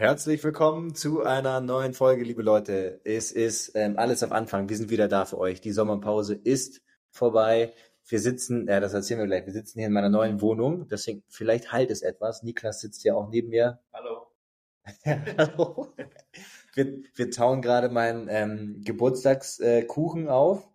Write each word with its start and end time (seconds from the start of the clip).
Herzlich 0.00 0.42
willkommen 0.42 0.94
zu 0.94 1.24
einer 1.24 1.60
neuen 1.60 1.92
Folge, 1.92 2.24
liebe 2.24 2.40
Leute. 2.40 3.02
Es 3.04 3.32
ist 3.32 3.72
ähm, 3.74 3.98
alles 3.98 4.22
auf 4.22 4.32
Anfang. 4.32 4.70
Wir 4.70 4.78
sind 4.78 4.88
wieder 4.88 5.08
da 5.08 5.26
für 5.26 5.36
euch. 5.36 5.60
Die 5.60 5.72
Sommerpause 5.72 6.34
ist 6.34 6.80
vorbei. 7.10 7.74
Wir 8.08 8.18
sitzen, 8.18 8.66
ja, 8.66 8.80
das 8.80 8.94
erzählen 8.94 9.20
wir 9.20 9.26
gleich. 9.26 9.44
Wir 9.44 9.52
sitzen 9.52 9.78
hier 9.78 9.88
in 9.88 9.92
meiner 9.92 10.08
neuen 10.08 10.40
Wohnung. 10.40 10.88
Deswegen, 10.88 11.22
vielleicht 11.28 11.70
halt 11.70 11.90
es 11.90 12.00
etwas. 12.00 12.42
Niklas 12.42 12.80
sitzt 12.80 13.04
ja 13.04 13.14
auch 13.14 13.28
neben 13.28 13.50
mir. 13.50 13.78
Hallo. 13.92 14.28
Hallo. 15.36 15.92
Wir, 16.72 17.02
wir 17.14 17.30
tauen 17.30 17.60
gerade 17.60 17.90
meinen 17.90 18.26
ähm, 18.30 18.80
Geburtstagskuchen 18.82 20.28
äh, 20.28 20.30
auf, 20.30 20.66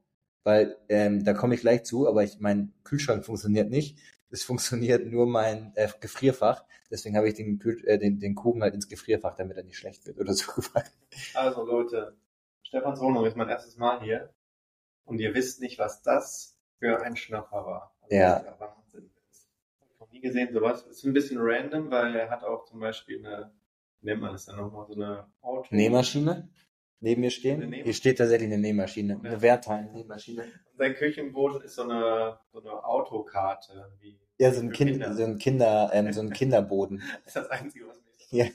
weil 0.44 0.78
ähm, 0.88 1.24
da 1.24 1.34
komme 1.34 1.56
ich 1.56 1.62
gleich 1.62 1.84
zu, 1.84 2.08
aber 2.08 2.24
ich, 2.24 2.40
mein 2.42 2.74
Kühlschrank 2.84 3.26
funktioniert 3.26 3.72
nicht. 3.72 3.98
Es 4.36 4.44
funktioniert 4.44 5.08
nur 5.08 5.28
mein 5.28 5.72
äh, 5.76 5.88
Gefrierfach. 6.02 6.66
Deswegen 6.92 7.16
habe 7.16 7.30
ich 7.30 7.36
den, 7.36 7.58
äh, 7.86 7.98
den, 7.98 8.20
den 8.20 8.36
Kuchen 8.36 8.64
halt 8.64 8.74
ins 8.74 8.90
Gefrierfach, 8.90 9.34
damit 9.38 9.56
er 9.56 9.64
nicht 9.64 9.78
schlecht 9.78 10.06
wird 10.06 10.20
oder 10.20 10.34
so 10.34 10.52
gefallen. 10.56 10.90
Also 11.36 11.64
Leute, 11.64 12.18
Stefans 12.62 13.00
Wohnung 13.00 13.26
ist 13.26 13.38
mein 13.38 13.48
erstes 13.48 13.78
Mal 13.78 14.02
hier 14.02 14.34
und 15.06 15.20
ihr 15.20 15.34
wisst 15.34 15.62
nicht, 15.62 15.80
was 15.80 16.02
das 16.02 16.60
für 16.80 17.02
ein 17.02 17.16
Schnapper 17.16 17.66
war. 17.66 17.96
Also 18.02 18.14
ja. 18.14 18.32
Das 18.34 18.42
ist 18.42 18.48
ja 18.48 18.60
Wahnsinn. 18.60 19.10
Ich 19.94 20.00
noch 20.02 20.12
nie 20.12 20.20
gesehen, 20.20 20.54
sowas. 20.54 20.84
Ist 20.84 21.06
ein 21.06 21.14
bisschen 21.14 21.38
random, 21.40 21.90
weil 21.90 22.14
er 22.14 22.30
hat 22.30 22.44
auch 22.44 22.66
zum 22.66 22.82
Beispiel 22.82 23.26
eine, 23.26 23.54
nennt 24.02 24.20
man 24.20 24.34
das 24.34 24.48
dann 24.48 24.58
nochmal, 24.58 24.86
so 24.86 24.96
eine 24.96 25.28
Auto... 25.42 25.74
Nähmaschine? 25.74 26.50
Neben 27.00 27.22
mir 27.22 27.32
stehen? 27.32 27.72
Hier 27.72 27.94
steht 27.94 28.18
tatsächlich 28.18 28.52
eine 28.52 28.58
Nähmaschine, 28.58 29.18
eine 29.24 29.42
Wertteil-Nähmaschine. 29.42 30.44
Sein 30.78 30.94
Küchenboden 30.96 31.62
ist 31.62 31.76
so 31.76 31.84
eine, 31.84 32.40
so 32.52 32.60
eine 32.60 32.84
Autokarte, 32.84 33.94
wie 34.00 34.20
ja, 34.38 34.52
so 34.54 34.62
ein, 34.62 34.72
kind, 34.72 35.04
so 35.16 35.24
ein 35.24 35.38
Kinder, 35.38 35.90
ähm, 35.94 36.12
so 36.12 36.22
ein 36.22 36.30
Kinderboden. 36.34 37.02
Das 37.24 37.28
ist 37.28 37.36
das 37.36 37.50
Einzige, 37.50 37.88
was 37.88 37.98
mich 38.02 38.32
ja. 38.32 38.46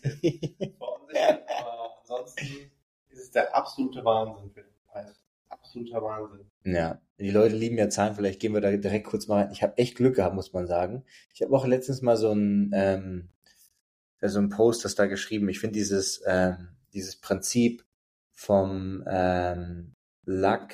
Aber 1.58 1.90
ansonsten 2.00 2.70
ist 3.08 3.22
es 3.22 3.30
der 3.30 3.54
absolute 3.54 4.04
Wahnsinn 4.04 4.50
für 4.50 4.62
den 4.62 4.74
Preis. 4.86 5.22
Absoluter 5.48 6.02
Wahnsinn. 6.02 6.50
Ja, 6.64 7.00
die 7.18 7.30
Leute 7.30 7.56
lieben 7.56 7.78
ja 7.78 7.88
Zahlen, 7.88 8.14
vielleicht 8.14 8.40
gehen 8.40 8.52
wir 8.52 8.60
da 8.60 8.70
direkt 8.76 9.06
kurz 9.06 9.26
mal 9.26 9.42
rein. 9.42 9.52
Ich 9.52 9.62
habe 9.62 9.78
echt 9.78 9.96
Glück 9.96 10.16
gehabt, 10.16 10.34
muss 10.34 10.52
man 10.52 10.66
sagen. 10.66 11.04
Ich 11.34 11.42
habe 11.42 11.54
auch 11.56 11.66
letztens 11.66 12.02
mal 12.02 12.16
so 12.16 12.32
ein, 12.32 12.70
ähm, 12.74 13.30
so 14.20 14.38
ein 14.38 14.50
Post, 14.50 14.84
das 14.84 14.94
da 14.94 15.06
geschrieben. 15.06 15.48
Ich 15.48 15.60
finde 15.60 15.74
dieses, 15.74 16.22
ähm, 16.26 16.76
dieses 16.92 17.16
Prinzip 17.16 17.84
vom 18.32 19.04
ähm, 19.08 19.94
Luck 20.24 20.68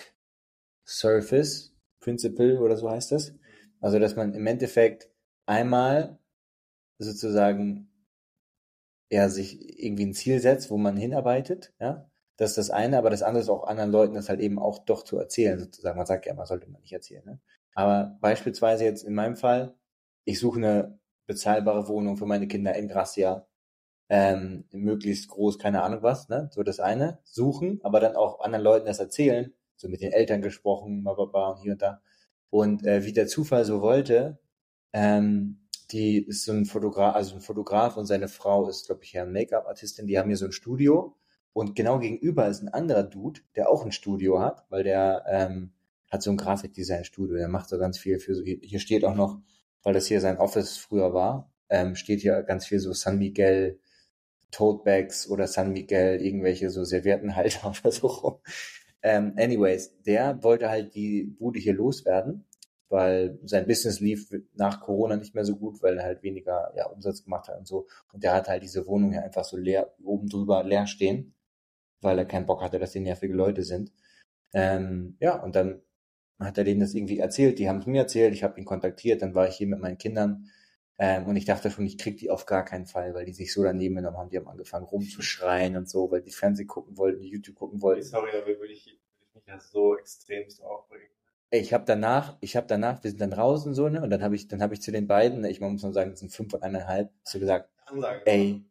Surface 0.84 1.74
Principle 2.00 2.60
oder 2.60 2.76
so 2.76 2.90
heißt 2.90 3.12
das 3.12 3.32
also, 3.80 3.98
dass 3.98 4.16
man 4.16 4.34
im 4.34 4.46
Endeffekt 4.46 5.10
einmal 5.46 6.18
sozusagen 6.98 7.90
ja, 9.10 9.28
sich 9.28 9.82
irgendwie 9.82 10.06
ein 10.06 10.14
Ziel 10.14 10.40
setzt, 10.40 10.70
wo 10.70 10.76
man 10.76 10.96
hinarbeitet, 10.96 11.72
ja. 11.80 12.10
Das 12.38 12.50
ist 12.50 12.58
das 12.58 12.70
eine, 12.70 12.98
aber 12.98 13.08
das 13.08 13.22
andere 13.22 13.42
ist 13.42 13.48
auch 13.48 13.66
anderen 13.66 13.90
Leuten 13.90 14.14
das 14.14 14.28
halt 14.28 14.40
eben 14.40 14.58
auch 14.58 14.80
doch 14.84 15.04
zu 15.04 15.18
erzählen, 15.18 15.58
sozusagen. 15.58 15.96
Man 15.96 16.06
sagt 16.06 16.26
ja 16.26 16.32
immer, 16.32 16.44
sollte 16.44 16.68
man 16.68 16.82
nicht 16.82 16.92
erzählen, 16.92 17.24
ne? 17.24 17.40
Aber 17.74 18.18
beispielsweise 18.20 18.84
jetzt 18.84 19.04
in 19.04 19.14
meinem 19.14 19.36
Fall, 19.36 19.74
ich 20.24 20.38
suche 20.38 20.58
eine 20.58 20.98
bezahlbare 21.26 21.88
Wohnung 21.88 22.16
für 22.18 22.26
meine 22.26 22.46
Kinder 22.48 22.74
in 22.74 22.88
Gracia, 22.88 23.46
ähm, 24.10 24.64
möglichst 24.72 25.28
groß, 25.28 25.58
keine 25.58 25.82
Ahnung 25.82 26.02
was, 26.02 26.28
ne? 26.28 26.50
So 26.52 26.62
das 26.62 26.80
eine, 26.80 27.20
suchen, 27.24 27.80
aber 27.84 28.00
dann 28.00 28.16
auch 28.16 28.40
anderen 28.40 28.64
Leuten 28.64 28.86
das 28.86 28.98
erzählen, 28.98 29.54
so 29.76 29.88
mit 29.88 30.02
den 30.02 30.12
Eltern 30.12 30.42
gesprochen, 30.42 31.04
bla, 31.04 31.48
und 31.50 31.60
hier 31.62 31.72
und 31.72 31.82
da. 31.82 32.02
Und 32.50 32.84
äh, 32.86 33.04
wie 33.04 33.12
der 33.12 33.26
Zufall 33.26 33.64
so 33.64 33.80
wollte, 33.80 34.38
ähm, 34.92 35.66
die 35.90 36.18
ist 36.18 36.44
so 36.44 36.52
ein 36.52 36.64
Fotograf, 36.64 37.14
also 37.14 37.34
ein 37.34 37.40
Fotograf 37.40 37.96
und 37.96 38.06
seine 38.06 38.28
Frau 38.28 38.68
ist, 38.68 38.86
glaube 38.86 39.04
ich, 39.04 39.12
ja 39.12 39.24
Make-up-Artistin, 39.24 40.06
die 40.06 40.18
haben 40.18 40.28
hier 40.28 40.36
so 40.36 40.46
ein 40.46 40.52
Studio 40.52 41.16
und 41.52 41.74
genau 41.76 41.98
gegenüber 41.98 42.48
ist 42.48 42.62
ein 42.62 42.68
anderer 42.68 43.04
Dude, 43.04 43.40
der 43.54 43.70
auch 43.70 43.84
ein 43.84 43.92
Studio 43.92 44.40
hat, 44.40 44.66
weil 44.68 44.82
der 44.82 45.24
ähm, 45.28 45.72
hat 46.10 46.22
so 46.22 46.30
ein 46.30 46.36
Grafikdesign-Studio, 46.36 47.36
der 47.36 47.48
macht 47.48 47.68
so 47.68 47.78
ganz 47.78 47.98
viel 47.98 48.18
für 48.18 48.34
so, 48.34 48.42
hier 48.42 48.80
steht 48.80 49.04
auch 49.04 49.14
noch, 49.14 49.40
weil 49.82 49.94
das 49.94 50.06
hier 50.06 50.20
sein 50.20 50.38
Office 50.38 50.76
früher 50.76 51.14
war, 51.14 51.52
ähm, 51.68 51.94
steht 51.94 52.20
hier 52.20 52.42
ganz 52.42 52.66
viel 52.66 52.78
so 52.78 52.92
San 52.92 53.18
Miguel 53.18 53.78
Totebags 54.50 55.28
oder 55.28 55.46
San 55.46 55.72
Miguel 55.72 56.20
irgendwelche 56.20 56.70
so 56.70 56.84
Serviettenhalter 56.84 57.68
oder 57.80 57.92
so 57.92 58.06
rum. 58.06 58.38
Ähm, 59.02 59.34
anyways, 59.36 60.00
der 60.02 60.42
wollte 60.42 60.68
halt 60.68 60.94
die 60.94 61.24
Bude 61.24 61.58
hier 61.58 61.74
loswerden, 61.74 62.44
weil 62.88 63.38
sein 63.44 63.66
Business 63.66 64.00
lief 64.00 64.30
nach 64.54 64.80
Corona 64.80 65.16
nicht 65.16 65.34
mehr 65.34 65.44
so 65.44 65.56
gut, 65.56 65.82
weil 65.82 65.98
er 65.98 66.04
halt 66.04 66.22
weniger 66.22 66.72
ja, 66.76 66.86
Umsatz 66.88 67.24
gemacht 67.24 67.48
hat 67.48 67.58
und 67.58 67.66
so. 67.66 67.86
Und 68.12 68.22
der 68.22 68.32
hat 68.34 68.48
halt 68.48 68.62
diese 68.62 68.86
Wohnung 68.86 69.12
hier 69.12 69.22
einfach 69.22 69.44
so 69.44 69.56
leer, 69.56 69.94
oben 70.02 70.28
drüber 70.28 70.64
leer 70.64 70.86
stehen, 70.86 71.34
weil 72.00 72.18
er 72.18 72.24
keinen 72.24 72.46
Bock 72.46 72.62
hatte, 72.62 72.78
dass 72.78 72.92
die 72.92 73.00
nervige 73.00 73.34
Leute 73.34 73.62
sind. 73.62 73.92
Ähm, 74.54 75.16
ja, 75.20 75.42
und 75.42 75.56
dann 75.56 75.82
hat 76.38 76.58
er 76.58 76.64
denen 76.64 76.80
das 76.80 76.94
irgendwie 76.94 77.18
erzählt, 77.18 77.58
die 77.58 77.68
haben 77.68 77.78
es 77.78 77.86
mir 77.86 78.02
erzählt, 78.02 78.34
ich 78.34 78.42
habe 78.44 78.58
ihn 78.60 78.66
kontaktiert, 78.66 79.22
dann 79.22 79.34
war 79.34 79.48
ich 79.48 79.56
hier 79.56 79.66
mit 79.66 79.80
meinen 79.80 79.98
Kindern 79.98 80.48
ähm, 80.98 81.26
und 81.26 81.36
ich 81.36 81.44
dachte 81.44 81.70
schon, 81.70 81.84
ich 81.84 81.98
krieg 81.98 82.16
die 82.16 82.30
auf 82.30 82.46
gar 82.46 82.64
keinen 82.64 82.86
Fall, 82.86 83.14
weil 83.14 83.26
die 83.26 83.34
sich 83.34 83.52
so 83.52 83.62
daneben 83.62 83.96
genommen 83.96 84.16
haben. 84.16 84.30
Die 84.30 84.38
haben 84.38 84.48
angefangen 84.48 84.86
rumzuschreien 84.86 85.76
und 85.76 85.88
so, 85.88 86.10
weil 86.10 86.22
die 86.22 86.30
Fernsehen 86.30 86.66
gucken 86.66 86.96
wollten, 86.96 87.20
die 87.20 87.28
YouTube 87.28 87.56
gucken 87.56 87.82
wollten. 87.82 88.02
Sorry, 88.02 88.30
aber 88.30 88.46
würde 88.46 88.72
ich, 88.72 88.86
würde 88.86 88.96
ich 89.28 89.34
mich 89.34 89.46
ja 89.46 89.60
so 89.60 89.96
extremst 89.98 90.62
aufregen. 90.62 91.08
Ey, 91.50 91.60
ich 91.60 91.72
habe 91.72 91.84
danach, 91.86 92.36
ich 92.40 92.56
habe 92.56 92.66
danach, 92.66 93.04
wir 93.04 93.10
sind 93.10 93.20
dann 93.20 93.30
draußen 93.30 93.74
so, 93.74 93.88
ne, 93.88 94.02
und 94.02 94.10
dann 94.10 94.22
habe 94.22 94.34
ich, 94.34 94.48
dann 94.48 94.62
habe 94.62 94.74
ich 94.74 94.82
zu 94.82 94.90
den 94.90 95.06
beiden, 95.06 95.44
ich 95.44 95.60
muss 95.60 95.82
noch 95.82 95.92
sagen, 95.92 96.10
das 96.10 96.20
sind 96.20 96.32
fünf 96.32 96.52
und 96.54 96.62
eineinhalb, 96.62 97.10
so 97.22 97.38
gesagt, 97.38 97.70
Ansage, 97.84 98.22
ey, 98.24 98.64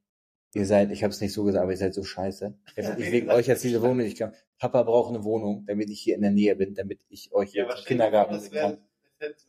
ihr 0.53 0.65
seid, 0.65 0.91
ich 0.91 1.03
habe 1.03 1.11
es 1.11 1.21
nicht 1.21 1.31
so 1.31 1.43
gesagt, 1.43 1.61
aber 1.61 1.71
ihr 1.71 1.77
seid 1.77 1.93
so 1.93 2.03
scheiße. 2.03 2.57
Ich, 2.75 2.87
ich 2.87 3.11
wegen 3.11 3.29
euch 3.29 3.47
jetzt 3.47 3.63
diese 3.63 3.81
Wohnung 3.81 4.01
ich 4.01 4.17
kann. 4.17 4.33
Papa 4.57 4.83
braucht 4.83 5.09
eine 5.13 5.23
Wohnung, 5.23 5.65
damit 5.67 5.89
ich 5.89 6.01
hier 6.01 6.15
in 6.15 6.21
der 6.21 6.31
Nähe 6.31 6.55
bin, 6.55 6.73
damit 6.73 6.99
ich 7.07 7.31
euch 7.33 7.53
ja, 7.53 7.69
jetzt 7.69 7.85
Kindergarten 7.85 8.33
wär, 8.51 8.77
das 9.19 9.47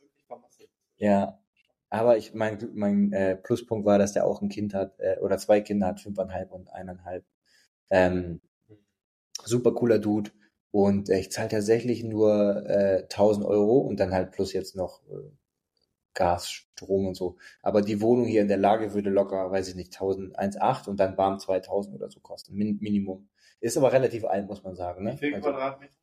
Ja, 0.97 1.39
aber 1.89 2.17
ich 2.17 2.33
mein, 2.33 2.57
mein 2.73 3.13
äh, 3.13 3.35
Pluspunkt 3.35 3.85
war, 3.85 3.97
dass 3.97 4.13
der 4.13 4.25
auch 4.25 4.41
ein 4.41 4.49
Kind 4.49 4.73
hat 4.73 4.99
äh, 4.99 5.19
oder 5.19 5.37
zwei 5.37 5.61
Kinder 5.61 5.87
hat, 5.87 6.01
fünfeinhalb 6.01 6.51
und 6.51 6.69
eineinhalb. 6.69 7.25
Ähm, 7.89 8.41
super 9.43 9.73
cooler 9.73 9.99
Dude. 9.99 10.31
Und 10.71 11.09
äh, 11.09 11.19
ich 11.19 11.31
zahle 11.31 11.49
tatsächlich 11.49 12.03
nur 12.03 12.65
äh, 12.67 13.03
1000 13.03 13.45
Euro 13.45 13.79
und 13.79 13.99
dann 13.99 14.13
halt 14.13 14.31
plus 14.31 14.53
jetzt 14.53 14.75
noch 14.75 15.01
äh, 15.09 15.31
Gas, 16.13 16.49
Strom 16.49 17.07
und 17.07 17.15
so. 17.15 17.37
Aber 17.61 17.81
die 17.81 18.01
Wohnung 18.01 18.25
hier 18.25 18.41
in 18.41 18.47
der 18.47 18.57
Lage 18.57 18.93
würde 18.93 19.09
locker, 19.09 19.51
weiß 19.51 19.69
ich 19.69 19.75
nicht, 19.75 19.93
1001,8 19.93 20.89
und 20.89 20.99
dann 20.99 21.17
warm 21.17 21.39
2000 21.39 21.95
oder 21.95 22.09
so 22.09 22.19
kosten. 22.19 22.55
Min 22.55 22.79
Minimum. 22.81 23.29
Ist 23.59 23.77
aber 23.77 23.93
relativ 23.93 24.25
alt, 24.25 24.47
muss 24.47 24.63
man 24.63 24.75
sagen. 24.75 25.03
Ne? 25.03 25.13
Wie 25.13 25.17
viel 25.17 25.35
also, 25.35 25.49
Quadratmeter? 25.49 25.93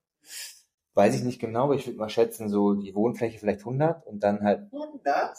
Weiß 0.94 1.16
ich 1.16 1.24
nicht 1.24 1.40
genau, 1.40 1.64
aber 1.64 1.74
ich 1.74 1.86
würde 1.86 1.98
mal 1.98 2.08
schätzen, 2.08 2.48
so 2.48 2.74
die 2.74 2.94
Wohnfläche 2.94 3.38
vielleicht 3.38 3.60
100 3.60 4.06
und 4.06 4.22
dann 4.22 4.42
halt. 4.42 4.72
100? 4.72 5.36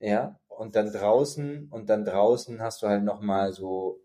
Ja, 0.00 0.38
und 0.48 0.76
dann 0.76 0.92
draußen, 0.92 1.68
und 1.70 1.88
dann 1.88 2.04
draußen 2.04 2.60
hast 2.60 2.82
du 2.82 2.88
halt 2.88 3.04
nochmal 3.04 3.52
so 3.52 4.00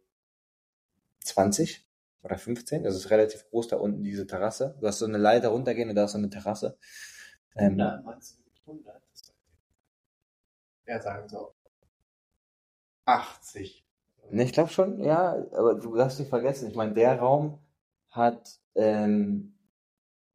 20 1.22 1.86
oder 2.24 2.38
15. 2.38 2.84
Das 2.84 2.96
ist 2.96 3.10
relativ 3.10 3.50
groß 3.50 3.70
da 3.70 3.78
unten, 3.78 4.04
diese 4.04 4.28
Terrasse. 4.28 4.76
Du 4.80 4.88
hast 4.88 5.00
so 5.00 5.06
eine 5.06 5.18
Leiter 5.18 5.50
runtergehen 5.50 5.90
und 5.90 5.96
da 5.96 6.06
ist 6.06 6.12
so 6.14 6.18
eine 6.18 6.30
Terrasse. 6.30 6.78
Ähm, 7.56 7.80
100, 7.80 8.06
meinst 8.06 8.38
du 8.66 8.72
100? 8.72 9.02
Ja, 10.88 11.02
sagen 11.02 11.28
so 11.30 11.54
80. 13.06 13.86
Ne, 14.32 14.44
ich 14.44 14.54
glaube 14.54 14.70
schon, 14.72 15.04
ja, 15.04 15.34
aber 15.52 15.76
du 15.76 15.96
darfst 15.96 16.20
nicht 16.20 16.30
vergessen, 16.30 16.70
ich 16.70 16.76
meine, 16.76 16.94
der 16.94 17.20
Raum 17.20 17.60
hat, 18.10 18.60
ähm, 18.76 19.54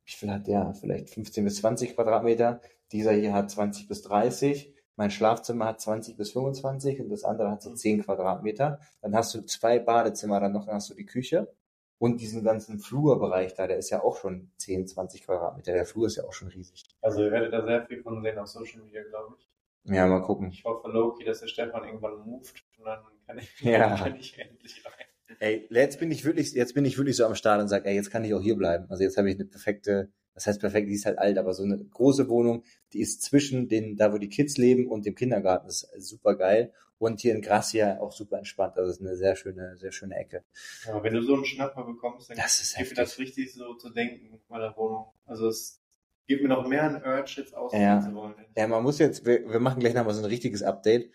wie 0.04 0.12
viel 0.12 0.30
hat 0.30 0.46
der? 0.46 0.74
Vielleicht 0.74 1.10
15 1.10 1.44
bis 1.44 1.56
20 1.56 1.94
Quadratmeter. 1.94 2.60
Dieser 2.92 3.12
hier 3.12 3.32
hat 3.32 3.50
20 3.50 3.88
bis 3.88 4.02
30 4.02 4.74
mein 5.00 5.10
Schlafzimmer 5.10 5.64
hat 5.64 5.80
20 5.80 6.18
bis 6.18 6.32
25 6.32 7.00
und 7.00 7.08
das 7.08 7.24
andere 7.24 7.50
hat 7.50 7.62
so 7.62 7.72
10 7.72 7.96
mhm. 7.96 8.02
Quadratmeter. 8.02 8.80
Dann 9.00 9.16
hast 9.16 9.34
du 9.34 9.40
zwei 9.46 9.78
Badezimmer, 9.78 10.40
dann 10.40 10.52
noch 10.52 10.66
dann 10.66 10.74
hast 10.74 10.90
du 10.90 10.94
die 10.94 11.06
Küche 11.06 11.50
und 11.96 12.20
diesen 12.20 12.44
ganzen 12.44 12.78
Flurbereich 12.78 13.54
da, 13.54 13.66
der 13.66 13.78
ist 13.78 13.88
ja 13.88 14.02
auch 14.02 14.18
schon 14.18 14.50
10, 14.58 14.88
20 14.88 15.24
Quadratmeter. 15.24 15.72
Der 15.72 15.86
Flur 15.86 16.06
ist 16.06 16.16
ja 16.16 16.24
auch 16.24 16.34
schon 16.34 16.48
riesig. 16.48 16.84
Also 17.00 17.24
ihr 17.24 17.30
werdet 17.30 17.50
da 17.50 17.64
sehr 17.64 17.86
viel 17.86 18.02
von 18.02 18.22
sehen 18.22 18.38
auf 18.38 18.48
Social 18.48 18.82
Media, 18.82 19.02
glaube 19.04 19.36
ich. 19.38 19.48
Ja, 19.84 20.06
mal 20.06 20.20
gucken. 20.20 20.50
Ich 20.50 20.64
hoffe 20.64 20.86
Loki, 20.90 21.24
dass 21.24 21.40
der 21.40 21.46
Stefan 21.46 21.84
irgendwann 21.84 22.18
moved 22.18 22.62
und 22.76 22.84
dann 22.84 23.00
kann 23.26 23.38
ich, 23.38 23.58
ja. 23.62 23.96
kann 23.96 24.16
ich 24.16 24.38
endlich 24.38 24.84
rein. 24.84 25.38
Ey, 25.38 25.66
jetzt 25.70 25.98
bin 25.98 26.10
ich 26.10 26.26
wirklich, 26.26 26.52
jetzt 26.52 26.74
bin 26.74 26.84
ich 26.84 26.98
wirklich 26.98 27.16
so 27.16 27.24
am 27.24 27.34
Start 27.34 27.62
und 27.62 27.68
sage, 27.68 27.88
ey, 27.88 27.94
jetzt 27.94 28.10
kann 28.10 28.22
ich 28.22 28.34
auch 28.34 28.42
hier 28.42 28.56
bleiben. 28.56 28.84
Also 28.90 29.02
jetzt 29.02 29.16
habe 29.16 29.30
ich 29.30 29.36
eine 29.36 29.46
perfekte 29.46 30.12
das 30.34 30.46
heißt 30.46 30.60
perfekt, 30.60 30.88
die 30.88 30.94
ist 30.94 31.06
halt 31.06 31.18
alt, 31.18 31.38
aber 31.38 31.54
so 31.54 31.62
eine 31.62 31.78
große 31.78 32.28
Wohnung, 32.28 32.64
die 32.92 33.00
ist 33.00 33.22
zwischen 33.22 33.68
den, 33.68 33.96
da 33.96 34.12
wo 34.12 34.18
die 34.18 34.28
Kids 34.28 34.56
leben 34.56 34.86
und 34.86 35.06
dem 35.06 35.14
Kindergarten, 35.14 35.66
das 35.66 35.82
ist 35.82 36.08
super 36.08 36.36
geil. 36.36 36.72
Und 36.98 37.20
hier 37.20 37.34
in 37.34 37.40
Gracia 37.40 37.98
auch 37.98 38.12
super 38.12 38.36
entspannt. 38.36 38.76
Also 38.76 38.90
das 38.90 38.98
ist 38.98 39.06
eine 39.06 39.16
sehr 39.16 39.34
schöne, 39.34 39.78
sehr 39.78 39.90
schöne 39.90 40.16
Ecke. 40.16 40.44
Ja, 40.86 41.02
wenn 41.02 41.14
du 41.14 41.22
so 41.22 41.32
einen 41.32 41.46
Schnapper 41.46 41.84
bekommst, 41.84 42.28
dann 42.28 42.36
das 42.36 42.60
ist 42.60 42.76
gibt 42.76 42.90
mir 42.90 42.96
das 42.96 43.18
richtig 43.18 43.54
so 43.54 43.72
zu 43.74 43.88
denken 43.88 44.30
mit 44.30 44.48
meiner 44.50 44.76
Wohnung. 44.76 45.06
Also 45.24 45.48
es 45.48 45.80
gibt 46.26 46.42
mir 46.42 46.48
noch 46.48 46.68
mehr 46.68 46.84
ein 46.84 47.02
Urge, 47.02 47.34
jetzt 47.38 47.54
ausziehen 47.54 47.82
ja. 47.82 48.00
zu 48.00 48.14
wollen. 48.14 48.34
Ja, 48.54 48.66
man 48.68 48.82
muss 48.82 48.98
jetzt, 48.98 49.24
wir, 49.24 49.48
wir 49.48 49.60
machen 49.60 49.80
gleich 49.80 49.94
nochmal 49.94 50.12
so 50.12 50.20
ein 50.20 50.26
richtiges 50.26 50.62
Update. 50.62 51.10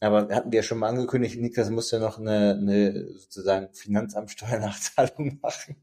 Aber 0.00 0.28
hatten 0.34 0.52
wir 0.52 0.58
ja 0.58 0.62
schon 0.62 0.78
mal 0.78 0.88
angekündigt, 0.88 1.38
Niklas 1.38 1.70
musste 1.70 2.00
noch 2.00 2.18
eine, 2.18 2.58
eine 2.58 3.12
sozusagen 3.12 3.72
Finanzamtsteuernachzahlung 3.74 5.38
machen. 5.42 5.76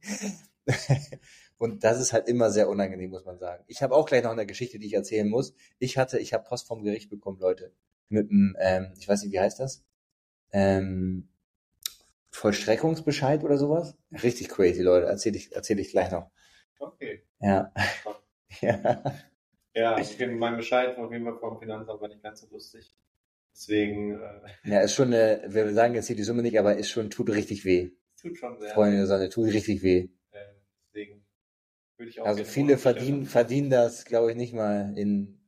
Und 1.57 1.83
das 1.83 1.99
ist 1.99 2.13
halt 2.13 2.27
immer 2.27 2.51
sehr 2.51 2.69
unangenehm, 2.69 3.09
muss 3.09 3.25
man 3.25 3.39
sagen. 3.39 3.63
Ich 3.67 3.81
habe 3.81 3.95
auch 3.95 4.05
gleich 4.05 4.23
noch 4.23 4.31
eine 4.31 4.45
Geschichte, 4.45 4.77
die 4.77 4.87
ich 4.87 4.93
erzählen 4.93 5.27
muss. 5.27 5.55
Ich 5.79 5.97
hatte, 5.97 6.19
ich 6.19 6.33
habe 6.33 6.43
Post 6.47 6.67
vom 6.67 6.83
Gericht 6.83 7.09
bekommen, 7.09 7.39
Leute. 7.39 7.73
Mit 8.09 8.29
einem, 8.29 8.55
ähm, 8.59 8.93
ich 8.97 9.07
weiß 9.07 9.23
nicht, 9.23 9.33
wie 9.33 9.39
heißt 9.39 9.59
das? 9.59 9.83
Ähm, 10.51 11.29
Vollstreckungsbescheid 12.29 13.43
oder 13.43 13.57
sowas? 13.57 13.97
Richtig 14.11 14.49
crazy, 14.49 14.83
Leute. 14.83 15.07
Erzähl 15.07 15.35
ich, 15.35 15.53
erzähl 15.55 15.79
ich 15.79 15.89
gleich 15.89 16.11
noch. 16.11 16.29
Okay. 16.79 17.23
Ja. 17.39 17.73
ja. 18.61 19.03
Ja, 19.73 19.99
ich 19.99 20.17
kenne 20.17 20.33
meinen 20.33 20.57
Bescheid 20.57 20.97
auf 20.97 21.11
jeden 21.11 21.25
Fall 21.25 21.37
vom 21.39 21.59
Finanzamt 21.59 22.01
war 22.01 22.07
nicht 22.07 22.23
ganz 22.23 22.41
so 22.41 22.47
lustig. 22.49 22.95
Deswegen. 23.51 24.19
Äh, 24.19 24.71
ja, 24.71 24.81
ist 24.81 24.93
schon 24.93 25.13
eine, 25.13 25.43
wir 25.47 25.73
sagen 25.73 25.95
jetzt 25.95 26.07
hier 26.07 26.15
die 26.15 26.23
Summe 26.23 26.43
nicht, 26.43 26.57
aber 26.59 26.77
ist 26.77 26.89
schon, 26.89 27.09
tut 27.09 27.29
richtig 27.29 27.65
weh. 27.65 27.91
Tut 28.21 28.37
schon 28.37 28.59
sehr. 28.59 28.69
Freunde 28.69 28.97
der 28.97 29.07
Sonne, 29.07 29.29
tut 29.29 29.47
richtig 29.47 29.83
weh. 29.83 30.09
Äh, 30.31 30.39
deswegen 30.87 31.26
würde 31.97 32.09
ich 32.09 32.19
auch. 32.21 32.25
Also 32.25 32.43
viele 32.43 32.77
verdienen, 32.77 33.25
verdienen 33.25 33.69
das, 33.69 34.05
glaube 34.05 34.31
ich, 34.31 34.37
nicht 34.37 34.53
mal 34.53 34.93
in 34.97 35.21
ein 35.23 35.41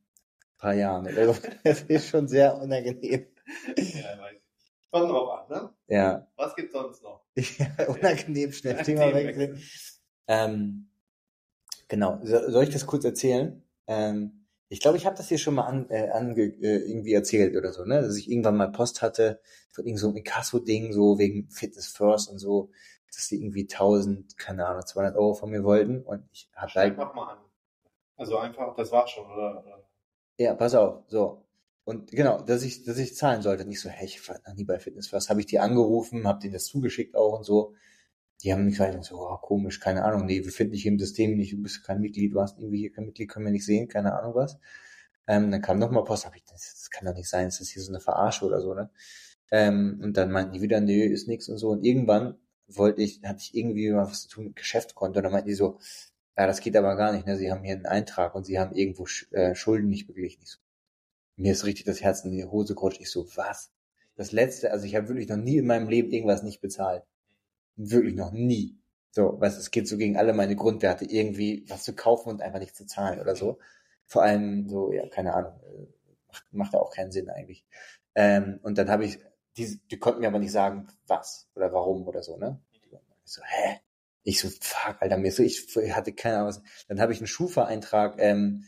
paar 0.58 0.74
Jahren. 0.74 1.06
Das 1.64 1.82
ist 1.82 2.08
schon 2.08 2.28
sehr 2.28 2.56
unangenehm. 2.56 3.26
Ja, 3.76 4.18
weiß 4.18 4.36
ich. 4.36 4.90
Kommt 4.90 5.10
drauf 5.10 5.48
an, 5.50 5.56
ne? 5.56 5.74
Ja. 5.88 6.26
Was 6.36 6.54
gibt's 6.56 6.72
sonst 6.72 7.02
noch? 7.02 7.24
Ja, 7.36 7.86
unangenehm, 7.88 8.52
schnell 8.52 8.82
Thema 8.82 9.12
wechseln. 9.14 9.62
Ähm, 10.26 10.88
genau. 11.88 12.18
So- 12.24 12.50
Soll 12.50 12.64
ich 12.64 12.70
das 12.70 12.86
kurz 12.86 13.04
erzählen? 13.04 13.62
Ähm, 13.86 14.46
ich 14.68 14.80
glaube, 14.80 14.96
ich 14.96 15.06
habe 15.06 15.16
das 15.16 15.28
hier 15.28 15.38
schon 15.38 15.54
mal 15.54 15.64
an, 15.66 15.88
äh, 15.90 16.10
ange, 16.10 16.42
äh, 16.42 16.88
irgendwie 16.88 17.12
erzählt 17.12 17.56
oder 17.56 17.72
so, 17.72 17.84
ne? 17.84 18.02
Dass 18.02 18.16
ich 18.16 18.30
irgendwann 18.30 18.56
mal 18.56 18.70
Post 18.70 19.02
hatte 19.02 19.40
von 19.72 19.84
irgend 19.84 19.98
so 20.00 20.08
einem 20.08 20.16
Inkasso-Ding, 20.18 20.92
so 20.92 21.18
wegen 21.18 21.50
Fitness 21.50 21.88
First 21.88 22.28
und 22.30 22.38
so, 22.38 22.70
dass 23.14 23.28
die 23.28 23.42
irgendwie 23.42 23.62
1000, 23.62 24.36
keine 24.38 24.66
Ahnung, 24.66 24.86
200 24.86 25.16
Euro 25.16 25.34
von 25.34 25.50
mir 25.50 25.64
wollten 25.64 26.02
und 26.02 26.28
ich 26.32 26.50
hatte 26.54 26.72
Schreib 26.72 26.96
halt, 26.96 26.98
mach 26.98 27.14
mal 27.14 27.32
an. 27.32 27.38
Also 28.16 28.38
einfach, 28.38 28.74
das 28.76 28.92
war's 28.92 29.10
schon, 29.10 29.30
oder? 29.30 29.64
ja, 30.38 30.54
pass 30.54 30.74
auf, 30.74 31.04
so. 31.08 31.46
Und 31.84 32.10
genau, 32.12 32.40
dass 32.40 32.62
ich, 32.62 32.84
dass 32.84 32.98
ich 32.98 33.16
zahlen 33.16 33.42
sollte. 33.42 33.64
Nicht 33.64 33.80
so, 33.80 33.88
hey, 33.88 34.06
ich 34.06 34.28
war 34.28 34.38
noch 34.46 34.54
nie 34.54 34.64
bei 34.64 34.78
Fitness 34.78 35.08
First. 35.08 35.28
Habe 35.28 35.40
ich 35.40 35.46
die 35.46 35.58
angerufen, 35.58 36.26
habe 36.26 36.40
denen 36.40 36.52
das 36.52 36.66
zugeschickt 36.66 37.16
auch 37.16 37.38
und 37.38 37.44
so. 37.44 37.74
Die 38.42 38.52
haben 38.52 38.64
mich 38.64 38.78
gesagt, 38.78 39.04
so, 39.04 39.16
oh, 39.16 39.36
komisch, 39.38 39.80
keine 39.80 40.04
Ahnung, 40.04 40.24
nee, 40.24 40.44
wir 40.44 40.52
finden 40.52 40.72
dich 40.72 40.86
im 40.86 40.98
System 40.98 41.36
nicht, 41.36 41.52
du 41.52 41.62
bist 41.62 41.84
kein 41.84 42.00
Mitglied, 42.00 42.32
du 42.32 42.40
hast 42.40 42.58
irgendwie 42.58 42.78
hier 42.78 42.92
kein 42.92 43.04
Mitglied, 43.06 43.28
können 43.28 43.44
wir 43.44 43.52
nicht 43.52 43.66
sehen, 43.66 43.88
keine 43.88 44.18
Ahnung 44.18 44.34
was. 44.34 44.58
Ähm, 45.26 45.50
dann 45.50 45.60
kam 45.62 45.78
nochmal 45.78 46.04
Post, 46.04 46.26
hab 46.26 46.34
ich, 46.36 46.44
das, 46.44 46.74
das 46.74 46.90
kann 46.90 47.06
doch 47.06 47.14
nicht 47.14 47.28
sein, 47.28 47.48
ist 47.48 47.60
das 47.60 47.68
hier 47.68 47.82
so 47.82 47.92
eine 47.92 48.00
Verarsche 48.00 48.46
oder 48.46 48.60
so, 48.60 48.74
ne? 48.74 48.90
Ähm, 49.50 50.00
und 50.02 50.16
dann 50.16 50.30
meinten 50.30 50.52
die 50.52 50.62
wieder, 50.62 50.80
nö, 50.80 51.04
ist 51.04 51.28
nix 51.28 51.48
und 51.48 51.58
so. 51.58 51.70
Und 51.70 51.84
irgendwann 51.84 52.38
wollte 52.76 53.02
ich, 53.02 53.20
hatte 53.24 53.40
ich 53.42 53.54
irgendwie 53.54 53.92
was 53.94 54.22
zu 54.22 54.28
tun 54.28 54.44
mit 54.46 54.56
Geschäftskonto. 54.56 55.18
Und 55.18 55.24
dann 55.24 55.32
meinten 55.32 55.48
die 55.48 55.54
so, 55.54 55.78
ja, 56.36 56.46
das 56.46 56.60
geht 56.60 56.76
aber 56.76 56.96
gar 56.96 57.12
nicht, 57.12 57.26
ne? 57.26 57.36
Sie 57.36 57.50
haben 57.50 57.64
hier 57.64 57.74
einen 57.74 57.86
Eintrag 57.86 58.34
und 58.34 58.44
sie 58.44 58.58
haben 58.58 58.74
irgendwo 58.74 59.06
äh, 59.32 59.54
Schulden 59.54 59.88
nicht 59.88 60.06
beglichen. 60.06 60.42
Ich 60.42 60.50
so, 60.50 60.58
mir 61.36 61.52
ist 61.52 61.64
richtig 61.64 61.86
das 61.86 62.00
Herz 62.00 62.24
in 62.24 62.32
die 62.32 62.44
Hose 62.44 62.74
gerutscht. 62.74 63.00
Ich 63.00 63.10
so, 63.10 63.26
was? 63.36 63.70
Das 64.16 64.32
letzte, 64.32 64.70
also 64.70 64.84
ich 64.84 64.94
habe 64.96 65.08
wirklich 65.08 65.28
noch 65.28 65.36
nie 65.36 65.58
in 65.58 65.66
meinem 65.66 65.88
Leben 65.88 66.10
irgendwas 66.10 66.42
nicht 66.42 66.60
bezahlt. 66.60 67.04
Wirklich 67.76 68.14
noch 68.14 68.32
nie. 68.32 68.78
So, 69.12 69.36
was 69.40 69.56
es 69.56 69.70
geht 69.70 69.88
so 69.88 69.96
gegen 69.96 70.16
alle 70.16 70.32
meine 70.32 70.56
Grundwerte, 70.56 71.04
irgendwie 71.04 71.64
was 71.68 71.84
zu 71.84 71.94
kaufen 71.94 72.30
und 72.30 72.42
einfach 72.42 72.60
nicht 72.60 72.76
zu 72.76 72.86
zahlen 72.86 73.20
oder 73.20 73.34
so. 73.34 73.58
Vor 74.06 74.22
allem 74.22 74.68
so, 74.68 74.92
ja, 74.92 75.08
keine 75.08 75.34
Ahnung, 75.34 75.60
äh, 75.64 75.86
macht, 76.28 76.44
macht 76.52 76.74
auch 76.74 76.92
keinen 76.92 77.10
Sinn 77.12 77.28
eigentlich. 77.30 77.64
Ähm, 78.14 78.60
und 78.62 78.78
dann 78.78 78.90
habe 78.90 79.04
ich, 79.04 79.18
die, 79.56 79.80
die 79.90 79.98
konnten 79.98 80.20
mir 80.20 80.28
aber 80.28 80.38
nicht 80.38 80.52
sagen, 80.52 80.88
was 81.06 81.48
oder 81.54 81.72
warum 81.72 82.06
oder 82.06 82.22
so, 82.22 82.36
ne? 82.36 82.60
Ich 83.24 83.32
so, 83.32 83.42
hä? 83.44 83.80
Ich 84.22 84.40
so, 84.40 84.48
fuck, 84.60 84.96
Alter, 85.00 85.16
mir 85.16 85.32
so, 85.32 85.42
ich 85.42 85.66
hatte 85.92 86.12
keine 86.12 86.38
Ahnung. 86.38 86.62
Dann 86.88 87.00
habe 87.00 87.12
ich 87.12 87.20
einen 87.20 87.26
Schufa-Eintrag, 87.26 88.16
ähm, 88.18 88.64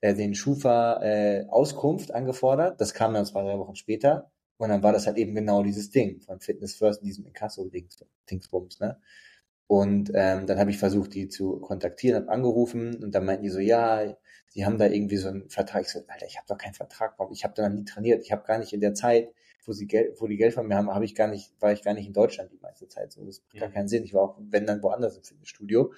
äh, 0.00 0.14
den 0.14 0.34
Schufa 0.34 1.02
äh, 1.02 1.46
angefordert. 1.48 2.80
Das 2.80 2.94
kam 2.94 3.14
dann 3.14 3.26
zwei, 3.26 3.42
drei 3.42 3.58
Wochen 3.58 3.76
später. 3.76 4.30
Und 4.58 4.70
dann 4.70 4.82
war 4.82 4.92
das 4.92 5.06
halt 5.06 5.18
eben 5.18 5.34
genau 5.34 5.62
dieses 5.62 5.90
Ding 5.90 6.20
von 6.20 6.40
Fitness 6.40 6.74
First 6.74 7.02
in 7.02 7.08
diesem 7.08 7.26
Inkasso-Dings, 7.26 8.04
Dingsbums, 8.30 8.80
ne? 8.80 9.00
Und 9.68 10.12
ähm, 10.14 10.46
dann 10.46 10.58
habe 10.58 10.70
ich 10.70 10.78
versucht, 10.78 11.14
die 11.14 11.28
zu 11.28 11.58
kontaktieren, 11.58 12.22
habe 12.22 12.32
angerufen 12.32 13.02
und 13.02 13.12
dann 13.12 13.24
meinten 13.24 13.42
die 13.42 13.50
so, 13.50 13.58
ja, 13.58 14.16
sie 14.48 14.64
haben 14.64 14.78
da 14.78 14.86
irgendwie 14.86 15.16
so 15.16 15.28
einen 15.28 15.50
Vertrag. 15.50 15.82
Ich 15.82 15.88
so, 15.88 16.00
Alter, 16.06 16.26
ich 16.26 16.36
habe 16.36 16.46
doch 16.46 16.56
keinen 16.56 16.74
Vertrag, 16.74 17.14
warum? 17.18 17.32
Ich 17.32 17.42
habe 17.42 17.54
da 17.54 17.68
nie 17.68 17.84
trainiert. 17.84 18.24
Ich 18.24 18.30
habe 18.30 18.44
gar 18.44 18.58
nicht 18.58 18.72
in 18.72 18.80
der 18.80 18.94
Zeit, 18.94 19.28
wo 19.66 19.72
sie 19.72 19.86
Geld, 19.86 20.20
wo 20.20 20.26
die 20.26 20.36
Geld 20.36 20.54
von 20.54 20.66
mir 20.66 20.76
haben, 20.76 20.90
habe 20.94 21.04
ich 21.04 21.14
gar 21.14 21.28
nicht, 21.28 21.52
war 21.60 21.72
ich 21.72 21.82
gar 21.82 21.94
nicht 21.94 22.06
in 22.06 22.12
Deutschland 22.12 22.52
die 22.52 22.58
meiste 22.60 22.88
Zeit. 22.88 23.12
So, 23.12 23.24
das 23.24 23.42
macht 23.42 23.60
gar 23.60 23.68
Mhm. 23.68 23.72
keinen 23.74 23.88
Sinn. 23.88 24.04
Ich 24.04 24.14
war 24.14 24.22
auch, 24.22 24.38
wenn 24.40 24.66
dann 24.66 24.82
woanders 24.82 25.16
im 25.16 25.24
Fitnessstudio. 25.24 25.92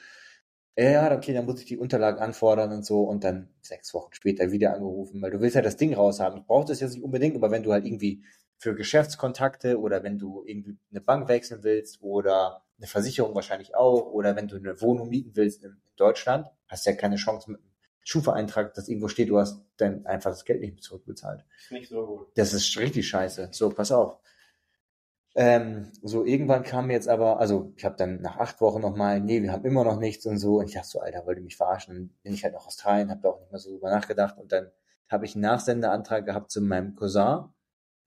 Ja, 0.77 1.13
okay, 1.17 1.35
dann 1.35 1.45
muss 1.45 1.59
ich 1.61 1.67
die 1.67 1.77
Unterlagen 1.77 2.21
anfordern 2.21 2.71
und 2.73 2.85
so 2.87 3.03
und 3.03 3.25
dann 3.25 3.49
sechs 3.63 3.93
Wochen 3.95 4.13
später 4.15 4.53
wieder 4.53 4.75
angerufen, 4.75 5.21
weil 5.21 5.33
du 5.33 5.41
willst 5.41 5.57
ja 5.57 5.63
das 5.63 5.77
Ding 5.77 5.93
raushaben. 5.95 6.39
Ich 6.41 6.47
brauche 6.47 6.67
das 6.67 6.79
jetzt 6.81 6.95
nicht 6.95 7.03
unbedingt, 7.03 7.35
aber 7.37 7.51
wenn 7.51 7.65
du 7.65 7.73
halt 7.73 7.85
irgendwie 7.85 8.23
für 8.59 8.75
Geschäftskontakte 8.77 9.81
oder 9.81 10.05
wenn 10.05 10.19
du 10.19 10.45
irgendwie 10.47 10.77
eine 10.91 11.01
Bank 11.01 11.29
wechseln 11.29 11.65
willst 11.65 12.01
oder 12.01 12.63
eine 12.77 12.87
Versicherung 12.87 13.35
wahrscheinlich 13.35 13.75
auch 13.75 14.07
oder 14.13 14.37
wenn 14.37 14.47
du 14.47 14.57
eine 14.57 14.81
Wohnung 14.81 15.09
mieten 15.09 15.33
willst 15.35 15.65
in 15.65 15.81
Deutschland, 15.97 16.47
hast 16.69 16.87
du 16.87 16.91
ja 16.91 16.97
keine 16.97 17.17
Chance 17.17 17.51
mit 17.51 17.61
Schufa-Eintrag, 18.09 18.73
dass 18.73 18.89
irgendwo 18.89 19.09
steht, 19.09 19.29
du 19.29 19.39
hast 19.39 19.61
dann 19.77 20.07
einfach 20.07 20.31
das 20.31 20.47
Geld 20.47 20.63
nicht 20.63 20.83
zurückbezahlt. 20.83 21.45
Ist 21.59 21.73
nicht 21.73 21.89
so 21.91 22.07
gut. 22.07 22.29
Das 22.37 22.55
ist 22.55 22.79
richtig 22.79 23.07
scheiße. 23.07 23.51
So, 23.53 23.69
pass 23.69 23.93
auf. 23.93 24.17
Ähm, 25.35 25.93
so, 26.03 26.25
irgendwann 26.25 26.63
kam 26.63 26.91
jetzt 26.91 27.07
aber, 27.07 27.39
also 27.39 27.75
ich 27.77 27.85
habe 27.85 27.97
dann 27.97 28.23
nach 28.23 28.39
acht 28.39 28.63
Wochen 28.63 28.81
nochmal, 28.81 29.21
nee, 29.21 29.43
wir 29.43 29.53
haben 29.53 29.67
immer 29.67 29.85
noch 29.85 29.99
nichts 29.99 30.25
und 30.25 30.39
so. 30.39 30.57
Und 30.57 30.69
ich 30.69 30.75
dachte 30.75 30.89
so, 30.89 31.01
Alter, 31.01 31.27
wollt 31.27 31.37
ihr 31.37 31.45
mich 31.45 31.59
verarschen? 31.59 31.95
Dann 31.95 32.11
bin 32.23 32.33
ich 32.33 32.45
halt 32.45 32.55
nach 32.55 32.67
Australien, 32.67 33.11
habe 33.11 33.21
da 33.21 33.29
auch 33.29 33.41
nicht 33.41 33.53
mehr 33.53 33.61
so 33.61 33.73
drüber 33.73 33.91
nachgedacht. 33.91 34.39
Und 34.39 34.53
dann 34.53 34.71
habe 35.11 35.27
ich 35.27 35.35
einen 35.35 35.43
Nachsendeantrag 35.43 36.25
gehabt 36.25 36.51
zu 36.51 36.63
meinem 36.63 36.95
Cousin 36.95 37.45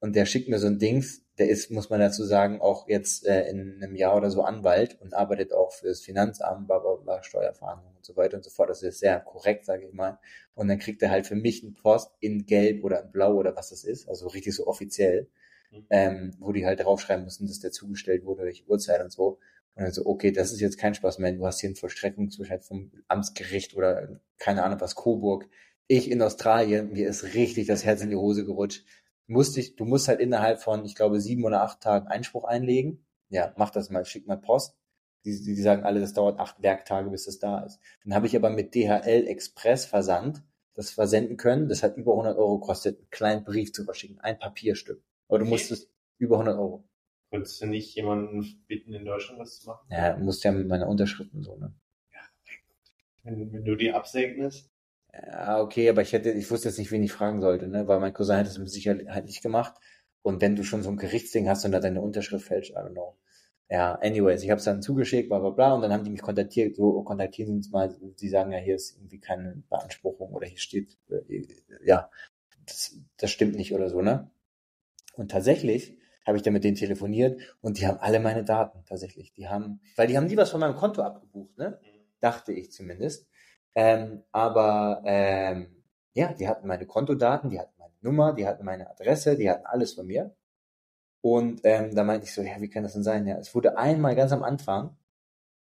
und 0.00 0.16
der 0.16 0.26
schickt 0.26 0.48
mir 0.48 0.58
so 0.58 0.66
ein 0.66 0.80
Dings, 0.80 1.21
der 1.38 1.48
ist, 1.48 1.70
muss 1.70 1.90
man 1.90 2.00
dazu 2.00 2.24
sagen, 2.24 2.60
auch 2.60 2.88
jetzt 2.88 3.26
äh, 3.26 3.48
in 3.48 3.82
einem 3.82 3.94
Jahr 3.96 4.16
oder 4.16 4.30
so 4.30 4.42
Anwalt 4.42 5.00
und 5.00 5.14
arbeitet 5.14 5.52
auch 5.52 5.72
für 5.72 5.86
das 5.88 6.00
Finanzamt, 6.02 6.66
bla, 6.66 6.78
bla, 6.78 6.94
bla, 6.94 7.22
Steuerverhandlungen 7.22 7.96
und 7.96 8.04
so 8.04 8.16
weiter 8.16 8.36
und 8.36 8.44
so 8.44 8.50
fort. 8.50 8.68
Das 8.70 8.82
ist 8.82 8.98
sehr 9.00 9.20
korrekt, 9.20 9.64
sage 9.64 9.86
ich 9.86 9.92
mal. 9.94 10.18
Und 10.54 10.68
dann 10.68 10.78
kriegt 10.78 11.02
er 11.02 11.10
halt 11.10 11.26
für 11.26 11.34
mich 11.36 11.62
einen 11.62 11.74
Post 11.74 12.12
in 12.20 12.46
Gelb 12.46 12.84
oder 12.84 13.02
in 13.02 13.12
Blau 13.12 13.34
oder 13.34 13.56
was 13.56 13.70
das 13.70 13.84
ist, 13.84 14.08
also 14.08 14.28
richtig 14.28 14.54
so 14.54 14.66
offiziell, 14.66 15.28
Mhm. 15.70 15.86
ähm, 15.90 16.30
wo 16.38 16.52
die 16.52 16.66
halt 16.66 16.80
draufschreiben 16.80 17.24
müssen, 17.24 17.46
dass 17.46 17.60
der 17.60 17.72
zugestellt 17.72 18.24
wurde, 18.24 18.44
welche 18.44 18.64
Uhrzeit 18.66 19.00
und 19.02 19.10
so. 19.10 19.38
Und 19.74 19.84
dann 19.84 19.92
so, 19.92 20.04
okay, 20.04 20.30
das 20.32 20.52
ist 20.52 20.60
jetzt 20.60 20.78
kein 20.78 20.94
Spaß 20.94 21.18
mehr. 21.18 21.32
Du 21.32 21.46
hast 21.46 21.60
hier 21.60 21.68
einen 21.68 21.76
Vollstreckungsbescheid 21.76 22.62
vom 22.64 22.92
Amtsgericht 23.08 23.74
oder 23.74 24.20
keine 24.38 24.64
Ahnung 24.64 24.80
was, 24.80 24.94
Coburg. 24.94 25.48
Ich 25.88 26.10
in 26.10 26.20
Australien, 26.22 26.92
mir 26.92 27.08
ist 27.08 27.34
richtig 27.34 27.66
das 27.66 27.84
Herz 27.84 28.02
in 28.02 28.10
die 28.10 28.16
Hose 28.16 28.44
gerutscht. 28.44 28.84
Musste 29.26 29.60
ich, 29.60 29.76
du 29.76 29.84
musst 29.84 30.08
halt 30.08 30.20
innerhalb 30.20 30.60
von, 30.60 30.84
ich 30.84 30.94
glaube, 30.94 31.20
sieben 31.20 31.44
oder 31.44 31.62
acht 31.62 31.80
Tagen 31.80 32.08
Einspruch 32.08 32.44
einlegen. 32.44 33.04
Ja, 33.28 33.52
mach 33.56 33.70
das 33.70 33.90
mal, 33.90 34.04
schick 34.04 34.26
mal 34.26 34.36
Post. 34.36 34.76
Die, 35.24 35.30
die 35.30 35.54
sagen 35.54 35.84
alle, 35.84 36.00
das 36.00 36.12
dauert 36.12 36.40
acht 36.40 36.62
Werktage, 36.62 37.10
bis 37.10 37.24
das 37.24 37.38
da 37.38 37.60
ist. 37.60 37.78
Dann 38.04 38.14
habe 38.14 38.26
ich 38.26 38.34
aber 38.34 38.50
mit 38.50 38.74
DHL 38.74 39.26
Express 39.28 39.86
Versand 39.86 40.42
das 40.74 40.90
versenden 40.90 41.36
können. 41.36 41.68
Das 41.68 41.82
hat 41.82 41.96
über 41.96 42.12
100 42.12 42.36
Euro 42.36 42.58
gekostet, 42.58 42.98
einen 42.98 43.10
kleinen 43.10 43.44
Brief 43.44 43.72
zu 43.72 43.84
verschicken, 43.84 44.18
ein 44.20 44.38
Papierstück. 44.38 45.02
Aber 45.28 45.38
du 45.38 45.44
musstest 45.44 45.90
über 46.18 46.36
100 46.36 46.58
Euro. 46.58 46.84
Könntest 47.30 47.62
du 47.62 47.66
nicht 47.66 47.94
jemanden 47.94 48.64
bitten, 48.66 48.92
in 48.92 49.04
Deutschland 49.04 49.40
das 49.40 49.60
zu 49.60 49.68
machen? 49.68 49.86
Ja, 49.90 50.16
musst 50.16 50.44
ja 50.44 50.52
mit 50.52 50.66
meiner 50.66 50.88
Unterschrift 50.88 51.32
und 51.32 51.44
so, 51.44 51.56
ne? 51.56 51.74
Wenn, 53.22 53.52
wenn 53.52 53.64
du 53.64 53.76
die 53.76 53.92
absegnest? 53.92 54.71
Ja, 55.14 55.60
okay, 55.60 55.90
aber 55.90 56.02
ich 56.02 56.12
hätte, 56.12 56.30
ich 56.30 56.50
wusste 56.50 56.68
jetzt 56.68 56.78
nicht, 56.78 56.90
wen 56.90 57.02
ich 57.02 57.12
fragen 57.12 57.40
sollte, 57.40 57.68
ne? 57.68 57.86
Weil 57.86 58.00
mein 58.00 58.14
Cousin 58.14 58.36
hätte 58.36 58.48
es 58.50 58.58
mit 58.58 58.70
Sicherheit 58.70 59.26
nicht 59.26 59.42
gemacht. 59.42 59.74
Und 60.22 60.40
wenn 60.40 60.56
du 60.56 60.64
schon 60.64 60.82
so 60.82 60.90
ein 60.90 60.96
Gerichtsding 60.96 61.48
hast 61.48 61.64
und 61.64 61.72
da 61.72 61.80
deine 61.80 62.00
Unterschrift 62.00 62.46
fälscht, 62.46 62.70
I 62.72 62.74
don't 62.74 62.92
know. 62.92 63.16
Ja, 63.68 63.94
anyways, 63.96 64.42
ich 64.42 64.50
habe 64.50 64.58
es 64.58 64.64
dann 64.64 64.82
zugeschickt, 64.82 65.28
bla 65.28 65.38
bla 65.38 65.50
bla, 65.50 65.74
und 65.74 65.82
dann 65.82 65.92
haben 65.92 66.04
die 66.04 66.10
mich 66.10 66.22
kontaktiert, 66.22 66.76
so 66.76 67.02
kontaktieren 67.02 67.48
Sie 67.48 67.56
uns 67.56 67.70
mal, 67.70 67.94
die 68.20 68.28
sagen 68.28 68.52
ja, 68.52 68.58
hier 68.58 68.74
ist 68.76 68.96
irgendwie 68.96 69.18
keine 69.18 69.62
Beanspruchung 69.70 70.32
oder 70.32 70.46
hier 70.46 70.58
steht, 70.58 70.98
äh, 71.10 71.42
ja, 71.84 72.10
das, 72.66 72.96
das 73.16 73.30
stimmt 73.30 73.56
nicht 73.56 73.74
oder 73.74 73.88
so, 73.88 74.02
ne? 74.02 74.30
Und 75.14 75.30
tatsächlich 75.30 75.96
habe 76.26 76.36
ich 76.36 76.42
dann 76.42 76.52
mit 76.52 76.64
denen 76.64 76.76
telefoniert 76.76 77.40
und 77.60 77.78
die 77.78 77.86
haben 77.86 77.98
alle 77.98 78.20
meine 78.20 78.44
Daten, 78.44 78.84
tatsächlich. 78.86 79.32
Die 79.34 79.48
haben, 79.48 79.80
weil 79.96 80.06
die 80.06 80.16
haben 80.16 80.26
nie 80.26 80.36
was 80.36 80.50
von 80.50 80.60
meinem 80.60 80.76
Konto 80.76 81.02
abgebucht, 81.02 81.56
ne? 81.58 81.78
dachte 82.20 82.52
ich 82.52 82.70
zumindest. 82.70 83.26
Ähm, 83.74 84.22
aber 84.32 85.02
ähm, 85.06 85.82
ja, 86.14 86.32
die 86.34 86.48
hatten 86.48 86.66
meine 86.68 86.86
Kontodaten, 86.86 87.50
die 87.50 87.60
hatten 87.60 87.74
meine 87.78 87.94
Nummer, 88.02 88.34
die 88.34 88.46
hatten 88.46 88.64
meine 88.64 88.90
Adresse, 88.90 89.36
die 89.36 89.50
hatten 89.50 89.66
alles 89.66 89.94
von 89.94 90.06
mir. 90.06 90.34
Und 91.22 91.60
ähm, 91.64 91.94
da 91.94 92.04
meinte 92.04 92.26
ich 92.26 92.34
so, 92.34 92.42
ja, 92.42 92.60
wie 92.60 92.68
kann 92.70 92.82
das 92.82 92.94
denn 92.94 93.02
sein? 93.04 93.26
Ja, 93.26 93.36
es 93.38 93.54
wurde 93.54 93.78
einmal 93.78 94.16
ganz 94.16 94.32
am 94.32 94.42
Anfang 94.42 94.96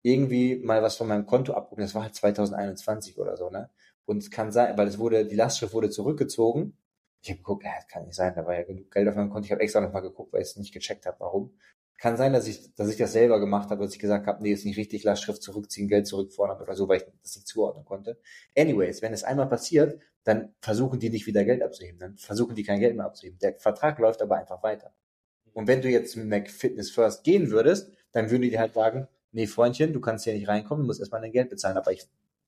irgendwie 0.03 0.57
mal 0.57 0.81
was 0.81 0.97
von 0.97 1.07
meinem 1.07 1.25
Konto 1.25 1.53
abgebucht. 1.53 1.83
Das 1.83 1.95
war 1.95 2.03
halt 2.03 2.15
2021 2.15 3.17
oder 3.17 3.37
so, 3.37 3.49
ne? 3.49 3.69
Und 4.05 4.17
es 4.19 4.31
kann 4.31 4.51
sein, 4.51 4.77
weil 4.77 4.87
es 4.87 4.99
wurde, 4.99 5.25
die 5.25 5.35
Lastschrift 5.35 5.73
wurde 5.73 5.89
zurückgezogen 5.89 6.77
Ich 7.21 7.29
habe 7.29 7.39
geguckt, 7.39 7.63
ja, 7.65 7.71
das 7.75 7.87
kann 7.87 8.05
nicht 8.05 8.15
sein, 8.15 8.33
da 8.35 8.45
war 8.45 8.55
ja 8.55 8.63
genug 8.63 8.91
Geld 8.91 9.07
auf 9.09 9.15
meinem 9.15 9.29
Konto. 9.29 9.45
Ich 9.45 9.51
habe 9.51 9.61
extra 9.61 9.81
nochmal 9.81 10.01
geguckt, 10.01 10.33
weil 10.33 10.41
ich 10.41 10.49
es 10.49 10.57
nicht 10.57 10.73
gecheckt 10.73 11.05
habe, 11.05 11.19
warum. 11.19 11.53
Kann 11.99 12.15
sein, 12.15 12.31
dass 12.31 12.47
ich, 12.47 12.73
dass 12.75 12.89
ich 12.89 12.97
das 12.97 13.11
selber 13.11 13.39
gemacht 13.39 13.69
habe, 13.69 13.83
dass 13.83 13.93
ich 13.93 13.99
gesagt 13.99 14.25
habe, 14.25 14.41
nee, 14.41 14.51
ist 14.51 14.65
nicht 14.65 14.77
richtig, 14.77 15.03
Lastschrift 15.03 15.43
zurückziehen, 15.43 15.89
Geld 15.89 16.07
zurückfordern 16.07 16.61
oder 16.61 16.73
so, 16.73 16.87
weil 16.87 16.97
ich 16.97 17.05
das 17.21 17.35
nicht 17.35 17.47
zuordnen 17.47 17.83
konnte. 17.83 18.17
Anyways, 18.57 19.01
wenn 19.01 19.11
es 19.11 19.23
einmal 19.23 19.49
passiert, 19.49 19.99
dann 20.23 20.53
versuchen 20.61 20.99
die 20.99 21.09
nicht 21.09 21.27
wieder 21.27 21.43
Geld 21.43 21.61
abzuheben, 21.61 21.99
dann 21.99 22.17
versuchen 22.17 22.55
die 22.55 22.63
kein 22.63 22.79
Geld 22.79 22.95
mehr 22.95 23.05
abzuheben. 23.05 23.37
Der 23.39 23.55
Vertrag 23.55 23.99
läuft 23.99 24.21
aber 24.21 24.37
einfach 24.37 24.63
weiter. 24.63 24.93
Und 25.53 25.67
wenn 25.67 25.81
du 25.81 25.89
jetzt 25.89 26.15
mit 26.15 26.49
Fitness 26.49 26.89
First 26.89 27.23
gehen 27.23 27.51
würdest, 27.51 27.91
dann 28.11 28.29
würden 28.29 28.43
die 28.43 28.59
halt 28.59 28.73
sagen, 28.73 29.07
nee, 29.31 29.47
Freundchen, 29.47 29.91
du 29.91 29.99
kannst 29.99 30.23
hier 30.23 30.33
nicht 30.33 30.47
reinkommen, 30.47 30.83
du 30.83 30.87
musst 30.87 30.99
erstmal 30.99 31.21
dein 31.21 31.31
Geld 31.31 31.49
bezahlen. 31.49 31.77
Aber 31.77 31.91
ich 31.91 32.07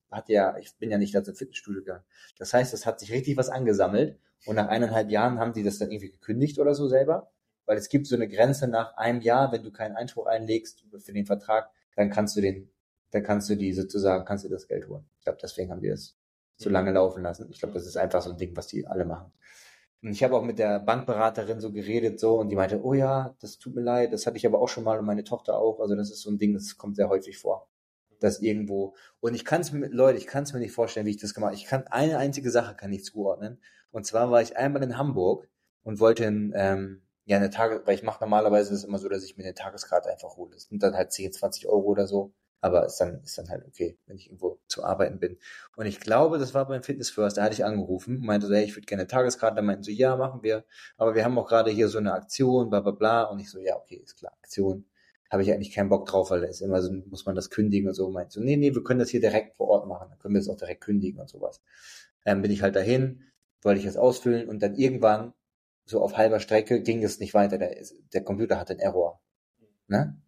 hatte 0.09 0.33
ja, 0.33 0.57
ich 0.57 0.75
bin 0.77 0.91
ja 0.91 0.97
nicht 0.97 1.15
als 1.15 1.29
Fitnessstudio 1.37 1.81
gegangen. 1.81 2.03
Das 2.37 2.53
heißt, 2.53 2.73
es 2.73 2.85
hat 2.85 2.99
sich 2.99 3.11
richtig 3.11 3.37
was 3.37 3.49
angesammelt 3.49 4.17
und 4.45 4.55
nach 4.55 4.67
eineinhalb 4.67 5.09
Jahren 5.09 5.39
haben 5.39 5.53
die 5.53 5.63
das 5.63 5.77
dann 5.77 5.91
irgendwie 5.91 6.11
gekündigt 6.11 6.59
oder 6.59 6.73
so 6.73 6.87
selber 6.87 7.31
weil 7.65 7.77
es 7.77 7.89
gibt 7.89 8.07
so 8.07 8.15
eine 8.15 8.27
Grenze 8.27 8.67
nach 8.67 8.97
einem 8.97 9.21
Jahr, 9.21 9.51
wenn 9.51 9.63
du 9.63 9.71
keinen 9.71 9.95
Einspruch 9.95 10.25
einlegst 10.25 10.83
für 10.97 11.13
den 11.13 11.25
Vertrag, 11.25 11.69
dann 11.95 12.09
kannst 12.09 12.35
du 12.35 12.41
den, 12.41 12.69
dann 13.11 13.23
kannst 13.23 13.49
du 13.49 13.55
die 13.55 13.73
sozusagen, 13.73 14.25
kannst 14.25 14.45
du 14.45 14.49
das 14.49 14.67
Geld 14.67 14.87
holen. 14.87 15.05
Ich 15.17 15.23
glaube, 15.25 15.39
deswegen 15.41 15.71
haben 15.71 15.81
die 15.81 15.89
das 15.89 16.15
so 16.57 16.69
mhm. 16.69 16.73
lange 16.73 16.91
laufen 16.91 17.23
lassen. 17.23 17.47
Ich 17.51 17.59
glaube, 17.59 17.73
das 17.73 17.85
ist 17.85 17.97
einfach 17.97 18.21
so 18.21 18.31
ein 18.31 18.37
Ding, 18.37 18.55
was 18.55 18.67
die 18.67 18.87
alle 18.87 19.05
machen. 19.05 19.31
Und 20.03 20.11
ich 20.11 20.23
habe 20.23 20.35
auch 20.35 20.43
mit 20.43 20.57
der 20.57 20.79
Bankberaterin 20.79 21.59
so 21.59 21.71
geredet 21.71 22.19
so 22.19 22.39
und 22.39 22.49
die 22.49 22.55
meinte, 22.55 22.83
oh 22.83 22.93
ja, 22.93 23.35
das 23.39 23.59
tut 23.59 23.75
mir 23.75 23.81
leid, 23.81 24.13
das 24.13 24.25
hatte 24.25 24.37
ich 24.37 24.47
aber 24.47 24.59
auch 24.59 24.69
schon 24.69 24.83
mal 24.83 24.97
und 24.97 25.05
meine 25.05 25.23
Tochter 25.23 25.57
auch. 25.57 25.79
Also 25.79 25.95
das 25.95 26.09
ist 26.09 26.21
so 26.21 26.31
ein 26.31 26.39
Ding, 26.39 26.53
das 26.53 26.77
kommt 26.77 26.95
sehr 26.95 27.09
häufig 27.09 27.37
vor. 27.37 27.69
Das 28.19 28.39
irgendwo. 28.39 28.95
Und 29.19 29.35
ich 29.35 29.45
kann 29.45 29.61
es 29.61 29.71
mir, 29.71 29.87
Leute, 29.89 30.17
ich 30.17 30.27
kann 30.27 30.43
es 30.43 30.53
mir 30.53 30.59
nicht 30.59 30.73
vorstellen, 30.73 31.05
wie 31.05 31.11
ich 31.11 31.21
das 31.21 31.33
gemacht 31.33 31.51
habe. 31.51 31.61
Ich 31.61 31.67
kann 31.67 31.85
eine 31.87 32.17
einzige 32.17 32.49
Sache 32.51 32.75
kann 32.75 32.91
ich 32.91 33.03
zuordnen. 33.03 33.59
Und 33.91 34.05
zwar 34.05 34.31
war 34.31 34.41
ich 34.41 34.57
einmal 34.57 34.83
in 34.83 34.97
Hamburg 34.97 35.47
und 35.83 35.99
wollte 35.99 36.25
in, 36.25 36.53
ähm, 36.55 37.01
ja, 37.25 37.37
eine 37.37 37.49
Tage, 37.49 37.81
weil 37.85 37.95
ich 37.95 38.03
mache 38.03 38.23
normalerweise 38.23 38.73
ist 38.73 38.83
immer 38.83 38.97
so, 38.97 39.09
dass 39.09 39.23
ich 39.23 39.37
mir 39.37 39.43
eine 39.43 39.53
Tageskarte 39.53 40.09
einfach 40.09 40.37
hole. 40.37 40.51
Das 40.53 40.63
sind 40.63 40.81
dann 40.83 40.95
halt 40.95 41.11
10, 41.11 41.33
20 41.33 41.67
Euro 41.67 41.83
oder 41.87 42.07
so. 42.07 42.33
Aber 42.63 42.85
ist 42.85 42.97
dann, 42.97 43.21
ist 43.23 43.37
dann 43.39 43.49
halt 43.49 43.65
okay, 43.67 43.97
wenn 44.05 44.17
ich 44.17 44.27
irgendwo 44.27 44.59
zu 44.67 44.83
arbeiten 44.83 45.19
bin. 45.19 45.39
Und 45.75 45.87
ich 45.87 45.99
glaube, 45.99 46.37
das 46.37 46.53
war 46.53 46.67
beim 46.67 46.83
Fitness 46.83 47.09
First, 47.09 47.37
da 47.37 47.43
hatte 47.43 47.53
ich 47.53 47.65
angerufen, 47.65 48.19
meinte 48.21 48.45
so, 48.45 48.53
hey, 48.53 48.63
ich 48.63 48.75
würde 48.75 48.85
gerne 48.85 49.01
eine 49.01 49.07
Tageskarte. 49.07 49.55
Da 49.55 49.61
meinten 49.63 49.83
so, 49.83 49.91
ja, 49.91 50.15
machen 50.15 50.43
wir. 50.43 50.63
Aber 50.97 51.15
wir 51.15 51.25
haben 51.25 51.37
auch 51.39 51.47
gerade 51.47 51.71
hier 51.71 51.87
so 51.87 51.97
eine 51.97 52.13
Aktion, 52.13 52.69
bla, 52.69 52.81
bla, 52.81 52.91
bla. 52.91 53.23
Und 53.23 53.39
ich 53.39 53.49
so, 53.49 53.59
ja, 53.59 53.75
okay, 53.77 53.95
ist 53.95 54.17
klar, 54.17 54.33
Aktion. 54.43 54.85
Habe 55.31 55.41
ich 55.43 55.51
eigentlich 55.51 55.73
keinen 55.73 55.89
Bock 55.89 56.05
drauf, 56.05 56.29
weil 56.29 56.41
da 56.41 56.47
ist 56.47 56.61
immer 56.61 56.81
so, 56.81 56.91
muss 56.91 57.25
man 57.25 57.35
das 57.35 57.49
kündigen 57.49 57.87
und 57.87 57.95
so. 57.95 58.09
Meinte 58.11 58.33
so, 58.33 58.41
nee, 58.41 58.57
nee, 58.57 58.75
wir 58.75 58.83
können 58.83 58.99
das 58.99 59.09
hier 59.09 59.21
direkt 59.21 59.55
vor 59.55 59.69
Ort 59.69 59.87
machen. 59.87 60.09
Dann 60.09 60.19
können 60.19 60.35
wir 60.35 60.41
es 60.41 60.49
auch 60.49 60.57
direkt 60.57 60.81
kündigen 60.81 61.19
und 61.19 61.29
sowas. 61.29 61.61
Ähm, 62.25 62.43
bin 62.43 62.51
ich 62.51 62.61
halt 62.61 62.75
dahin, 62.75 63.23
wollte 63.63 63.79
ich 63.79 63.85
das 63.85 63.97
ausfüllen 63.97 64.49
und 64.49 64.61
dann 64.61 64.75
irgendwann 64.75 65.33
so 65.85 66.01
auf 66.01 66.17
halber 66.17 66.39
Strecke 66.39 66.81
ging 66.81 67.03
es 67.03 67.19
nicht 67.19 67.33
weiter. 67.33 67.57
Der, 67.57 67.75
der 68.13 68.23
Computer 68.23 68.59
hatte 68.59 68.73
einen 68.73 68.79
Error. 68.79 69.21
Ne? 69.87 70.21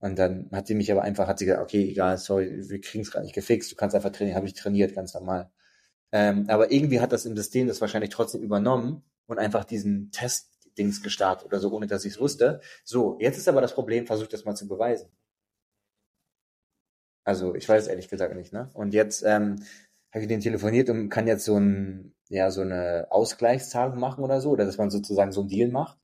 Und 0.00 0.18
dann 0.18 0.50
hat 0.52 0.66
sie 0.66 0.74
mich 0.74 0.90
aber 0.90 1.02
einfach, 1.02 1.28
hat 1.28 1.38
sie 1.38 1.46
gesagt, 1.46 1.62
okay, 1.62 1.88
egal, 1.88 2.18
sorry, 2.18 2.68
wir 2.68 2.80
kriegen 2.80 3.02
es 3.02 3.12
gerade 3.12 3.24
nicht 3.24 3.34
gefixt, 3.34 3.70
du 3.70 3.76
kannst 3.76 3.94
einfach 3.94 4.10
trainieren, 4.10 4.36
habe 4.36 4.46
ich 4.46 4.54
trainiert, 4.54 4.94
ganz 4.94 5.14
normal. 5.14 5.52
Ähm, 6.10 6.46
aber 6.48 6.72
irgendwie 6.72 7.00
hat 7.00 7.12
das 7.12 7.24
im 7.24 7.36
System 7.36 7.68
das 7.68 7.80
wahrscheinlich 7.80 8.10
trotzdem 8.10 8.42
übernommen 8.42 9.04
und 9.26 9.38
einfach 9.38 9.64
diesen 9.64 10.10
Test-Dings 10.10 11.02
gestartet 11.02 11.46
oder 11.46 11.60
so, 11.60 11.72
ohne 11.72 11.86
dass 11.86 12.04
ich 12.04 12.14
es 12.14 12.20
wusste. 12.20 12.60
So, 12.84 13.16
jetzt 13.20 13.38
ist 13.38 13.48
aber 13.48 13.60
das 13.60 13.74
Problem, 13.74 14.06
versucht 14.06 14.32
das 14.32 14.44
mal 14.44 14.56
zu 14.56 14.66
beweisen. 14.66 15.08
Also, 17.24 17.54
ich 17.54 17.68
weiß 17.68 17.86
ehrlich 17.86 18.08
gesagt 18.08 18.34
nicht, 18.34 18.52
ne? 18.52 18.70
Und 18.74 18.94
jetzt 18.94 19.22
ähm, 19.24 19.62
habe 20.12 20.22
ich 20.22 20.28
den 20.28 20.40
telefoniert 20.40 20.90
und 20.90 21.08
kann 21.08 21.26
jetzt 21.26 21.44
so 21.44 21.56
ein 21.56 22.14
ja 22.28 22.50
so 22.50 22.62
eine 22.62 23.08
Ausgleichszahlung 23.10 23.98
machen 23.98 24.24
oder 24.24 24.40
so, 24.40 24.50
oder 24.50 24.64
dass 24.64 24.78
man 24.78 24.90
sozusagen 24.90 25.32
so 25.32 25.40
einen 25.40 25.48
Deal 25.48 25.70
macht 25.70 25.98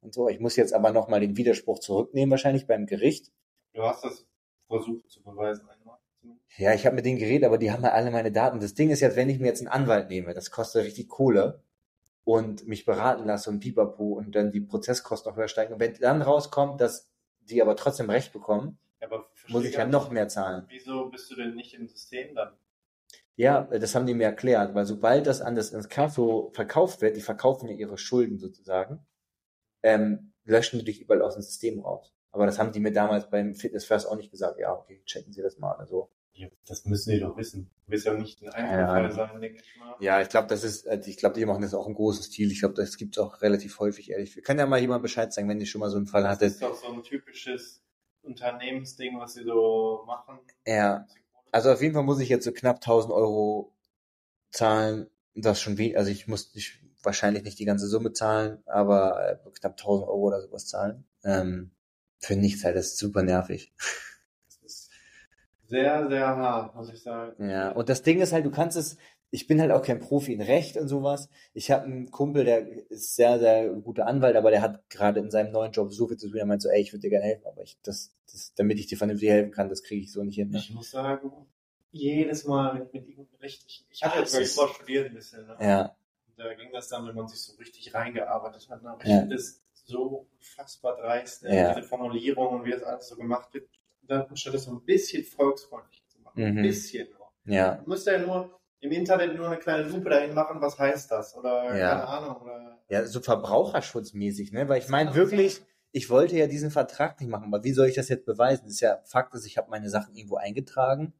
und 0.00 0.14
so. 0.14 0.28
Ich 0.28 0.38
muss 0.38 0.56
jetzt 0.56 0.72
aber 0.72 0.92
nochmal 0.92 1.20
den 1.20 1.36
Widerspruch 1.36 1.80
zurücknehmen, 1.80 2.30
wahrscheinlich 2.30 2.66
beim 2.66 2.86
Gericht. 2.86 3.32
Du 3.72 3.82
hast 3.82 4.04
das 4.04 4.26
versucht 4.68 5.10
zu 5.10 5.22
beweisen 5.22 5.68
einmal. 5.68 5.98
Ja, 6.56 6.72
ich 6.72 6.86
habe 6.86 6.94
mit 6.94 7.04
denen 7.04 7.18
geredet, 7.18 7.44
aber 7.44 7.58
die 7.58 7.72
haben 7.72 7.82
ja 7.82 7.90
alle 7.90 8.12
meine 8.12 8.30
Daten. 8.30 8.60
Das 8.60 8.74
Ding 8.74 8.90
ist 8.90 9.00
jetzt, 9.00 9.16
wenn 9.16 9.28
ich 9.28 9.40
mir 9.40 9.48
jetzt 9.48 9.60
einen 9.60 9.68
Anwalt 9.68 10.08
nehme, 10.08 10.32
das 10.32 10.52
kostet 10.52 10.84
richtig 10.84 11.08
Kohle 11.08 11.62
und 12.22 12.66
mich 12.68 12.84
beraten 12.84 13.26
lasse 13.26 13.50
und 13.50 13.60
pipapo 13.60 14.14
und 14.14 14.34
dann 14.36 14.52
die 14.52 14.60
Prozesskosten 14.60 15.30
noch 15.30 15.36
höher 15.36 15.48
steigen. 15.48 15.74
Und 15.74 15.80
wenn 15.80 15.94
dann 15.94 16.22
rauskommt, 16.22 16.80
dass 16.80 17.10
die 17.40 17.60
aber 17.60 17.74
trotzdem 17.74 18.08
Recht 18.08 18.32
bekommen, 18.32 18.78
ja, 19.02 19.08
muss 19.48 19.64
ich 19.64 19.74
ja 19.74 19.84
noch 19.84 20.10
mehr 20.10 20.28
zahlen. 20.28 20.64
Wieso 20.68 21.10
bist 21.10 21.30
du 21.30 21.34
denn 21.34 21.54
nicht 21.56 21.74
im 21.74 21.88
System 21.88 22.34
dann? 22.34 22.52
Ja, 23.36 23.62
das 23.62 23.94
haben 23.94 24.06
die 24.06 24.14
mir 24.14 24.24
erklärt, 24.24 24.74
weil 24.74 24.86
sobald 24.86 25.26
das 25.26 25.40
an 25.40 25.56
das 25.56 25.72
ins 25.72 25.88
Kasso 25.88 26.52
verkauft 26.54 27.00
wird, 27.00 27.16
die 27.16 27.20
verkaufen 27.20 27.68
ja 27.68 27.74
ihre 27.74 27.98
Schulden 27.98 28.38
sozusagen, 28.38 29.04
ähm, 29.82 30.32
löschen 30.44 30.78
die 30.78 30.84
dich 30.84 31.00
überall 31.00 31.22
aus 31.22 31.34
dem 31.34 31.42
System 31.42 31.80
raus. 31.80 32.14
Aber 32.30 32.46
das 32.46 32.58
haben 32.58 32.72
die 32.72 32.80
mir 32.80 32.92
damals 32.92 33.30
beim 33.30 33.54
Fitness 33.54 33.84
First 33.84 34.08
auch 34.08 34.16
nicht 34.16 34.30
gesagt. 34.30 34.58
Ja, 34.58 34.72
okay, 34.72 35.02
checken 35.06 35.32
Sie 35.32 35.42
das 35.42 35.58
mal 35.58 35.72
Also, 35.72 36.10
Ja, 36.32 36.48
das 36.66 36.84
müssen 36.84 37.12
die 37.12 37.20
doch 37.20 37.36
wissen. 37.36 37.70
Du 37.86 37.92
willst 37.92 38.06
ja 38.06 38.14
nicht 38.14 38.42
ein 38.42 38.48
Einzelfall 38.48 39.02
ja, 39.04 39.10
sein, 39.10 39.40
denke 39.40 39.60
ich 39.62 39.76
mal. 39.78 39.94
Ja, 40.00 40.20
ich 40.20 40.28
glaube, 40.28 40.48
das 40.48 40.64
ist, 40.64 40.84
äh, 40.86 41.00
ich 41.06 41.16
glaube, 41.16 41.36
die 41.36 41.44
machen 41.44 41.62
das 41.62 41.74
auch 41.74 41.86
im 41.86 41.94
großen 41.94 42.24
Stil. 42.24 42.50
Ich 42.50 42.60
glaube, 42.60 42.74
das 42.74 42.96
gibt's 42.96 43.18
auch 43.18 43.40
relativ 43.40 43.78
häufig, 43.78 44.10
ehrlich. 44.10 44.42
Kann 44.42 44.58
ja 44.58 44.66
mal 44.66 44.80
jemand 44.80 45.02
Bescheid 45.02 45.32
sagen, 45.32 45.48
wenn 45.48 45.60
ihr 45.60 45.66
schon 45.66 45.80
mal 45.80 45.90
so 45.90 45.96
einen 45.96 46.06
Fall 46.06 46.26
hattet. 46.28 46.42
Das 46.42 46.54
ist 46.54 46.62
doch 46.62 46.74
so 46.74 46.92
ein 46.92 47.02
typisches 47.02 47.84
Unternehmensding, 48.22 49.18
was 49.18 49.34
sie 49.34 49.44
so 49.44 50.02
machen. 50.06 50.40
Ja. 50.66 51.06
Also 51.54 51.70
auf 51.70 51.80
jeden 51.82 51.94
Fall 51.94 52.02
muss 52.02 52.18
ich 52.18 52.28
jetzt 52.28 52.44
so 52.44 52.50
knapp 52.50 52.78
1000 52.78 53.12
Euro 53.12 53.72
zahlen. 54.50 55.06
Das 55.36 55.60
schon 55.60 55.78
wie, 55.78 55.96
also 55.96 56.10
ich 56.10 56.26
muss 56.26 56.52
nicht, 56.52 56.80
wahrscheinlich 57.00 57.44
nicht 57.44 57.60
die 57.60 57.64
ganze 57.64 57.86
Summe 57.86 58.12
zahlen, 58.12 58.58
aber 58.66 59.24
äh, 59.24 59.50
knapp 59.60 59.74
1000 59.74 60.08
Euro 60.08 60.18
oder 60.18 60.42
sowas 60.42 60.66
zahlen. 60.66 61.04
Ähm, 61.22 61.70
für 62.18 62.34
nichts 62.34 62.64
halt, 62.64 62.74
das 62.74 62.86
ist 62.86 62.98
super 62.98 63.22
nervig. 63.22 63.72
Das 64.46 64.56
ist 64.64 64.90
sehr, 65.68 66.08
sehr 66.08 66.26
hart, 66.26 66.74
muss 66.74 66.92
ich 66.92 67.00
sagen. 67.00 67.48
Ja, 67.48 67.70
und 67.70 67.88
das 67.88 68.02
Ding 68.02 68.20
ist 68.20 68.32
halt, 68.32 68.44
du 68.44 68.50
kannst 68.50 68.76
es, 68.76 68.96
ich 69.34 69.48
bin 69.48 69.60
halt 69.60 69.72
auch 69.72 69.82
kein 69.82 69.98
Profi 69.98 70.32
in 70.32 70.40
Recht 70.40 70.76
und 70.76 70.86
sowas. 70.86 71.28
Ich 71.54 71.72
habe 71.72 71.86
einen 71.86 72.12
Kumpel, 72.12 72.44
der 72.44 72.68
ist 72.88 73.16
sehr, 73.16 73.40
sehr 73.40 73.68
guter 73.68 74.06
Anwalt, 74.06 74.36
aber 74.36 74.52
der 74.52 74.62
hat 74.62 74.88
gerade 74.88 75.18
in 75.18 75.28
seinem 75.32 75.50
neuen 75.50 75.72
Job 75.72 75.92
so 75.92 76.06
viel 76.06 76.16
zu 76.16 76.28
tun. 76.28 76.38
Er 76.38 76.46
meint 76.46 76.62
so, 76.62 76.68
ey, 76.68 76.80
ich 76.80 76.92
würde 76.92 77.00
dir 77.00 77.10
gerne 77.10 77.24
helfen, 77.24 77.48
aber 77.48 77.62
ich, 77.62 77.76
das, 77.82 78.14
das, 78.30 78.54
damit 78.54 78.78
ich 78.78 78.86
dir 78.86 78.96
vernünftig 78.96 79.28
helfen 79.28 79.50
kann, 79.50 79.68
das 79.68 79.82
kriege 79.82 80.04
ich 80.04 80.12
so 80.12 80.22
nicht 80.22 80.36
hin. 80.36 80.50
Ne? 80.50 80.58
Ich 80.58 80.70
muss 80.70 80.92
sagen, 80.92 81.32
jedes 81.90 82.44
Mal 82.44 82.74
mit, 82.74 82.94
mit 82.94 83.08
irgendeinem 83.08 83.40
rechtlichen, 83.40 83.86
ich 83.90 84.04
hatte 84.04 84.20
jetzt 84.20 84.34
wirklich 84.34 84.56
mal 84.56 84.68
studiert 84.68 85.06
ein 85.06 85.14
bisschen, 85.14 85.44
ne? 85.48 85.56
Ja. 85.60 85.96
Und 86.28 86.38
da 86.38 86.54
ging 86.54 86.70
das 86.72 86.88
dann, 86.88 87.04
wenn 87.08 87.16
man 87.16 87.26
sich 87.26 87.42
so 87.42 87.56
richtig 87.56 87.92
reingearbeitet 87.92 88.68
hat, 88.70 88.84
ne? 88.84 88.96
ja. 89.02 89.22
das 89.22 89.64
so 89.72 90.28
unfassbar 90.38 90.96
dreist, 90.96 91.42
ne? 91.42 91.56
ja. 91.56 91.74
diese 91.74 91.88
Formulierung 91.88 92.60
und 92.60 92.64
wie 92.66 92.70
das 92.70 92.84
alles 92.84 93.08
so 93.08 93.16
gemacht 93.16 93.52
wird, 93.52 93.68
dann 94.02 94.36
statt 94.36 94.54
das 94.54 94.62
so 94.62 94.70
ein 94.70 94.84
bisschen 94.84 95.24
volksfreundlich 95.24 96.04
zu 96.06 96.20
machen. 96.20 96.40
Mhm. 96.40 96.58
Ein 96.58 96.62
bisschen 96.62 97.08
nur. 97.10 97.52
Ja. 97.52 97.74
Du 97.78 97.90
musst 97.90 98.06
ja 98.06 98.16
nur 98.18 98.60
im 98.84 98.92
Internet 98.92 99.34
nur 99.34 99.46
eine 99.46 99.58
kleine 99.58 99.88
Lupe 99.88 100.10
dahin 100.10 100.34
machen, 100.34 100.60
was 100.60 100.78
heißt 100.78 101.10
das? 101.10 101.34
Oder 101.36 101.74
ja. 101.76 101.88
keine 101.90 102.06
Ahnung. 102.06 102.42
Oder 102.42 102.78
ja, 102.88 103.06
so 103.06 103.20
verbraucherschutzmäßig, 103.20 104.52
ne? 104.52 104.68
Weil 104.68 104.82
ich 104.82 104.88
meine 104.88 105.14
wirklich, 105.14 105.62
ich 105.90 106.10
wollte 106.10 106.36
ja 106.36 106.46
diesen 106.46 106.70
Vertrag 106.70 107.18
nicht 107.18 107.30
machen, 107.30 107.46
aber 107.46 107.64
wie 107.64 107.72
soll 107.72 107.88
ich 107.88 107.94
das 107.94 108.10
jetzt 108.10 108.26
beweisen? 108.26 108.64
Das 108.64 108.74
ist 108.74 108.80
ja 108.80 109.00
Fakt, 109.04 109.32
dass 109.32 109.46
ich 109.46 109.56
habe 109.56 109.70
meine 109.70 109.88
Sachen 109.88 110.14
irgendwo 110.14 110.36
eingetragen, 110.36 111.14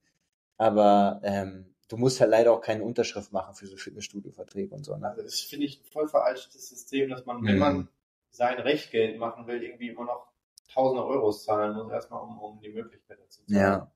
aber 0.59 1.21
ähm, 1.25 1.75
du 1.89 1.97
musst 1.97 2.21
halt 2.21 2.31
leider 2.31 2.53
auch 2.53 2.61
keine 2.61 2.85
Unterschrift 2.85 3.33
machen 3.33 3.55
für 3.55 3.67
so 3.67 3.79
Fitnessstudio-Verträge 3.79 4.75
und 4.75 4.85
so. 4.85 4.95
Ne? 4.97 5.09
Also 5.09 5.23
das 5.23 5.41
finde 5.41 5.65
ich 5.65 5.81
ein 5.81 5.91
voll 5.91 6.07
veraltetes 6.07 6.69
System, 6.69 7.09
dass 7.09 7.25
man, 7.25 7.43
wenn 7.45 7.55
mhm. 7.55 7.61
man 7.61 7.89
sein 8.31 8.59
Recht 8.59 8.91
Geld 8.91 9.19
machen 9.19 9.47
will, 9.47 9.63
irgendwie 9.63 9.89
immer 9.89 10.05
noch 10.05 10.27
tausende 10.71 11.07
Euros 11.07 11.45
zahlen 11.45 11.75
muss, 11.75 11.91
erstmal 11.91 12.23
um, 12.23 12.39
um 12.39 12.61
die 12.61 12.71
Möglichkeit 12.71 13.19
dazu 13.21 13.43
zu 13.47 13.55
haben. 13.55 13.63
Ja. 13.63 13.91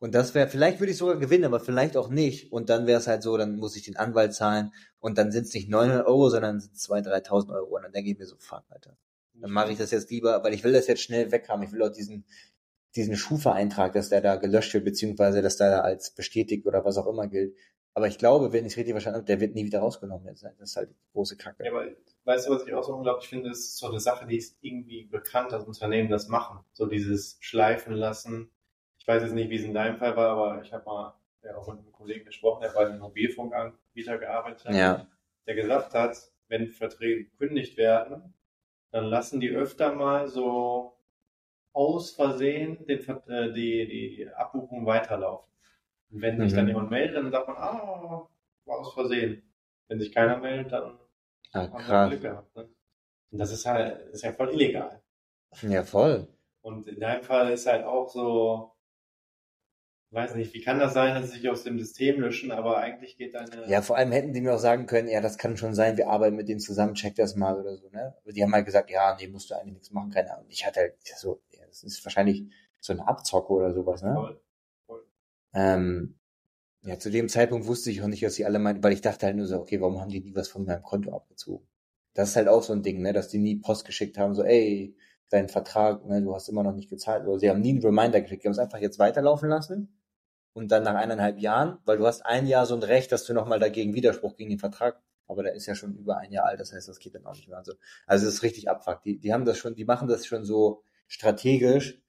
Und 0.00 0.14
das 0.14 0.34
wäre, 0.34 0.48
vielleicht 0.48 0.78
würde 0.78 0.92
ich 0.92 0.98
sogar 0.98 1.16
gewinnen, 1.16 1.44
aber 1.44 1.58
vielleicht 1.58 1.96
auch 1.96 2.08
nicht. 2.08 2.52
Und 2.52 2.70
dann 2.70 2.86
wäre 2.86 3.00
es 3.00 3.08
halt 3.08 3.22
so, 3.22 3.36
dann 3.36 3.56
muss 3.56 3.74
ich 3.74 3.82
den 3.82 3.96
Anwalt 3.96 4.32
zahlen 4.32 4.72
und 5.00 5.18
dann 5.18 5.32
sind 5.32 5.46
es 5.46 5.54
nicht 5.54 5.68
900 5.68 6.06
Euro, 6.06 6.30
sondern 6.30 6.60
sind 6.60 6.74
es 6.74 6.88
2.000, 6.88 7.26
3.000 7.26 7.54
Euro. 7.54 7.76
Und 7.76 7.82
dann 7.82 7.92
denke 7.92 8.10
ich 8.10 8.18
mir 8.18 8.26
so, 8.26 8.36
fuck, 8.38 8.62
Alter. 8.68 8.96
Dann 9.34 9.50
mache 9.50 9.72
ich 9.72 9.78
das 9.78 9.90
jetzt 9.90 10.10
lieber, 10.10 10.42
weil 10.44 10.54
ich 10.54 10.62
will 10.64 10.72
das 10.72 10.86
jetzt 10.86 11.02
schnell 11.02 11.30
weghaben. 11.32 11.64
Ich 11.64 11.72
will 11.72 11.82
auch 11.82 11.92
diesen, 11.92 12.24
diesen 12.94 13.16
Schufa-Eintrag, 13.16 13.92
dass 13.92 14.08
der 14.08 14.20
da 14.20 14.36
gelöscht 14.36 14.72
wird, 14.74 14.84
beziehungsweise 14.84 15.42
dass 15.42 15.56
der 15.56 15.70
da 15.70 15.80
als 15.80 16.14
bestätigt 16.14 16.66
oder 16.66 16.84
was 16.84 16.96
auch 16.96 17.06
immer 17.06 17.26
gilt. 17.26 17.56
Aber 17.94 18.06
ich 18.06 18.18
glaube, 18.18 18.52
wenn 18.52 18.64
ich 18.64 18.72
es 18.72 18.76
richtig 18.76 18.92
verstanden 18.92 19.18
habe, 19.18 19.26
der 19.26 19.40
wird 19.40 19.56
nie 19.56 19.64
wieder 19.64 19.80
rausgenommen. 19.80 20.26
Das 20.26 20.44
ist 20.60 20.76
halt 20.76 20.90
große 21.12 21.36
Kacke. 21.36 21.64
Ja, 21.64 21.72
aber 21.72 21.86
weißt 22.24 22.46
du, 22.46 22.52
was 22.52 22.64
ich 22.64 22.72
auch 22.72 22.84
so 22.84 22.94
unglaublich 22.94 23.28
finde? 23.28 23.50
Ist 23.50 23.76
so 23.76 23.88
eine 23.88 23.98
Sache, 23.98 24.26
die 24.26 24.36
ist 24.36 24.58
irgendwie 24.60 25.06
bekannt, 25.06 25.50
dass 25.50 25.64
Unternehmen 25.64 26.08
das 26.08 26.28
machen. 26.28 26.60
So 26.72 26.86
dieses 26.86 27.36
Schleifen 27.40 27.94
lassen 27.94 28.52
weiß 29.08 29.22
jetzt 29.22 29.34
nicht, 29.34 29.50
wie 29.50 29.56
es 29.56 29.64
in 29.64 29.74
deinem 29.74 29.96
Fall 29.96 30.16
war, 30.16 30.30
aber 30.30 30.62
ich 30.62 30.72
habe 30.72 30.84
mal 30.84 31.14
ja, 31.42 31.56
auch 31.56 31.66
mit 31.68 31.78
einem 31.78 31.92
Kollegen 31.92 32.24
gesprochen, 32.24 32.60
der 32.62 32.70
bei 32.70 32.86
einem 32.86 32.98
Mobilfunkanbieter 33.00 34.18
gearbeitet 34.18 34.66
hat, 34.66 34.74
ja. 34.74 35.06
der 35.46 35.54
gesagt 35.54 35.94
hat, 35.94 36.16
wenn 36.48 36.68
Verträge 36.68 37.24
gekündigt 37.24 37.76
werden, 37.76 38.34
dann 38.90 39.04
lassen 39.04 39.40
die 39.40 39.50
öfter 39.50 39.94
mal 39.94 40.28
so 40.28 40.96
aus 41.72 42.10
Versehen 42.10 42.86
den, 42.86 43.00
äh, 43.28 43.52
die, 43.52 43.86
die 43.86 44.28
Abbuchung 44.34 44.86
weiterlaufen. 44.86 45.52
Und 46.10 46.22
wenn 46.22 46.40
sich 46.40 46.52
mhm. 46.52 46.56
dann 46.56 46.68
jemand 46.68 46.90
meldet, 46.90 47.16
dann 47.16 47.30
sagt 47.30 47.48
man, 47.48 47.56
ah, 47.56 48.28
war 48.64 48.78
aus 48.78 48.94
Versehen. 48.94 49.42
Wenn 49.88 50.00
sich 50.00 50.12
keiner 50.12 50.38
meldet, 50.38 50.72
dann 50.72 50.98
Ah, 51.52 51.68
Haben 51.70 51.88
wir. 51.88 52.08
Glück 52.08 52.22
gehabt, 52.22 52.56
ne? 52.56 52.68
Und 53.30 53.38
das 53.38 53.52
ist 53.52 53.66
halt, 53.66 54.08
ist 54.10 54.22
ja 54.22 54.32
voll 54.32 54.50
illegal. 54.50 55.02
Ja, 55.62 55.82
voll. 55.82 56.28
Und 56.60 56.88
in 56.88 57.00
deinem 57.00 57.22
Fall 57.22 57.52
ist 57.52 57.66
halt 57.66 57.84
auch 57.84 58.08
so, 58.08 58.72
weiß 60.10 60.34
nicht, 60.36 60.54
wie 60.54 60.62
kann 60.62 60.78
das 60.78 60.94
sein, 60.94 61.14
dass 61.14 61.30
sie 61.30 61.38
sich 61.38 61.48
aus 61.50 61.64
dem 61.64 61.78
System 61.78 62.20
löschen, 62.20 62.50
aber 62.50 62.78
eigentlich 62.78 63.16
geht 63.18 63.34
deine, 63.34 63.68
Ja, 63.68 63.82
vor 63.82 63.96
allem 63.96 64.12
hätten 64.12 64.32
die 64.32 64.40
mir 64.40 64.54
auch 64.54 64.58
sagen 64.58 64.86
können, 64.86 65.08
ja, 65.08 65.20
das 65.20 65.38
kann 65.38 65.56
schon 65.56 65.74
sein, 65.74 65.96
wir 65.96 66.08
arbeiten 66.08 66.36
mit 66.36 66.48
denen 66.48 66.60
zusammen, 66.60 66.94
check 66.94 67.14
das 67.16 67.36
mal 67.36 67.60
oder 67.60 67.76
so, 67.76 67.88
ne? 67.90 68.14
Aber 68.22 68.32
die 68.32 68.42
haben 68.42 68.52
halt 68.52 68.66
gesagt, 68.66 68.90
ja, 68.90 69.16
nee, 69.18 69.28
musst 69.28 69.50
du 69.50 69.54
eigentlich 69.54 69.74
nichts 69.74 69.90
machen, 69.90 70.10
keine 70.10 70.32
Ahnung. 70.32 70.46
Ich 70.48 70.66
hatte 70.66 70.80
halt 70.80 70.94
so, 71.16 71.42
ja, 71.50 71.66
das 71.66 71.82
ist 71.82 72.04
wahrscheinlich 72.04 72.44
so 72.80 72.92
eine 72.92 73.06
Abzocke 73.06 73.52
oder 73.52 73.72
sowas, 73.74 74.02
ne? 74.02 74.14
voll. 74.86 75.06
Ähm, 75.52 76.18
ja, 76.82 76.98
zu 76.98 77.10
dem 77.10 77.28
Zeitpunkt 77.28 77.66
wusste 77.66 77.90
ich 77.90 78.02
auch 78.02 78.06
nicht, 78.06 78.22
was 78.22 78.34
sie 78.34 78.44
alle 78.44 78.58
meinten, 78.58 78.82
weil 78.82 78.92
ich 78.92 79.00
dachte 79.00 79.26
halt 79.26 79.36
nur 79.36 79.46
so, 79.46 79.58
okay, 79.60 79.80
warum 79.80 80.00
haben 80.00 80.10
die 80.10 80.20
nie 80.20 80.34
was 80.34 80.48
von 80.48 80.64
meinem 80.64 80.82
Konto 80.82 81.14
abgezogen? 81.14 81.66
Das 82.14 82.30
ist 82.30 82.36
halt 82.36 82.48
auch 82.48 82.62
so 82.62 82.72
ein 82.72 82.82
Ding, 82.82 83.02
ne, 83.02 83.12
dass 83.12 83.28
die 83.28 83.38
nie 83.38 83.56
Post 83.56 83.84
geschickt 83.84 84.16
haben, 84.18 84.34
so, 84.34 84.42
ey, 84.42 84.96
dein 85.30 85.48
Vertrag, 85.48 86.04
ne, 86.06 86.22
du 86.22 86.34
hast 86.34 86.48
immer 86.48 86.62
noch 86.62 86.74
nicht 86.74 86.90
gezahlt. 86.90 87.26
Oder 87.26 87.38
sie 87.38 87.50
haben 87.50 87.60
nie 87.60 87.70
einen 87.70 87.82
Reminder 87.82 88.20
geschickt, 88.20 88.42
die 88.44 88.48
haben 88.48 88.52
es 88.52 88.58
einfach 88.58 88.78
jetzt 88.78 88.98
weiterlaufen 88.98 89.48
lassen 89.48 89.98
und 90.52 90.72
dann 90.72 90.82
nach 90.84 90.94
eineinhalb 90.94 91.38
Jahren, 91.38 91.78
weil 91.84 91.98
du 91.98 92.06
hast 92.06 92.24
ein 92.24 92.46
Jahr 92.46 92.66
so 92.66 92.74
ein 92.74 92.82
Recht, 92.82 93.12
dass 93.12 93.24
du 93.24 93.34
nochmal 93.34 93.58
dagegen 93.60 93.94
Widerspruch 93.94 94.36
gegen 94.36 94.50
den 94.50 94.58
Vertrag, 94.58 95.00
aber 95.26 95.42
der 95.42 95.54
ist 95.54 95.66
ja 95.66 95.74
schon 95.74 95.94
über 95.94 96.16
ein 96.16 96.32
Jahr 96.32 96.46
alt, 96.46 96.60
das 96.60 96.72
heißt, 96.72 96.88
das 96.88 96.98
geht 96.98 97.14
dann 97.14 97.26
auch 97.26 97.34
nicht 97.34 97.48
mehr. 97.48 97.58
Also, 97.58 97.74
also 98.06 98.24
das 98.24 98.34
ist 98.34 98.42
richtig 98.42 98.70
abfuck. 98.70 99.02
Die, 99.02 99.18
die 99.18 99.32
haben 99.32 99.44
das 99.44 99.58
schon, 99.58 99.74
die 99.74 99.84
machen 99.84 100.08
das 100.08 100.26
schon 100.26 100.44
so 100.44 100.82
strategisch 101.06 102.00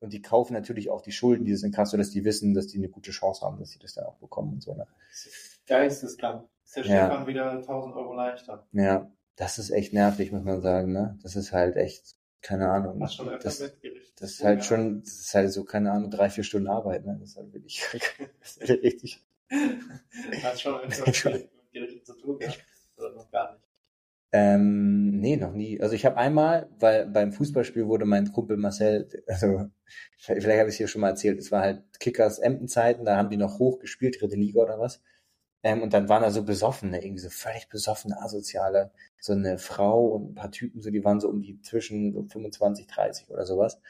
und 0.00 0.12
die 0.12 0.22
kaufen 0.22 0.54
natürlich 0.54 0.90
auch 0.90 1.02
die 1.02 1.12
Schulden 1.12 1.44
dieses 1.44 1.62
Inkasso, 1.62 1.96
dass 1.96 2.10
die 2.10 2.24
wissen, 2.24 2.54
dass 2.54 2.66
die 2.66 2.78
eine 2.78 2.88
gute 2.88 3.10
Chance 3.10 3.44
haben, 3.44 3.58
dass 3.58 3.70
sie 3.70 3.78
das 3.78 3.94
dann 3.94 4.06
auch 4.06 4.16
bekommen 4.16 4.54
und 4.54 4.62
so. 4.62 4.74
Ne? 4.74 4.86
Geisteskrank. 5.66 6.48
Ist 6.64 6.76
der 6.76 6.84
Ja. 6.86 7.06
Stefan 7.06 7.26
wieder 7.26 7.50
1000 7.50 7.94
Euro 7.94 8.14
leichter. 8.14 8.66
Ja, 8.72 9.10
das 9.36 9.58
ist 9.58 9.70
echt 9.70 9.92
nervig, 9.92 10.32
muss 10.32 10.42
man 10.44 10.60
sagen. 10.60 10.92
Ne? 10.92 11.18
Das 11.22 11.36
ist 11.36 11.52
halt 11.52 11.76
echt, 11.76 12.16
keine 12.42 12.68
Ahnung. 12.68 13.00
Das, 13.00 13.16
Gericht. 13.80 14.20
das 14.20 14.30
ist 14.32 14.44
halt 14.44 14.64
schon, 14.64 15.00
das 15.00 15.20
ist 15.20 15.34
halt 15.34 15.52
so, 15.52 15.64
keine 15.64 15.92
Ahnung, 15.92 16.10
drei, 16.10 16.28
vier 16.28 16.44
Stunden 16.44 16.68
Arbeit. 16.68 17.06
Ne? 17.06 17.16
Das 17.20 17.30
ist 17.30 17.36
halt 17.36 17.52
wirklich, 17.52 17.80
das 18.40 18.56
ist 18.56 18.68
halt 18.68 18.82
richtig. 18.82 19.24
Hast 20.42 20.60
schon 20.62 20.80
öfter 20.80 21.30
mit 21.30 21.48
Gericht 21.72 22.06
zu 22.06 22.14
tun 22.14 22.38
gehabt? 22.38 22.64
Oder 22.96 23.14
noch 23.14 23.30
gar 23.30 23.52
nicht? 23.52 23.64
Ähm, 24.34 25.20
nee, 25.20 25.36
noch 25.36 25.52
nie. 25.52 25.80
Also 25.80 25.94
ich 25.94 26.06
habe 26.06 26.16
einmal, 26.16 26.70
weil 26.78 27.06
beim 27.06 27.32
Fußballspiel 27.32 27.86
wurde 27.86 28.06
mein 28.06 28.32
Kumpel 28.32 28.56
Marcel, 28.56 29.06
also 29.26 29.66
vielleicht 30.16 30.58
habe 30.58 30.68
ich 30.68 30.74
es 30.74 30.78
hier 30.78 30.88
schon 30.88 31.02
mal 31.02 31.10
erzählt, 31.10 31.38
es 31.38 31.52
war 31.52 31.60
halt 31.60 31.82
Kickers 32.00 32.38
Emden-Zeiten, 32.38 33.04
da 33.04 33.16
haben 33.16 33.28
die 33.28 33.36
noch 33.36 33.58
hoch 33.58 33.78
gespielt, 33.78 34.20
dritte 34.20 34.36
Liga 34.36 34.62
oder 34.62 34.78
was. 34.78 35.02
Ähm, 35.62 35.82
und 35.82 35.92
dann 35.92 36.08
waren 36.08 36.22
da 36.22 36.30
so 36.30 36.42
besoffene, 36.44 37.04
irgendwie 37.04 37.20
so 37.20 37.30
völlig 37.30 37.68
besoffene 37.68 38.20
Asoziale, 38.20 38.90
so 39.18 39.32
eine 39.32 39.58
Frau 39.58 40.06
und 40.06 40.32
ein 40.32 40.34
paar 40.34 40.50
Typen, 40.50 40.82
so 40.82 40.90
die 40.90 41.04
waren 41.04 41.20
so 41.20 41.28
um 41.28 41.40
die 41.40 41.60
zwischen 41.62 42.12
so 42.12 42.24
25, 42.24 42.86
30 42.88 43.30
oder 43.30 43.46
sowas. 43.46 43.80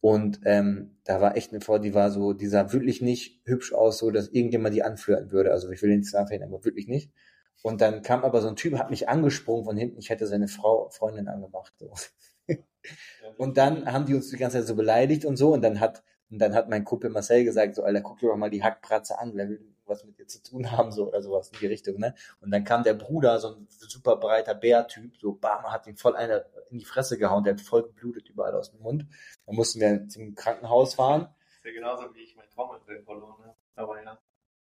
Und 0.00 0.40
ähm, 0.44 0.96
da 1.04 1.20
war 1.20 1.36
echt 1.36 1.52
eine 1.52 1.60
Frau, 1.60 1.78
die 1.78 1.94
war 1.94 2.10
so, 2.10 2.32
die 2.32 2.46
sah 2.46 2.72
wirklich 2.72 3.02
nicht 3.02 3.40
hübsch 3.44 3.72
aus, 3.72 3.98
so 3.98 4.10
dass 4.12 4.28
irgendjemand 4.28 4.74
die 4.74 4.84
anflirten 4.84 5.32
würde. 5.32 5.50
Also 5.50 5.70
ich 5.70 5.82
will 5.82 5.90
den 5.90 6.06
Namen 6.12 6.28
verhindern, 6.28 6.54
aber 6.54 6.64
wirklich 6.64 6.86
nicht. 6.86 7.10
Und 7.62 7.80
dann 7.80 8.02
kam 8.02 8.24
aber 8.24 8.40
so 8.40 8.48
ein 8.48 8.56
Typ, 8.56 8.78
hat 8.78 8.90
mich 8.90 9.08
angesprungen 9.08 9.64
von 9.64 9.76
hinten, 9.76 9.98
ich 9.98 10.10
hätte 10.10 10.28
seine 10.28 10.46
Frau, 10.46 10.88
Freundin 10.90 11.26
angemacht. 11.26 11.72
So. 11.78 11.92
Und 13.36 13.56
dann 13.56 13.92
haben 13.92 14.06
die 14.06 14.14
uns 14.14 14.30
die 14.30 14.36
ganze 14.36 14.58
Zeit 14.58 14.66
so 14.66 14.76
beleidigt 14.76 15.24
und 15.24 15.36
so. 15.36 15.52
Und 15.52 15.62
dann 15.62 15.80
hat, 15.80 16.02
und 16.30 16.38
dann 16.38 16.54
hat 16.54 16.68
mein 16.68 16.84
Kumpel 16.84 17.10
Marcel 17.10 17.44
gesagt, 17.44 17.74
so, 17.74 17.82
Alter, 17.82 18.00
guck 18.00 18.18
dir 18.18 18.28
doch 18.28 18.36
mal 18.36 18.50
die 18.50 18.62
Hackbratze 18.62 19.18
an, 19.18 19.32
wer 19.34 19.48
will 19.48 19.60
was 19.88 20.04
mit 20.04 20.18
dir 20.18 20.26
zu 20.26 20.42
tun 20.42 20.70
haben, 20.72 20.92
so, 20.92 21.08
oder 21.08 21.22
sowas 21.22 21.50
in 21.52 21.58
die 21.60 21.66
Richtung, 21.66 21.98
ne? 21.98 22.14
Und 22.40 22.50
dann 22.50 22.64
kam 22.64 22.82
der 22.82 22.94
Bruder, 22.94 23.38
so 23.40 23.56
ein 23.56 23.66
super 23.68 24.16
breiter 24.16 24.54
Bärtyp, 24.54 25.16
so, 25.16 25.32
bam, 25.32 25.64
hat 25.64 25.86
ihn 25.86 25.96
voll 25.96 26.16
eine 26.16 26.46
in 26.70 26.78
die 26.78 26.84
Fresse 26.84 27.18
gehauen, 27.18 27.44
der 27.44 27.54
hat 27.54 27.60
voll 27.60 27.82
geblutet 27.82 28.28
überall 28.28 28.54
aus 28.54 28.70
dem 28.70 28.80
Mund. 28.80 29.06
Dann 29.46 29.56
mussten 29.56 29.80
wir 29.80 30.08
zum 30.08 30.34
Krankenhaus 30.34 30.94
fahren. 30.94 31.28
ist 31.56 31.64
ja 31.64 31.72
genauso 31.72 32.14
wie 32.14 32.22
ich 32.22 32.36
mein 32.36 32.48
Trommelfell 32.50 33.02
verloren 33.02 33.44
habe. 33.44 33.54
Aber 33.74 34.02
ja. 34.02 34.18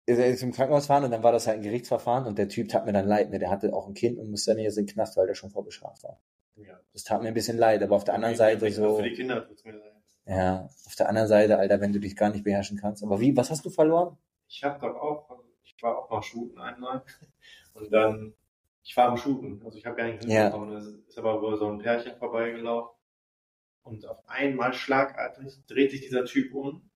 ist 0.06 0.40
zum 0.40 0.52
Krankenhaus 0.52 0.86
fahren 0.86 1.04
und 1.04 1.10
dann 1.10 1.22
war 1.22 1.32
das 1.32 1.46
halt 1.46 1.58
ein 1.58 1.62
Gerichtsverfahren 1.62 2.26
und 2.26 2.38
der 2.38 2.48
Typ 2.48 2.68
tat 2.68 2.86
mir 2.86 2.92
dann 2.92 3.06
leid, 3.06 3.30
ne? 3.30 3.38
Der 3.38 3.50
hatte 3.50 3.72
auch 3.72 3.86
ein 3.86 3.94
Kind 3.94 4.18
und 4.18 4.30
musste 4.30 4.52
dann 4.52 4.62
jetzt 4.62 4.78
in 4.78 4.86
den 4.86 4.94
Knast, 4.94 5.16
weil 5.16 5.26
der 5.26 5.34
schon 5.34 5.50
vorbestraft 5.50 6.04
war. 6.04 6.20
ja. 6.56 6.78
Das 6.92 7.04
tat 7.04 7.22
mir 7.22 7.28
ein 7.28 7.34
bisschen 7.34 7.58
leid, 7.58 7.82
aber 7.82 7.96
auf 7.96 8.04
der 8.04 8.14
anderen 8.14 8.36
Seite 8.36 8.66
Für 8.66 8.72
so, 8.72 9.02
die 9.02 9.12
Kinder 9.12 9.46
tut's 9.46 9.64
mir 9.64 9.72
leid. 9.72 9.92
ja, 10.26 10.68
auf 10.86 10.94
der 10.96 11.08
anderen 11.08 11.28
Seite, 11.28 11.58
Alter, 11.58 11.80
wenn 11.80 11.92
du 11.92 12.00
dich 12.00 12.16
gar 12.16 12.30
nicht 12.30 12.44
beherrschen 12.44 12.78
kannst. 12.78 13.02
Aber 13.02 13.20
wie, 13.20 13.36
was 13.36 13.50
hast 13.50 13.64
du 13.64 13.70
verloren? 13.70 14.16
Ich 14.48 14.62
habe 14.64 14.78
doch 14.80 14.94
auch, 14.96 15.42
ich 15.64 15.76
war 15.82 15.98
auch 15.98 16.10
mal 16.10 16.22
shooten 16.22 16.58
einmal. 16.58 17.02
Und 17.74 17.92
dann, 17.92 18.34
ich 18.82 18.96
war 18.96 19.08
am 19.08 19.16
Shooten. 19.16 19.62
Also 19.64 19.78
ich 19.78 19.86
habe 19.86 19.96
gar 19.96 20.06
nicht 20.06 20.24
Ja. 20.24 20.44
hinbekommen. 20.44 20.76
Es 20.76 20.86
ist 20.86 21.18
aber 21.18 21.42
wohl 21.42 21.56
so 21.56 21.68
ein 21.68 21.78
Pärchen 21.78 22.16
vorbeigelaufen. 22.16 22.96
Und 23.82 24.06
auf 24.06 24.18
einmal 24.28 24.72
schlagartig 24.72 25.64
dreht 25.66 25.90
sich 25.92 26.00
dieser 26.00 26.24
Typ 26.24 26.54
um. 26.54 26.90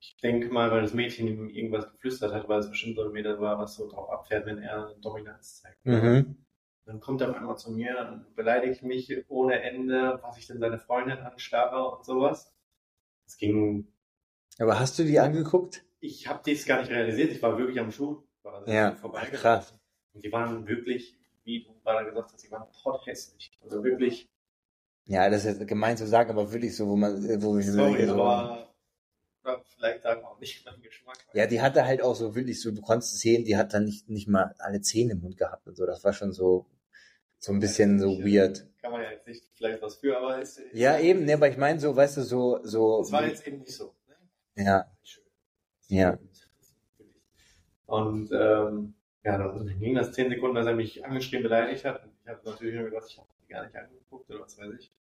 Ich 0.00 0.16
denke 0.18 0.48
mal, 0.50 0.70
weil 0.70 0.82
das 0.82 0.92
Mädchen 0.92 1.26
ihm 1.26 1.48
irgendwas 1.48 1.90
geflüstert 1.90 2.32
hat, 2.34 2.48
weil 2.48 2.58
es 2.60 2.68
bestimmt 2.68 2.96
so 2.96 3.04
ein 3.04 3.12
Mädel 3.12 3.40
war, 3.40 3.58
was 3.58 3.74
so 3.76 3.88
drauf 3.88 4.10
abfährt, 4.10 4.44
wenn 4.44 4.58
er 4.58 4.94
Dominanz 5.00 5.62
zeigt. 5.62 5.84
Mhm. 5.86 6.44
Dann 6.84 7.00
kommt 7.00 7.22
er 7.22 7.30
auf 7.30 7.36
einmal 7.36 7.56
zu 7.56 7.70
mir 7.72 7.98
und 8.12 8.34
beleidigt 8.36 8.82
mich 8.82 9.10
ohne 9.28 9.62
Ende, 9.62 10.18
was 10.22 10.36
ich 10.36 10.46
denn 10.46 10.58
seine 10.58 10.78
Freundin 10.78 11.18
anstarre 11.18 11.96
und 11.96 12.04
sowas. 12.04 12.54
Es 13.26 13.38
ging, 13.38 13.88
Aber 14.58 14.78
hast 14.80 14.98
du 14.98 15.04
die 15.04 15.20
angeguckt? 15.20 15.84
Ich 16.04 16.26
habe 16.28 16.42
dies 16.44 16.66
gar 16.66 16.80
nicht 16.80 16.90
realisiert, 16.90 17.32
ich 17.32 17.42
war 17.42 17.56
wirklich 17.58 17.78
am 17.80 17.90
Schuh. 17.90 18.22
War 18.42 18.66
Ja, 18.68 18.94
vorbeigelaufen. 18.94 19.40
krass. 19.40 19.74
Und 20.12 20.24
die 20.24 20.30
waren 20.32 20.66
wirklich, 20.66 21.16
wie 21.44 21.64
du 21.64 21.72
gerade 21.82 22.04
gesagt 22.10 22.32
hast, 22.32 22.42
die 22.44 22.50
waren 22.50 22.66
potthässlich. 22.82 23.50
Also 23.62 23.82
wirklich, 23.82 24.28
Ja, 25.06 25.28
das 25.30 25.44
ist 25.44 25.66
gemein 25.66 25.96
zu 25.96 26.06
sagen, 26.06 26.30
aber 26.30 26.52
wirklich 26.52 26.76
so, 26.76 26.86
wo 26.88 26.96
man, 26.96 27.22
wo 27.42 27.58
ich 27.58 27.66
sorry, 27.70 28.06
so, 28.06 28.22
aber 28.22 28.68
vielleicht 29.76 30.02
sagen 30.02 30.22
wir 30.22 30.28
auch 30.30 30.40
nicht 30.40 30.64
mein 30.64 30.80
Geschmack. 30.80 31.18
ja, 31.34 31.46
die 31.46 31.60
hatte 31.60 31.84
halt 31.84 32.02
auch 32.02 32.14
so 32.14 32.34
wirklich 32.34 32.60
so, 32.60 32.70
du 32.70 32.80
konntest 32.80 33.18
sehen, 33.20 33.44
die 33.44 33.56
hat 33.56 33.74
dann 33.74 33.84
nicht, 33.84 34.08
nicht 34.08 34.28
mal 34.28 34.54
alle 34.58 34.80
Zähne 34.80 35.12
im 35.12 35.20
Mund 35.20 35.36
gehabt 35.36 35.66
und 35.66 35.76
so. 35.76 35.84
Das 35.84 36.02
war 36.04 36.12
schon 36.14 36.32
so, 36.32 36.66
so 37.38 37.52
ein 37.52 37.60
bisschen 37.60 37.98
so 37.98 38.18
weird. 38.20 38.66
Kann 38.80 38.92
man 38.92 39.02
ja 39.02 39.10
jetzt 39.10 39.26
nicht 39.26 39.44
vielleicht 39.54 39.82
was 39.82 39.96
für, 39.96 40.16
aber 40.16 40.40
es, 40.40 40.58
es 40.58 40.72
Ja, 40.72 40.98
eben, 40.98 41.24
ne, 41.24 41.34
aber 41.34 41.48
ich 41.48 41.56
meine 41.58 41.78
so, 41.80 41.94
weißt 41.94 42.16
du, 42.18 42.22
so, 42.22 42.60
so. 42.62 43.02
Es 43.02 43.12
war 43.12 43.26
jetzt 43.26 43.46
eben 43.46 43.58
nicht 43.58 43.74
so. 43.74 43.94
Ne? 44.56 44.64
Ja, 44.64 44.90
Schön. 45.02 45.23
Ja. 45.94 46.18
Und 47.86 48.30
ähm, 48.32 48.94
ja, 49.24 49.38
dann 49.38 49.78
ging 49.78 49.94
das 49.94 50.12
zehn 50.12 50.28
Sekunden, 50.30 50.56
dass 50.56 50.66
er 50.66 50.74
mich 50.74 51.04
angeschrien, 51.04 51.42
beleidigt 51.42 51.84
hat. 51.84 52.02
Und 52.04 52.12
ich 52.22 52.28
habe 52.28 52.40
natürlich 52.44 52.74
nur 52.74 52.84
gedacht, 52.84 53.06
ich 53.08 53.18
habe 53.18 53.28
die 53.42 53.52
gar 53.52 53.64
nicht 53.64 53.76
angeguckt 53.76 54.30
oder 54.30 54.40
was 54.40 54.58
weiß 54.58 54.72
ich. 54.78 54.92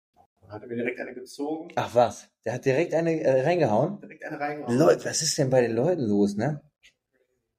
Dann 0.42 0.52
hat 0.52 0.62
er 0.62 0.68
mir 0.68 0.76
direkt 0.76 1.00
eine 1.00 1.14
gezogen, 1.14 1.72
Ach 1.76 1.96
was, 1.96 2.30
der 2.44 2.54
hat 2.54 2.66
direkt 2.66 2.94
eine 2.94 3.22
äh, 3.22 3.42
reingehauen? 3.44 4.02
direkt 4.02 4.24
eine 4.26 4.40
reingehauen. 4.40 4.78
Leute, 4.78 5.06
was 5.06 5.22
ist 5.22 5.38
denn 5.38 5.50
bei 5.50 5.62
den 5.62 5.74
Leuten 5.76 6.02
los, 6.02 6.36
ne? 6.36 6.62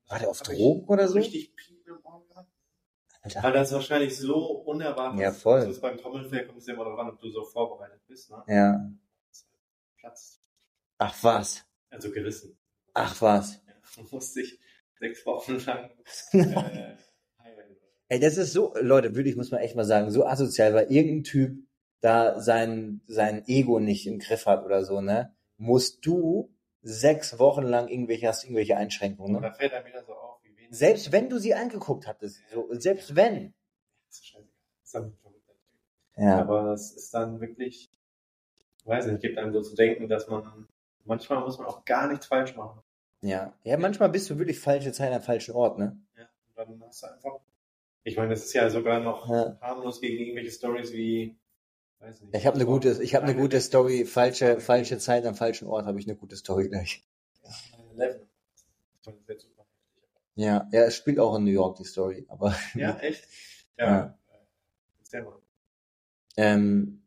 War 0.08 0.18
der 0.18 0.28
auf 0.28 0.40
Hab 0.40 0.46
Drogen 0.46 0.86
oder 0.86 1.08
so? 1.08 1.14
Richtig 1.14 1.56
Pien 1.56 1.78
im 1.86 1.98
Ohr 2.04 2.22
gehabt. 2.28 2.50
Alter. 3.22 3.42
Weil 3.42 3.52
das 3.54 3.72
wahrscheinlich 3.72 4.18
so 4.18 4.36
unerwartet 4.36 5.18
Ja, 5.20 5.32
voll. 5.32 5.60
Das 5.60 5.70
ist 5.70 5.80
beim 5.80 5.96
Trommelfell 5.96 6.46
kommt 6.46 6.58
es 6.58 6.68
immer 6.68 6.84
darauf 6.84 6.98
an, 6.98 7.08
ob 7.08 7.20
du 7.20 7.30
so 7.30 7.42
vorbereitet 7.42 8.02
bist. 8.06 8.30
Ne? 8.30 8.42
Ja. 8.48 8.90
Platz. 9.96 10.42
Ach 10.98 11.16
was. 11.22 11.64
Also 11.88 12.10
gerissen. 12.10 12.58
Ach 12.94 13.20
was. 13.20 13.60
Ja, 13.66 13.74
man 14.02 14.06
musste 14.10 14.40
sich 14.40 14.58
sechs 14.98 15.26
Wochen 15.26 15.58
lang 15.66 15.90
äh, 16.32 16.96
heilen. 17.38 17.76
Ey, 18.08 18.20
das 18.20 18.36
ist 18.36 18.52
so, 18.52 18.74
Leute, 18.80 19.14
wirklich 19.14 19.36
muss 19.36 19.50
man 19.50 19.60
echt 19.60 19.76
mal 19.76 19.84
sagen, 19.84 20.10
so 20.10 20.26
asozial, 20.26 20.74
weil 20.74 20.90
irgendein 20.90 21.24
Typ 21.24 21.58
da 22.00 22.40
sein, 22.40 23.00
sein 23.06 23.42
Ego 23.46 23.80
nicht 23.80 24.06
im 24.06 24.18
Griff 24.18 24.46
hat 24.46 24.64
oder 24.64 24.84
so, 24.84 25.00
ne? 25.00 25.34
Musst 25.56 26.04
du 26.04 26.54
sechs 26.82 27.38
Wochen 27.38 27.62
lang 27.62 27.88
irgendwelche, 27.88 28.28
hast 28.28 28.44
irgendwelche 28.44 28.76
Einschränkungen, 28.76 29.36
Und 29.36 29.42
ne? 29.42 29.48
da 29.48 29.54
fällt 29.54 29.72
einem 29.72 29.86
wieder 29.86 30.04
so 30.04 30.12
auf, 30.12 30.38
wie 30.44 30.54
wenig. 30.56 30.76
Selbst 30.76 31.12
wenn 31.12 31.30
du 31.30 31.38
sie 31.38 31.54
angeguckt 31.54 32.06
hattest, 32.06 32.42
so, 32.52 32.68
selbst 32.72 33.16
wenn. 33.16 33.54
Ja. 36.16 36.38
Aber 36.38 36.72
es 36.72 36.92
ist 36.92 37.12
dann 37.14 37.40
wirklich, 37.40 37.90
weiß 38.84 39.06
nicht, 39.06 39.22
gibt 39.22 39.38
einem 39.38 39.52
so 39.52 39.62
zu 39.62 39.74
denken, 39.74 40.08
dass 40.08 40.28
man, 40.28 40.68
manchmal 41.04 41.40
muss 41.40 41.58
man 41.58 41.66
auch 41.66 41.84
gar 41.84 42.06
nichts 42.08 42.26
falsch 42.26 42.54
machen. 42.54 42.83
Ja. 43.24 43.54
Ja, 43.64 43.78
manchmal 43.78 44.10
bist 44.10 44.28
du 44.28 44.38
wirklich 44.38 44.60
falsche 44.60 44.92
Zeit 44.92 45.12
am 45.12 45.22
falschen 45.22 45.54
Ort, 45.54 45.78
ne? 45.78 45.98
Ja, 46.16 46.28
und 46.48 46.56
dann 46.58 46.82
hast 46.86 47.02
du 47.02 47.06
einfach, 47.06 47.40
ich 48.04 48.16
meine, 48.16 48.30
das 48.30 48.44
ist 48.44 48.52
ja 48.52 48.68
sogar 48.68 49.00
noch 49.00 49.28
Ja. 49.30 49.58
harmlos 49.62 50.00
gegen 50.00 50.18
irgendwelche 50.18 50.50
Stories 50.50 50.92
wie, 50.92 51.34
weiß 52.00 52.20
nicht. 52.20 52.34
Ich 52.36 52.46
habe 52.46 52.56
eine 52.56 52.66
gute, 52.66 53.02
ich 53.02 53.14
habe 53.14 53.24
eine 53.24 53.34
gute 53.34 53.60
Story, 53.62 54.04
falsche, 54.04 54.60
falsche 54.60 54.98
Zeit 54.98 55.24
am 55.24 55.34
falschen 55.34 55.66
Ort, 55.68 55.86
habe 55.86 55.98
ich 55.98 56.06
eine 56.06 56.16
gute 56.16 56.36
Story 56.36 56.68
gleich. 56.68 57.02
Super 59.02 59.18
heftig. 59.26 59.50
Ja, 60.36 60.68
ja, 60.72 60.82
es 60.82 60.96
spielt 60.96 61.18
auch 61.20 61.36
in 61.36 61.44
New 61.44 61.50
York 61.52 61.76
die 61.76 61.84
Story, 61.84 62.26
aber 62.28 62.54
Ja, 62.74 62.98
echt? 62.98 63.26
Ja. 63.78 64.18
Ja. 65.12 65.36
Ähm, 66.36 67.02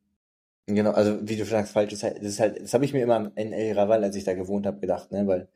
genau, 0.66 0.92
also 0.92 1.28
wie 1.28 1.36
du 1.36 1.46
sagst, 1.46 1.74
falsche 1.74 1.98
Zeit, 1.98 2.18
das 2.18 2.26
ist 2.26 2.40
halt, 2.40 2.62
das 2.62 2.74
habe 2.74 2.86
ich 2.86 2.94
mir 2.94 3.04
immer 3.04 3.32
in 3.36 3.52
El 3.54 3.78
Raval, 3.78 4.04
als 4.04 4.16
ich 4.16 4.24
da 4.24 4.34
gewohnt 4.34 4.66
habe, 4.66 4.80
gedacht, 4.80 5.12
ne, 5.12 5.28
weil 5.28 5.50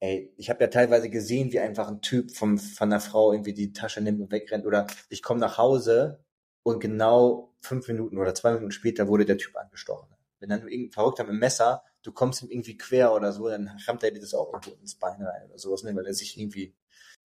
ey, 0.00 0.32
ich 0.36 0.50
habe 0.50 0.62
ja 0.62 0.68
teilweise 0.68 1.10
gesehen, 1.10 1.52
wie 1.52 1.60
einfach 1.60 1.88
ein 1.88 2.00
Typ 2.00 2.30
vom 2.30 2.58
von 2.58 2.88
einer 2.92 3.00
Frau 3.00 3.32
irgendwie 3.32 3.54
die 3.54 3.72
Tasche 3.72 4.00
nimmt 4.00 4.20
und 4.20 4.32
wegrennt 4.32 4.66
oder 4.66 4.86
ich 5.08 5.22
komme 5.22 5.40
nach 5.40 5.58
Hause 5.58 6.24
und 6.62 6.80
genau 6.80 7.54
fünf 7.60 7.88
Minuten 7.88 8.18
oder 8.18 8.34
zwei 8.34 8.52
Minuten 8.52 8.70
später 8.72 9.08
wurde 9.08 9.24
der 9.24 9.38
Typ 9.38 9.56
angestochen. 9.56 10.08
Wenn 10.40 10.50
dann 10.50 10.68
irgendein 10.68 10.92
Verrückter 10.92 11.24
mit 11.24 11.32
dem 11.32 11.40
Messer, 11.40 11.82
du 12.02 12.12
kommst 12.12 12.42
ihm 12.42 12.50
irgendwie 12.50 12.76
quer 12.76 13.12
oder 13.12 13.32
so, 13.32 13.48
dann 13.48 13.70
rammt 13.86 14.02
er 14.04 14.10
dir 14.12 14.20
das 14.20 14.34
auch 14.34 14.52
irgendwo 14.52 14.80
ins 14.80 14.94
Bein 14.94 15.20
rein 15.20 15.46
oder 15.48 15.58
sowas, 15.58 15.82
ne, 15.82 15.94
weil 15.96 16.06
er 16.06 16.14
sich 16.14 16.38
irgendwie 16.38 16.74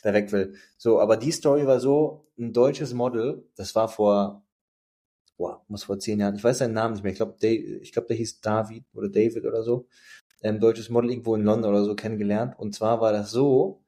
da 0.01 0.13
weg 0.13 0.31
will. 0.31 0.55
So, 0.77 0.99
aber 0.99 1.17
die 1.17 1.31
Story 1.31 1.67
war 1.67 1.79
so, 1.79 2.27
ein 2.37 2.53
deutsches 2.53 2.93
Model, 2.93 3.47
das 3.55 3.75
war 3.75 3.87
vor, 3.87 4.43
boah, 5.37 5.63
muss 5.67 5.83
vor 5.83 5.99
zehn 5.99 6.19
Jahren, 6.19 6.35
ich 6.35 6.43
weiß 6.43 6.59
seinen 6.59 6.73
Namen 6.73 6.93
nicht 6.93 7.03
mehr, 7.03 7.11
ich 7.11 7.17
glaube, 7.17 7.35
ich 7.45 7.91
glaube, 7.91 8.07
der 8.07 8.17
hieß 8.17 8.41
David 8.41 8.85
oder 8.93 9.09
David 9.09 9.45
oder 9.45 9.63
so, 9.63 9.87
ähm, 10.43 10.59
deutsches 10.59 10.89
Model 10.89 11.09
irgendwo 11.09 11.35
in 11.35 11.43
London 11.43 11.71
oder 11.71 11.83
so 11.83 11.95
kennengelernt. 11.95 12.57
Und 12.59 12.75
zwar 12.75 13.01
war 13.01 13.11
das 13.11 13.31
so, 13.31 13.81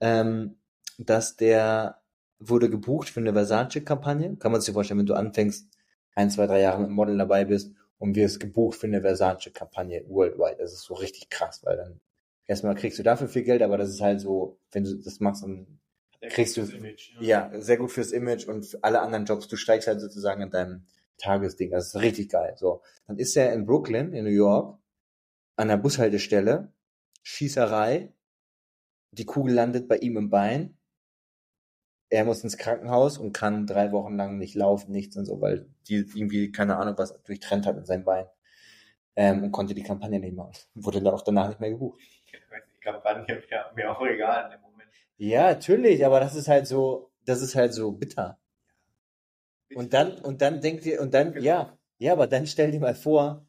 ähm, 0.00 0.56
dass 0.98 1.36
der 1.36 2.00
wurde 2.40 2.70
gebucht 2.70 3.10
für 3.10 3.20
eine 3.20 3.32
Versace-Kampagne. 3.32 4.36
Kann 4.36 4.52
man 4.52 4.60
sich 4.60 4.72
vorstellen, 4.72 5.00
wenn 5.00 5.06
du 5.06 5.14
anfängst, 5.14 5.68
ein, 6.14 6.30
zwei, 6.30 6.46
drei 6.46 6.60
Jahre 6.60 6.80
mit 6.80 6.90
Model 6.90 7.16
dabei 7.16 7.44
bist 7.44 7.72
und 7.98 8.16
wirst 8.16 8.40
gebucht 8.40 8.78
für 8.78 8.86
eine 8.86 9.02
Versace-Kampagne 9.02 10.04
worldwide. 10.08 10.56
Das 10.58 10.72
ist 10.72 10.82
so 10.82 10.94
richtig 10.94 11.30
krass, 11.30 11.60
weil 11.64 11.76
dann 11.76 12.00
erstmal 12.46 12.74
kriegst 12.74 12.98
du 12.98 13.02
dafür 13.02 13.28
viel 13.28 13.42
Geld, 13.42 13.62
aber 13.62 13.76
das 13.76 13.90
ist 13.90 14.00
halt 14.00 14.20
so, 14.20 14.58
wenn 14.72 14.84
du 14.84 14.94
das 14.96 15.20
machst, 15.20 15.42
dann 15.42 15.78
kriegst 16.30 16.56
du, 16.56 16.62
Image, 16.62 17.12
ja. 17.20 17.50
ja. 17.52 17.60
sehr 17.60 17.76
gut 17.76 17.92
fürs 17.92 18.10
Image 18.10 18.48
und 18.48 18.66
für 18.66 18.82
alle 18.82 19.00
anderen 19.00 19.26
Jobs. 19.26 19.46
Du 19.46 19.56
steigst 19.56 19.86
halt 19.86 20.00
sozusagen 20.00 20.42
in 20.42 20.50
deinem 20.50 20.86
Tagesding. 21.18 21.70
Das 21.70 21.88
ist 21.88 22.00
richtig 22.00 22.30
geil. 22.30 22.54
So. 22.56 22.82
Dann 23.06 23.18
ist 23.18 23.36
er 23.36 23.52
in 23.52 23.66
Brooklyn, 23.66 24.12
in 24.12 24.24
New 24.24 24.30
York, 24.30 24.77
an 25.58 25.68
der 25.68 25.76
Bushaltestelle, 25.76 26.72
Schießerei, 27.24 28.12
die 29.10 29.24
Kugel 29.24 29.54
landet 29.54 29.88
bei 29.88 29.98
ihm 29.98 30.16
im 30.16 30.30
Bein, 30.30 30.78
er 32.10 32.24
muss 32.24 32.44
ins 32.44 32.56
Krankenhaus 32.56 33.18
und 33.18 33.32
kann 33.32 33.66
drei 33.66 33.92
Wochen 33.92 34.16
lang 34.16 34.38
nicht 34.38 34.54
laufen, 34.54 34.92
nichts 34.92 35.16
und 35.16 35.26
so, 35.26 35.40
weil 35.40 35.68
die 35.88 35.96
irgendwie, 36.14 36.52
keine 36.52 36.76
Ahnung, 36.76 36.94
was 36.96 37.22
durchtrennt 37.24 37.66
hat 37.66 37.76
in 37.76 37.84
seinem 37.84 38.04
Bein. 38.04 38.26
Ähm, 39.16 39.42
und 39.42 39.52
konnte 39.52 39.74
die 39.74 39.82
Kampagne 39.82 40.20
nicht 40.20 40.36
machen. 40.36 40.52
Wurde 40.74 41.02
dann 41.02 41.12
auch 41.12 41.22
danach 41.22 41.48
nicht 41.48 41.60
mehr 41.60 41.70
gebucht. 41.70 42.00
Die 42.32 42.80
Kampagne 42.80 43.26
wäre 43.26 43.74
mir 43.74 43.90
auch 43.90 44.00
egal 44.06 44.44
in 44.44 44.50
dem 44.52 44.60
Moment. 44.60 44.90
Ja, 45.16 45.48
natürlich, 45.48 46.06
aber 46.06 46.20
das 46.20 46.36
ist 46.36 46.46
halt 46.46 46.68
so, 46.68 47.10
das 47.24 47.42
ist 47.42 47.56
halt 47.56 47.74
so 47.74 47.90
bitter. 47.90 48.38
Und 49.74 49.92
dann, 49.92 50.18
und 50.20 50.40
dann 50.40 50.60
denkt 50.60 50.86
ihr, 50.86 51.02
und 51.02 51.12
dann, 51.12 51.38
ja, 51.42 51.76
ja, 51.98 52.12
aber 52.12 52.28
dann 52.28 52.46
stell 52.46 52.70
dir 52.70 52.80
mal 52.80 52.94
vor, 52.94 53.47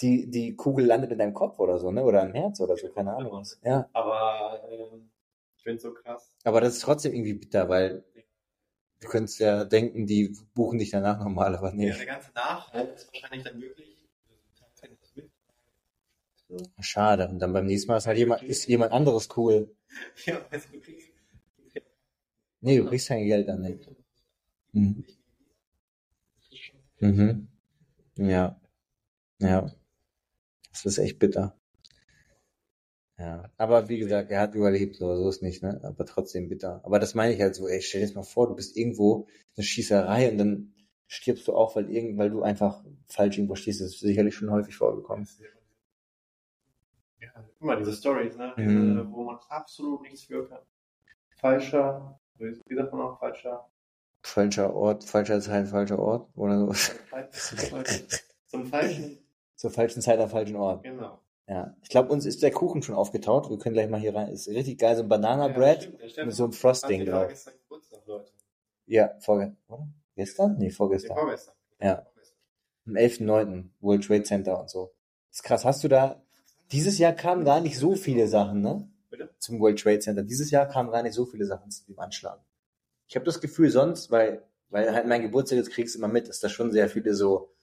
die, 0.00 0.30
die 0.30 0.56
Kugel 0.56 0.86
landet 0.86 1.12
in 1.12 1.18
deinem 1.18 1.34
Kopf 1.34 1.58
oder 1.58 1.78
so, 1.78 1.90
ne? 1.90 2.02
Oder 2.02 2.22
im 2.22 2.34
Herz 2.34 2.60
oder 2.60 2.76
so, 2.76 2.88
keine 2.88 3.14
Ahnung 3.14 3.32
was. 3.32 3.58
Ja. 3.62 3.88
Aber 3.92 4.60
ähm, 4.70 5.10
ich 5.56 5.62
finde 5.62 5.80
so 5.80 5.94
krass. 5.94 6.34
Aber 6.44 6.60
das 6.60 6.74
ist 6.74 6.82
trotzdem 6.82 7.12
irgendwie 7.12 7.34
bitter, 7.34 7.68
weil 7.68 8.04
du 9.00 9.08
könntest 9.08 9.38
ja 9.38 9.64
denken, 9.64 10.06
die 10.06 10.36
buchen 10.54 10.78
dich 10.78 10.90
danach 10.90 11.18
nochmal, 11.18 11.54
aber 11.56 11.72
nee. 11.72 11.88
Ja, 11.88 11.96
der 11.96 12.06
ganze 12.06 12.32
Nachhalt 12.32 12.94
ist 12.94 13.12
wahrscheinlich 13.12 13.44
dann 13.44 13.60
wirklich. 13.60 13.94
Schade. 16.80 17.28
Und 17.28 17.38
dann 17.40 17.52
beim 17.52 17.66
nächsten 17.66 17.90
Mal 17.90 17.96
ist 17.96 18.06
halt 18.06 18.18
jemand, 18.18 18.42
ist 18.42 18.66
jemand 18.68 18.92
anderes 18.92 19.28
cool. 19.36 19.74
Ja, 20.26 20.40
also 20.50 20.68
du 20.72 20.80
kriegst. 20.80 21.08
Nee, 22.60 22.78
du 22.78 22.86
kriegst 22.86 23.08
kein 23.08 23.24
Geld 23.26 23.46
dann 23.46 23.60
nicht. 23.60 23.88
Mhm. 24.72 25.04
Mhm. 27.00 27.48
Ja. 28.16 28.60
Ja. 29.38 29.70
Das 30.74 30.84
ist 30.84 30.98
echt 30.98 31.20
bitter. 31.20 31.56
Ja, 33.16 33.48
aber 33.56 33.88
wie 33.88 33.98
gesagt, 33.98 34.32
er 34.32 34.40
hat 34.40 34.56
überlebt, 34.56 34.96
so, 34.96 35.14
so 35.14 35.28
ist 35.28 35.40
nicht, 35.40 35.62
ne? 35.62 35.80
Aber 35.84 36.04
trotzdem 36.04 36.48
bitter. 36.48 36.80
Aber 36.84 36.98
das 36.98 37.14
meine 37.14 37.32
ich 37.32 37.40
halt 37.40 37.54
so, 37.54 37.68
ey, 37.68 37.80
stell 37.80 38.00
dir 38.00 38.08
das 38.08 38.16
mal 38.16 38.24
vor, 38.24 38.48
du 38.48 38.56
bist 38.56 38.76
irgendwo 38.76 39.28
eine 39.56 39.64
Schießerei 39.64 40.32
und 40.32 40.38
dann 40.38 40.74
stirbst 41.06 41.46
du 41.46 41.54
auch, 41.54 41.76
weil 41.76 41.90
irgend, 41.90 42.18
weil 42.18 42.30
du 42.30 42.42
einfach 42.42 42.84
falsch 43.06 43.38
irgendwo 43.38 43.54
stehst. 43.54 43.80
Das 43.80 43.90
ist 43.90 44.00
sicherlich 44.00 44.34
schon 44.34 44.50
häufig 44.50 44.74
vorgekommen. 44.74 45.28
Ja, 47.20 47.30
mal, 47.60 47.78
diese 47.78 47.92
Stories, 47.92 48.36
ne? 48.36 48.52
Diese, 48.58 48.70
mhm. 48.70 49.12
wo 49.12 49.22
man 49.22 49.38
absolut 49.48 50.02
nichts 50.02 50.24
für 50.24 50.48
kann. 50.48 50.62
Falscher, 51.36 52.18
wie 52.38 52.74
sagt 52.74 52.92
man 52.92 53.02
auch, 53.02 53.20
falscher? 53.20 53.70
Falscher 54.22 54.74
Ort, 54.74 55.04
falscher 55.04 55.40
Zeit, 55.40 55.68
falscher 55.68 56.00
Ort 56.00 56.28
oder 56.34 56.58
sowas. 56.58 56.96
Zum 58.46 58.66
falschen 58.66 59.23
zur 59.56 59.70
falschen 59.70 60.02
Zeit 60.02 60.18
am 60.18 60.28
falschen 60.28 60.56
Ort. 60.56 60.82
Genau. 60.82 61.18
Ja, 61.46 61.76
ich 61.82 61.90
glaube, 61.90 62.10
uns 62.10 62.24
ist 62.24 62.42
der 62.42 62.50
Kuchen 62.50 62.82
schon 62.82 62.94
aufgetaut. 62.94 63.50
Wir 63.50 63.58
können 63.58 63.74
gleich 63.74 63.88
mal 63.88 64.00
hier 64.00 64.14
rein. 64.14 64.28
Ist 64.28 64.48
richtig 64.48 64.78
geil, 64.78 64.96
so 64.96 65.02
ein 65.02 65.08
Banana 65.08 65.48
Bread 65.48 65.92
ja, 66.16 66.24
mit 66.24 66.34
so 66.34 66.44
einem 66.44 66.52
Frosting 66.54 67.04
drauf. 67.04 67.32
Ja, 68.86 69.14
vorgestern, 69.20 69.56
oder? 69.68 69.88
Gestern? 70.16 70.58
Nee, 70.58 70.70
vorgestern. 70.70 71.16
vorgestern. 71.16 71.54
Ja. 71.80 72.06
Am 72.86 72.94
11.9. 72.94 73.64
World 73.80 74.04
Trade 74.04 74.22
Center 74.22 74.60
und 74.60 74.70
so. 74.70 74.92
Das 75.30 75.38
ist 75.38 75.42
krass. 75.42 75.64
Hast 75.64 75.84
du 75.84 75.88
da, 75.88 76.22
dieses 76.72 76.98
Jahr 76.98 77.12
kamen 77.12 77.44
gar 77.44 77.60
nicht 77.60 77.78
so 77.78 77.94
viele 77.94 78.26
Sachen, 78.26 78.60
ne? 78.60 78.88
Bitte? 79.10 79.30
Zum 79.38 79.60
World 79.60 79.80
Trade 79.80 80.00
Center. 80.00 80.22
Dieses 80.22 80.50
Jahr 80.50 80.66
kamen 80.66 80.90
gar 80.90 81.02
nicht 81.02 81.14
so 81.14 81.26
viele 81.26 81.44
Sachen 81.46 81.70
zu 81.70 81.84
dem 81.86 81.98
Anschlag. 81.98 82.40
Ich 83.06 83.16
habe 83.16 83.24
das 83.24 83.40
Gefühl 83.40 83.70
sonst, 83.70 84.10
weil, 84.10 84.42
weil 84.70 84.94
halt 84.94 85.06
mein 85.06 85.22
Geburtstag 85.22 85.58
jetzt 85.58 85.70
kriegst 85.70 85.94
du 85.94 85.98
immer 85.98 86.08
mit, 86.08 86.28
ist 86.28 86.42
da 86.42 86.48
schon 86.48 86.72
sehr 86.72 86.88
viele 86.88 87.14
so 87.14 87.53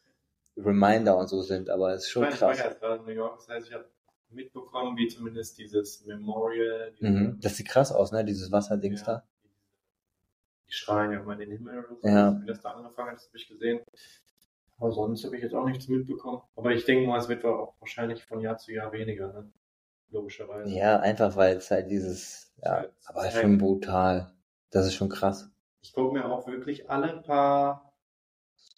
Reminder 0.57 1.17
und 1.17 1.27
so 1.27 1.41
sind, 1.41 1.69
aber 1.69 1.93
es 1.93 2.03
ist 2.03 2.09
schon 2.09 2.27
ich 2.27 2.35
krass. 2.35 2.57
Ich 2.57 2.63
war 2.63 2.75
gerade 2.75 2.99
in 2.99 3.05
New 3.05 3.11
York, 3.11 3.37
das 3.37 3.47
heißt, 3.47 3.67
ich 3.67 3.73
habe 3.73 3.89
mitbekommen, 4.29 4.97
wie 4.97 5.07
zumindest 5.07 5.57
dieses 5.57 6.05
Memorial. 6.05 6.93
Mhm. 6.99 7.39
Das 7.41 7.57
sieht 7.57 7.67
krass 7.67 7.91
aus, 7.91 8.11
ne? 8.11 8.23
Dieses 8.25 8.51
Wasserdings 8.51 9.01
ja. 9.01 9.05
da. 9.05 9.23
Die 10.67 10.73
schreien 10.73 11.11
ja 11.11 11.19
immer 11.19 11.33
in 11.33 11.39
den 11.39 11.51
Himmel 11.51 11.79
oder 11.79 11.95
so. 11.95 12.07
Ja. 12.07 12.41
Wie 12.41 12.45
das 12.45 12.61
da 12.61 12.71
angefangen 12.71 13.09
hat, 13.09 13.17
das 13.17 13.27
habe 13.27 13.37
ich 13.37 13.47
gesehen. 13.47 13.81
Aber 14.77 14.91
sonst 14.91 15.25
habe 15.25 15.35
ich 15.35 15.43
jetzt 15.43 15.53
auch 15.53 15.65
nichts 15.65 15.87
mitbekommen. 15.87 16.41
Aber 16.55 16.71
ich 16.71 16.85
denke 16.85 17.07
mal, 17.07 17.19
es 17.19 17.29
wird 17.29 17.45
auch 17.45 17.75
wahrscheinlich 17.79 18.23
von 18.23 18.39
Jahr 18.41 18.57
zu 18.57 18.73
Jahr 18.73 18.91
weniger, 18.91 19.31
ne? 19.33 19.51
Logischerweise. 20.09 20.69
Ja, 20.69 20.99
einfach 20.99 21.35
weil 21.37 21.57
es 21.57 21.71
halt 21.71 21.89
dieses, 21.89 22.53
ja, 22.57 22.71
halt 22.71 22.93
aber 23.05 23.27
ist 23.27 23.37
schon 23.37 23.57
brutal. 23.57 24.33
Das 24.69 24.85
ist 24.85 24.95
schon 24.95 25.09
krass. 25.09 25.49
Ich 25.81 25.93
gucke 25.93 26.13
mir 26.13 26.25
auch 26.25 26.47
wirklich 26.47 26.89
alle 26.89 27.21
paar 27.21 27.90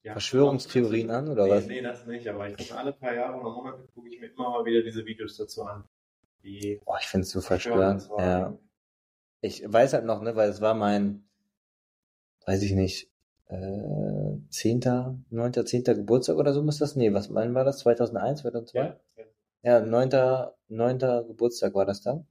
ja, 0.03 0.11
Verschwörungstheorien 0.11 1.09
an, 1.09 1.29
oder 1.29 1.45
nee, 1.45 1.51
was? 1.51 1.67
Nee, 1.67 1.81
das 1.81 2.05
nicht, 2.05 2.27
aber 2.27 2.49
ich 2.49 2.57
gucke 2.57 2.77
alle 2.77 2.91
paar 2.93 3.13
Jahre 3.13 3.39
oder 3.39 3.51
Monate 3.51 3.87
gucke 3.95 4.09
ich 4.09 4.19
mir 4.19 4.27
immer 4.27 4.49
mal 4.49 4.65
wieder 4.65 4.81
diese 4.81 5.05
Videos 5.05 5.37
dazu 5.37 5.63
an. 5.63 5.85
Oh, 6.85 6.95
ich 6.99 7.07
finde 7.07 7.23
es 7.23 7.31
so 7.31 7.39
verstörend. 7.39 8.09
Ja. 8.17 8.57
Ich 9.39 9.63
weiß 9.65 9.93
halt 9.93 10.05
noch, 10.05 10.21
ne, 10.21 10.35
weil 10.35 10.49
es 10.49 10.59
war 10.59 10.73
mein, 10.73 11.25
weiß 12.45 12.63
ich 12.63 12.73
nicht, 12.73 13.09
äh, 13.47 14.37
10., 14.49 15.23
9., 15.29 15.65
10. 15.65 15.83
Geburtstag 15.83 16.35
oder 16.35 16.53
so 16.53 16.63
muss 16.63 16.79
das? 16.79 16.95
Nee, 16.95 17.13
was 17.13 17.33
wann 17.33 17.53
war 17.53 17.63
das? 17.63 17.79
2001, 17.79 18.41
2002? 18.41 18.97
Ja, 19.13 19.25
ja 19.61 19.79
9., 19.79 20.51
9. 20.67 20.99
Geburtstag 21.27 21.73
war 21.75 21.85
das 21.85 22.01
dann. 22.01 22.27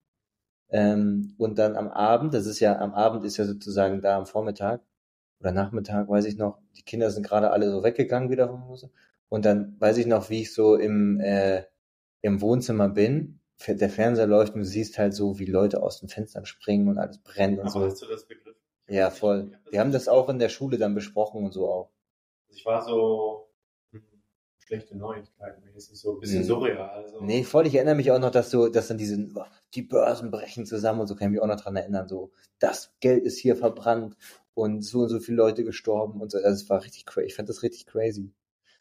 Ähm, 0.69 1.35
und 1.39 1.59
dann 1.59 1.77
am 1.77 1.89
Abend, 1.89 2.35
das 2.35 2.47
ist 2.47 2.61
ja, 2.61 2.79
am 2.79 2.95
Abend 2.95 3.25
ist 3.25 3.37
ja 3.37 3.45
sozusagen 3.45 4.01
da 4.03 4.17
am 4.17 4.27
Vormittag, 4.27 4.83
oder 5.43 5.53
Nachmittag, 5.53 6.09
weiß 6.09 6.25
ich 6.27 6.37
noch, 6.37 6.59
die 6.77 6.83
Kinder 6.83 7.11
sind 7.11 7.27
gerade 7.27 7.51
alle 7.51 7.71
so 7.71 7.83
weggegangen 7.83 8.31
wieder 8.31 8.49
vom 8.49 8.67
Hause. 8.69 8.91
Und 9.29 9.45
dann 9.45 9.77
weiß 9.81 9.99
ich 9.99 10.07
noch, 10.07 10.31
wie 10.31 10.43
ich 10.43 10.55
so 10.55 10.77
im, 10.77 11.19
äh, 11.21 11.65
im 12.21 12.41
Wohnzimmer 12.41 12.89
bin. 12.89 13.41
Der 13.67 13.91
Fernseher 13.91 14.27
läuft 14.27 14.55
und 14.55 14.61
du 14.61 14.67
siehst 14.67 14.99
halt 14.99 15.15
so, 15.15 15.39
wie 15.39 15.47
Leute 15.47 15.83
aus 15.83 16.01
den 16.01 16.09
Fenstern 16.09 16.47
springen 16.47 16.89
und 16.89 16.99
alles 16.99 17.19
brennt 17.19 17.59
und 17.59 17.67
Aber 17.67 17.71
so. 17.71 17.81
Hast 17.85 18.03
du 18.03 18.07
das 18.07 18.27
begriffen? 18.27 18.61
Ja, 18.89 19.11
voll. 19.11 19.59
Wir 19.71 19.81
haben 19.81 19.93
das 19.93 20.09
auch 20.09 20.29
in 20.29 20.39
der 20.39 20.49
Schule 20.49 20.79
dann 20.79 20.95
besprochen 20.95 21.45
und 21.45 21.53
so 21.53 21.69
auch. 21.69 21.91
Also 22.49 22.59
ich 22.59 22.67
war 22.67 22.85
so 22.85 23.49
hm, 23.93 24.05
schlechte 24.59 24.97
Neuigkeiten 24.97 25.65
mäßig, 25.65 25.99
so 25.99 26.15
ein 26.15 26.21
bisschen 26.21 26.43
mhm. 26.43 26.47
surreal. 26.47 26.91
Also. 26.91 27.21
Nee, 27.21 27.45
voll. 27.45 27.67
Ich 27.67 27.75
erinnere 27.75 27.95
mich 27.95 28.11
auch 28.11 28.19
noch, 28.19 28.33
dass 28.33 28.51
so, 28.51 28.69
dass 28.69 28.89
dann 28.89 28.99
diese, 28.99 29.29
die 29.75 29.83
Börsen 29.83 30.31
brechen 30.31 30.67
zusammen 30.67 31.01
und 31.01 31.07
so 31.07 31.15
kann 31.15 31.29
ich 31.29 31.33
mich 31.33 31.41
auch 31.41 31.47
noch 31.47 31.61
dran 31.61 31.77
erinnern. 31.77 32.09
So, 32.09 32.33
das 32.59 32.95
Geld 33.01 33.25
ist 33.25 33.39
hier 33.39 33.57
verbrannt 33.57 34.17
und 34.55 34.83
so 34.83 35.01
und 35.01 35.09
so 35.09 35.21
viele 35.21 35.39
Leute 35.39 35.65
gestorben 35.65 36.21
und 36.21 36.31
so. 36.31 36.39
Also 36.39 36.51
es 36.51 36.69
war 36.69 36.83
richtig 36.83 37.07
crazy. 37.07 37.27
Ich 37.27 37.35
fand 37.35 37.49
das 37.49 37.63
richtig 37.63 37.87
crazy. 37.87 38.33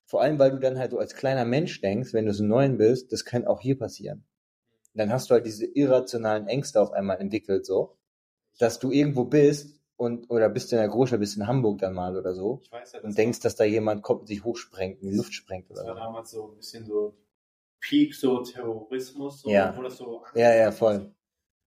Vor 0.05 0.21
allem, 0.21 0.39
weil 0.39 0.51
du 0.51 0.59
dann 0.59 0.77
halt 0.77 0.91
so 0.91 0.99
als 0.99 1.15
kleiner 1.15 1.45
Mensch 1.45 1.79
denkst, 1.81 2.13
wenn 2.13 2.25
du 2.25 2.33
so 2.33 2.43
neun 2.43 2.77
bist, 2.77 3.11
das 3.11 3.23
kann 3.23 3.45
auch 3.45 3.61
hier 3.61 3.77
passieren. 3.77 4.25
Und 4.93 4.99
dann 4.99 5.11
hast 5.11 5.29
du 5.29 5.35
halt 5.35 5.45
diese 5.45 5.65
irrationalen 5.65 6.47
Ängste 6.47 6.81
auf 6.81 6.91
einmal 6.91 7.19
entwickelt, 7.21 7.65
so, 7.65 7.95
dass 8.59 8.79
du 8.79 8.91
irgendwo 8.91 9.23
bist 9.23 9.79
und, 9.95 10.29
oder 10.29 10.49
bist 10.49 10.71
du 10.71 10.75
in 10.75 10.81
der 10.81 10.89
Großstadt, 10.89 11.19
bist 11.19 11.37
in 11.37 11.47
Hamburg 11.47 11.79
dann 11.79 11.93
mal 11.93 12.17
oder 12.17 12.33
so. 12.33 12.59
Ich 12.63 12.71
weiß 12.71 12.93
ja, 12.93 13.01
und 13.01 13.17
denkst, 13.17 13.39
dass 13.39 13.55
da 13.55 13.63
jemand 13.63 14.01
kommt 14.01 14.21
und 14.21 14.27
sich 14.27 14.43
hochsprengt, 14.43 15.01
in 15.01 15.11
die 15.11 15.15
Luft 15.15 15.33
sprengt 15.33 15.69
oder 15.69 15.81
so. 15.81 15.87
Das 15.87 15.95
war 15.95 16.05
damals 16.05 16.31
so 16.31 16.49
ein 16.49 16.57
bisschen 16.57 16.85
so 16.85 17.15
Peak, 17.79 18.13
so 18.13 18.41
Terrorismus, 18.41 19.41
so, 19.41 19.49
ja. 19.49 19.75
wo 19.75 19.81
das 19.81 19.97
so 19.97 20.23
Ja, 20.35 20.53
ja, 20.53 20.71
voll. 20.71 21.13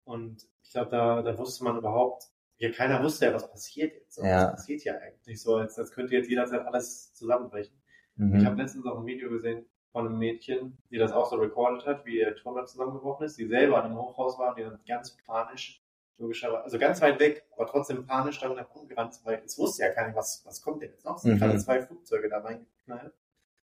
Und 0.05 0.47
ich 0.63 0.71
glaube, 0.71 0.89
da, 0.89 1.21
da 1.21 1.37
wusste 1.37 1.63
man 1.63 1.77
überhaupt, 1.77 2.32
ja, 2.57 2.71
keiner 2.71 3.03
wusste 3.03 3.25
ja, 3.25 3.33
was 3.33 3.49
passiert 3.49 3.93
jetzt. 3.93 4.17
Ja. 4.17 4.45
Was 4.47 4.51
passiert 4.53 4.83
ja 4.83 4.95
eigentlich 4.97 5.41
so, 5.41 5.55
als, 5.55 5.77
als 5.77 5.91
könnte 5.91 6.15
jetzt 6.15 6.29
jederzeit 6.29 6.65
alles 6.65 7.13
zusammenbrechen. 7.13 7.75
Mhm. 8.15 8.35
Ich 8.35 8.45
habe 8.45 8.61
letztens 8.61 8.85
auch 8.85 8.99
ein 8.99 9.05
Video 9.05 9.29
gesehen 9.29 9.65
von 9.91 10.07
einem 10.07 10.17
Mädchen, 10.17 10.77
die 10.89 10.97
das 10.97 11.11
auch 11.11 11.29
so 11.29 11.35
recorded 11.35 11.85
hat, 11.85 12.05
wie 12.05 12.19
ihr 12.19 12.35
Turm 12.35 12.65
zusammengebrochen 12.65 13.25
ist, 13.25 13.37
die 13.37 13.47
selber 13.47 13.77
an 13.77 13.85
einem 13.85 13.97
Hochhaus 13.97 14.37
war 14.39 14.49
und 14.49 14.57
die 14.57 14.63
dann 14.63 14.79
ganz 14.87 15.17
panisch 15.25 15.83
logischerweise, 16.17 16.63
also 16.63 16.79
ganz 16.79 17.01
weit 17.01 17.19
weg, 17.19 17.45
aber 17.51 17.67
trotzdem 17.67 18.05
panisch 18.05 18.39
damit 18.39 18.57
herumgerannt, 18.57 19.19
weil 19.23 19.41
es 19.45 19.57
wusste 19.57 19.83
ja 19.83 19.89
keiner, 19.91 20.15
was, 20.15 20.43
was 20.45 20.61
kommt 20.61 20.81
denn 20.81 20.91
jetzt 20.91 21.05
noch? 21.05 21.17
Es 21.17 21.23
sind 21.23 21.35
Mhm. 21.35 21.39
gerade 21.39 21.57
zwei 21.59 21.81
Flugzeuge 21.81 22.29
da 22.29 22.39
reingeknallt. 22.39 23.13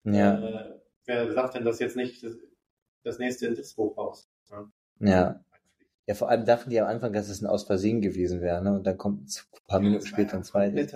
Ja, 0.04 0.40
Äh, 0.40 0.80
wer 1.06 1.32
sagt 1.34 1.56
denn, 1.56 1.66
dass 1.66 1.80
jetzt 1.80 1.96
nicht 1.96 2.24
das, 2.24 2.38
das 3.04 3.20
nächste 3.20 3.54
Hochhaus? 3.78 4.30
Ja. 4.50 4.72
ja. 5.00 5.44
Ja, 6.08 6.16
vor 6.16 6.30
allem 6.30 6.46
dachten 6.46 6.70
die 6.70 6.80
am 6.80 6.88
Anfang, 6.88 7.12
dass 7.12 7.28
es 7.28 7.42
ein 7.42 7.48
Aus 7.48 7.66
Versehen 7.66 8.02
gewesen 8.02 8.40
wäre, 8.42 8.64
ne? 8.64 8.74
Und 8.74 8.88
dann 8.88 8.98
kommt 8.98 9.28
ein 9.28 9.68
paar 9.68 9.82
Minuten 9.82 10.06
später 10.06 10.38
ein 10.38 10.44
zweites. 10.44 10.94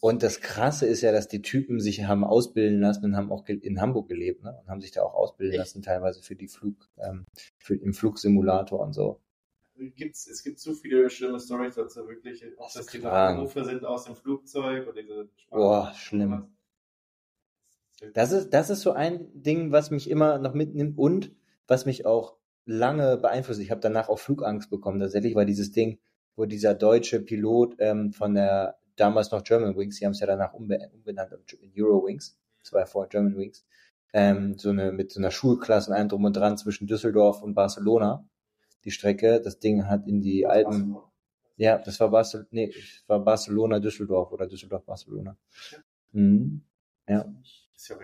Und 0.00 0.22
das 0.22 0.40
Krasse 0.40 0.86
ist 0.86 1.02
ja, 1.02 1.12
dass 1.12 1.28
die 1.28 1.42
Typen 1.42 1.78
sich 1.80 2.04
haben 2.04 2.24
ausbilden 2.24 2.80
lassen 2.80 3.04
und 3.04 3.16
haben 3.16 3.30
auch 3.30 3.46
in 3.46 3.80
Hamburg 3.80 4.08
gelebt, 4.08 4.44
ne? 4.44 4.56
Und 4.58 4.68
haben 4.68 4.80
sich 4.80 4.92
da 4.92 5.02
auch 5.02 5.14
ausbilden 5.14 5.52
Echt? 5.52 5.58
lassen, 5.58 5.82
teilweise 5.82 6.22
für 6.22 6.36
die 6.36 6.48
Flug, 6.48 6.88
ähm, 6.96 7.26
für 7.58 7.74
im 7.74 7.92
Flugsimulator 7.92 8.80
und 8.80 8.94
so. 8.94 9.20
Gibt's, 9.76 10.26
es 10.26 10.42
gibt 10.42 10.58
so 10.58 10.72
viele 10.72 11.10
schlimme 11.10 11.38
Stories 11.38 11.74
dazu, 11.74 12.08
wirklich, 12.08 12.44
auch 12.58 12.72
Das 12.72 12.86
dass 12.86 12.86
die. 12.86 13.04
Anrufe 13.04 13.64
sind 13.64 13.84
aus 13.84 14.04
dem 14.04 14.16
Flugzeug 14.16 14.88
oder 14.88 15.02
diese 15.02 15.28
Boah, 15.50 15.92
schlimm. 15.94 16.48
Das 18.14 18.32
ist, 18.32 18.50
das 18.50 18.70
ist 18.70 18.80
so 18.80 18.92
ein 18.92 19.28
Ding, 19.34 19.70
was 19.70 19.90
mich 19.90 20.08
immer 20.08 20.38
noch 20.38 20.54
mitnimmt 20.54 20.98
und 20.98 21.32
was 21.66 21.84
mich 21.84 22.06
auch 22.06 22.37
lange 22.68 23.16
beeinflusst. 23.16 23.60
Ich 23.60 23.70
habe 23.70 23.80
danach 23.80 24.08
auch 24.08 24.18
Flugangst 24.18 24.68
bekommen. 24.68 25.00
Tatsächlich 25.00 25.34
war 25.34 25.46
dieses 25.46 25.72
Ding, 25.72 25.98
wo 26.36 26.44
dieser 26.44 26.74
deutsche 26.74 27.20
Pilot 27.20 27.76
ähm, 27.78 28.12
von 28.12 28.34
der 28.34 28.78
damals 28.94 29.30
noch 29.30 29.42
German 29.42 29.76
Wings, 29.76 29.98
die 29.98 30.04
haben 30.04 30.12
es 30.12 30.20
ja 30.20 30.26
danach 30.26 30.52
umbe 30.52 30.78
umbenannt 30.92 31.32
in 31.60 31.72
Eurowings, 31.76 32.38
das 32.60 32.72
war 32.72 32.80
ja 32.80 32.86
vorher 32.86 33.08
German 33.08 33.36
Wings, 33.36 33.64
ähm, 34.12 34.58
so 34.58 34.70
eine 34.70 34.92
mit 34.92 35.12
so 35.12 35.20
einer 35.20 35.30
Schulklasse 35.30 35.90
und 35.90 35.96
allem 35.96 36.08
drum 36.08 36.24
und 36.24 36.36
dran 36.36 36.58
zwischen 36.58 36.86
Düsseldorf 36.86 37.42
und 37.42 37.54
Barcelona. 37.54 38.28
Die 38.84 38.90
Strecke, 38.90 39.40
das 39.40 39.58
Ding 39.58 39.86
hat 39.86 40.06
in 40.06 40.20
die 40.20 40.46
Alpen, 40.46 40.96
ja, 41.56 41.78
das 41.78 41.98
war 42.00 42.10
Barcelona, 42.10 42.48
nee, 42.50 42.66
das 42.68 43.04
war 43.06 43.20
Barcelona 43.20 43.80
Düsseldorf 43.80 44.30
oder 44.30 44.46
Düsseldorf 44.46 44.84
Barcelona. 44.84 45.36
Mhm. 46.12 46.62
Ja. 47.08 47.24
Ist 47.74 47.88
ja. 47.88 47.96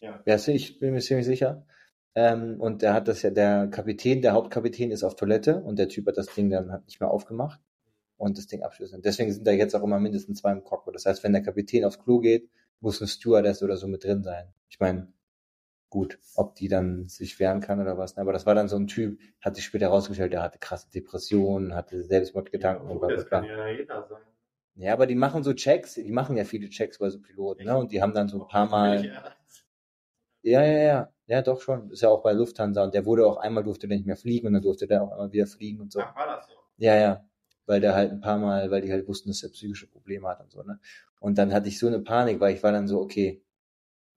Ja. 0.00 0.22
Ja, 0.24 0.48
ich 0.48 0.78
bin 0.78 0.94
mir 0.94 1.00
ziemlich 1.00 1.26
sicher. 1.26 1.66
Ähm, 2.14 2.60
und 2.60 2.82
der 2.82 2.92
hat 2.94 3.08
das 3.08 3.22
ja, 3.22 3.30
der 3.30 3.68
Kapitän, 3.68 4.20
der 4.22 4.32
Hauptkapitän 4.32 4.90
ist 4.90 5.02
auf 5.02 5.16
Toilette 5.16 5.62
und 5.62 5.78
der 5.78 5.88
Typ 5.88 6.06
hat 6.06 6.18
das 6.18 6.26
Ding 6.34 6.50
dann 6.50 6.70
halt 6.70 6.84
nicht 6.84 7.00
mehr 7.00 7.10
aufgemacht 7.10 7.60
und 8.18 8.36
das 8.36 8.46
Ding 8.46 8.62
abschließen. 8.62 9.00
Deswegen 9.02 9.32
sind 9.32 9.46
da 9.46 9.52
jetzt 9.52 9.74
auch 9.74 9.82
immer 9.82 9.98
mindestens 9.98 10.40
zwei 10.40 10.52
im 10.52 10.62
Cockpit. 10.62 10.94
Das 10.94 11.06
heißt, 11.06 11.24
wenn 11.24 11.32
der 11.32 11.42
Kapitän 11.42 11.84
aufs 11.84 11.98
Klo 11.98 12.20
geht, 12.20 12.50
muss 12.80 13.00
ein 13.00 13.08
Stewardess 13.08 13.62
oder 13.62 13.76
so 13.76 13.86
mit 13.86 14.04
drin 14.04 14.22
sein. 14.22 14.52
Ich 14.68 14.78
meine, 14.78 15.12
gut, 15.88 16.18
ob 16.34 16.54
die 16.54 16.68
dann 16.68 17.08
sich 17.08 17.38
wehren 17.38 17.60
kann 17.60 17.80
oder 17.80 17.96
was. 17.96 18.16
ne? 18.16 18.22
Aber 18.22 18.32
das 18.32 18.46
war 18.46 18.54
dann 18.54 18.68
so 18.68 18.76
ein 18.76 18.86
Typ, 18.86 19.18
hat 19.40 19.56
sich 19.56 19.64
später 19.64 19.86
herausgestellt, 19.86 20.32
der 20.32 20.42
hatte 20.42 20.58
krasse 20.58 20.90
Depressionen, 20.90 21.74
hatte 21.74 22.02
Selbstmordgedanken 22.02 22.90
und 22.90 22.98
bla 22.98 23.08
bla 23.08 23.16
das 23.16 23.28
bla. 23.28 23.40
kann 23.40 23.48
ja 23.48 23.68
jeder 23.68 24.06
sein. 24.08 24.22
Ja, 24.74 24.94
aber 24.94 25.06
die 25.06 25.14
machen 25.14 25.42
so 25.42 25.52
Checks, 25.52 25.94
die 25.94 26.10
machen 26.12 26.36
ja 26.36 26.44
viele 26.44 26.68
Checks 26.70 26.98
bei 26.98 27.10
so 27.10 27.20
Piloten, 27.20 27.64
ne? 27.64 27.76
Und 27.76 27.92
die 27.92 28.00
haben 28.00 28.14
dann 28.14 28.28
so 28.28 28.40
ein 28.42 28.48
paar 28.48 28.68
Mal. 28.68 29.12
Ja, 30.42 30.64
ja, 30.64 30.78
ja. 30.82 31.12
Ja, 31.26 31.40
doch 31.40 31.60
schon. 31.60 31.90
Ist 31.90 32.02
ja 32.02 32.08
auch 32.08 32.22
bei 32.22 32.32
Lufthansa. 32.32 32.82
Und 32.84 32.94
der 32.94 33.06
wurde 33.06 33.26
auch 33.26 33.36
einmal 33.38 33.64
durfte 33.64 33.88
der 33.88 33.96
nicht 33.96 34.06
mehr 34.06 34.16
fliegen 34.16 34.48
und 34.48 34.54
dann 34.54 34.62
durfte 34.62 34.86
der 34.86 35.02
auch 35.02 35.12
einmal 35.12 35.32
wieder 35.32 35.46
fliegen 35.46 35.80
und 35.80 35.92
so. 35.92 36.00
Ach, 36.00 36.14
war 36.16 36.26
das 36.26 36.46
so? 36.46 36.52
Ja, 36.78 36.96
ja. 36.96 37.24
Weil 37.66 37.80
der 37.80 37.94
halt 37.94 38.10
ein 38.10 38.20
paar 38.20 38.38
Mal, 38.38 38.70
weil 38.70 38.82
die 38.82 38.92
halt 38.92 39.06
wussten, 39.08 39.30
dass 39.30 39.42
er 39.42 39.50
psychische 39.50 39.86
Probleme 39.86 40.28
hat 40.28 40.40
und 40.40 40.50
so, 40.50 40.62
ne? 40.62 40.80
Und 41.20 41.38
dann 41.38 41.54
hatte 41.54 41.68
ich 41.68 41.78
so 41.78 41.86
eine 41.86 42.00
Panik, 42.00 42.40
weil 42.40 42.54
ich 42.54 42.62
war 42.64 42.72
dann 42.72 42.88
so, 42.88 43.00
okay, 43.00 43.40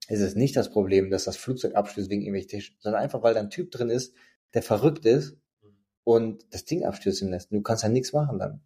ist 0.08 0.20
es 0.20 0.34
nicht 0.34 0.56
das 0.56 0.70
Problem, 0.70 1.10
dass 1.10 1.24
das 1.24 1.36
Flugzeug 1.36 1.74
abstürzt 1.76 2.10
wegen 2.10 2.22
irgendwelchen 2.22 2.50
Technik, 2.50 2.80
sondern 2.80 3.02
einfach, 3.02 3.22
weil 3.22 3.34
da 3.34 3.40
ein 3.40 3.50
Typ 3.50 3.70
drin 3.70 3.88
ist, 3.88 4.14
der 4.54 4.62
verrückt 4.62 5.06
ist 5.06 5.36
und 6.04 6.44
das 6.52 6.64
Ding 6.64 6.84
abstürzen 6.84 7.30
lässt. 7.30 7.52
Du 7.52 7.62
kannst 7.62 7.84
ja 7.84 7.88
nichts 7.88 8.12
machen 8.12 8.38
dann. 8.38 8.60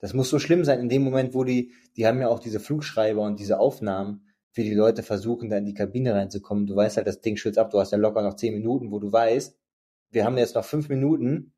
Das 0.00 0.14
muss 0.14 0.30
so 0.30 0.38
schlimm 0.38 0.64
sein 0.64 0.80
in 0.80 0.88
dem 0.88 1.02
Moment, 1.02 1.34
wo 1.34 1.44
die, 1.44 1.72
die 1.96 2.06
haben 2.06 2.20
ja 2.20 2.28
auch 2.28 2.40
diese 2.40 2.60
Flugschreiber 2.60 3.22
und 3.22 3.38
diese 3.38 3.60
Aufnahmen, 3.60 4.26
wie 4.52 4.64
die 4.64 4.74
Leute 4.74 5.02
versuchen, 5.02 5.48
da 5.48 5.58
in 5.58 5.64
die 5.64 5.74
Kabine 5.74 6.14
reinzukommen. 6.14 6.66
Du 6.66 6.74
weißt 6.76 6.96
halt, 6.96 7.06
das 7.06 7.20
Ding 7.20 7.36
stürzt 7.36 7.58
ab, 7.58 7.70
du 7.70 7.78
hast 7.78 7.92
ja 7.92 7.98
locker 7.98 8.22
noch 8.22 8.34
zehn 8.34 8.52
Minuten, 8.54 8.90
wo 8.90 8.98
du 8.98 9.12
weißt, 9.12 9.56
wir 10.10 10.24
haben 10.24 10.36
jetzt 10.38 10.54
noch 10.56 10.64
fünf 10.64 10.88
Minuten, 10.88 11.52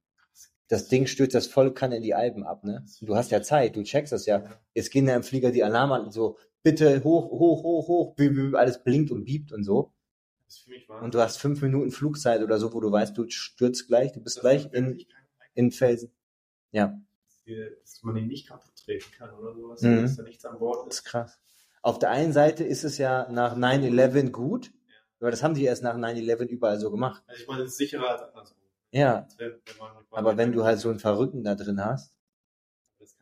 das 0.68 0.88
Ding 0.88 1.06
stürzt 1.06 1.34
das 1.34 1.46
voll 1.46 1.72
kann 1.74 1.92
in 1.92 2.02
die 2.02 2.14
Alpen 2.14 2.44
ab, 2.44 2.64
ne? 2.64 2.84
Du 3.00 3.14
hast 3.16 3.30
ja 3.30 3.42
Zeit, 3.42 3.76
du 3.76 3.82
checkst 3.82 4.12
das 4.12 4.26
ja. 4.26 4.44
Jetzt 4.74 4.90
gehen 4.90 5.06
da 5.06 5.14
im 5.16 5.22
Flieger 5.22 5.50
die 5.50 5.64
Alarme 5.64 5.94
an 5.94 6.04
und 6.04 6.12
so, 6.12 6.38
bitte 6.62 7.02
hoch, 7.04 7.30
hoch, 7.30 7.62
hoch, 7.62 7.88
hoch, 7.88 8.16
alles 8.54 8.82
blinkt 8.82 9.10
und 9.10 9.24
biebt 9.24 9.52
und 9.52 9.64
so. 9.64 9.92
Das 10.46 10.56
ist 10.56 10.62
für 10.64 10.70
mich 10.70 10.88
Und 10.88 11.14
du 11.14 11.20
hast 11.20 11.38
fünf 11.38 11.62
Minuten 11.62 11.90
Flugzeit 11.90 12.42
oder 12.42 12.58
so, 12.58 12.72
wo 12.72 12.80
du 12.80 12.90
weißt, 12.92 13.16
du 13.16 13.28
stürzt 13.28 13.86
gleich, 13.88 14.12
du 14.12 14.20
bist 14.20 14.40
gleich 14.40 14.68
in, 14.72 15.02
in 15.54 15.70
Felsen. 15.72 16.12
Ja, 16.70 16.98
dass 17.82 18.02
man 18.02 18.16
ihn 18.16 18.28
nicht 18.28 18.48
kaputt 18.48 18.72
treten 18.76 19.10
kann 19.18 19.30
oder 19.34 19.54
sowas, 19.54 19.82
Mhm. 19.82 20.02
dass 20.02 20.16
da 20.16 20.22
nichts 20.22 20.44
an 20.44 20.58
Bord 20.58 20.86
das 20.86 20.94
ist. 20.94 21.00
ist 21.00 21.04
krass. 21.04 21.38
Auf 21.82 21.98
der 21.98 22.10
einen 22.10 22.32
Seite 22.32 22.64
ist 22.64 22.84
es 22.84 22.98
ja 22.98 23.28
nach 23.30 23.56
9-11 23.56 24.30
gut, 24.30 24.72
aber 25.20 25.30
das 25.30 25.42
haben 25.42 25.54
die 25.54 25.64
erst 25.64 25.82
nach 25.82 25.96
9-11 25.96 26.48
überall 26.48 26.78
so 26.78 26.90
gemacht. 26.90 27.22
Also 27.26 27.42
ich 27.42 27.48
meine, 27.48 27.62
es 27.62 27.70
ist 27.72 27.78
sicherer 27.78 28.08
als 28.10 28.22
andersrum. 28.22 28.58
Ja, 28.92 29.26
wenn- 29.38 29.50
wenn 29.52 29.56
aber 30.10 30.36
wenn 30.36 30.52
du 30.52 30.64
halt 30.64 30.78
so 30.78 30.90
einen 30.90 30.98
Verrückten 30.98 31.42
da 31.44 31.54
drin 31.54 31.84
hast, 31.84 32.16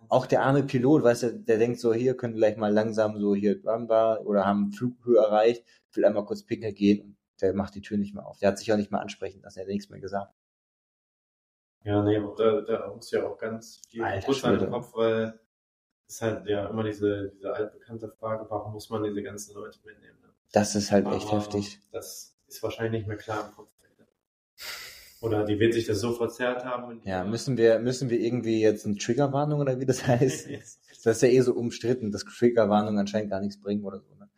auch 0.08 0.26
der 0.26 0.42
arme 0.42 0.62
Pilot, 0.64 1.02
weißt 1.04 1.22
du, 1.22 1.38
der 1.38 1.58
denkt 1.58 1.78
so, 1.78 1.94
hier 1.94 2.16
können 2.16 2.34
gleich 2.34 2.56
mal 2.56 2.72
langsam 2.72 3.18
so 3.18 3.34
hier 3.34 3.62
Bamba 3.62 4.18
oder 4.18 4.44
haben 4.44 4.72
Flughöhe 4.72 5.18
erreicht, 5.18 5.64
will 5.92 6.04
einmal 6.04 6.24
kurz 6.24 6.42
pinkeln 6.42 6.74
gehen 6.74 7.00
und 7.02 7.16
der 7.40 7.54
macht 7.54 7.74
die 7.76 7.80
Tür 7.80 7.96
nicht 7.96 8.14
mehr 8.14 8.26
auf. 8.26 8.38
Der 8.38 8.48
hat 8.48 8.58
sich 8.58 8.72
auch 8.72 8.76
nicht 8.76 8.90
mehr 8.90 9.00
ansprechen 9.00 9.40
lassen, 9.42 9.60
er 9.60 9.62
hat 9.62 9.68
nichts 9.68 9.88
mehr 9.88 10.00
gesagt. 10.00 10.34
Ja, 11.84 12.02
nee, 12.02 12.16
aber 12.18 12.34
da, 12.36 12.60
da 12.60 12.92
muss 12.94 13.10
ja 13.10 13.26
auch 13.26 13.38
ganz 13.38 13.80
viel 13.88 14.02
Alter 14.02 14.20
Bewusstsein 14.26 14.60
im 14.60 14.70
Kopf, 14.70 14.92
weil 14.94 15.40
ist 16.10 16.22
halt 16.22 16.46
ja 16.46 16.66
immer 16.66 16.82
diese, 16.82 17.30
diese 17.36 17.52
altbekannte 17.52 18.08
Frage, 18.08 18.46
warum 18.48 18.72
muss 18.72 18.90
man 18.90 19.04
diese 19.04 19.22
ganzen 19.22 19.54
Leute 19.54 19.78
mitnehmen? 19.84 20.18
Ne? 20.20 20.28
Das 20.52 20.74
ist 20.74 20.90
halt 20.90 21.06
echt 21.06 21.28
Aber 21.28 21.38
heftig. 21.38 21.80
Das 21.92 22.36
ist 22.46 22.62
wahrscheinlich 22.62 23.02
nicht 23.02 23.08
mehr 23.08 23.16
klar 23.16 23.46
im 23.46 23.54
Kopf. 23.54 23.70
Oder 25.20 25.44
die 25.44 25.58
wird 25.58 25.74
sich 25.74 25.86
das 25.86 26.00
so 26.00 26.12
verzerrt 26.12 26.64
haben. 26.64 27.02
Ja, 27.04 27.24
müssen 27.24 27.58
wir, 27.58 27.78
müssen 27.78 28.08
wir 28.08 28.18
irgendwie 28.18 28.62
jetzt 28.62 28.86
eine 28.86 28.96
Triggerwarnung 28.96 29.60
oder 29.60 29.78
wie 29.78 29.86
das 29.86 30.06
heißt? 30.06 30.48
Das 31.02 31.16
ist 31.16 31.22
ja 31.22 31.28
eh 31.30 31.40
so 31.40 31.54
umstritten, 31.54 32.12
dass 32.12 32.24
Triggerwarnungen 32.24 32.98
anscheinend 32.98 33.30
gar 33.30 33.40
nichts 33.40 33.58
bringen 33.58 33.86
oder 33.86 34.00
so. 34.00 34.14
Ne? 34.16 34.28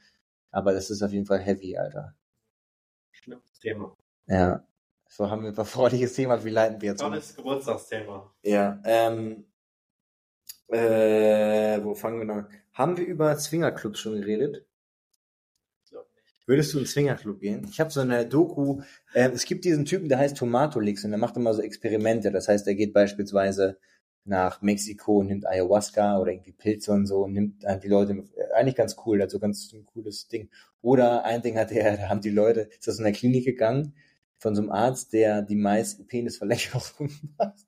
Aber 0.52 0.72
das 0.72 0.90
ist 0.90 1.02
auf 1.02 1.10
jeden 1.10 1.26
Fall 1.26 1.40
heavy, 1.40 1.76
Alter. 1.76 2.14
Schlimmes 3.10 3.58
Thema. 3.58 3.96
Ja. 4.28 4.64
So 5.08 5.28
haben 5.28 5.42
wir 5.42 5.48
ein 5.48 5.54
verfreuliches 5.56 6.14
Thema, 6.14 6.44
wie 6.44 6.50
leiten 6.50 6.80
wir 6.80 6.90
jetzt 6.90 7.02
um? 7.02 7.08
Tolles 7.08 7.34
Geburtstagsthema. 7.34 8.32
Ja, 8.42 8.80
ähm, 8.84 9.44
äh, 10.72 11.84
wo 11.84 11.94
fangen 11.94 12.18
wir 12.18 12.24
noch? 12.24 12.44
Haben 12.72 12.96
wir 12.96 13.06
über 13.06 13.36
Zwingerclubs 13.36 14.00
schon 14.00 14.20
geredet? 14.20 14.66
Würdest 16.46 16.72
du 16.72 16.78
in 16.78 16.80
einen 16.80 16.88
Swingerclub 16.88 17.40
gehen? 17.40 17.66
Ich 17.70 17.78
habe 17.78 17.90
so 17.90 18.00
eine 18.00 18.26
Doku, 18.26 18.82
äh, 19.14 19.30
es 19.30 19.44
gibt 19.44 19.64
diesen 19.64 19.84
Typen, 19.84 20.08
der 20.08 20.18
heißt 20.18 20.36
Tomatolix 20.36 21.04
und 21.04 21.10
der 21.10 21.18
macht 21.18 21.36
immer 21.36 21.54
so 21.54 21.62
Experimente. 21.62 22.32
Das 22.32 22.48
heißt, 22.48 22.66
er 22.66 22.74
geht 22.74 22.92
beispielsweise 22.92 23.78
nach 24.24 24.60
Mexiko 24.62 25.18
und 25.18 25.28
nimmt 25.28 25.46
Ayahuasca 25.46 26.18
oder 26.18 26.32
irgendwie 26.32 26.52
Pilze 26.52 26.92
und 26.92 27.06
so 27.06 27.24
und 27.24 27.32
nimmt 27.32 27.64
halt 27.64 27.84
die 27.84 27.88
Leute, 27.88 28.24
äh, 28.36 28.52
eigentlich 28.54 28.76
ganz 28.76 28.96
cool, 29.06 29.18
der 29.18 29.24
hat 29.24 29.30
so 29.30 29.38
ganz 29.38 29.72
ein 29.72 29.84
cooles 29.86 30.28
Ding. 30.28 30.50
Oder 30.80 31.24
ein 31.24 31.42
Ding 31.42 31.56
hat 31.58 31.70
er, 31.70 31.96
da 31.96 32.08
haben 32.08 32.20
die 32.20 32.30
Leute, 32.30 32.62
ist 32.62 32.88
das 32.88 32.98
in 32.98 33.04
der 33.04 33.12
Klinik 33.12 33.44
gegangen, 33.44 33.94
von 34.38 34.56
so 34.56 34.62
einem 34.62 34.72
Arzt, 34.72 35.12
der 35.12 35.42
die 35.42 35.56
meisten 35.56 36.06
Penisverlängerungen 36.06 37.34
macht. 37.38 37.66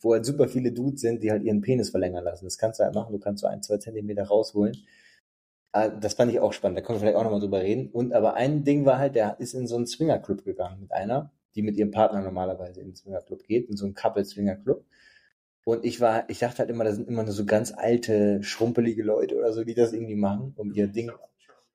Wo 0.00 0.12
halt 0.14 0.24
super 0.24 0.48
viele 0.48 0.72
Dudes 0.72 1.00
sind, 1.02 1.22
die 1.22 1.30
halt 1.30 1.42
ihren 1.42 1.60
Penis 1.60 1.90
verlängern 1.90 2.24
lassen. 2.24 2.44
Das 2.46 2.58
kannst 2.58 2.80
du 2.80 2.84
halt 2.84 2.94
machen, 2.94 3.12
du 3.12 3.18
kannst 3.18 3.42
so 3.42 3.46
ein, 3.46 3.62
zwei 3.62 3.78
Zentimeter 3.78 4.24
rausholen. 4.24 4.76
Ah, 5.72 5.88
Das 5.88 6.14
fand 6.14 6.32
ich 6.32 6.40
auch 6.40 6.52
spannend, 6.52 6.78
da 6.78 6.82
können 6.82 6.96
wir 6.96 7.00
vielleicht 7.00 7.16
auch 7.16 7.24
nochmal 7.24 7.40
drüber 7.40 7.60
reden. 7.62 7.90
Und 7.90 8.12
aber 8.12 8.34
ein 8.34 8.64
Ding 8.64 8.84
war 8.86 8.98
halt, 8.98 9.14
der 9.14 9.38
ist 9.40 9.54
in 9.54 9.66
so 9.66 9.76
einen 9.76 9.86
Swingerclub 9.86 10.44
gegangen 10.44 10.80
mit 10.80 10.92
einer, 10.92 11.32
die 11.54 11.62
mit 11.62 11.76
ihrem 11.76 11.90
Partner 11.92 12.22
normalerweise 12.22 12.80
in 12.80 12.88
den 12.88 12.96
Swingerclub 12.96 13.44
geht, 13.44 13.68
in 13.70 13.76
so 13.76 13.84
einen 13.84 13.94
Couple-Swingerclub. 13.94 14.84
Und 15.64 15.84
ich 15.84 16.00
war, 16.00 16.28
ich 16.30 16.38
dachte 16.40 16.58
halt 16.60 16.70
immer, 16.70 16.84
das 16.84 16.96
sind 16.96 17.08
immer 17.08 17.22
nur 17.24 17.32
so 17.32 17.44
ganz 17.46 17.72
alte, 17.72 18.42
schrumpelige 18.42 19.02
Leute 19.02 19.36
oder 19.36 19.52
so, 19.52 19.64
die 19.64 19.74
das 19.74 19.92
irgendwie 19.92 20.16
machen, 20.16 20.54
um 20.56 20.72
ihr 20.72 20.88
Ding. 20.88 21.10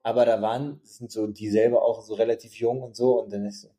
Aber 0.04 0.26
da 0.26 0.42
waren, 0.42 0.80
sind 0.84 1.12
so 1.12 1.28
die 1.28 1.50
selber 1.50 1.84
auch 1.84 2.02
so 2.04 2.16
relativ 2.16 2.56
jung 2.56 2.82
und 2.84 2.96
so, 2.96 3.22
und 3.24 3.34
dann 3.34 3.46
ist 3.46 3.62
so 3.62 3.70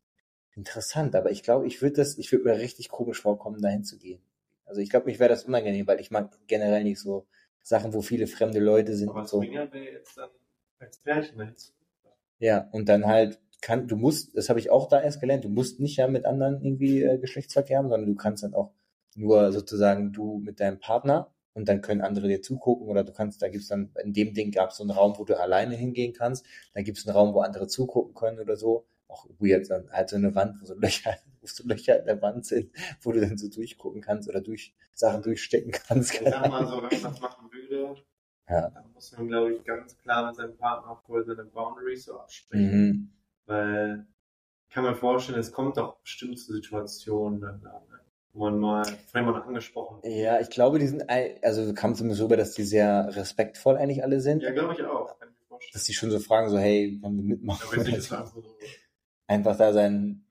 interessant. 0.57 1.15
Aber 1.15 1.31
ich 1.31 1.43
glaube, 1.43 1.67
ich 1.67 1.81
würde 1.81 1.97
das, 1.97 2.17
ich 2.17 2.31
würde 2.31 2.45
mir 2.45 2.57
richtig 2.57 2.89
komisch 2.89 3.21
vorkommen, 3.21 3.61
dahin 3.61 3.83
zu 3.83 3.97
gehen. 3.97 4.21
Also 4.65 4.81
ich 4.81 4.89
glaube, 4.89 5.05
mich 5.05 5.19
wäre 5.19 5.29
das 5.29 5.45
unangenehm, 5.45 5.87
weil 5.87 6.01
ich 6.01 6.11
mag 6.11 6.37
generell 6.47 6.83
nicht 6.83 6.99
so 6.99 7.25
Sachen, 7.61 7.93
wo 7.93 8.01
viele 8.01 8.27
fremde 8.27 8.59
Leute 8.59 8.95
sind 8.95 9.09
Aber 9.09 9.19
und 9.19 9.29
so. 9.29 9.41
Wäre 9.41 9.69
jetzt 9.77 10.17
dann 10.17 10.29
als 10.79 10.97
Pärchen 10.97 11.37
dahin 11.37 11.55
zu 11.55 11.71
Ja, 12.39 12.67
und 12.71 12.89
dann 12.89 13.05
halt 13.05 13.39
kann, 13.61 13.87
du 13.87 13.95
musst, 13.95 14.37
das 14.37 14.49
habe 14.49 14.59
ich 14.59 14.69
auch 14.69 14.87
da 14.87 15.01
erst 15.01 15.19
gelernt, 15.19 15.45
du 15.45 15.49
musst 15.49 15.79
nicht 15.79 15.97
ja 15.97 16.07
mit 16.07 16.25
anderen 16.25 16.61
irgendwie 16.61 17.01
äh, 17.01 17.17
Geschlechtsverkehr 17.17 17.79
haben, 17.79 17.89
sondern 17.89 18.09
du 18.09 18.15
kannst 18.15 18.43
dann 18.43 18.53
auch 18.53 18.71
nur 19.15 19.51
sozusagen 19.51 20.13
du 20.13 20.39
mit 20.39 20.59
deinem 20.59 20.79
Partner 20.79 21.33
und 21.53 21.67
dann 21.67 21.81
können 21.81 22.01
andere 22.01 22.27
dir 22.27 22.41
zugucken 22.41 22.87
oder 22.87 23.03
du 23.03 23.11
kannst, 23.11 23.41
da 23.41 23.47
gibt's 23.47 23.67
dann, 23.67 23.91
in 24.03 24.13
dem 24.13 24.33
Ding 24.33 24.51
gab 24.51 24.69
es 24.69 24.77
so 24.77 24.83
einen 24.83 24.91
Raum, 24.91 25.15
wo 25.17 25.25
du 25.25 25.39
alleine 25.39 25.75
hingehen 25.75 26.13
kannst, 26.13 26.45
dann 26.73 26.83
gibt's 26.83 27.07
einen 27.07 27.17
Raum, 27.17 27.33
wo 27.33 27.39
andere 27.39 27.67
zugucken 27.67 28.13
können 28.13 28.39
oder 28.39 28.55
so. 28.57 28.85
Auch 29.09 29.25
weird, 29.39 29.69
dann 29.69 29.89
halt 29.91 30.09
so 30.09 30.17
eine 30.17 30.35
Wand, 30.35 30.61
wo 30.61 30.65
so 30.65 30.73
Löcher, 30.75 31.15
wo 31.41 31.47
so 31.47 31.63
Löcher 31.65 31.99
in 31.99 32.05
der 32.05 32.21
Wand 32.21 32.45
sind, 32.45 32.71
wo 33.01 33.11
du 33.11 33.21
dann 33.21 33.37
so 33.37 33.47
durchgucken 33.49 34.01
kannst 34.01 34.27
oder 34.27 34.41
durch 34.41 34.73
Sachen 34.93 35.21
durchstecken 35.21 35.71
kannst. 35.71 36.13
Ich 36.13 36.29
sag 36.29 36.49
mal 36.49 36.65
so, 36.67 36.77
wenn 36.77 37.01
man 37.01 37.13
das 37.13 37.21
machen 37.21 37.49
würde, 37.51 37.95
Ja. 38.49 38.69
dann 38.69 38.91
muss 38.93 39.11
man, 39.17 39.27
glaube 39.27 39.53
ich, 39.53 39.63
ganz 39.63 39.97
klar 39.97 40.27
mit 40.27 40.35
seinem 40.35 40.57
Partner 40.57 40.91
auch 40.91 41.01
vorher 41.03 41.25
seine 41.25 41.45
Boundaries 41.45 42.05
so 42.05 42.19
absprechen. 42.19 42.71
Mhm. 42.71 43.09
Weil 43.45 44.05
ich 44.67 44.73
kann 44.73 44.83
mir 44.83 44.95
vorstellen, 44.95 45.39
es 45.39 45.51
kommt 45.53 45.77
doch 45.77 45.99
bestimmt 46.01 46.37
zu 46.37 46.53
Situationen, 46.53 47.39
dann, 47.39 47.61
ne, 47.61 47.81
wo 48.33 48.49
man 48.49 48.59
mal, 48.59 48.83
man 49.13 49.35
angesprochen 49.35 50.03
wird. 50.03 50.13
Ja, 50.13 50.39
ich 50.41 50.49
glaube, 50.49 50.79
die 50.79 50.87
sind, 50.87 51.09
also 51.09 51.73
kam 51.73 51.93
es 51.93 52.01
mir 52.01 52.13
so 52.13 52.25
über, 52.25 52.35
dass 52.37 52.53
die 52.53 52.63
sehr 52.63 53.15
respektvoll 53.15 53.77
eigentlich 53.77 54.03
alle 54.03 54.19
sind. 54.19 54.43
Ja, 54.43 54.51
glaube 54.51 54.73
ich 54.73 54.83
auch. 54.83 55.17
Kann 55.17 55.29
ich 55.29 55.39
mir 55.39 55.45
vorstellen. 55.47 55.71
Dass 55.73 55.83
die 55.85 55.93
schon 55.93 56.11
so 56.11 56.19
fragen, 56.19 56.49
so, 56.49 56.57
hey, 56.57 56.99
wollen 57.01 57.15
wir 57.15 57.23
mitmachen? 57.23 57.79
Aber 57.79 57.85
einfach 59.27 59.57
da 59.57 59.73
sein, 59.73 60.25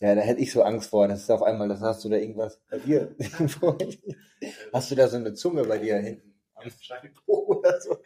ja, 0.00 0.14
da 0.14 0.20
hätte 0.20 0.40
ich 0.40 0.52
so 0.52 0.62
Angst 0.62 0.90
vor, 0.90 1.08
das 1.08 1.22
ist 1.22 1.30
auf 1.30 1.42
einmal, 1.42 1.68
das 1.68 1.80
hast 1.80 2.04
du 2.04 2.08
da 2.08 2.16
irgendwas 2.16 2.60
bei 2.70 2.78
dir. 2.78 3.14
hast 4.72 4.90
du 4.90 4.94
da 4.94 5.08
so 5.08 5.16
eine 5.16 5.34
Zunge 5.34 5.64
bei 5.64 5.78
dir 5.78 5.96
hinten 5.98 6.34
am 6.54 6.70
Po 7.26 7.44
oder 7.46 7.80
so? 7.80 7.96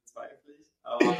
bezweifle 0.00 0.52
ich. 0.60 0.72
Aber 0.82 1.02
ähm, 1.02 1.16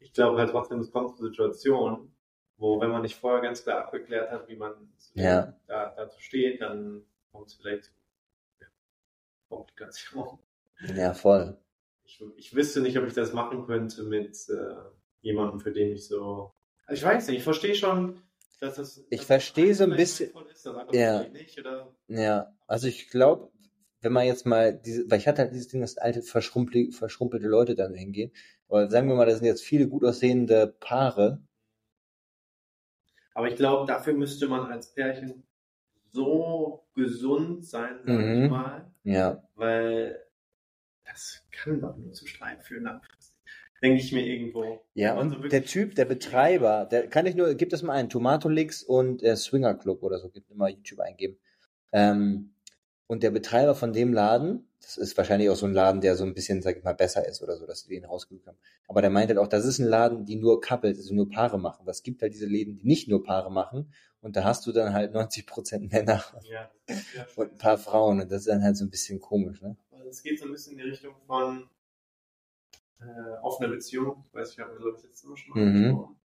ich 0.00 0.12
glaube 0.12 0.38
halt 0.38 0.50
trotzdem, 0.50 0.80
es 0.80 0.90
kommt 0.90 1.16
zu 1.16 1.26
Situationen, 1.28 2.14
wo, 2.56 2.80
wenn 2.80 2.90
man 2.90 3.02
nicht 3.02 3.16
vorher 3.16 3.40
ganz 3.42 3.62
klar 3.62 3.84
abgeklärt 3.84 4.30
hat, 4.30 4.48
wie 4.48 4.56
man 4.56 4.92
Ja. 5.14 5.54
da, 5.66 5.94
dazu 5.96 6.20
steht, 6.20 6.60
dann 6.60 7.04
kommt 7.30 7.48
es 7.48 7.54
vielleicht 7.54 7.84
zu 7.84 7.90
ja, 8.60 8.66
Komplikationen. 9.48 10.38
Ja, 10.94 11.14
voll. 11.14 11.56
Ich, 12.04 12.22
ich 12.36 12.54
wüsste 12.54 12.80
nicht, 12.80 12.98
ob 12.98 13.04
ich 13.06 13.14
das 13.14 13.32
machen 13.32 13.66
könnte 13.66 14.02
mit 14.04 14.34
äh, 14.48 14.74
jemandem, 15.20 15.60
für 15.60 15.72
den 15.72 15.92
ich 15.92 16.06
so. 16.06 16.52
Also 16.86 17.00
ich 17.00 17.04
weiß 17.04 17.28
nicht, 17.28 17.38
ich 17.38 17.44
verstehe 17.44 17.74
schon, 17.74 18.22
dass 18.60 18.76
das. 18.76 19.04
Ich 19.10 19.22
verstehe 19.22 19.74
so 19.74 19.84
ein 19.84 19.90
bisschen- 19.96 20.32
Ist, 20.50 20.64
Ja. 20.92 21.28
nicht, 21.28 21.58
oder? 21.58 21.94
Ja, 22.08 22.52
also 22.66 22.86
ich 22.88 23.08
glaube, 23.10 23.50
wenn 24.00 24.12
man 24.12 24.26
jetzt 24.26 24.46
mal 24.46 24.72
diese, 24.72 25.10
weil 25.10 25.18
ich 25.18 25.26
hatte 25.28 25.42
halt 25.42 25.52
dieses 25.52 25.68
Ding, 25.68 25.80
dass 25.80 25.98
alte 25.98 26.22
verschrumpelte, 26.22 26.92
verschrumpelte 26.96 27.46
Leute 27.48 27.74
dann 27.74 27.94
hingehen. 27.94 28.32
Aber 28.68 28.88
sagen 28.90 29.08
wir 29.08 29.16
mal, 29.16 29.26
das 29.26 29.38
sind 29.38 29.46
jetzt 29.46 29.62
viele 29.62 29.88
gut 29.88 30.04
aussehende 30.04 30.66
Paare. 30.80 31.42
Aber 33.34 33.48
ich 33.48 33.56
glaube, 33.56 33.86
dafür 33.86 34.14
müsste 34.14 34.48
man 34.48 34.70
als 34.70 34.92
Pärchen 34.94 35.44
so 36.10 36.86
gesund 36.94 37.64
sein, 37.64 38.00
sag 38.04 38.18
Mhm. 38.18 38.44
ich 38.44 38.50
mal, 38.50 38.90
Ja, 39.04 39.42
weil 39.54 40.24
das 41.04 41.44
kann 41.50 41.80
doch 41.80 41.96
nur 41.96 42.12
zu 42.12 42.26
Streit 42.26 42.62
führen. 42.64 42.86
Denke 43.82 44.00
ich 44.00 44.12
mir 44.12 44.26
irgendwo. 44.26 44.80
ja, 44.94 45.14
man 45.14 45.32
und 45.32 45.42
so 45.42 45.48
der 45.48 45.64
Typ, 45.64 45.94
der 45.94 46.04
Betreiber, 46.04 46.86
der 46.90 47.06
kann 47.08 47.26
ich 47.26 47.34
nur, 47.34 47.54
gibt 47.54 47.72
es 47.72 47.82
mal 47.82 47.92
einen, 47.92 48.08
Tomatolix 48.08 48.82
und 48.82 49.22
äh, 49.22 49.36
Swinger 49.36 49.74
Club 49.74 50.02
oder 50.02 50.18
so, 50.18 50.28
gibt 50.28 50.50
immer 50.50 50.68
YouTube 50.68 51.00
eingeben. 51.00 51.38
Ähm, 51.92 52.54
und 53.06 53.22
der 53.22 53.30
Betreiber 53.30 53.74
von 53.74 53.92
dem 53.92 54.12
Laden, 54.12 54.68
das 54.82 54.96
ist 54.96 55.16
wahrscheinlich 55.16 55.48
auch 55.48 55.56
so 55.56 55.66
ein 55.66 55.72
Laden, 55.72 56.00
der 56.00 56.14
so 56.14 56.24
ein 56.24 56.34
bisschen, 56.34 56.60
sag 56.60 56.76
ich 56.76 56.84
mal, 56.84 56.94
besser 56.94 57.26
ist 57.26 57.42
oder 57.42 57.56
so, 57.56 57.66
dass 57.66 57.84
die 57.84 57.94
den 57.94 58.04
rausgesucht 58.04 58.46
haben. 58.46 58.58
Aber 58.86 59.00
der 59.00 59.10
meint 59.10 59.28
halt 59.28 59.38
auch, 59.38 59.48
das 59.48 59.64
ist 59.64 59.78
ein 59.78 59.86
Laden, 59.86 60.26
die 60.26 60.36
nur 60.36 60.60
Couples, 60.60 60.98
also 60.98 61.14
nur 61.14 61.30
Paare 61.30 61.58
machen. 61.58 61.86
Was 61.86 62.02
gibt 62.02 62.20
halt 62.20 62.34
diese 62.34 62.46
Läden, 62.46 62.76
die 62.76 62.86
nicht 62.86 63.08
nur 63.08 63.24
Paare 63.24 63.50
machen. 63.50 63.92
Und 64.20 64.36
da 64.36 64.44
hast 64.44 64.66
du 64.66 64.72
dann 64.72 64.92
halt 64.92 65.14
90% 65.14 65.90
Männer 65.90 66.22
Ja, 66.42 66.70
ja, 66.88 67.26
und 67.36 67.52
ein 67.52 67.58
paar 67.58 67.78
Frauen. 67.78 68.20
Und 68.20 68.30
das 68.30 68.40
ist 68.40 68.48
dann 68.48 68.62
halt 68.62 68.76
so 68.76 68.84
ein 68.84 68.90
bisschen 68.90 69.20
komisch, 69.20 69.62
ne? 69.62 69.76
Also 69.90 70.08
es 70.10 70.22
geht 70.22 70.38
so 70.38 70.44
ein 70.44 70.52
bisschen 70.52 70.72
in 70.72 70.78
die 70.78 70.90
Richtung 70.90 71.14
von 71.26 71.68
äh, 73.00 73.38
offener 73.42 73.68
Beziehung. 73.68 74.24
Ich 74.26 74.34
weiß, 74.34 74.52
ich 74.52 74.58
habe 74.58 74.76
glaube 74.76 74.96
ich 74.98 75.04
letztes 75.04 75.24
Mal 75.28 75.36
schon 75.36 75.54
mal 75.54 75.60
Mhm. 75.66 75.76
angesprochen. 75.76 76.16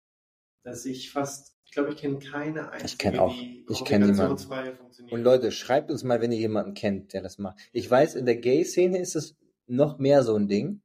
Dass 0.62 0.86
ich 0.86 1.10
fast, 1.12 1.56
ich 1.64 1.72
glaube, 1.72 1.90
ich 1.90 1.96
kenne 1.96 2.18
keine 2.18 2.70
einzige, 2.70 2.96
kenn 2.96 3.18
auch- 3.18 3.34
die 3.34 3.66
ich 3.68 3.84
kenn 3.84 4.02
niemanden. 4.02 4.38
funktioniert. 4.38 5.12
Und 5.12 5.22
Leute, 5.22 5.52
schreibt 5.52 5.90
uns 5.90 6.04
mal, 6.04 6.20
wenn 6.20 6.32
ihr 6.32 6.38
jemanden 6.38 6.74
kennt, 6.74 7.12
der 7.12 7.22
das 7.22 7.38
macht. 7.38 7.58
Ich 7.72 7.90
weiß, 7.90 8.14
in 8.14 8.24
der 8.26 8.36
Gay-Szene 8.36 8.98
ist 8.98 9.14
es 9.14 9.36
noch 9.66 9.98
mehr 9.98 10.22
so 10.22 10.34
ein 10.36 10.48
Ding. 10.48 10.80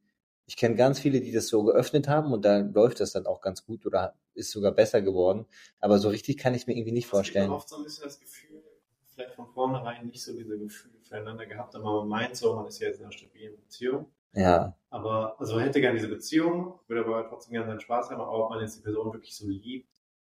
Ich 0.46 0.58
kenne 0.58 0.76
ganz 0.76 1.00
viele, 1.00 1.22
die 1.22 1.32
das 1.32 1.48
so 1.48 1.64
geöffnet 1.64 2.08
haben 2.08 2.34
und 2.34 2.44
da 2.44 2.58
läuft 2.58 3.00
das 3.00 3.12
dann 3.14 3.26
auch 3.28 3.40
ganz 3.40 3.66
gut 3.66 3.86
oder 3.86 4.16
ist 4.34 4.52
sogar 4.52 4.72
besser 4.72 5.02
geworden. 5.02 5.46
Aber 5.80 6.00
so 6.00 6.10
richtig 6.10 6.38
kann 6.38 6.56
ich 6.56 6.66
mir 6.68 6.74
irgendwie 6.74 6.92
nicht 6.92 7.06
Es 7.06 7.10
gibt 7.12 7.16
vorstellen. 7.18 7.52
oft 7.52 7.70
so 7.70 7.78
ein 7.78 7.84
bisschen 7.84 8.04
das 8.06 8.20
Gefühl, 8.20 8.64
vielleicht 9.06 9.36
von 9.36 9.48
vornherein 9.48 10.08
nicht 10.08 10.24
so 10.24 10.34
diese 10.36 10.58
Gefühle 10.58 10.98
füreinander 11.04 11.46
gehabt, 11.46 11.76
aber 11.76 12.00
man 12.00 12.08
meint 12.10 12.36
so, 12.36 12.56
man 12.56 12.66
ist 12.68 12.80
ja 12.80 12.88
jetzt 12.88 12.98
in 12.98 13.04
einer 13.06 13.12
stabilen 13.12 13.56
Beziehung. 13.58 14.12
Ja, 14.34 14.76
Aber, 14.90 15.40
also 15.40 15.56
man 15.56 15.64
hätte 15.64 15.82
gerne 15.82 15.98
diese 15.98 16.10
Beziehung, 16.10 16.80
würde 16.88 17.04
aber 17.06 17.28
trotzdem 17.28 17.54
gerne 17.54 17.68
seinen 17.68 17.80
Spaß 17.80 18.12
haben, 18.12 18.22
aber 18.22 18.46
ob 18.46 18.50
man 18.52 18.62
jetzt 18.62 18.78
die 18.78 18.84
Person 18.84 19.12
wirklich 19.14 19.36
so 19.36 19.48
liebt. 19.48 19.90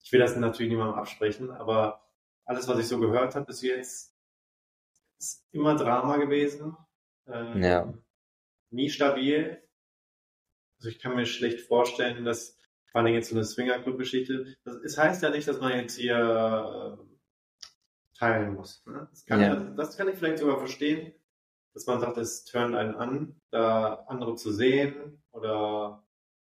Ich 0.03 0.11
will 0.11 0.19
das 0.19 0.35
natürlich 0.35 0.71
niemandem 0.71 0.97
absprechen, 0.97 1.51
aber 1.51 2.01
alles, 2.45 2.67
was 2.67 2.79
ich 2.79 2.87
so 2.87 2.99
gehört 2.99 3.35
habe 3.35 3.45
bis 3.45 3.61
jetzt, 3.61 4.15
ist 5.19 5.45
immer 5.51 5.75
Drama 5.75 6.17
gewesen. 6.17 6.75
Ähm, 7.27 7.61
Ja. 7.61 7.93
Nie 8.71 8.89
stabil. 8.89 9.61
Also 10.77 10.89
ich 10.89 10.99
kann 10.99 11.15
mir 11.15 11.25
schlecht 11.25 11.61
vorstellen, 11.61 12.25
dass 12.25 12.57
vor 12.91 13.01
allem 13.01 13.13
jetzt 13.13 13.29
so 13.29 13.35
eine 13.35 13.45
Swinger-Club-Geschichte, 13.45 14.55
das, 14.63 14.75
es 14.77 14.97
heißt 14.97 15.21
ja 15.21 15.29
nicht, 15.29 15.47
dass 15.47 15.59
man 15.59 15.77
jetzt 15.77 15.97
hier 15.97 16.97
ähm, 16.99 17.19
teilen 18.17 18.55
muss. 18.55 18.83
Ne? 18.85 19.07
Das, 19.11 19.25
kann 19.25 19.41
Ja. 19.41 19.53
ja. 19.53 19.59
das 19.75 19.97
kann 19.97 20.07
ich 20.07 20.15
vielleicht 20.15 20.39
sogar 20.39 20.57
verstehen, 20.57 21.13
dass 21.73 21.85
man 21.87 21.99
sagt, 21.99 22.17
es 22.17 22.45
turnt 22.45 22.75
einen 22.75 22.95
an, 22.95 23.35
da 23.51 24.05
andere 24.07 24.35
zu 24.35 24.51
sehen 24.51 25.23
oder 25.31 26.03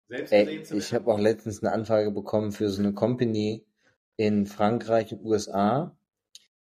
selbst 0.09 0.33
Ey, 0.33 0.63
zu 0.63 0.77
ich 0.77 0.93
werden. 0.93 0.95
habe 0.95 1.13
auch 1.13 1.19
letztens 1.19 1.63
eine 1.63 1.73
Anfrage 1.73 2.11
bekommen 2.11 2.53
für 2.53 2.69
so 2.71 2.81
eine 2.83 2.93
Company 2.95 3.65
in 4.17 4.47
Frankreich 4.47 5.13
und 5.13 5.25
USA, 5.25 5.97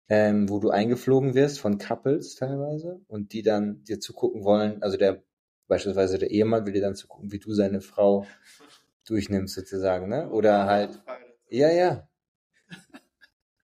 ähm, 0.10 0.50
wo 0.50 0.60
du 0.60 0.70
eingeflogen 0.72 1.36
wirst 1.36 1.60
von 1.60 1.78
Couples 1.78 2.36
teilweise 2.36 3.02
und 3.08 3.34
die 3.34 3.44
dann 3.44 3.84
dir 3.84 4.00
zugucken 4.00 4.44
wollen, 4.44 4.82
also 4.84 4.98
der 4.98 5.24
beispielsweise 5.68 6.18
der 6.18 6.32
Ehemann 6.32 6.66
will 6.66 6.74
dir 6.74 6.82
dann 6.82 6.96
zugucken, 6.96 7.32
wie 7.32 7.40
du 7.40 7.54
seine 7.54 7.82
Frau 7.82 8.26
durchnimmst 9.08 9.56
sozusagen, 9.56 10.10
ne? 10.10 10.30
Oder 10.32 10.66
halt, 10.66 11.02
ja, 11.50 11.72
ja. 11.72 12.10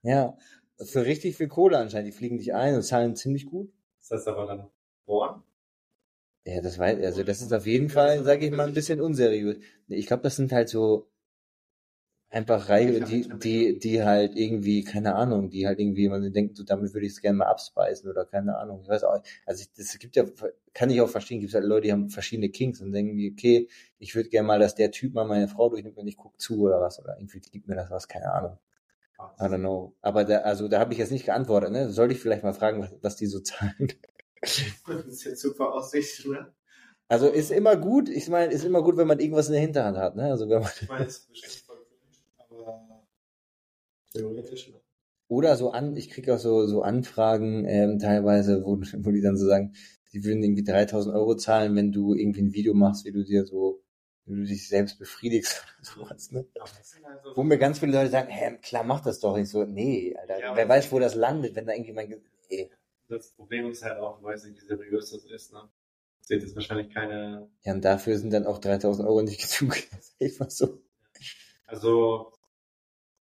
Ja, 0.02 0.36
für 0.84 1.04
richtig 1.06 1.36
viel 1.36 1.48
Kohle 1.48 1.78
anscheinend. 1.78 2.08
Die 2.08 2.16
fliegen 2.16 2.38
dich 2.38 2.54
ein 2.54 2.74
und 2.76 2.82
zahlen 2.82 3.16
ziemlich 3.16 3.46
gut. 3.46 3.72
Das 4.12 4.26
aber 4.28 4.44
dann 4.46 4.68
Born? 5.06 5.42
Ja, 6.44 6.60
das 6.60 6.78
weiß, 6.78 7.02
also 7.02 7.22
das 7.22 7.40
ist 7.40 7.52
auf 7.54 7.66
jeden 7.66 7.88
Fall, 7.88 8.22
sage 8.24 8.44
ich 8.44 8.52
mal, 8.52 8.68
ein 8.68 8.74
bisschen 8.74 9.00
unseriös. 9.00 9.56
Ich 9.88 10.06
glaube, 10.06 10.22
das 10.22 10.36
sind 10.36 10.52
halt 10.52 10.68
so 10.68 11.08
einfach 12.28 12.68
Reihe, 12.68 13.00
die, 13.00 13.26
die, 13.38 13.78
die 13.78 14.02
halt 14.02 14.36
irgendwie, 14.36 14.84
keine 14.84 15.14
Ahnung, 15.14 15.48
die 15.48 15.66
halt 15.66 15.78
irgendwie, 15.80 16.10
man 16.10 16.30
denkt, 16.30 16.58
so, 16.58 16.64
damit 16.64 16.92
würde 16.92 17.06
ich 17.06 17.12
es 17.12 17.22
gerne 17.22 17.38
mal 17.38 17.46
abspeisen 17.46 18.10
oder 18.10 18.26
keine 18.26 18.58
Ahnung. 18.58 18.80
Ich 18.82 18.88
weiß 18.88 19.04
auch, 19.04 19.22
also 19.46 19.62
ich, 19.62 19.72
das 19.72 19.98
gibt 19.98 20.16
ja, 20.16 20.24
kann 20.74 20.90
ich 20.90 21.00
auch 21.00 21.08
verstehen, 21.08 21.40
gibt 21.40 21.50
es 21.50 21.54
halt 21.54 21.64
Leute, 21.64 21.86
die 21.86 21.92
haben 21.92 22.10
verschiedene 22.10 22.50
Kinks 22.50 22.82
und 22.82 22.92
denken, 22.92 23.16
wie, 23.16 23.32
okay, 23.32 23.68
ich 23.98 24.14
würde 24.14 24.28
gerne 24.28 24.46
mal, 24.46 24.58
dass 24.58 24.74
der 24.74 24.90
Typ 24.90 25.14
mal 25.14 25.24
meine 25.26 25.48
Frau 25.48 25.70
durchnimmt 25.70 25.96
und 25.96 26.06
ich 26.06 26.18
gucke 26.18 26.36
zu 26.36 26.60
oder 26.60 26.82
was, 26.82 27.00
oder 27.00 27.16
irgendwie 27.16 27.40
gibt 27.40 27.66
mir 27.66 27.76
das 27.76 27.90
was, 27.90 28.08
keine 28.08 28.30
Ahnung. 28.30 28.58
I 29.38 29.44
don't 29.48 29.60
know. 29.60 29.96
Aber 30.02 30.24
da, 30.24 30.38
also 30.38 30.68
da 30.68 30.78
habe 30.80 30.92
ich 30.92 30.98
jetzt 30.98 31.12
nicht 31.12 31.24
geantwortet, 31.26 31.72
ne? 31.72 31.90
Sollte 31.90 32.14
ich 32.14 32.20
vielleicht 32.20 32.42
mal 32.44 32.54
fragen, 32.54 32.80
was, 32.82 32.92
was 33.02 33.16
die 33.16 33.26
so 33.26 33.40
zahlen? 33.40 33.88
Das 34.86 35.06
ist 35.06 35.24
jetzt 35.24 35.40
super 35.42 35.72
Aussicht, 35.74 36.26
ne? 36.26 36.52
Also 37.08 37.28
ist 37.28 37.50
immer 37.50 37.76
gut, 37.76 38.08
ich 38.08 38.28
meine, 38.28 38.52
ist 38.52 38.64
immer 38.64 38.82
gut, 38.82 38.96
wenn 38.96 39.06
man 39.06 39.20
irgendwas 39.20 39.48
in 39.48 39.52
der 39.52 39.60
Hinterhand 39.60 39.98
hat, 39.98 40.16
ne? 40.16 40.24
Also 40.30 40.48
wenn 40.48 40.60
man, 40.62 40.70
Ich 40.98 41.06
ist 41.06 41.28
bestimmt 41.30 41.54
voll 41.66 41.86
aber 42.38 43.06
theoretisch, 44.12 44.68
ne? 44.68 44.80
oder 45.28 45.56
so 45.56 45.70
an, 45.70 45.96
ich 45.96 46.10
kriege 46.10 46.34
auch 46.34 46.38
so, 46.38 46.66
so 46.66 46.82
Anfragen 46.82 47.64
ähm, 47.66 47.98
teilweise, 47.98 48.64
wo, 48.64 48.78
wo 48.80 49.10
die 49.10 49.20
dann 49.22 49.36
so 49.36 49.46
sagen, 49.46 49.74
die 50.12 50.24
würden 50.24 50.42
irgendwie 50.42 50.64
3000 50.64 51.14
Euro 51.14 51.34
zahlen, 51.36 51.74
wenn 51.76 51.92
du 51.92 52.14
irgendwie 52.14 52.42
ein 52.42 52.52
Video 52.52 52.74
machst, 52.74 53.04
wie 53.04 53.12
du 53.12 53.24
dir 53.24 53.44
so, 53.46 53.81
wie 54.26 54.36
du 54.36 54.44
dich 54.46 54.68
selbst 54.68 54.98
befriedigst 54.98 55.64
oder 55.78 56.06
sowas, 56.08 56.30
ne? 56.32 56.46
Halt 56.60 57.36
Wo 57.36 57.42
mir 57.42 57.58
ganz 57.58 57.78
viele 57.78 57.92
Leute 57.92 58.10
sagen, 58.10 58.28
hä, 58.30 58.58
klar, 58.62 58.84
mach 58.84 59.00
das 59.00 59.20
doch. 59.20 59.36
Ich 59.36 59.48
so, 59.50 59.64
nee, 59.64 60.14
Alter, 60.16 60.40
Ja, 60.40 60.56
wer 60.56 60.68
weiß, 60.68 60.92
wo 60.92 60.98
das 60.98 61.14
landet, 61.14 61.54
wenn 61.54 61.66
da 61.66 61.76
Ge- 61.76 62.20
nee. 62.50 62.70
Das 63.08 63.32
Problem 63.32 63.70
ist 63.70 63.84
halt 63.84 63.98
auch, 63.98 64.18
ich 64.18 64.24
weiß 64.24 64.44
nicht, 64.44 64.60
wie 64.60 64.66
seriös 64.66 65.10
das 65.10 65.24
ist, 65.24 65.52
ne? 65.52 65.68
Seht 66.22 66.42
jetzt 66.42 66.54
wahrscheinlich 66.56 66.92
keine, 66.92 67.48
Ja, 67.64 67.72
und 67.72 67.84
dafür 67.84 68.18
sind 68.18 68.32
dann 68.32 68.46
auch 68.46 68.58
3000 68.58 69.08
Euro 69.08 69.22
nicht 69.22 69.58
genug. 69.58 69.76
Ich 70.18 70.38
war 70.38 70.48
so. 70.50 70.80
also, 71.66 72.32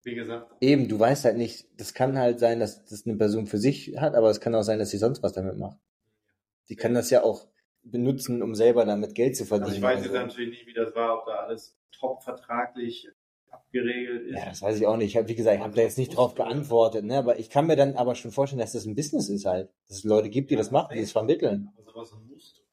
wie 0.03 0.15
gesagt, 0.15 0.51
Eben, 0.61 0.87
du 0.87 0.97
weißt 0.99 1.25
halt 1.25 1.37
nicht, 1.37 1.67
das 1.79 1.93
kann 1.93 2.17
halt 2.17 2.39
sein, 2.39 2.59
dass 2.59 2.85
das 2.85 3.05
eine 3.05 3.15
Person 3.17 3.45
für 3.47 3.57
sich 3.59 3.97
hat, 3.97 4.15
aber 4.15 4.29
es 4.29 4.39
kann 4.39 4.55
auch 4.55 4.63
sein, 4.63 4.79
dass 4.79 4.89
sie 4.89 4.97
sonst 4.97 5.21
was 5.21 5.33
damit 5.33 5.57
macht. 5.57 5.77
Die 6.69 6.75
kann 6.77 6.93
das 6.95 7.09
ja 7.11 7.23
auch 7.23 7.47
benutzen, 7.83 8.41
um 8.41 8.55
selber 8.55 8.85
damit 8.85 9.15
Geld 9.15 9.35
zu 9.35 9.45
verdienen. 9.45 9.65
also 9.65 9.77
ich 9.77 9.81
weiß 9.83 9.99
oder 10.09 10.13
jetzt 10.19 10.27
natürlich 10.27 10.49
nicht, 10.51 10.67
wie 10.67 10.73
das 10.73 10.95
war, 10.95 11.19
ob 11.19 11.25
da 11.25 11.35
alles 11.35 11.77
top 11.91 12.23
vertraglich 12.23 13.09
abgeregelt 13.49 14.27
ist. 14.27 14.37
Ja, 14.39 14.45
das 14.45 14.61
weiß 14.61 14.77
ich 14.77 14.87
auch 14.87 14.97
nicht. 14.97 15.07
Ich 15.09 15.17
habe, 15.17 15.27
wie 15.27 15.35
gesagt, 15.35 15.57
ich 15.57 15.63
habe 15.63 15.75
da 15.75 15.81
jetzt 15.81 15.97
nicht 15.97 16.15
drauf 16.15 16.33
geantwortet, 16.35 17.05
ne? 17.05 17.17
Aber 17.17 17.37
ich 17.39 17.49
kann 17.49 17.67
mir 17.67 17.75
dann 17.75 17.95
aber 17.95 18.15
schon 18.15 18.31
vorstellen, 18.31 18.59
dass 18.61 18.71
das 18.73 18.85
ein 18.85 18.95
Business 18.95 19.29
ist 19.29 19.45
halt. 19.45 19.69
Dass 19.87 19.97
es 19.97 20.03
Leute 20.03 20.29
gibt, 20.29 20.49
die 20.49 20.55
das 20.55 20.71
machen, 20.71 20.93
die 20.95 21.01
es 21.01 21.11
vermitteln. 21.11 21.69
Aber 21.77 21.83
sowas 21.91 22.13
musst 22.27 22.57
du 22.57 22.63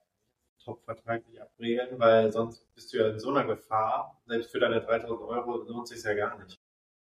top 0.64 0.82
vertraglich 0.84 1.40
abregeln, 1.40 1.98
weil 1.98 2.32
sonst 2.32 2.66
bist 2.74 2.92
du 2.92 2.98
ja 2.98 3.08
in 3.10 3.18
so 3.18 3.30
einer 3.30 3.44
Gefahr, 3.44 4.20
selbst 4.26 4.50
für 4.52 4.60
deine 4.60 4.80
3000 4.80 5.20
Euro 5.20 5.56
lohnt 5.64 5.88
sich 5.88 6.02
ja 6.02 6.14
gar 6.14 6.38
nicht. 6.42 6.58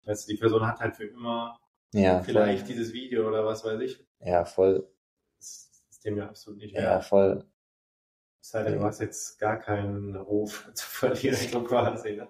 Weißt 0.04 0.28
du, 0.28 0.32
die 0.32 0.38
Person 0.38 0.66
hat 0.66 0.78
halt 0.80 0.96
für 0.96 1.04
immer 1.07 1.59
Ja, 1.92 2.22
vielleicht 2.22 2.66
voll. 2.66 2.68
dieses 2.74 2.92
Video 2.92 3.26
oder 3.28 3.44
was 3.44 3.64
weiß 3.64 3.80
ich. 3.80 4.04
Ja, 4.20 4.44
voll. 4.44 4.88
Das 5.38 5.70
ist 5.90 6.04
dem 6.04 6.16
ja 6.16 6.28
absolut 6.28 6.61
nicht 6.61 6.74
Ja, 6.74 7.00
voll. 7.00 7.44
Es 8.47 8.53
sei 8.53 8.62
denn, 8.62 8.78
du 8.78 8.84
hast 8.84 9.01
jetzt 9.01 9.40
gar 9.40 9.59
keinen 9.59 10.14
Ruf 10.14 10.70
zu 10.74 10.86
verlieren, 10.86 11.34
so 11.51 11.64
quasi. 11.64 12.12
Ne? 12.12 12.28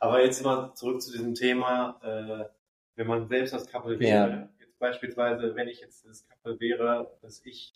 Aber 0.00 0.20
jetzt 0.20 0.42
mal 0.44 0.74
zurück 0.74 1.00
zu 1.00 1.12
diesem 1.12 1.34
Thema, 1.34 2.00
äh, 2.02 2.48
wenn 2.96 3.06
man 3.06 3.28
selbst 3.28 3.54
das 3.54 3.68
Couple 3.70 4.00
wäre, 4.00 4.28
Ja. 4.28 4.48
jetzt 4.58 4.76
beispielsweise, 4.80 5.54
wenn 5.54 5.68
ich 5.68 5.78
jetzt 5.80 6.04
das 6.04 6.26
Couple 6.26 6.58
wäre, 6.58 7.16
dass 7.22 7.46
ich 7.46 7.74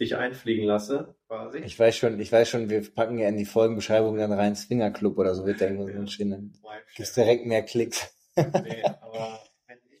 dich 0.00 0.16
einfliegen 0.16 0.64
lasse, 0.64 1.14
quasi. 1.28 1.58
Ich 1.58 1.78
weiß 1.78 1.94
schon, 1.94 2.18
ich 2.18 2.32
weiß 2.32 2.48
schon, 2.48 2.70
wir 2.70 2.90
packen 2.90 3.18
ja 3.18 3.28
in 3.28 3.36
die 3.36 3.44
Folgenbeschreibung 3.44 4.16
dann 4.16 4.32
rein 4.32 4.56
Swingerclub 4.56 5.18
oder 5.18 5.34
so 5.34 5.44
wird 5.44 5.60
da 5.60 5.66
irgendwo 5.66 5.86
so. 5.88 6.24
Dann 6.24 6.54
gibt's 6.96 7.12
direkt 7.12 7.44
mehr 7.44 7.64
Klicks. 7.64 8.16
Nee, 8.34 8.82
aber 9.02 9.40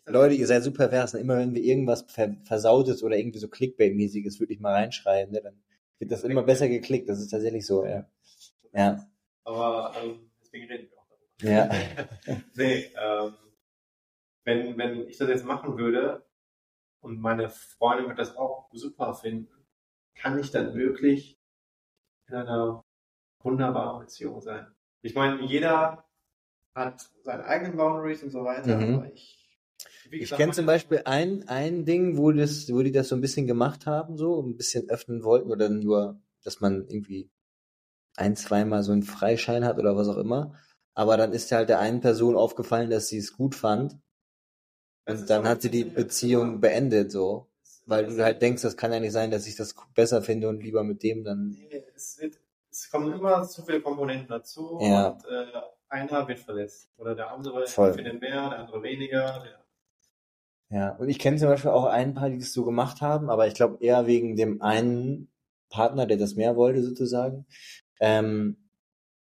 Leute, 0.06 0.36
ihr 0.36 0.46
seid 0.46 0.62
super 0.62 0.88
pervers. 0.88 1.12
ne? 1.12 1.20
Immer 1.20 1.36
wenn 1.36 1.54
wir 1.54 1.62
irgendwas 1.62 2.06
ver 2.08 2.34
versautes 2.44 3.02
oder 3.02 3.18
irgendwie 3.18 3.40
so 3.40 3.48
Clickbait-mäßiges 3.48 4.40
wirklich 4.40 4.58
mal 4.58 4.72
reinschreiben, 4.72 5.34
ne, 5.34 5.42
dann 5.42 5.60
wird 5.98 6.10
das 6.12 6.24
immer 6.24 6.42
besser 6.42 6.68
geklickt. 6.68 7.08
Das 7.08 7.20
ist 7.20 7.30
tatsächlich 7.30 7.66
so, 7.66 7.84
ja. 7.84 8.08
Ja, 8.72 9.06
Aber 9.44 9.94
ähm, 10.02 10.30
deswegen 10.40 10.66
reden 10.66 10.90
wir 10.90 10.98
auch 10.98 11.06
darüber. 11.08 11.52
ja. 11.52 12.36
nee, 12.56 12.90
ähm, 13.00 13.34
wenn, 14.44 14.76
wenn 14.78 15.08
ich 15.08 15.16
das 15.16 15.28
jetzt 15.28 15.44
machen 15.44 15.78
würde 15.78 16.26
und 17.00 17.20
meine 17.20 17.48
Freundin 17.48 18.08
wird 18.08 18.18
das 18.18 18.36
auch 18.36 18.68
super 18.72 19.14
finden, 19.14 19.66
kann 20.14 20.38
ich 20.38 20.50
dann 20.50 20.74
wirklich 20.74 21.38
in 22.28 22.34
einer 22.34 22.84
wunderbaren 23.40 24.00
Beziehung 24.00 24.40
sein. 24.40 24.66
Ich 25.02 25.14
meine, 25.14 25.42
jeder 25.44 26.04
hat 26.74 27.10
seine 27.22 27.44
eigenen 27.44 27.76
Boundaries 27.76 28.22
und 28.22 28.30
so 28.30 28.44
weiter, 28.44 28.78
Mhm. 28.78 28.94
aber 28.96 29.12
ich, 29.12 29.43
Ich 30.10 30.30
kenne 30.30 30.52
zum 30.52 30.66
Beispiel 30.66 31.02
ein, 31.04 31.48
ein 31.48 31.84
Ding, 31.84 32.16
wo, 32.16 32.30
das, 32.32 32.70
wo 32.72 32.82
die 32.82 32.92
das 32.92 33.08
so 33.08 33.14
ein 33.14 33.20
bisschen 33.20 33.46
gemacht 33.46 33.86
haben, 33.86 34.16
so 34.16 34.42
ein 34.42 34.56
bisschen 34.56 34.88
öffnen 34.88 35.24
wollten 35.24 35.50
oder 35.50 35.68
nur, 35.68 36.20
dass 36.42 36.60
man 36.60 36.86
irgendwie 36.88 37.30
ein, 38.16 38.36
zweimal 38.36 38.82
so 38.82 38.92
einen 38.92 39.02
Freischein 39.02 39.64
hat 39.64 39.78
oder 39.78 39.96
was 39.96 40.08
auch 40.08 40.18
immer. 40.18 40.54
Aber 40.94 41.16
dann 41.16 41.32
ist 41.32 41.50
halt 41.50 41.68
der 41.68 41.80
einen 41.80 42.00
Person 42.00 42.36
aufgefallen, 42.36 42.90
dass 42.90 43.08
sie 43.08 43.18
es 43.18 43.36
gut 43.36 43.54
fand 43.54 43.98
und 45.06 45.28
dann 45.28 45.46
hat 45.46 45.62
sie 45.62 45.70
die 45.70 45.84
Beziehung 45.84 46.60
beendet, 46.60 47.10
so. 47.12 47.48
Weil 47.86 48.06
du 48.06 48.24
halt 48.24 48.40
denkst, 48.40 48.62
das 48.62 48.76
kann 48.76 48.92
ja 48.92 49.00
nicht 49.00 49.12
sein, 49.12 49.30
dass 49.30 49.46
ich 49.46 49.56
das 49.56 49.74
besser 49.94 50.22
finde 50.22 50.48
und 50.48 50.62
lieber 50.62 50.82
mit 50.84 51.02
dem 51.02 51.22
dann. 51.22 51.48
Nee, 51.50 51.84
es, 51.94 52.18
wird, 52.18 52.38
es 52.70 52.90
kommen 52.90 53.12
immer 53.12 53.42
zu 53.46 53.62
viele 53.62 53.82
Komponenten 53.82 54.28
dazu 54.28 54.78
Ja. 54.80 55.08
und 55.08 55.24
äh, 55.26 55.46
einer 55.88 56.26
wird 56.26 56.38
verletzt 56.38 56.90
oder 56.96 57.14
der 57.14 57.30
andere 57.30 57.66
Voll. 57.66 57.92
findet 57.92 58.20
mehr, 58.20 58.48
der 58.50 58.60
andere 58.60 58.82
weniger. 58.82 59.42
Der, 59.44 59.63
Ja, 60.74 60.90
und 60.96 61.08
ich 61.08 61.20
kenne 61.20 61.36
zum 61.36 61.48
Beispiel 61.48 61.70
auch 61.70 61.84
ein 61.84 62.14
paar, 62.14 62.30
die 62.30 62.38
das 62.38 62.52
so 62.52 62.64
gemacht 62.64 63.00
haben, 63.00 63.30
aber 63.30 63.46
ich 63.46 63.54
glaube 63.54 63.78
eher 63.80 64.08
wegen 64.08 64.34
dem 64.34 64.60
einen 64.60 65.28
Partner, 65.70 66.04
der 66.04 66.16
das 66.16 66.34
mehr 66.34 66.56
wollte, 66.56 66.82
sozusagen. 66.82 67.46
Ähm, 68.00 68.56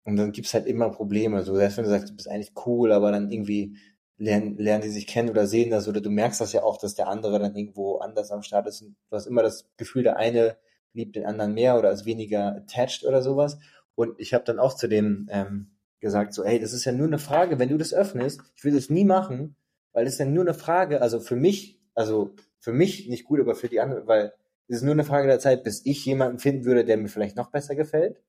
und 0.06 0.16
dann 0.16 0.32
gibt's 0.32 0.54
halt 0.54 0.68
immer 0.68 0.90
Probleme. 0.90 1.44
So, 1.44 1.54
selbst 1.56 1.76
wenn 1.76 1.84
du 1.84 1.90
sagst, 1.90 2.10
du 2.10 2.16
bist 2.16 2.30
eigentlich 2.30 2.54
cool, 2.66 2.94
aber 2.94 3.12
dann 3.12 3.30
irgendwie 3.30 3.76
lernen, 4.18 4.58
lernen 4.58 4.84
die 4.84 4.90
sich 4.90 5.06
kennen 5.06 5.30
oder 5.30 5.46
sehen 5.46 5.70
das 5.70 5.90
oder 5.90 6.00
du 6.00 6.10
merkst 6.10 6.40
das 6.40 6.54
ja 6.54 6.64
auch, 6.64 6.78
dass 6.78 6.96
der 6.96 7.10
andere 7.10 7.40
dann 7.40 7.58
irgendwo 7.58 7.98
anders 7.98 8.32
am 8.32 8.42
Start 8.42 8.66
ist. 8.68 8.82
Und 8.82 8.96
du 9.10 9.16
hast 9.18 9.26
immer 9.28 9.44
das 9.44 9.70
Gefühl, 9.76 10.04
der 10.04 10.16
eine 10.16 10.56
liebt 10.94 11.18
den 11.18 11.26
anderen 11.26 11.54
mehr 11.54 11.78
oder 11.78 11.92
ist 11.92 12.06
weniger 12.06 12.56
attached 12.56 13.04
oder 13.04 13.22
sowas. 13.22 13.58
Und 13.96 14.18
ich 14.18 14.34
habe 14.34 14.46
dann 14.46 14.60
auch 14.60 14.78
zu 14.78 14.88
dem 14.88 15.28
ähm, 15.30 15.72
gesagt, 16.00 16.34
so, 16.34 16.46
hey, 16.46 16.60
das 16.60 16.72
ist 16.72 16.86
ja 16.86 16.94
nur 16.94 17.08
eine 17.08 17.20
Frage, 17.20 17.60
wenn 17.60 17.68
du 17.68 17.78
das 17.78 17.94
öffnest, 17.94 18.42
ich 18.56 18.64
will 18.64 18.74
das 18.74 18.90
nie 18.90 19.04
machen, 19.04 19.58
weil 19.94 20.06
es 20.08 20.14
ist 20.14 20.20
ja 20.20 20.26
nur 20.26 20.44
eine 20.44 20.54
Frage, 20.54 21.02
also 21.02 21.20
für 21.20 21.36
mich, 21.36 21.80
also 21.94 22.36
für 22.60 22.74
mich 22.74 23.08
nicht 23.10 23.26
gut, 23.26 23.40
aber 23.40 23.56
für 23.56 23.70
die 23.70 23.80
anderen, 23.80 24.08
weil 24.08 24.34
es 24.68 24.78
ist 24.78 24.84
nur 24.84 24.94
eine 24.94 25.04
Frage 25.04 25.28
der 25.28 25.40
Zeit, 25.40 25.64
bis 25.64 25.86
ich 25.86 26.06
jemanden 26.06 26.40
finden 26.40 26.66
würde, 26.66 26.86
der 26.86 26.98
mir 26.98 27.10
vielleicht 27.10 27.36
noch 27.36 27.52
besser 27.52 27.76
gefällt. 27.76 28.22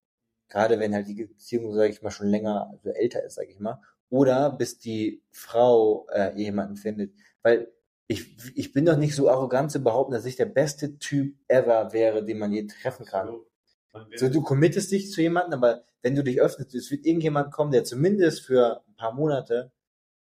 Gerade 0.49 0.79
wenn 0.79 0.95
halt 0.95 1.09
die 1.09 1.25
Beziehung, 1.25 1.73
sage 1.75 1.89
ich 1.91 2.03
mal, 2.03 2.11
schon 2.11 2.29
länger, 2.29 2.69
also 2.71 2.91
älter 2.91 3.25
ist, 3.25 3.35
sage 3.37 3.51
ich 3.51 3.61
mal. 3.61 3.81
Oder 4.11 4.51
bis 4.53 4.79
die 4.79 5.23
Frau 5.33 6.07
äh, 6.13 6.37
jemanden 6.37 6.77
findet. 6.77 7.15
Weil 7.43 7.73
ich, 8.07 8.37
ich 8.55 8.73
bin 8.73 8.85
doch 8.85 8.97
nicht 8.97 9.15
so 9.15 9.31
arrogant 9.31 9.73
zu 9.73 9.83
behaupten, 9.83 10.13
dass 10.13 10.27
ich 10.27 10.37
der 10.37 10.47
beste 10.47 10.99
Typ 10.99 11.37
ever 11.49 11.93
wäre, 11.93 12.25
den 12.25 12.39
man 12.39 12.53
je 12.53 12.67
treffen 12.67 13.07
kann. 13.07 13.29
so, 13.29 13.47
man 13.93 14.11
wird- 14.11 14.21
So, 14.21 14.29
du 14.29 14.43
committest 14.43 14.93
dich 14.93 15.11
zu 15.11 15.23
jemandem, 15.23 15.63
aber 15.63 15.85
wenn 16.03 16.15
du 16.15 16.23
dich 16.23 16.41
öffnest, 16.41 16.75
es 16.75 16.91
wird 16.91 17.07
irgendjemand 17.07 17.51
kommen, 17.53 17.73
der 17.73 17.85
zumindest 17.85 18.43
für 18.43 18.83
ein 18.87 18.97
paar 18.97 19.15
Monate 19.15 19.73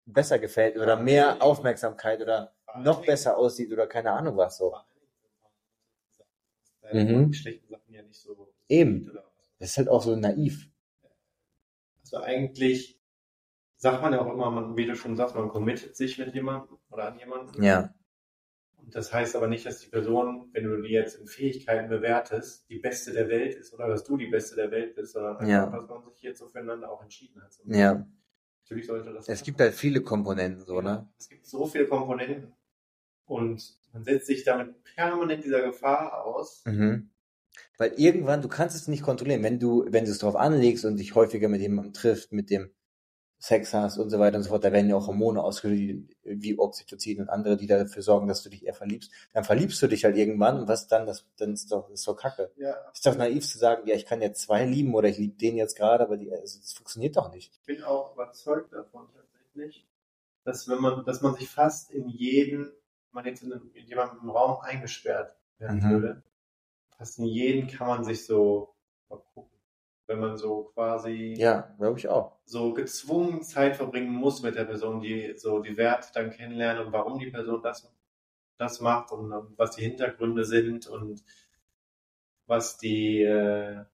besser 0.06 0.40
gefällt 0.40 0.78
oder 0.78 0.96
mehr 0.98 1.42
Aufmerksamkeit 1.42 2.22
oder 2.22 2.54
noch 2.78 3.06
besser 3.06 3.38
aussieht 3.38 3.72
oder 3.72 3.88
keine 3.88 4.12
Ahnung 4.12 4.38
was 4.38 4.58
so. 4.58 4.76
Mhm. 6.92 7.32
Die 7.32 7.38
schlechten 7.38 7.68
Sachen 7.68 7.94
ja 7.94 8.02
nicht 8.04 8.20
so. 8.20 8.54
Eben. 8.68 9.12
Das 9.60 9.70
ist 9.72 9.78
halt 9.78 9.90
auch 9.90 10.02
so 10.02 10.16
naiv. 10.16 10.70
Also 12.02 12.18
eigentlich 12.18 13.00
sagt 13.78 14.02
man 14.02 14.14
ja 14.14 14.22
auch 14.22 14.32
immer, 14.32 14.52
man, 14.52 14.78
wie 14.78 14.86
du 14.86 14.96
schon 14.96 15.16
sagst, 15.16 15.36
man 15.36 15.50
committet 15.50 15.96
sich 15.96 16.18
mit 16.18 16.34
jemandem 16.34 16.78
oder 16.90 17.08
an 17.08 17.18
jemanden. 17.20 17.64
Ja. 17.64 17.94
Und 18.78 18.94
das 18.94 19.14
heißt 19.14 19.36
aber 19.36 19.48
nicht, 19.48 19.66
dass 19.66 19.80
die 19.80 19.90
Person, 19.90 20.50
wenn 20.52 20.66
du 20.66 20.82
die 20.82 20.92
jetzt 20.92 21.16
in 21.16 21.28
Fähigkeiten 21.28 21.90
bewertest, 21.90 22.70
die 22.70 22.80
beste 22.80 23.14
der 23.14 23.30
Welt 23.30 23.56
ist 23.56 23.74
oder 23.74 23.88
dass 23.88 24.04
du 24.04 24.18
die 24.18 24.28
beste 24.28 24.56
der 24.56 24.72
Welt 24.72 24.96
bist, 24.96 25.14
sondern 25.14 25.38
einfach, 25.38 25.48
Ja. 25.48 25.66
dass 25.68 25.88
man 25.90 26.14
sich 26.14 26.22
jetzt 26.22 26.40
so 26.40 26.48
füreinander 26.50 26.92
auch 26.92 27.02
entschieden 27.02 27.42
hat. 27.42 27.58
Ja. 27.66 28.06
Natürlich 28.74 28.88
sollte 28.88 29.14
das. 29.14 29.30
Es 29.30 29.44
gibt 29.44 29.60
halt 29.60 29.74
viele 29.74 30.02
Komponenten 30.02 30.66
so, 30.66 30.82
ne? 30.82 31.08
Es 31.18 31.30
gibt 31.30 31.46
so 31.46 31.66
viele 31.68 31.88
Komponenten 31.88 32.54
und 33.26 33.78
man 33.94 34.04
setzt 34.04 34.28
sich 34.28 34.44
damit 34.44 34.84
permanent 34.84 35.44
dieser 35.44 35.62
Gefahr 35.62 36.26
aus. 36.26 36.64
Mhm. 36.66 37.12
Weil 37.78 37.94
irgendwann, 37.98 38.42
du 38.42 38.48
kannst 38.48 38.76
es 38.76 38.88
nicht 38.88 39.04
kontrollieren, 39.04 39.44
wenn 39.44 39.60
du, 39.60 39.86
wenn 39.90 40.06
du 40.06 40.12
es 40.12 40.18
drauf 40.18 40.36
anlegst 40.36 40.86
und 40.86 40.98
dich 40.98 41.14
häufiger 41.14 41.50
mit 41.50 41.62
jemandem 41.62 41.94
trifft, 41.94 42.32
mit 42.32 42.50
dem 42.50 42.72
Sex 43.46 43.74
hast 43.74 43.98
und 43.98 44.10
so 44.10 44.20
weiter 44.20 44.38
und 44.38 44.44
so 44.44 44.52
fort, 44.52 44.64
da 44.64 44.72
werden 44.72 44.90
ja 44.90 44.96
auch 44.96 45.08
Hormone 45.08 45.44
ausgeschüttet, 45.44 46.16
wie 46.24 46.58
Oxytocin 46.58 47.20
und 47.20 47.30
andere, 47.30 47.58
die 47.58 47.68
dafür 47.68 48.02
sorgen, 48.02 48.28
dass 48.30 48.42
du 48.42 48.50
dich 48.50 48.66
eher 48.66 48.74
verliebst. 48.74 49.12
Dann 49.34 49.44
verliebst 49.44 49.82
du 49.82 49.88
dich 49.88 50.06
halt 50.06 50.16
irgendwann 50.16 50.62
und 50.62 50.68
was 50.70 50.88
dann? 50.88 51.06
Das, 51.06 51.26
dann 51.36 51.52
ist 51.52 51.70
doch, 51.70 51.90
ist 51.90 52.08
doch 52.08 52.16
Kacke. 52.16 52.52
Ja, 52.56 52.74
Ist 52.94 53.06
doch 53.06 53.18
naiv 53.18 53.46
zu 53.46 53.58
sagen, 53.58 53.86
ja, 53.86 53.96
ich 53.96 54.06
kann 54.06 54.22
jetzt 54.22 54.44
zwei 54.44 54.64
lieben 54.66 54.96
oder 54.96 55.10
ich 55.10 55.18
liebe 55.18 55.36
den 55.38 55.58
jetzt 55.58 55.76
gerade, 55.76 56.06
aber 56.06 56.16
die, 56.16 56.32
also, 56.32 56.58
das 56.60 56.72
funktioniert 56.72 57.18
doch 57.18 57.34
nicht. 57.34 57.52
ich 57.54 57.66
bin 57.66 57.84
auch 57.84 58.14
überzeugt 58.14 58.72
davon 58.72 59.08
tatsächlich, 59.14 59.86
dass 60.46 60.70
wenn 60.70 60.80
man, 60.80 61.04
dass 61.06 61.22
man 61.22 61.36
sich 61.36 61.50
fast 61.50 61.92
in 61.92 62.08
jeden, 62.08 62.72
man 63.12 63.26
jetzt 63.26 63.44
in, 63.44 63.52
einem- 63.52 63.72
in 63.74 63.86
jemandem 63.86 64.20
im 64.24 64.30
Raum 64.30 64.62
eingesperrt 64.62 65.36
werden 65.58 65.80
Mhm. 65.80 65.90
würde, 65.92 66.24
fast 66.98 67.20
in 67.20 67.26
jeden 67.26 67.68
kann 67.68 67.88
man 67.88 68.04
sich 68.06 68.26
so 68.26 68.74
mal 69.10 69.20
gucken. 69.34 69.53
Wenn 70.08 70.20
man 70.20 70.38
so 70.38 70.66
quasi 70.74 71.34
Ja, 71.38 71.74
glaube 71.78 71.98
ich 72.00 72.08
auch. 72.10 72.38
so 72.46 72.74
gezwungen 72.74 73.42
Zeit 73.44 73.76
verbringen 73.78 74.12
muss 74.14 74.42
mit 74.44 74.56
der 74.56 74.66
Person, 74.66 75.00
die 75.02 75.34
so 75.38 75.60
die 75.60 75.78
Werte 75.78 76.10
dann 76.14 76.32
kennenlernen 76.32 76.88
und 76.88 76.94
warum 76.94 77.20
die 77.20 77.32
Person 77.32 77.62
das, 77.62 77.90
das 78.58 78.82
macht 78.82 79.12
und 79.12 79.32
was 79.58 79.76
die 79.76 79.84
Hintergründe 79.84 80.44
sind 80.46 80.88
und 80.88 81.24
was 82.46 82.78
die 82.78 83.22
äh, 83.22 83.86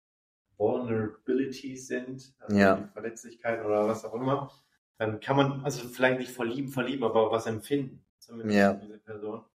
Vulnerabilities 0.57 1.88
sind, 1.88 2.36
also 2.39 2.57
Ja. 2.57 2.76
die 2.76 2.88
Verletzlichkeiten 2.93 3.66
oder 3.66 3.88
was 3.88 4.05
auch 4.05 4.14
immer, 4.14 4.51
dann 4.97 5.20
kann 5.20 5.38
man 5.38 5.64
also 5.64 5.88
vielleicht 5.88 6.20
nicht 6.20 6.32
verlieben, 6.32 6.70
verlieben, 6.70 7.05
aber 7.05 7.32
was 7.32 7.45
empfinden, 7.47 8.05
zumindest 8.20 8.57
Ja. 8.60 8.74
für 8.74 8.80
diese 8.82 8.99
Person. 8.99 9.45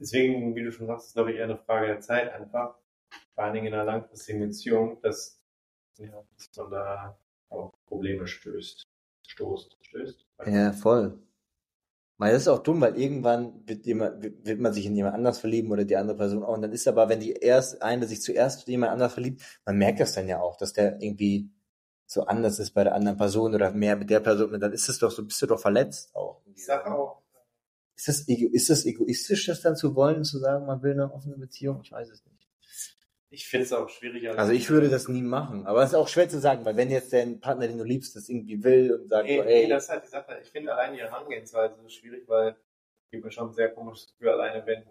Deswegen, 0.00 0.54
wie 0.56 0.64
du 0.64 0.72
schon 0.72 0.86
sagst, 0.86 1.08
ist 1.08 1.14
glaube 1.14 1.32
ich 1.32 1.38
eher 1.38 1.44
eine 1.44 1.58
Frage 1.58 1.86
der 1.88 2.00
Zeit 2.00 2.32
einfach, 2.32 2.76
vor 3.34 3.44
allen 3.44 3.54
Dingen 3.54 3.68
in 3.68 3.74
einer 3.74 3.84
langfristigen 3.84 4.40
Beziehung, 4.40 5.00
dass, 5.02 5.37
ja, 5.98 6.22
dass 6.36 6.50
man 6.56 6.70
da 6.70 7.18
auf 7.50 7.72
Probleme 7.86 8.26
stößt. 8.26 8.86
Stoßt, 9.26 9.76
stößt. 9.82 10.26
Ja, 10.46 10.72
voll. 10.72 11.18
Weil 12.18 12.32
das 12.32 12.42
ist 12.42 12.48
auch 12.48 12.62
dumm, 12.62 12.80
weil 12.80 12.96
irgendwann 12.98 13.66
wird, 13.68 13.86
jemand, 13.86 14.22
wird 14.22 14.58
man 14.60 14.72
sich 14.72 14.86
in 14.86 14.96
jemand 14.96 15.14
anders 15.14 15.38
verlieben 15.38 15.70
oder 15.70 15.84
die 15.84 15.96
andere 15.96 16.16
Person 16.16 16.42
auch. 16.42 16.54
Und 16.54 16.62
dann 16.62 16.72
ist 16.72 16.88
aber, 16.88 17.08
wenn 17.08 17.20
die 17.20 17.32
erst 17.32 17.82
eine 17.82 18.06
sich 18.08 18.22
zuerst 18.22 18.66
in 18.66 18.72
jemand 18.72 18.92
anders 18.92 19.12
verliebt, 19.14 19.42
man 19.64 19.78
merkt 19.78 20.00
das 20.00 20.14
dann 20.14 20.26
ja 20.28 20.40
auch, 20.40 20.56
dass 20.56 20.72
der 20.72 21.00
irgendwie 21.00 21.50
so 22.06 22.24
anders 22.24 22.58
ist 22.58 22.72
bei 22.72 22.84
der 22.84 22.94
anderen 22.94 23.18
Person 23.18 23.54
oder 23.54 23.70
mehr 23.72 23.96
mit 23.96 24.10
der 24.10 24.20
Person. 24.20 24.52
Und 24.54 24.60
dann 24.60 24.72
ist 24.72 24.88
es 24.88 24.98
doch 24.98 25.10
so, 25.10 25.24
bist 25.24 25.40
du 25.42 25.46
doch 25.46 25.60
verletzt 25.60 26.14
auch. 26.16 26.42
Ich 26.54 26.64
sage 26.64 26.92
auch, 26.92 27.22
Ist 27.96 28.08
das, 28.08 28.20
ist 28.28 28.70
das 28.70 28.86
egoistisch, 28.86 29.46
das 29.46 29.60
dann 29.62 29.76
zu 29.76 29.94
wollen, 29.94 30.24
zu 30.24 30.38
sagen, 30.38 30.66
man 30.66 30.82
will 30.82 30.92
eine 30.92 31.12
offene 31.12 31.36
Beziehung? 31.36 31.80
Ich 31.82 31.92
weiß 31.92 32.08
es 32.10 32.24
nicht. 32.24 32.37
Ich 33.30 33.46
finde 33.46 33.66
es 33.66 33.72
auch 33.72 33.88
schwierig. 33.88 34.28
Also 34.30 34.52
ich 34.52 34.70
würde 34.70 34.88
das 34.88 35.08
nie 35.08 35.22
machen. 35.22 35.66
Aber 35.66 35.82
es 35.82 35.90
ist 35.90 35.94
auch 35.94 36.08
schwer 36.08 36.28
zu 36.28 36.38
sagen, 36.40 36.64
weil 36.64 36.76
wenn 36.76 36.90
jetzt 36.90 37.12
dein 37.12 37.40
Partner, 37.40 37.66
den 37.66 37.78
du 37.78 37.84
liebst, 37.84 38.16
das 38.16 38.28
irgendwie 38.28 38.62
will 38.62 38.92
und 38.94 39.08
sagt, 39.08 39.26
Nee, 39.26 39.38
so, 39.38 39.44
nee, 39.44 39.62
ey, 39.64 39.68
das 39.68 39.84
ist 39.84 39.90
halt 39.90 40.04
die 40.04 40.08
Sache. 40.08 40.38
Ich 40.42 40.50
finde 40.50 40.72
allein 40.74 40.94
die 40.94 41.00
Herangehensweise 41.00 41.76
so 41.80 41.88
schwierig, 41.88 42.28
weil 42.28 42.56
ich 43.04 43.10
gebe 43.10 43.24
mir 43.26 43.30
schon 43.32 43.48
ein 43.48 43.54
sehr 43.54 43.70
komisches 43.70 44.12
Gefühl 44.12 44.30
alleine, 44.30 44.64
wenn 44.66 44.84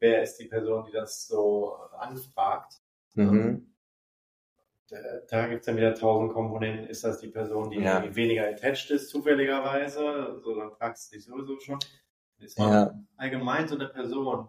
wer 0.00 0.22
ist 0.22 0.36
die 0.38 0.46
Person, 0.46 0.84
die 0.86 0.92
das 0.92 1.26
so 1.26 1.74
anfragt. 1.98 2.74
mhm, 3.14 3.72
da 5.30 5.46
gibt 5.46 5.60
es 5.60 5.66
dann 5.66 5.76
wieder 5.76 5.94
tausend 5.94 6.32
Komponenten. 6.32 6.86
Ist 6.86 7.04
das 7.04 7.18
die 7.20 7.28
Person, 7.28 7.70
die 7.70 7.78
Ja. 7.80 8.14
weniger 8.14 8.48
attached 8.48 8.90
ist, 8.90 9.08
zufälligerweise? 9.08 10.40
So, 10.42 10.54
dann 10.54 10.72
fragst 10.72 11.10
du 11.12 11.16
dich 11.16 11.24
sowieso 11.24 11.58
schon. 11.60 11.78
Ist 12.38 12.58
Ja. 12.58 12.92
allgemein 13.16 13.68
so 13.68 13.76
eine 13.76 13.88
Person, 13.88 14.48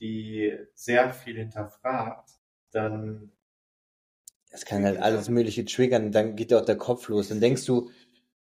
die 0.00 0.56
sehr 0.74 1.12
viel 1.12 1.36
hinterfragt, 1.36 2.30
dann 2.72 3.32
Es 4.50 4.64
kann 4.64 4.84
halt 4.84 4.98
alles 4.98 5.28
Mögliche 5.28 5.64
triggern, 5.64 6.12
dann 6.12 6.36
geht 6.36 6.50
ja 6.50 6.60
auch 6.60 6.64
der 6.64 6.76
Kopf 6.78 7.08
los. 7.08 7.28
Dann 7.28 7.40
denkst 7.40 7.64
du, 7.66 7.90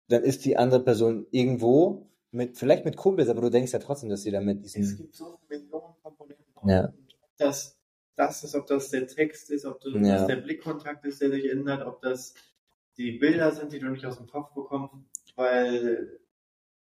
dann 0.08 0.22
ist 0.22 0.44
die 0.44 0.56
andere 0.56 0.82
Person 0.82 1.26
irgendwo 1.30 2.06
mit, 2.30 2.56
vielleicht 2.58 2.84
mit 2.84 2.96
Kumpels, 2.96 3.28
aber 3.28 3.40
du 3.42 3.50
denkst 3.50 3.72
ja 3.72 3.78
trotzdem, 3.78 4.08
dass 4.10 4.22
sie 4.22 4.30
da 4.30 4.40
mit 4.40 4.64
es 4.64 4.72
diesen, 4.72 4.96
gibt 4.98 5.14
so 5.14 5.38
Millionen 5.48 5.94
Komponenten. 6.02 6.44
Ja. 6.68 6.84
Ob 6.88 7.36
das, 7.38 7.76
ist, 8.44 8.54
ob 8.54 8.66
das 8.66 8.90
der 8.90 9.06
Text 9.06 9.50
ist, 9.50 9.64
ob 9.64 9.80
das 9.80 9.92
Ja. 9.94 10.26
der 10.26 10.36
Blickkontakt 10.36 11.04
ist, 11.04 11.20
der 11.20 11.30
sich 11.30 11.48
ändert, 11.50 11.86
ob 11.86 12.00
das 12.02 12.34
die 12.96 13.12
Bilder 13.12 13.52
sind, 13.52 13.72
die 13.72 13.78
du 13.78 13.88
nicht 13.88 14.04
aus 14.04 14.16
dem 14.18 14.26
Kopf 14.26 14.52
bekommst, 14.54 15.32
weil 15.36 16.18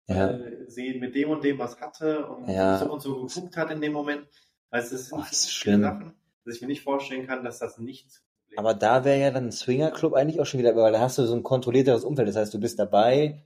ja, 0.07 0.29
weil 0.29 0.65
sie 0.69 0.99
mit 0.99 1.15
dem 1.15 1.29
und 1.31 1.43
dem 1.43 1.57
was 1.57 1.79
hatte 1.81 2.27
und 2.27 2.47
Ja. 2.47 2.77
so 2.77 2.91
und 2.91 3.01
so 3.01 3.25
geguckt 3.25 3.57
hat 3.57 3.71
in 3.71 3.81
dem 3.81 3.91
Moment. 3.93 4.27
Also 4.69 4.95
es 4.95 5.07
sind 5.07 5.17
Oh, 5.17 5.21
das 5.21 5.31
ist 5.31 5.43
so 5.43 5.49
schlimm. 5.49 5.75
viele 5.81 5.87
Sachen, 5.87 6.13
dass 6.45 6.55
ich 6.55 6.61
mir 6.61 6.67
nicht 6.67 6.83
vorstellen 6.83 7.27
kann, 7.27 7.43
dass 7.43 7.59
das 7.59 7.77
nicht 7.77 8.21
aber 8.55 8.73
da 8.73 9.03
wäre 9.03 9.19
ja 9.19 9.31
dann 9.31 9.47
ein 9.47 9.51
Swingerclub 9.51 10.13
eigentlich 10.13 10.39
auch 10.39 10.45
schon 10.45 10.59
wieder, 10.59 10.75
weil 10.75 10.91
da 10.91 10.99
hast 10.99 11.17
du 11.17 11.25
so 11.25 11.35
ein 11.35 11.43
kontrollierteres 11.43 12.05
Umfeld. 12.05 12.27
Das 12.27 12.35
heißt, 12.35 12.53
du 12.53 12.59
bist 12.59 12.79
dabei, 12.79 13.43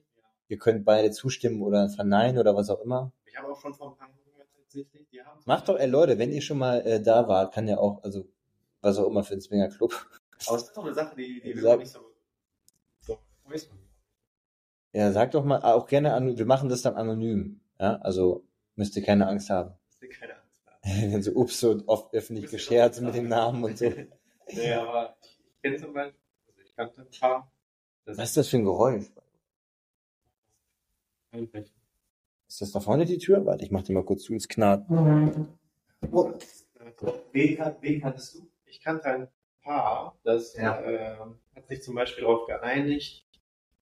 ihr 0.47 0.57
könnt 0.57 0.85
beide 0.85 1.11
zustimmen 1.11 1.61
oder 1.61 1.89
verneinen 1.89 2.37
oder 2.37 2.55
was 2.55 2.69
auch 2.69 2.81
immer. 2.81 3.11
Ich 3.25 3.37
habe 3.37 3.51
auch 3.51 3.59
schon 3.59 3.73
von 3.73 3.89
ein 3.89 3.97
paar 3.97 4.09
gehört 4.25 4.49
tatsächlich, 4.55 5.07
die 5.09 5.21
haben 5.21 5.39
Macht 5.45 5.67
doch, 5.69 5.77
ey 5.77 5.87
Leute, 5.87 6.17
wenn 6.19 6.31
ihr 6.31 6.41
schon 6.41 6.59
mal 6.59 6.81
äh, 6.81 7.01
da 7.01 7.27
wart, 7.27 7.53
kann 7.53 7.67
ja 7.67 7.77
auch, 7.77 8.03
also 8.03 8.27
was 8.81 8.97
auch 8.97 9.07
immer 9.07 9.23
für 9.23 9.33
ein 9.33 9.41
Swingerclub. 9.41 9.93
Aber 10.47 10.57
es 10.57 10.63
ist 10.63 10.77
doch 10.77 10.85
eine 10.85 10.93
Sache, 10.93 11.15
die, 11.15 11.41
die 11.41 11.55
wir 11.61 11.77
nicht 11.77 11.91
so, 11.91 11.99
so. 13.01 13.17
Ja, 14.93 15.11
sag 15.11 15.31
doch 15.31 15.43
mal, 15.43 15.61
auch 15.61 15.87
gerne 15.87 16.13
an, 16.13 16.37
wir 16.37 16.45
machen 16.45 16.69
das 16.69 16.81
dann 16.81 16.95
anonym. 16.95 17.61
Ja, 17.79 17.95
also 17.97 18.45
müsst 18.75 18.95
ihr 18.95 19.03
keine 19.03 19.27
Angst 19.27 19.49
haben. 19.49 19.73
Ich 19.91 20.01
will 20.01 20.09
keine 20.09 20.33
Angst 20.33 20.43
haben. 20.43 20.48
Wenn 20.83 21.21
so 21.21 21.31
ups 21.33 21.59
so 21.59 21.81
oft 21.87 22.13
öffentlich 22.13 22.49
gescherzt 22.49 23.01
mit 23.01 23.13
den 23.13 23.27
Namen 23.27 23.63
und 23.63 23.77
so. 23.77 23.85
nee, 24.53 24.73
aber 24.73 25.15
ich 25.21 25.61
kenne 25.61 25.77
zum 25.77 25.93
Beispiel, 25.93 26.19
also 26.47 26.61
ich 26.61 26.75
kannte 26.75 27.01
ein 27.01 27.07
paar, 27.19 27.51
das 28.05 28.17
Was 28.17 28.29
ist 28.29 28.37
das 28.37 28.47
für 28.47 28.57
ein 28.57 28.63
Geräusch? 28.63 29.05
ist 31.31 31.55
Ist 32.47 32.61
das 32.61 32.71
da 32.71 32.79
vorne 32.79 33.05
die 33.05 33.17
Tür? 33.17 33.45
Warte, 33.45 33.63
ich 33.63 33.71
mach 33.71 33.83
die 33.83 33.93
mal 33.93 34.03
kurz 34.05 34.23
zu, 34.23 34.33
es 34.35 34.47
knarrt. 34.47 34.85
Oh. 36.11 36.33
Wen, 37.31 37.57
kan 37.57 37.75
wen 37.81 38.01
kanntest 38.01 38.35
du? 38.35 38.47
Ich 38.65 38.81
kannte 38.81 39.05
ein 39.05 39.27
Paar, 39.61 40.17
das 40.23 40.55
Ja. 40.55 40.79
äh, 40.81 41.17
hat 41.55 41.67
sich 41.67 41.83
zum 41.83 41.95
Beispiel 41.95 42.23
darauf 42.23 42.47
geeinigt, 42.47 43.27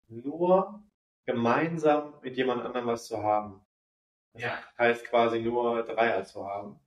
nur 0.09 0.83
gemeinsam 1.27 2.15
mit 2.23 2.37
jemand 2.37 2.65
anderem 2.65 2.87
was 2.87 3.07
zu 3.07 3.23
haben. 3.23 3.61
Das 4.33 4.43
Ja. 4.43 4.59
heißt 4.79 5.05
quasi 5.05 5.41
nur 5.41 5.83
Dreier 5.85 6.25
zu 6.25 6.47
haben. 6.47 6.81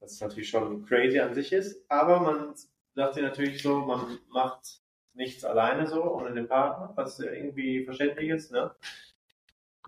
Was 0.00 0.20
natürlich 0.20 0.48
schon 0.48 0.84
crazy 0.86 1.20
an 1.20 1.34
sich 1.34 1.52
ist, 1.52 1.84
aber 1.88 2.20
man 2.20 2.54
sagt 2.94 3.14
sich 3.14 3.22
natürlich 3.22 3.62
so, 3.62 3.80
man 3.80 4.18
macht 4.30 4.80
nichts 5.14 5.44
alleine 5.44 5.86
so 5.86 6.02
ohne 6.02 6.32
den 6.32 6.48
Partner, 6.48 6.92
was 6.96 7.20
irgendwie 7.20 7.84
verständlich 7.84 8.30
ist, 8.30 8.52
ne? 8.52 8.74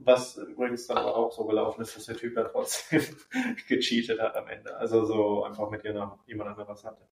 Was 0.00 0.36
übrigens 0.36 0.86
dann 0.86 0.98
aber 0.98 1.16
auch 1.16 1.32
so 1.32 1.44
gelaufen 1.44 1.82
ist, 1.82 1.96
dass 1.96 2.06
der 2.06 2.16
Typ 2.16 2.34
dann 2.34 2.48
trotzdem 2.50 3.02
gecheatet 3.68 4.20
hat 4.20 4.36
am 4.36 4.48
Ende. 4.48 4.74
Also 4.76 5.04
so 5.04 5.44
einfach 5.44 5.70
mit 5.70 5.84
jemand 5.84 6.18
jemand 6.26 6.50
anderem 6.50 6.68
was 6.68 6.84
hatte. 6.84 7.06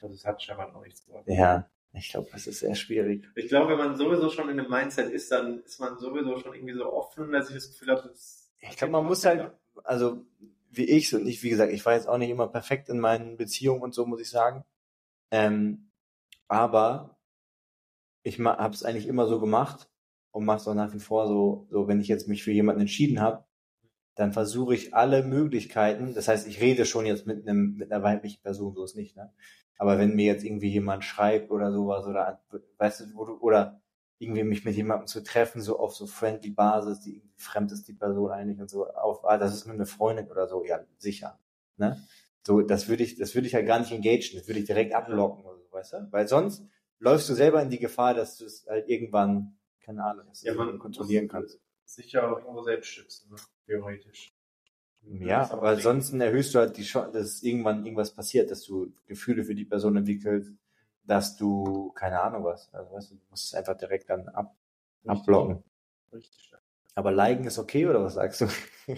Also 0.00 0.14
es 0.14 0.24
hat 0.24 0.42
scheinbar 0.42 0.72
noch 0.72 0.82
nichts 0.82 1.04
geworden. 1.04 1.24
Ja, 1.26 1.68
ich 1.92 2.10
glaube, 2.10 2.28
das 2.32 2.46
ist 2.46 2.60
sehr 2.60 2.74
schwierig. 2.74 3.26
Ich 3.34 3.48
glaube, 3.48 3.70
wenn 3.70 3.78
man 3.78 3.96
sowieso 3.96 4.30
schon 4.30 4.48
in 4.48 4.56
dem 4.56 4.70
Mindset 4.70 5.10
ist, 5.10 5.30
dann 5.32 5.60
ist 5.64 5.80
man 5.80 5.98
sowieso 5.98 6.38
schon 6.38 6.54
irgendwie 6.54 6.74
so 6.74 6.92
offen, 6.92 7.32
dass 7.32 7.48
ich 7.48 7.56
das 7.56 7.68
Gefühl 7.68 7.90
habe, 7.90 8.08
das 8.08 8.50
Ich 8.60 8.76
glaube, 8.76 8.92
man 8.92 9.06
muss 9.06 9.24
halt, 9.26 9.50
also 9.82 10.24
wie 10.70 10.84
ich 10.84 11.14
und 11.14 11.26
ich, 11.26 11.42
wie 11.42 11.50
gesagt, 11.50 11.72
ich 11.72 11.84
war 11.84 11.94
jetzt 11.94 12.08
auch 12.08 12.18
nicht 12.18 12.30
immer 12.30 12.48
perfekt 12.48 12.88
in 12.88 13.00
meinen 13.00 13.36
Beziehungen 13.36 13.82
und 13.82 13.94
so, 13.94 14.06
muss 14.06 14.20
ich 14.20 14.30
sagen. 14.30 14.64
Ähm, 15.30 15.90
aber 16.48 17.18
ich 18.22 18.38
habe 18.40 18.74
es 18.74 18.84
eigentlich 18.84 19.06
immer 19.06 19.26
so 19.26 19.40
gemacht 19.40 19.88
und 20.32 20.44
mache 20.44 20.58
es 20.58 20.68
auch 20.68 20.74
nach 20.74 20.92
wie 20.94 21.00
vor 21.00 21.26
so, 21.26 21.66
so 21.70 21.88
wenn 21.88 22.00
ich 22.00 22.08
jetzt 22.08 22.28
mich 22.28 22.42
für 22.42 22.52
jemanden 22.52 22.82
entschieden 22.82 23.20
habe, 23.20 23.44
dann 24.14 24.32
versuche 24.32 24.74
ich 24.74 24.94
alle 24.94 25.22
Möglichkeiten, 25.22 26.14
das 26.14 26.28
heißt, 26.28 26.46
ich 26.46 26.60
rede 26.60 26.84
schon 26.84 27.06
jetzt 27.06 27.26
mit 27.26 27.46
einem 27.48 27.76
mit 27.76 27.90
einer 27.90 28.02
weiblichen 28.02 28.42
Person, 28.42 28.74
so 28.74 28.84
ist 28.84 28.96
nicht, 28.96 29.16
ne? 29.16 29.32
Aber 29.78 29.98
wenn 29.98 30.14
mir 30.14 30.26
jetzt 30.26 30.44
irgendwie 30.44 30.68
jemand 30.68 31.04
schreibt 31.04 31.50
oder 31.50 31.72
sowas 31.72 32.06
oder 32.06 32.42
weißt 32.76 33.00
du, 33.00 33.18
oder 33.40 33.80
irgendwie 34.20 34.44
mich 34.44 34.64
mit 34.64 34.76
jemandem 34.76 35.06
zu 35.08 35.22
treffen, 35.24 35.62
so 35.62 35.78
auf 35.78 35.94
so 35.96 36.06
friendly 36.06 36.50
Basis, 36.50 37.00
die 37.00 37.16
irgendwie 37.16 37.38
fremd 37.38 37.72
ist 37.72 37.88
die 37.88 37.94
Person 37.94 38.30
eigentlich 38.30 38.60
und 38.60 38.70
so 38.70 38.86
auf, 38.88 39.24
ah, 39.24 39.38
das 39.38 39.54
ist 39.54 39.66
nur 39.66 39.74
eine 39.74 39.86
Freundin 39.86 40.30
oder 40.30 40.46
so, 40.48 40.64
ja, 40.64 40.80
sicher, 40.98 41.40
ne? 41.78 42.00
So, 42.46 42.62
das 42.62 42.88
würde 42.88 43.02
ich, 43.02 43.16
das 43.16 43.34
würde 43.34 43.46
ich 43.48 43.54
halt 43.54 43.66
gar 43.66 43.78
nicht 43.80 43.92
engagen, 43.92 44.30
das 44.34 44.46
würde 44.48 44.60
ich 44.60 44.66
direkt 44.66 44.94
ablocken 44.94 45.44
oder 45.44 45.58
so, 45.58 45.72
weißt 45.72 45.92
du? 45.94 46.08
Weil 46.12 46.28
sonst 46.28 46.64
läufst 46.98 47.28
du 47.28 47.34
selber 47.34 47.62
in 47.62 47.70
die 47.70 47.78
Gefahr, 47.78 48.14
dass 48.14 48.36
du 48.38 48.44
es 48.46 48.66
halt 48.68 48.88
irgendwann, 48.88 49.58
keine 49.80 50.04
Ahnung, 50.04 50.26
dass 50.28 50.42
Ja, 50.42 50.54
man 50.54 50.78
kontrollieren 50.78 51.28
kannst. 51.28 51.60
sich 51.84 52.12
ja 52.12 52.30
auch 52.30 52.38
irgendwo 52.38 52.62
selbst 52.62 52.88
schützen, 52.88 53.30
ne? 53.30 53.36
theoretisch. 53.66 54.32
Ja, 55.02 55.50
aber 55.50 55.68
ansonsten 55.70 56.20
erhöhst 56.20 56.54
du 56.54 56.58
halt 56.58 56.76
die 56.76 56.82
Chance, 56.82 57.12
dass 57.12 57.42
irgendwann 57.42 57.84
irgendwas 57.84 58.14
passiert, 58.14 58.50
dass 58.50 58.64
du 58.64 58.92
Gefühle 59.06 59.44
für 59.44 59.54
die 59.54 59.64
Person 59.64 59.96
entwickelst, 59.96 60.52
dass 61.10 61.36
du, 61.36 61.90
keine 61.92 62.20
Ahnung 62.20 62.44
was, 62.44 62.72
also 62.72 62.92
weißt 62.92 63.10
du, 63.10 63.14
du 63.16 63.20
musst 63.30 63.46
es 63.46 63.54
einfach 63.54 63.76
direkt 63.76 64.08
dann 64.08 64.28
ab, 64.28 64.54
abblocken. 65.04 65.64
Richtig. 66.12 66.52
Aber 66.94 67.10
liken 67.10 67.46
ist 67.46 67.58
okay, 67.58 67.86
oder 67.86 68.02
was 68.02 68.14
sagst 68.14 68.40
du? 68.42 68.48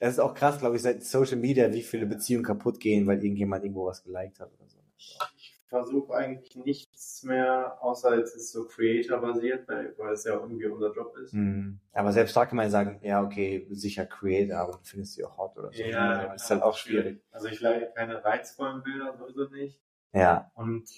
Das 0.00 0.12
ist 0.12 0.20
auch 0.20 0.32
krass, 0.32 0.60
glaube 0.60 0.76
ich, 0.76 0.82
seit 0.82 1.02
Social 1.02 1.38
Media, 1.38 1.72
wie 1.72 1.82
viele 1.82 2.06
Beziehungen 2.06 2.44
kaputt 2.44 2.78
gehen, 2.78 3.08
weil 3.08 3.20
irgendjemand 3.20 3.64
irgendwo 3.64 3.86
was 3.86 4.04
geliked 4.04 4.38
hat 4.38 4.48
oder 4.52 4.68
so. 4.68 4.78
Ich 4.96 5.58
versuche 5.66 6.14
eigentlich 6.14 6.54
nichts 6.54 7.24
mehr, 7.24 7.76
außer 7.80 8.16
es 8.16 8.32
ist 8.36 8.52
so 8.52 8.64
Creator-basiert, 8.68 9.66
weil 9.66 9.98
weil 9.98 10.12
es 10.12 10.22
ja 10.22 10.34
irgendwie 10.34 10.66
unser 10.66 10.94
Job 10.94 11.16
ist. 11.16 11.32
Hm. 11.32 11.80
Aber 11.90 12.12
selbst 12.12 12.36
da 12.36 12.46
kann 12.46 12.58
man 12.58 12.70
sagen, 12.70 13.00
ja, 13.02 13.24
okay, 13.24 13.66
sicher 13.70 14.06
Creator, 14.06 14.58
aber 14.58 14.72
du 14.74 14.84
findest 14.84 15.14
sie 15.14 15.24
auch 15.24 15.36
hot 15.36 15.56
oder 15.58 15.72
so. 15.72 15.82
Ja, 15.82 16.32
ist 16.32 16.48
halt 16.48 16.62
auch 16.62 16.76
schwierig. 16.76 17.20
Also 17.32 17.48
ich 17.48 17.60
like 17.60 17.92
keine 17.96 18.24
reizvollen 18.24 18.84
Bilder 18.84 19.16
sowieso 19.18 19.48
nicht. 19.48 19.80
Ja, 20.12 20.52
Und 20.54 20.88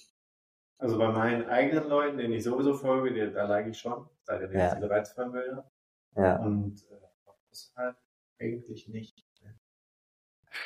also 0.80 0.98
bei 0.98 1.12
meinen 1.12 1.48
eigenen 1.48 1.88
Leuten, 1.88 2.18
denen 2.18 2.32
ich 2.34 2.44
sowieso 2.44 2.74
folge, 2.74 3.12
die, 3.12 3.32
da 3.32 3.46
like 3.46 3.68
ich 3.68 3.78
schon, 3.78 4.08
sei 4.22 4.38
denn 4.38 4.52
Ja. 4.52 4.74
diese 4.74 5.30
Bilder. 5.30 5.70
ja. 6.16 6.36
Und 6.36 6.82
äh, 6.90 6.96
das 7.50 7.72
halt 7.76 7.96
eigentlich 8.40 8.88
nicht. 8.88 9.24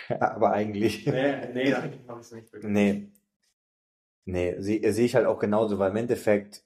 aber 0.21 0.53
eigentlich. 0.53 1.07
Nee, 1.07 1.49
nee, 1.53 1.75
eigentlich 1.75 2.07
mache 2.07 2.21
ich 2.21 2.27
es 2.27 2.33
nicht 2.33 2.53
wirklich. 2.53 2.73
Nee. 2.73 3.11
Nee, 4.27 4.55
sehe 4.59 4.93
seh 4.93 5.05
ich 5.05 5.15
halt 5.15 5.27
auch 5.27 5.39
genauso, 5.39 5.79
weil 5.79 5.91
im 5.91 5.97
Endeffekt 5.97 6.65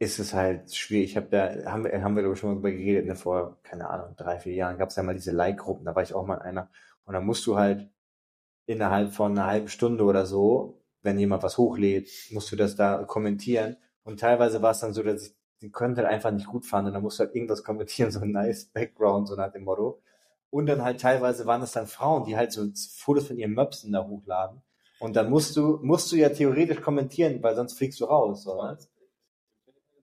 ist 0.00 0.18
es 0.18 0.34
halt 0.34 0.74
schwierig. 0.74 1.10
Ich 1.10 1.16
habe 1.16 1.28
da, 1.28 1.70
haben 1.70 1.84
wir, 1.84 2.02
haben 2.02 2.14
wir 2.16 2.22
glaube 2.22 2.34
ich 2.34 2.40
schon 2.40 2.50
mal 2.50 2.56
drüber 2.56 2.70
geredet, 2.72 3.06
ne, 3.06 3.14
vor, 3.16 3.58
keine 3.62 3.88
Ahnung, 3.88 4.14
drei, 4.16 4.38
vier 4.38 4.54
Jahren 4.54 4.78
gab 4.78 4.88
es 4.90 4.96
ja 4.96 5.02
mal 5.02 5.14
diese 5.14 5.32
Like-Gruppen, 5.32 5.84
da 5.84 5.94
war 5.94 6.02
ich 6.02 6.14
auch 6.14 6.26
mal 6.26 6.36
in 6.36 6.42
einer. 6.42 6.70
Und 7.04 7.14
dann 7.14 7.24
musst 7.26 7.46
du 7.46 7.56
halt 7.56 7.88
innerhalb 8.66 9.12
von 9.12 9.32
einer 9.32 9.46
halben 9.46 9.68
Stunde 9.68 10.04
oder 10.04 10.26
so, 10.26 10.80
wenn 11.02 11.18
jemand 11.18 11.42
was 11.42 11.58
hochlädt, 11.58 12.10
musst 12.30 12.50
du 12.52 12.56
das 12.56 12.76
da 12.76 13.04
kommentieren. 13.04 13.76
Und 14.04 14.20
teilweise 14.20 14.62
war 14.62 14.72
es 14.72 14.80
dann 14.80 14.92
so, 14.92 15.02
dass 15.02 15.26
ich 15.26 15.34
die 15.60 15.70
Content 15.70 16.06
einfach 16.06 16.30
nicht 16.30 16.46
gut 16.46 16.66
fand 16.66 16.86
und 16.86 16.94
dann 16.94 17.02
musst 17.02 17.18
du 17.18 17.24
halt 17.24 17.34
irgendwas 17.34 17.64
kommentieren, 17.64 18.10
so 18.12 18.20
ein 18.20 18.32
nice 18.32 18.66
Background, 18.66 19.28
so 19.28 19.34
nach 19.34 19.52
dem 19.52 19.64
Motto. 19.64 20.00
Und 20.50 20.66
dann 20.66 20.82
halt 20.82 21.00
teilweise 21.00 21.44
waren 21.46 21.62
es 21.62 21.72
dann 21.72 21.86
Frauen, 21.86 22.24
die 22.24 22.36
halt 22.36 22.52
so 22.52 22.66
Fotos 22.96 23.26
von 23.26 23.38
ihren 23.38 23.52
Möpsen 23.52 23.92
da 23.92 24.06
hochladen. 24.06 24.62
Und 24.98 25.14
dann 25.14 25.30
musst 25.30 25.56
du, 25.56 25.78
musst 25.82 26.10
du 26.10 26.16
ja 26.16 26.30
theoretisch 26.30 26.80
kommentieren, 26.80 27.42
weil 27.42 27.54
sonst 27.54 27.74
fliegst 27.74 28.00
du 28.00 28.06
raus, 28.06 28.46
ne? 28.46 28.78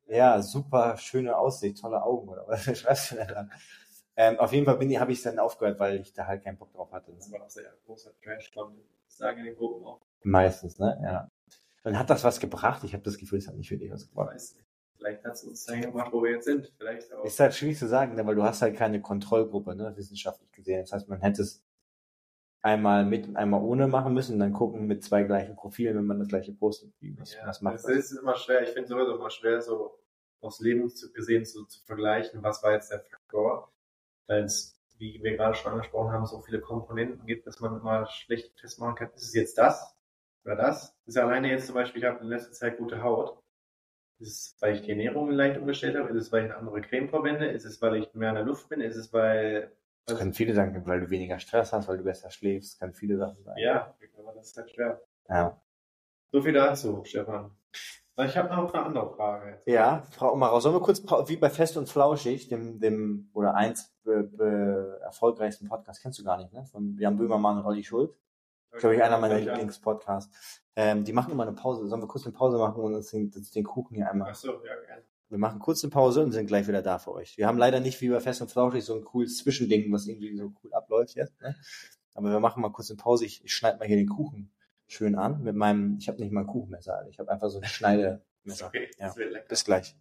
Ja, 0.07 0.39
super 0.41 0.97
schöne 0.97 1.35
Aussicht, 1.35 1.81
tolle 1.81 2.03
Augen, 2.03 2.29
oder 2.29 2.47
was 2.47 2.63
schreibst 2.79 3.11
du 3.11 3.15
denn 3.15 3.27
da? 3.27 3.49
Ähm, 4.15 4.39
auf 4.39 4.53
jeden 4.53 4.65
Fall 4.65 4.77
bin 4.77 4.89
ich, 4.89 4.99
habe 4.99 5.11
ich 5.11 5.21
dann 5.21 5.39
aufgehört, 5.39 5.79
weil 5.79 5.99
ich 5.99 6.13
da 6.13 6.27
halt 6.27 6.43
keinen 6.43 6.57
Bock 6.57 6.71
drauf 6.71 6.91
hatte. 6.91 7.11
Das 7.13 7.31
war 7.31 7.41
auch 7.41 7.49
sehr 7.49 7.73
großer 7.85 8.11
Trash-Content. 8.23 8.85
Das 9.07 9.17
sagen 9.17 9.39
in 9.39 9.45
den 9.45 9.55
Gruppen 9.55 9.85
auch. 9.85 9.99
Meistens, 10.25 10.79
ne? 10.79 10.99
Ja. 11.03 11.29
Dann 11.83 11.99
hat 11.99 12.09
das 12.09 12.23
was 12.23 12.39
gebracht. 12.39 12.83
Ich 12.83 12.93
habe 12.93 13.03
das 13.03 13.17
Gefühl, 13.17 13.37
es 13.37 13.47
hat 13.47 13.55
nicht 13.55 13.69
wirklich 13.69 13.91
was 13.91 14.09
gebracht. 14.09 14.35
Vielleicht 14.97 15.23
hat 15.23 15.33
es 15.33 15.43
uns 15.43 15.65
dahin 15.65 15.83
gebracht, 15.83 16.11
wo 16.11 16.23
wir 16.23 16.31
jetzt 16.31 16.45
sind. 16.45 16.73
Vielleicht 16.77 17.13
auch. 17.13 17.23
Ist 17.23 17.39
halt 17.39 17.53
schwierig 17.53 17.77
zu 17.77 17.87
sagen, 17.87 18.15
ne? 18.15 18.25
weil 18.25 18.33
du 18.33 18.41
hast 18.41 18.63
halt 18.63 18.75
keine 18.75 19.01
Kontrollgruppe, 19.01 19.75
ne? 19.75 19.95
wissenschaftlich 19.95 20.51
gesehen. 20.51 20.81
Das 20.81 20.93
heißt, 20.93 21.07
man 21.09 21.21
hätte 21.21 21.43
es 21.43 21.63
einmal 22.63 23.05
mit 23.05 23.27
und 23.27 23.37
einmal 23.37 23.61
ohne 23.61 23.87
machen 23.87 24.15
müssen, 24.15 24.39
dann 24.39 24.51
gucken 24.51 24.87
mit 24.87 25.03
zwei 25.03 25.21
gleichen 25.21 25.55
Profilen, 25.55 25.95
wenn 25.95 26.07
man 26.07 26.17
das 26.17 26.27
gleiche 26.29 26.53
postet. 26.53 26.91
Was, 27.17 27.35
Ja, 27.35 27.45
was 27.45 27.61
macht 27.61 27.75
es 27.75 27.83
das? 27.83 27.91
ist 27.95 28.11
immer 28.13 28.35
schwer. 28.35 28.63
Ich 28.63 28.69
finde 28.69 28.87
sowieso 28.89 29.15
immer 29.15 29.29
schwer, 29.29 29.61
so 29.61 29.99
aus 30.41 30.59
Leben 30.59 30.89
zu, 30.89 31.13
gesehen 31.13 31.45
zu, 31.45 31.65
zu 31.65 31.83
vergleichen, 31.85 32.41
was 32.41 32.63
war 32.63 32.71
jetzt 32.71 32.89
der 32.91 33.01
Faktor. 33.01 33.71
Weil 34.25 34.45
es, 34.45 34.81
wie 34.97 35.21
wir 35.21 35.37
gerade 35.37 35.53
schon 35.53 35.73
angesprochen 35.73 36.11
haben, 36.11 36.25
so 36.25 36.41
viele 36.41 36.61
Komponenten 36.61 37.27
gibt, 37.27 37.45
dass 37.45 37.59
man 37.59 37.79
immer 37.79 38.07
schlecht 38.07 38.59
festmachen 38.59 38.95
kann, 38.95 39.11
ist 39.13 39.21
es 39.21 39.33
jetzt 39.35 39.59
das 39.59 39.94
Oder 40.45 40.55
das? 40.55 40.95
Ist 41.05 41.17
alleine 41.17 41.49
jetzt 41.49 41.65
zum 41.65 41.75
Beispiel, 41.75 42.03
ich 42.03 42.07
habe 42.07 42.21
in 42.23 42.27
letzter 42.27 42.51
Zeit 42.51 42.77
gute 42.77 43.01
Haut. 43.01 43.41
Ist 44.19 44.29
es, 44.29 44.61
weil 44.61 44.75
ich 44.75 44.81
die 44.83 44.91
Ernährung 44.91 45.31
leicht 45.31 45.59
umgestellt 45.59 45.97
habe? 45.97 46.09
Ist 46.09 46.27
es, 46.27 46.31
weil 46.31 46.45
ich 46.45 46.51
eine 46.51 46.59
andere 46.59 46.81
Creme 46.81 47.09
verwende? 47.09 47.47
Ist 47.47 47.65
es, 47.65 47.81
weil 47.81 47.95
ich 47.95 48.13
mehr 48.13 48.29
in 48.29 48.35
der 48.35 48.45
Luft 48.45 48.69
bin? 48.69 48.79
Ist 48.79 48.95
es, 48.95 49.11
weil... 49.11 49.75
Das 50.05 50.19
können 50.19 50.33
viele 50.33 50.53
sagen, 50.53 50.85
weil 50.85 51.01
du 51.01 51.09
weniger 51.09 51.39
Stress 51.39 51.73
hast, 51.73 51.87
weil 51.87 51.97
du 51.97 52.03
besser 52.03 52.29
schläfst. 52.29 52.73
Das 52.73 52.79
kann 52.79 52.93
viele 52.93 53.17
Sachen 53.17 53.43
sein. 53.43 53.57
Ja, 53.57 53.95
aber 54.19 54.33
das 54.33 54.49
ist 54.49 54.57
halt 54.57 54.69
schwer. 54.69 55.01
Ja. 55.27 55.59
So 56.31 56.41
viel 56.41 56.53
dazu, 56.53 57.03
Stefan. 57.05 57.51
Ich 58.17 58.37
habe 58.37 58.55
noch 58.55 58.73
eine 58.73 58.85
andere 58.85 59.13
Frage. 59.15 59.61
Ja, 59.65 60.03
Frau 60.11 60.31
Omarau, 60.31 60.59
sollen 60.59 60.75
wir 60.75 60.81
kurz, 60.81 61.03
wie 61.27 61.35
bei 61.35 61.49
Fest 61.49 61.75
und 61.75 61.89
Flauschig, 61.89 62.47
dem, 62.47 62.79
dem 62.79 63.29
oder 63.33 63.55
eins 63.55 63.93
be, 64.03 64.23
be, 64.23 64.99
erfolgreichsten 65.03 65.67
Podcast, 65.67 66.01
kennst 66.01 66.19
du 66.19 66.23
gar 66.23 66.37
nicht, 66.37 66.53
ne? 66.53 66.65
Von 66.65 66.97
Jan 66.97 67.17
Böhmermann 67.17 67.57
und 67.57 67.65
Olli 67.65 67.83
Schuld. 67.83 68.15
Glaube 68.79 68.95
ich, 68.95 69.03
einer 69.03 69.17
meiner 69.17 69.39
Lieblingspodcasts. 69.39 70.61
Ähm, 70.75 71.03
die 71.03 71.13
machen 71.13 71.31
immer 71.31 71.43
eine 71.43 71.53
Pause. 71.53 71.87
Sollen 71.87 72.01
wir 72.01 72.07
kurz 72.07 72.25
eine 72.25 72.33
Pause 72.33 72.57
machen 72.57 72.81
und 72.81 72.93
uns 72.93 73.09
den, 73.09 73.31
den 73.31 73.63
Kuchen 73.63 73.95
hier 73.95 74.09
einmal. 74.09 74.31
Ach 74.31 74.35
so, 74.35 74.51
ja, 74.65 74.75
gerne. 74.85 75.03
Wir 75.29 75.39
machen 75.39 75.59
kurz 75.59 75.83
eine 75.83 75.91
Pause 75.91 76.23
und 76.23 76.31
sind 76.31 76.47
gleich 76.47 76.67
wieder 76.67 76.81
da 76.81 76.99
für 76.99 77.11
euch. 77.13 77.37
Wir 77.37 77.47
haben 77.47 77.57
leider 77.57 77.79
nicht 77.79 77.99
wie 78.01 78.09
bei 78.09 78.19
Fest 78.19 78.41
und 78.41 78.51
Flauschig 78.51 78.83
so 78.83 78.95
ein 78.95 79.03
cooles 79.03 79.37
Zwischending, 79.37 79.91
was 79.91 80.07
irgendwie 80.07 80.35
so 80.37 80.53
cool 80.63 80.73
abläuft 80.73 81.15
jetzt. 81.15 81.41
Ne? 81.41 81.55
Aber 82.13 82.29
wir 82.29 82.39
machen 82.39 82.61
mal 82.61 82.71
kurz 82.71 82.91
eine 82.91 82.97
Pause. 82.97 83.25
Ich, 83.25 83.43
ich 83.43 83.53
schneide 83.53 83.79
mal 83.79 83.87
hier 83.87 83.97
den 83.97 84.09
Kuchen 84.09 84.51
schön 84.87 85.15
an 85.15 85.41
mit 85.43 85.55
meinem, 85.55 85.97
ich 85.99 86.07
habe 86.07 86.19
nicht 86.19 86.31
mal 86.31 86.41
ein 86.41 86.47
Kuchenmesser, 86.47 87.05
ich 87.09 87.19
habe 87.19 87.31
einfach 87.31 87.49
so 87.49 87.59
ein 87.59 87.65
Schneidemesser. 87.65 88.21
Okay, 88.67 88.91
ja. 88.99 89.11
Bis 89.49 89.65
gleich. 89.65 89.95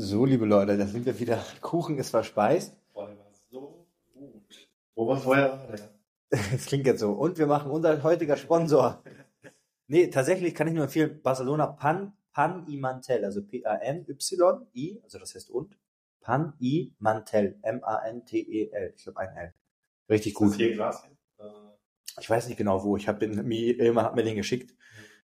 So, 0.00 0.24
liebe 0.24 0.46
Leute, 0.46 0.78
da 0.78 0.86
sind 0.86 1.06
wir 1.06 1.18
wieder. 1.18 1.44
Kuchen 1.60 1.98
ist 1.98 2.10
verspeist. 2.10 2.72
Boah, 2.92 3.08
der 3.08 3.18
war 3.18 3.32
so 3.50 3.84
gut. 4.14 4.68
Wo 4.94 5.08
war 5.08 5.16
vorher? 5.16 5.58
Das 6.30 6.66
klingt 6.66 6.86
jetzt 6.86 7.00
so. 7.00 7.10
Und 7.10 7.36
wir 7.36 7.48
machen 7.48 7.72
unser 7.72 8.00
heutiger 8.04 8.36
Sponsor. 8.36 9.02
Nee, 9.88 10.06
tatsächlich 10.06 10.54
kann 10.54 10.68
ich 10.68 10.74
nur 10.74 10.84
empfehlen, 10.84 11.20
Barcelona 11.20 11.66
Pan, 11.66 12.12
Pan 12.32 12.64
i 12.68 12.76
Mantel, 12.76 13.24
also 13.24 13.42
P-A-N-Y-I, 13.42 15.00
also 15.02 15.18
das 15.18 15.34
heißt 15.34 15.50
und, 15.50 15.76
Pan 16.20 16.52
i 16.60 16.94
Mantel, 17.00 17.58
M-A-N-T-E-L, 17.62 18.94
ich 18.94 19.02
glaube 19.02 19.18
ein 19.18 19.36
L. 19.36 19.54
Richtig 20.08 20.34
Ist 20.34 20.40
das 20.40 20.48
gut. 20.48 20.56
hier 20.58 20.74
Glas? 20.74 21.02
Ich 22.20 22.30
weiß 22.30 22.46
nicht 22.46 22.56
genau 22.56 22.84
wo, 22.84 22.96
ich 22.96 23.08
habe 23.08 23.18
den, 23.18 23.50
jemand 23.50 24.06
hat 24.06 24.14
mir 24.14 24.22
den 24.22 24.36
geschickt. 24.36 24.76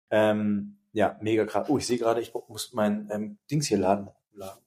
Ähm, 0.09 0.77
ja, 0.93 1.17
mega 1.19 1.45
krass. 1.45 1.67
Oh, 1.69 1.77
ich 1.77 1.85
sehe 1.85 1.97
gerade, 1.97 2.21
ich 2.21 2.33
muss 2.47 2.71
mein 2.71 3.09
ähm, 3.11 3.37
Dings 3.49 3.67
hier 3.67 3.77
laden. 3.77 4.11
Laden. 4.33 4.61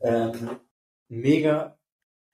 Ähm, 0.00 0.60
mega, 1.08 1.78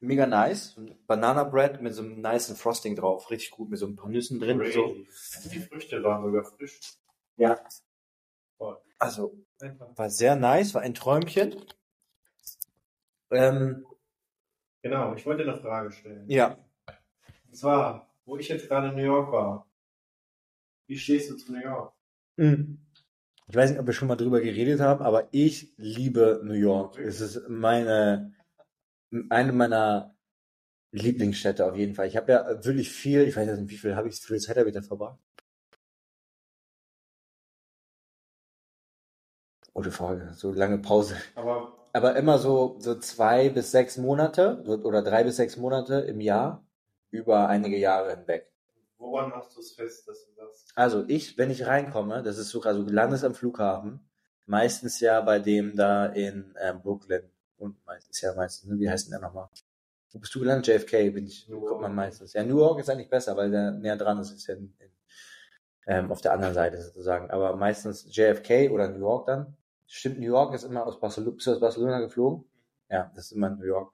mega 0.01 0.27
nice. 0.27 0.77
Banana 1.07 1.45
Bread 1.45 1.81
mit 1.81 1.95
so 1.95 2.03
einem 2.03 2.21
niceen 2.21 2.57
Frosting 2.57 2.97
drauf. 2.97 3.31
Richtig 3.31 3.51
gut, 3.53 3.71
mit 3.71 3.79
so 3.79 3.87
ein 3.87 3.97
paar 3.97 4.09
Nüssen 4.11 4.39
drin. 4.41 4.61
und 4.61 4.73
So. 4.73 4.95
Die 5.51 5.61
Früchte 5.61 6.03
waren 6.03 6.25
sogar 6.25 6.45
frisch. 6.45 6.81
Ja. 7.37 7.59
Voll. 8.59 8.79
Also, 8.99 9.35
war 9.97 10.11
sehr 10.11 10.37
nice, 10.37 10.75
war 10.75 10.83
ein 10.83 10.95
Träumchen. 10.95 11.65
Ähm, 13.31 13.87
Genau, 14.83 15.15
ich 15.15 15.25
wollte 15.25 15.43
eine 15.45 15.57
Frage 15.57 15.91
stellen. 15.93 16.29
ja, 16.29 16.59
Und 17.47 17.57
zwar, 17.57 18.15
wo 18.27 18.37
ich 18.37 18.49
jetzt 18.49 18.69
gerade 18.69 18.89
in 18.91 18.97
New 18.97 19.03
York 19.03 19.33
war. 19.33 19.67
Wie 20.87 20.99
stehst 20.99 21.31
du 21.31 21.37
zu 21.37 21.53
New 21.53 21.63
York? 21.63 21.95
Hm. 22.37 22.84
Ich 23.47 23.55
weiß 23.57 23.71
nicht, 23.71 23.81
ob 23.81 23.87
wir 23.87 23.93
schon 23.95 24.09
mal 24.09 24.17
drüber 24.17 24.41
geredet 24.41 24.81
haben, 24.81 25.03
aber 25.05 25.29
ich 25.33 25.75
liebe 25.77 26.41
New 26.45 26.55
York. 26.55 26.99
Es 26.99 27.21
ist 27.21 27.49
meine, 27.49 28.35
eine 29.31 29.53
meiner 29.53 30.17
Lieblingsstädte 30.93 31.67
auf 31.67 31.77
jeden 31.77 31.95
Fall. 31.95 32.09
Ich 32.09 32.17
habe 32.17 32.33
ja 32.33 32.65
wirklich 32.65 32.91
viel, 32.93 33.23
ich 33.23 33.37
weiß 33.37 33.59
nicht, 33.59 33.71
wie 33.71 33.79
viel 33.79 33.97
habe 33.97 34.09
ich, 34.09 34.17
wie 34.23 34.27
viel 34.29 34.41
Zeit 34.41 34.57
habe 34.59 34.69
ich 34.69 34.75
da 34.75 34.83
verbracht? 34.83 35.19
Gute 39.75 39.91
Frage, 39.91 40.33
so 40.35 40.53
lange 40.53 40.79
Pause. 40.79 41.17
Aber 41.35 41.77
Aber 41.93 42.17
immer 42.17 42.39
so, 42.39 42.77
so 42.81 42.99
zwei 42.99 43.51
bis 43.51 43.71
sechs 43.71 43.97
Monate 43.99 44.63
so, 44.65 44.73
oder 44.83 45.03
drei 45.03 45.25
bis 45.25 45.37
sechs 45.37 45.57
Monate 45.57 46.01
im 46.01 46.21
Jahr 46.21 46.67
über 47.11 47.49
einige 47.49 47.79
Jahre 47.79 48.17
hinweg. 48.17 48.54
Woran 49.11 49.31
machst 49.31 49.57
du 49.57 49.61
es 49.61 49.73
fest, 49.73 50.09
dass 50.09 50.27
du 50.27 50.33
sagst? 50.35 50.73
Also 50.75 51.05
ich, 51.09 51.39
wenn 51.39 51.51
ich 51.51 51.67
reinkomme, 51.67 52.23
das 52.23 52.39
ist 52.39 52.51
sogar 52.51 52.75
so, 52.75 52.85
du 52.85 52.93
landest 52.93 53.25
am 53.25 53.35
Flughafen, 53.35 54.09
meistens 54.47 55.01
ja 55.01 55.21
bei 55.21 55.39
dem 55.39 55.77
da 55.77 56.07
in 56.07 56.55
ähm, 56.61 56.83
Brooklyn 56.83 57.31
und 57.57 57.85
meistens 57.87 58.21
ja 58.21 58.35
meistens, 58.35 58.71
ne, 58.71 58.79
wie 58.79 58.91
heißt 58.91 59.07
denn 59.07 59.13
der 59.13 59.21
nochmal? 59.21 59.49
Wo 60.13 60.19
bist 60.19 60.35
du 60.35 60.41
gelandet? 60.41 60.67
JFK 60.69 61.11
bin 61.11 61.27
ich, 61.27 61.49
New 61.49 61.61
kommt 61.61 61.81
man 61.81 61.95
meistens. 61.95 62.33
Ja, 62.35 62.45
New 62.45 62.59
York 62.59 62.81
ist 62.81 62.89
eigentlich 62.89 63.11
besser, 63.11 63.37
weil 63.37 63.51
der 63.51 63.73
näher 63.73 63.97
dran 63.97 64.19
ist, 64.21 64.31
ist 64.31 64.47
ja 64.47 64.55
in, 64.55 64.75
in, 64.79 64.91
ähm, 65.87 66.13
auf 66.13 66.21
der 66.21 66.33
anderen 66.33 66.55
Seite 66.55 66.81
sozusagen. 66.81 67.31
Aber 67.31 67.57
meistens 67.57 68.07
JFK 68.15 68.71
oder 68.71 68.89
New 68.89 69.01
York 69.01 69.27
dann. 69.27 69.57
Stimmt, 69.87 70.19
New 70.19 70.27
York 70.27 70.55
ist 70.55 70.65
immer 70.65 70.87
aus 70.87 70.99
Barcelona, 70.99 71.35
bist 71.35 71.47
du 71.47 71.53
aus 71.53 71.61
Barcelona 71.61 72.01
geflogen? 72.01 72.45
Ja, 72.89 73.11
das 73.15 73.27
ist 73.27 73.33
immer 73.33 73.51
New 73.51 73.65
York. 73.65 73.93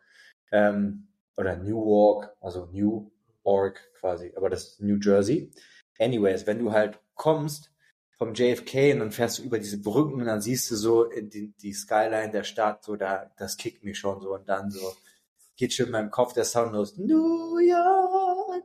Ähm, 0.53 1.09
oder 1.37 1.57
New 1.57 1.87
York, 1.87 2.37
also 2.41 2.67
New 2.67 3.11
York 3.45 3.93
quasi, 3.99 4.33
aber 4.37 4.51
das 4.51 4.65
ist 4.65 4.81
New 4.81 4.99
Jersey. 5.01 5.53
Anyways, 5.99 6.47
wenn 6.47 6.59
du 6.59 6.73
halt 6.73 6.99
kommst 7.15 7.71
vom 8.17 8.35
JFK 8.35 8.93
und 8.93 9.01
dann 9.01 9.13
fährst 9.13 9.39
du 9.39 9.43
über 9.43 9.59
diese 9.59 9.81
Brücken 9.81 10.21
und 10.21 10.27
dann 10.27 10.41
siehst 10.41 10.71
du 10.71 10.77
so 10.77 11.05
die, 11.05 11.55
die 11.57 11.73
Skyline 11.73 12.31
der 12.31 12.45
Stadt, 12.45 12.85
so 12.85 12.97
da, 12.97 13.31
das 13.39 13.57
kickt 13.57 13.83
mich 13.85 13.99
schon 13.99 14.21
so 14.21 14.35
und 14.35 14.49
dann 14.49 14.71
so 14.71 14.95
geht 15.57 15.75
schon 15.75 15.87
in 15.87 15.93
meinem 15.93 16.11
Kopf 16.11 16.33
der 16.33 16.45
Sound 16.45 16.73
los, 16.73 16.97
New 16.97 17.59
York. 17.59 18.65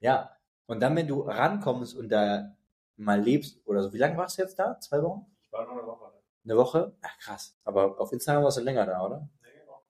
Ja, 0.00 0.36
und 0.66 0.80
dann, 0.80 0.94
wenn 0.96 1.08
du 1.08 1.20
rankommst 1.22 1.96
und 1.96 2.08
da 2.10 2.54
mal 2.96 3.20
lebst 3.20 3.60
oder 3.66 3.82
so, 3.82 3.92
wie 3.92 3.98
lange 3.98 4.16
warst 4.16 4.38
du 4.38 4.42
jetzt 4.42 4.58
da? 4.58 4.78
Zwei 4.80 5.02
Wochen? 5.02 5.26
Ich 5.42 5.52
war 5.52 5.64
noch 5.64 5.72
eine 5.72 5.86
Woche. 5.86 6.12
Eine 6.44 6.56
Woche? 6.56 6.96
Ach 7.02 7.18
krass. 7.18 7.56
Aber 7.64 8.00
auf 8.00 8.12
Instagram 8.12 8.44
warst 8.44 8.58
du 8.58 8.62
länger 8.62 8.86
da, 8.86 9.04
oder? 9.04 9.28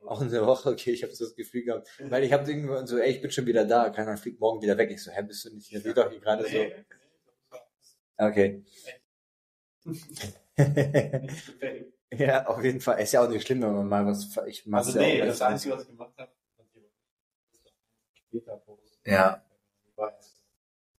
Auch 0.04 0.10
Auch 0.16 0.20
eine 0.20 0.46
Woche, 0.46 0.70
okay, 0.70 0.90
ich 0.92 1.02
habe 1.02 1.14
so 1.14 1.24
das 1.24 1.34
Gefühl 1.34 1.64
gehabt, 1.64 1.88
weil 2.08 2.24
ich 2.24 2.32
habe 2.32 2.50
irgendwann 2.50 2.86
so, 2.86 2.98
ey, 2.98 3.10
ich 3.10 3.20
bin 3.22 3.30
schon 3.30 3.46
wieder 3.46 3.64
da, 3.64 3.90
keiner 3.90 4.16
fliegt 4.16 4.40
morgen 4.40 4.60
wieder 4.62 4.76
weg. 4.76 4.90
Ich 4.90 5.02
so, 5.02 5.10
hä, 5.10 5.22
bist 5.22 5.44
du 5.44 5.54
nicht 5.54 5.66
hier? 5.66 5.80
Sieht 5.80 5.96
doch 5.96 6.10
hier 6.10 6.20
gerade 6.20 6.44
so. 6.48 6.58
Okay. 8.18 8.64
Ja, 12.14 12.46
auf 12.46 12.62
jeden 12.62 12.80
Fall. 12.80 13.00
Ist 13.00 13.12
ja 13.12 13.24
auch 13.24 13.28
nicht 13.28 13.46
schlimm, 13.46 13.62
wenn 13.62 13.72
man 13.72 13.88
mal 13.88 14.06
was, 14.06 14.36
ich 14.46 14.66
mach's 14.66 14.88
Also 14.88 15.00
ja 15.00 15.06
nee, 15.06 15.18
das. 15.20 15.40
Einzige, 15.40 15.74
was 15.74 15.84
ich 15.84 15.88
gemacht 15.88 16.12
habe, 16.18 16.30
posten. 18.66 18.98
Ja. 19.04 19.42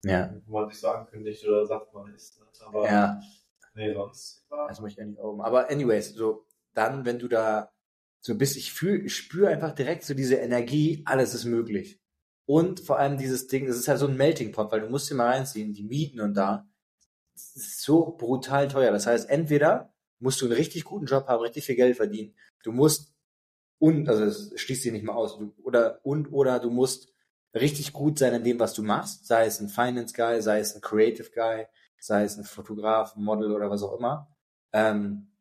Ja, 0.05 0.35
Wo 0.47 0.61
man 0.61 0.69
sich 0.71 0.81
so 0.81 0.89
ankündigt 0.89 1.47
oder 1.47 1.65
sagt, 1.65 1.95
man 1.95 2.13
ist. 2.13 2.41
Ne? 2.41 2.47
Aber 2.67 2.87
ja, 2.87 3.21
nee, 3.75 3.93
sonst 3.95 4.45
das 4.51 4.81
muss 4.81 4.91
ich 4.91 4.97
ja 4.97 5.05
nicht 5.05 5.21
oben. 5.21 5.41
Aber 5.43 5.71
anyways, 5.71 6.15
so, 6.15 6.45
dann, 6.75 7.05
wenn 7.05 7.21
du 7.21 7.29
da 7.29 7.73
so 8.23 8.37
bist, 8.37 8.57
ich 8.57 8.73
fühl, 8.73 9.05
ich 9.05 9.17
spüre 9.17 9.49
einfach 9.49 9.73
direkt 9.73 10.05
so 10.05 10.15
diese 10.15 10.37
Energie, 10.37 11.03
alles 11.05 11.35
ist 11.35 11.45
möglich. 11.45 12.01
Und 12.47 12.81
vor 12.81 12.99
allem 12.99 13.19
dieses 13.19 13.49
Ding, 13.49 13.67
das 13.67 13.77
ist 13.77 13.89
halt 13.89 13.99
so 13.99 14.07
ein 14.07 14.17
Melting 14.17 14.53
Pot, 14.53 14.73
weil 14.73 14.81
du 14.81 14.89
musst 14.89 15.11
dir 15.11 15.15
mal 15.15 15.31
reinziehen, 15.31 15.75
die 15.75 15.85
Mieten 15.85 16.21
und 16.21 16.35
da, 16.35 16.67
ist 17.35 17.83
so 17.83 18.17
brutal 18.17 18.69
teuer. 18.69 18.93
Das 18.93 19.07
heißt, 19.07 19.29
entweder 19.29 19.93
musst 20.19 20.41
du 20.41 20.47
einen 20.47 20.55
richtig 20.55 20.85
guten 20.85 21.07
Job 21.07 21.27
haben, 21.27 21.43
richtig 21.43 21.65
viel 21.65 21.75
Geld 21.75 21.97
verdienen. 21.97 22.35
Du 22.63 22.73
musst 22.73 23.13
und, 23.79 24.09
also 24.09 24.25
das 24.25 24.53
schließt 24.55 24.85
sich 24.85 24.93
nicht 24.93 25.05
mal 25.05 25.15
aus, 25.15 25.39
du, 25.39 25.53
oder 25.65 25.99
und 26.05 26.33
oder 26.33 26.61
du 26.61 26.71
musst 26.71 27.13
richtig 27.53 27.93
gut 27.93 28.19
sein 28.19 28.33
in 28.33 28.45
dem, 28.45 28.61
was 28.61 28.75
du 28.75 28.83
machst, 28.85 29.27
sei 29.27 29.47
es 29.47 29.61
ein 29.61 29.69
Finance 29.69 30.15
Guy, 30.15 30.41
sei 30.41 30.61
es 30.61 30.77
ein 30.77 30.81
Creative 30.81 31.29
Guy, 31.35 31.67
sei 31.99 32.23
es 32.23 32.37
ein 32.39 32.45
Fotograf, 32.45 33.17
Model 33.17 33.51
oder 33.51 33.71
was 33.71 33.83
auch 33.83 33.99
immer. 33.99 34.29
Ähm, 34.73 35.32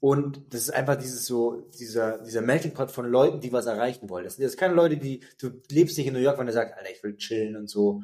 und 0.00 0.54
das 0.54 0.62
ist 0.62 0.70
einfach 0.70 0.96
dieses 0.96 1.26
so, 1.26 1.68
dieser, 1.78 2.22
dieser 2.22 2.40
Melting 2.40 2.72
Pot 2.72 2.90
von 2.90 3.06
Leuten, 3.06 3.40
die 3.40 3.52
was 3.52 3.66
erreichen 3.66 4.08
wollen. 4.08 4.24
Das 4.24 4.36
sind 4.36 4.44
jetzt 4.44 4.56
keine 4.56 4.74
Leute, 4.74 4.96
die, 4.96 5.24
du 5.38 5.50
lebst 5.70 5.98
nicht 5.98 6.06
in 6.06 6.14
New 6.14 6.20
York, 6.20 6.38
wenn 6.38 6.46
du 6.46 6.52
sagst, 6.52 6.74
Alter, 6.76 6.90
ich 6.90 7.02
will 7.02 7.16
chillen 7.16 7.56
und 7.56 7.68
so. 7.68 8.02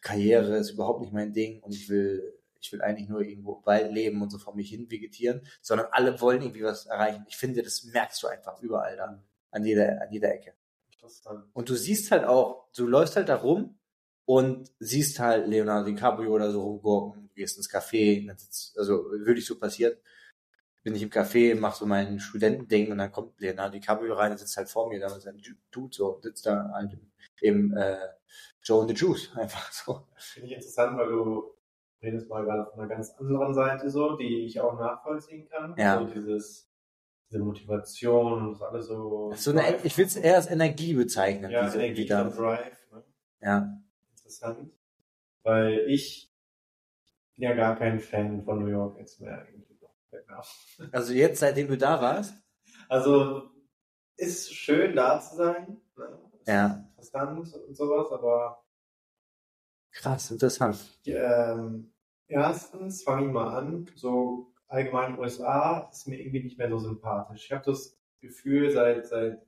Karriere 0.00 0.56
ist 0.56 0.70
überhaupt 0.70 1.00
nicht 1.00 1.12
mein 1.12 1.32
Ding 1.32 1.62
und 1.62 1.74
ich 1.74 1.88
will, 1.88 2.34
ich 2.60 2.72
will 2.72 2.82
eigentlich 2.82 3.08
nur 3.08 3.22
irgendwo 3.22 3.56
im 3.56 3.66
Wald 3.66 3.92
leben 3.92 4.22
und 4.22 4.30
so 4.30 4.38
vor 4.38 4.54
mich 4.54 4.70
hin 4.70 4.90
vegetieren, 4.90 5.42
sondern 5.60 5.88
alle 5.92 6.20
wollen 6.20 6.42
irgendwie 6.42 6.62
was 6.62 6.86
erreichen. 6.86 7.24
Ich 7.28 7.36
finde, 7.36 7.62
das 7.62 7.84
merkst 7.84 8.22
du 8.22 8.26
einfach 8.28 8.60
überall 8.62 8.96
da, 8.96 9.22
an 9.50 9.64
jeder, 9.64 10.00
an 10.02 10.12
jeder 10.12 10.32
Ecke. 10.32 10.54
Und 11.52 11.68
du 11.68 11.74
siehst 11.74 12.10
halt 12.10 12.24
auch, 12.24 12.70
du 12.74 12.86
läufst 12.86 13.16
halt 13.16 13.28
da 13.28 13.36
rum 13.36 13.78
und 14.26 14.70
siehst 14.78 15.18
halt 15.18 15.48
Leonardo 15.48 15.90
DiCaprio 15.90 16.32
oder 16.32 16.50
so 16.50 16.62
rumgurken, 16.62 17.28
du 17.28 17.34
gehst 17.34 17.56
ins 17.56 17.70
Café, 17.70 18.28
also 18.76 19.10
wirklich 19.24 19.46
so 19.46 19.58
passiert, 19.58 20.00
bin 20.82 20.94
ich 20.94 21.02
im 21.02 21.10
Café, 21.10 21.58
mach 21.58 21.74
so 21.74 21.86
mein 21.86 22.18
Studentending 22.20 22.90
und 22.90 22.98
dann 22.98 23.12
kommt 23.12 23.38
Leonardo 23.40 23.72
DiCaprio 23.72 24.14
rein 24.14 24.32
und 24.32 24.38
sitzt 24.38 24.56
halt 24.56 24.68
vor 24.68 24.88
mir 24.88 24.98
da 24.98 25.12
mit 25.12 25.22
seinem 25.22 25.40
Dude 25.70 25.94
so, 25.94 26.18
sitzt 26.22 26.46
da 26.46 26.70
halt 26.72 26.98
im, 27.40 27.76
äh, 27.76 27.96
Joe 28.62 28.82
and 28.82 28.90
the 28.90 28.96
Juice, 28.96 29.30
einfach 29.36 29.70
so. 29.72 30.06
Finde 30.16 30.48
ich 30.48 30.54
interessant, 30.54 30.98
weil 30.98 31.08
du 31.08 31.54
rede 32.02 32.16
jetzt 32.16 32.28
mal 32.28 32.44
gerade 32.44 32.70
von 32.70 32.80
einer 32.80 32.88
ganz 32.88 33.10
anderen 33.18 33.54
Seite 33.54 33.90
so, 33.90 34.16
die 34.16 34.46
ich 34.46 34.60
auch 34.60 34.78
nachvollziehen 34.78 35.48
kann. 35.48 35.74
Ja. 35.76 35.98
So 35.98 36.06
dieses, 36.06 36.70
diese 37.30 37.42
Motivation 37.42 38.32
und 38.32 38.52
das 38.52 38.62
alles 38.62 38.86
so. 38.86 39.32
So 39.34 39.50
eine, 39.50 39.76
ich 39.82 39.96
will 39.98 40.06
es 40.06 40.16
eher 40.16 40.36
als 40.36 40.50
Energie 40.50 40.94
bezeichnen, 40.94 41.50
ja, 41.50 41.64
diese, 41.64 41.78
Energie 41.78 42.02
die 42.02 42.08
da. 42.08 42.22
und 42.22 42.36
Drive. 42.36 42.86
Ne? 42.92 43.04
Ja. 43.40 43.80
Interessant. 44.16 44.72
Weil 45.42 45.84
ich 45.88 46.30
bin 47.36 47.48
ja 47.48 47.54
gar 47.54 47.76
kein 47.76 48.00
Fan 48.00 48.42
von 48.42 48.60
New 48.60 48.66
York 48.68 48.98
jetzt 48.98 49.20
mehr 49.20 49.46
irgendwie. 49.50 49.69
Also 50.92 51.12
jetzt, 51.12 51.40
seitdem 51.40 51.68
du 51.68 51.76
da 51.76 52.00
warst? 52.00 52.34
Also 52.88 53.50
ist 54.16 54.52
schön 54.52 54.96
da 54.96 55.20
zu 55.20 55.36
sein. 55.36 55.80
Ne? 55.96 56.18
Ja. 56.46 56.84
Interessant 56.96 57.54
und 57.54 57.74
sowas, 57.74 58.10
aber 58.12 58.64
Krass, 59.92 60.30
interessant. 60.30 60.78
ähm, 61.04 61.92
erstens 62.28 63.02
fange 63.02 63.26
ich 63.26 63.32
mal 63.32 63.56
an, 63.56 63.90
so 63.96 64.52
allgemein 64.68 65.18
USA 65.18 65.88
ist 65.90 66.06
mir 66.06 66.20
irgendwie 66.20 66.44
nicht 66.44 66.58
mehr 66.58 66.70
so 66.70 66.78
sympathisch. 66.78 67.46
Ich 67.46 67.52
habe 67.52 67.64
das 67.64 67.98
Gefühl, 68.20 68.70
seit, 68.70 69.06
seit 69.06 69.42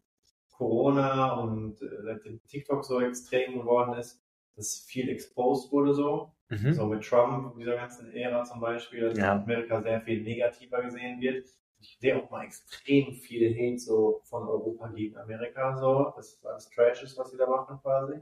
Corona 0.51 1.35
und 1.35 1.81
äh, 1.81 2.03
seitdem 2.03 2.43
TikTok 2.47 2.85
so 2.85 3.01
extrem 3.01 3.59
geworden 3.59 3.95
ist, 3.95 4.21
dass 4.57 4.81
viel 4.81 5.09
exposed 5.09 5.71
wurde 5.73 5.95
so. 5.95 6.33
Mhm. 6.53 6.75
So 6.75 6.87
mit 6.87 7.03
Trump, 7.03 7.57
dieser 7.57 7.77
ganzen 7.77 8.13
Ära 8.13 8.45
zum 8.45 8.61
Beispiel, 8.61 9.09
dass 9.09 9.17
Ja. 9.19 9.33
Amerika 9.33 9.81
sehr 9.81 10.03
viel 10.03 10.23
negativer 10.23 10.83
gesehen 10.83 11.19
wird. 11.21 11.49
Ich 11.81 11.97
sehe 11.99 12.17
auch 12.23 12.31
mal 12.31 12.45
extrem 12.45 13.15
viele 13.15 13.49
Hate 13.55 13.79
so 13.79 14.21
von 14.25 14.47
Europa 14.47 14.89
gegen 14.89 15.17
Amerika 15.17 15.77
so. 15.79 16.13
Das 16.15 16.35
ist 16.35 16.47
alles 16.47 16.69
Trash 16.69 17.03
ist, 17.03 17.17
was 17.17 17.31
sie 17.31 17.39
da 17.39 17.49
machen 17.49 17.79
quasi. 17.81 18.21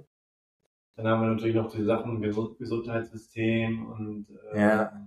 Dann 0.94 1.08
haben 1.08 1.22
wir 1.22 1.28
natürlich 1.30 1.56
noch 1.56 1.72
die 1.72 1.82
Sachen 1.82 2.20
Gesund 2.22 2.56
Gesundheitssystem 2.58 3.86
und 3.90 4.26
äh, 4.52 4.60
Ja. 4.60 5.06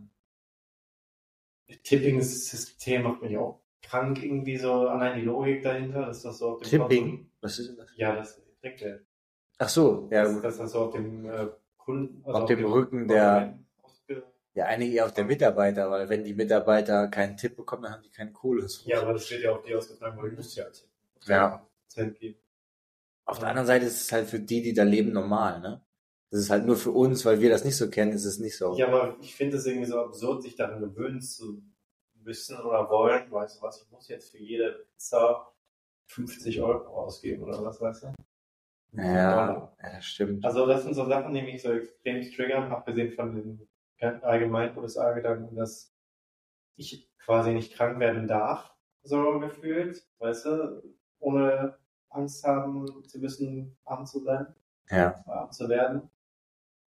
Tipping-System 1.83 3.03
macht 3.03 3.21
mich 3.21 3.37
auch 3.37 3.61
krank 3.81 4.21
irgendwie 4.21 4.57
so. 4.57 4.87
Allein 4.89 5.19
die 5.19 5.25
Logik 5.25 5.63
dahinter, 5.63 6.05
dass 6.07 6.23
das 6.23 6.39
so 6.39 6.49
auf 6.51 6.61
dem 6.61 6.69
Tipping? 6.69 7.31
Was 7.41 7.57
ist 7.57 7.69
denn 7.69 7.77
das? 7.77 7.87
Konto, 7.87 8.01
ja, 8.01 8.15
das 8.15 8.41
Trinkgeld. 8.59 9.05
Ach 9.59 9.69
so, 9.69 10.09
ja 10.11 10.23
dass, 10.23 10.33
gut. 10.33 10.43
dass 10.43 10.57
das 10.57 10.71
so 10.73 10.79
auf 10.79 10.93
dem 10.93 11.25
äh, 11.25 11.47
Kunden, 11.83 12.23
also 12.25 12.39
Auf 12.41 12.47
dem 12.47 12.65
Rücken 12.65 13.07
der- 13.07 13.59
Ja, 14.55 14.65
einige 14.65 14.93
eher 14.95 15.05
auf 15.05 15.13
der 15.13 15.25
Mitarbeiter, 15.25 15.89
weil 15.89 16.07
wenn 16.09 16.23
die 16.23 16.35
Mitarbeiter 16.35 17.07
keinen 17.07 17.35
Tipp 17.37 17.55
bekommen, 17.55 17.83
dann 17.83 17.93
haben 17.93 18.03
die 18.03 18.11
keine 18.11 18.31
Kohle. 18.31 18.67
Ja, 18.85 19.01
aber 19.01 19.13
das 19.13 19.29
wird 19.31 19.41
ja 19.41 19.51
auf 19.51 19.63
die 19.63 19.73
ausgetragen, 19.75 20.21
weil 20.21 20.29
du 20.29 20.35
musst 20.35 20.55
ja 20.55 20.65
tippen. 20.65 20.91
Ja. 21.25 21.67
Geben. 22.19 22.39
Auf 23.25 23.39
der 23.39 23.49
anderen 23.49 23.67
Seite 23.67 23.85
ist 23.85 24.01
es 24.01 24.11
halt 24.11 24.27
für 24.27 24.39
die, 24.39 24.61
die 24.61 24.73
da 24.73 24.83
leben, 24.83 25.11
normal, 25.11 25.59
ne? 25.59 25.83
Das 26.29 26.39
ist 26.39 26.49
halt 26.49 26.65
nur 26.65 26.75
für 26.75 26.91
uns, 26.91 27.25
weil 27.25 27.41
wir 27.41 27.49
das 27.49 27.63
nicht 27.63 27.77
so 27.77 27.89
kennen, 27.89 28.11
ist 28.11 28.25
es 28.25 28.39
nicht 28.39 28.57
so. 28.57 28.75
Ja, 28.75 28.87
aber 28.87 29.17
ich 29.21 29.35
finde 29.35 29.57
es 29.57 29.65
irgendwie 29.65 29.85
so 29.85 29.99
absurd, 29.99 30.41
sich 30.43 30.55
daran 30.55 30.79
gewöhnen 30.81 31.21
zu 31.21 31.61
müssen 32.15 32.57
oder 32.59 32.89
wollen. 32.89 33.31
Weißt 33.31 33.57
du 33.57 33.61
was, 33.61 33.83
ich 33.83 33.91
muss 33.91 34.07
jetzt 34.07 34.31
für 34.31 34.39
jede 34.39 34.85
Pizza 34.91 35.51
50 36.07 36.61
Euro 36.61 36.85
ausgeben 36.87 37.43
oder 37.43 37.63
was, 37.63 37.79
weißt 37.81 38.03
du? 38.03 38.13
Ja, 38.95 39.73
ja, 39.81 39.93
das 39.95 40.05
stimmt. 40.05 40.45
Also 40.45 40.65
das 40.67 40.83
sind 40.83 40.93
so 40.93 41.05
Sachen, 41.05 41.33
die 41.33 41.41
mich 41.41 41.61
so 41.61 41.71
extrem 41.71 42.21
triggern, 42.21 42.71
abgesehen 42.71 43.11
von 43.13 43.35
den 43.35 43.67
ganz 43.99 44.23
allgemeinen 44.23 44.77
USA-Gedanken, 44.77 45.55
dass 45.55 45.93
ich 46.75 47.09
quasi 47.19 47.53
nicht 47.53 47.73
krank 47.73 47.99
werden 47.99 48.27
darf, 48.27 48.73
so 49.03 49.39
gefühlt, 49.39 50.05
weißt 50.19 50.45
du, 50.45 50.83
ohne 51.19 51.77
Angst 52.09 52.43
haben 52.43 52.85
zu 53.07 53.19
müssen, 53.19 53.77
arm 53.85 54.05
zu 54.05 54.19
sein, 54.19 54.47
Ja. 54.89 55.23
arm 55.25 55.51
zu 55.51 55.69
werden. 55.69 56.09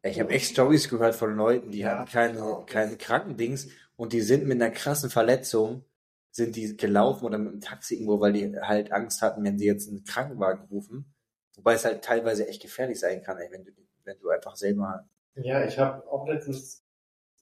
Ich 0.02 0.20
habe 0.20 0.30
echt 0.30 0.52
Stories 0.52 0.88
gehört 0.88 1.14
von 1.16 1.34
Leuten, 1.34 1.72
die 1.72 1.80
Ja. 1.80 1.98
hatten 1.98 2.10
keine, 2.10 2.62
keine 2.66 2.96
Krankendings 2.96 3.68
und 3.96 4.12
die 4.12 4.20
sind 4.20 4.46
mit 4.46 4.60
einer 4.62 4.70
krassen 4.70 5.10
Verletzung, 5.10 5.84
sind 6.30 6.54
die 6.54 6.76
gelaufen 6.76 7.24
oder 7.24 7.38
mit 7.38 7.52
dem 7.54 7.60
Taxi 7.60 7.94
irgendwo, 7.94 8.20
weil 8.20 8.34
die 8.34 8.56
halt 8.60 8.92
Angst 8.92 9.22
hatten, 9.22 9.42
wenn 9.42 9.58
sie 9.58 9.66
jetzt 9.66 9.88
einen 9.88 10.04
Krankenwagen 10.04 10.66
rufen. 10.66 11.15
Wobei 11.56 11.74
es 11.74 11.84
halt 11.84 12.04
teilweise 12.04 12.46
echt 12.48 12.62
gefährlich 12.62 13.00
sein 13.00 13.22
kann, 13.22 13.38
ey, 13.38 13.50
wenn 13.50 13.64
du, 13.64 13.72
wenn 14.04 14.18
du 14.18 14.30
einfach 14.30 14.56
selber. 14.56 15.06
Ja, 15.34 15.64
ich 15.66 15.78
habe 15.78 16.06
auch 16.10 16.26
letztens, 16.26 16.84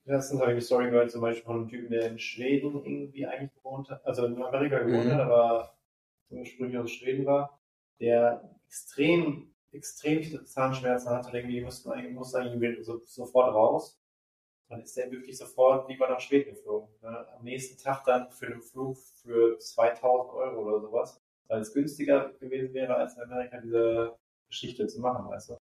letztens 0.04 0.40
habe 0.40 0.52
ich 0.52 0.54
eine 0.56 0.62
Story 0.62 0.90
gehört, 0.90 1.10
zum 1.12 1.20
Beispiel 1.22 1.44
von 1.44 1.56
einem 1.56 1.68
Typen, 1.68 1.90
der 1.90 2.08
in 2.08 2.18
Schweden 2.18 2.74
irgendwie 2.84 3.26
eigentlich 3.26 3.54
gewohnt 3.54 3.90
hat, 3.90 4.04
also 4.06 4.26
in 4.26 4.42
Amerika 4.42 4.80
gewohnt 4.80 5.08
Mhm. 5.08 5.10
hat, 5.10 5.20
aber 5.20 5.78
ursprünglich 6.30 6.78
aus 6.78 6.92
Schweden 6.92 7.26
war, 7.26 7.60
der 8.00 8.58
extrem, 8.66 9.54
extrem 9.72 10.22
viele 10.22 10.44
Zahnschmerzen 10.44 11.10
hatte, 11.10 11.28
und 11.28 11.34
irgendwie 11.34 11.56
die 11.56 11.62
mussten 11.62 11.90
eigentlich, 11.92 12.14
musste 12.14 12.40
eigentlich 12.40 12.84
so, 12.86 13.00
sofort 13.04 13.54
raus. 13.54 14.00
Dann 14.68 14.82
ist 14.82 14.96
der 14.96 15.10
wirklich 15.12 15.38
sofort 15.38 15.88
lieber 15.88 16.08
nach 16.10 16.20
Schweden 16.20 16.54
geflogen. 16.54 16.94
Ne? 17.02 17.28
Am 17.36 17.44
nächsten 17.44 17.82
Tag 17.82 18.04
dann 18.04 18.30
für 18.32 18.46
einen 18.48 18.62
Flug 18.62 18.98
für 18.98 19.58
2000 19.58 20.34
Euro 20.34 20.62
oder 20.62 20.80
sowas, 20.82 21.23
weil 21.48 21.60
es 21.60 21.72
günstiger 21.72 22.30
gewesen 22.40 22.72
wäre, 22.74 22.96
als 22.96 23.16
in 23.16 23.22
Amerika 23.22 23.60
diese 23.60 24.16
Geschichte 24.48 24.86
zu 24.86 25.00
machen, 25.00 25.28
weißt 25.28 25.50
du. 25.50 25.56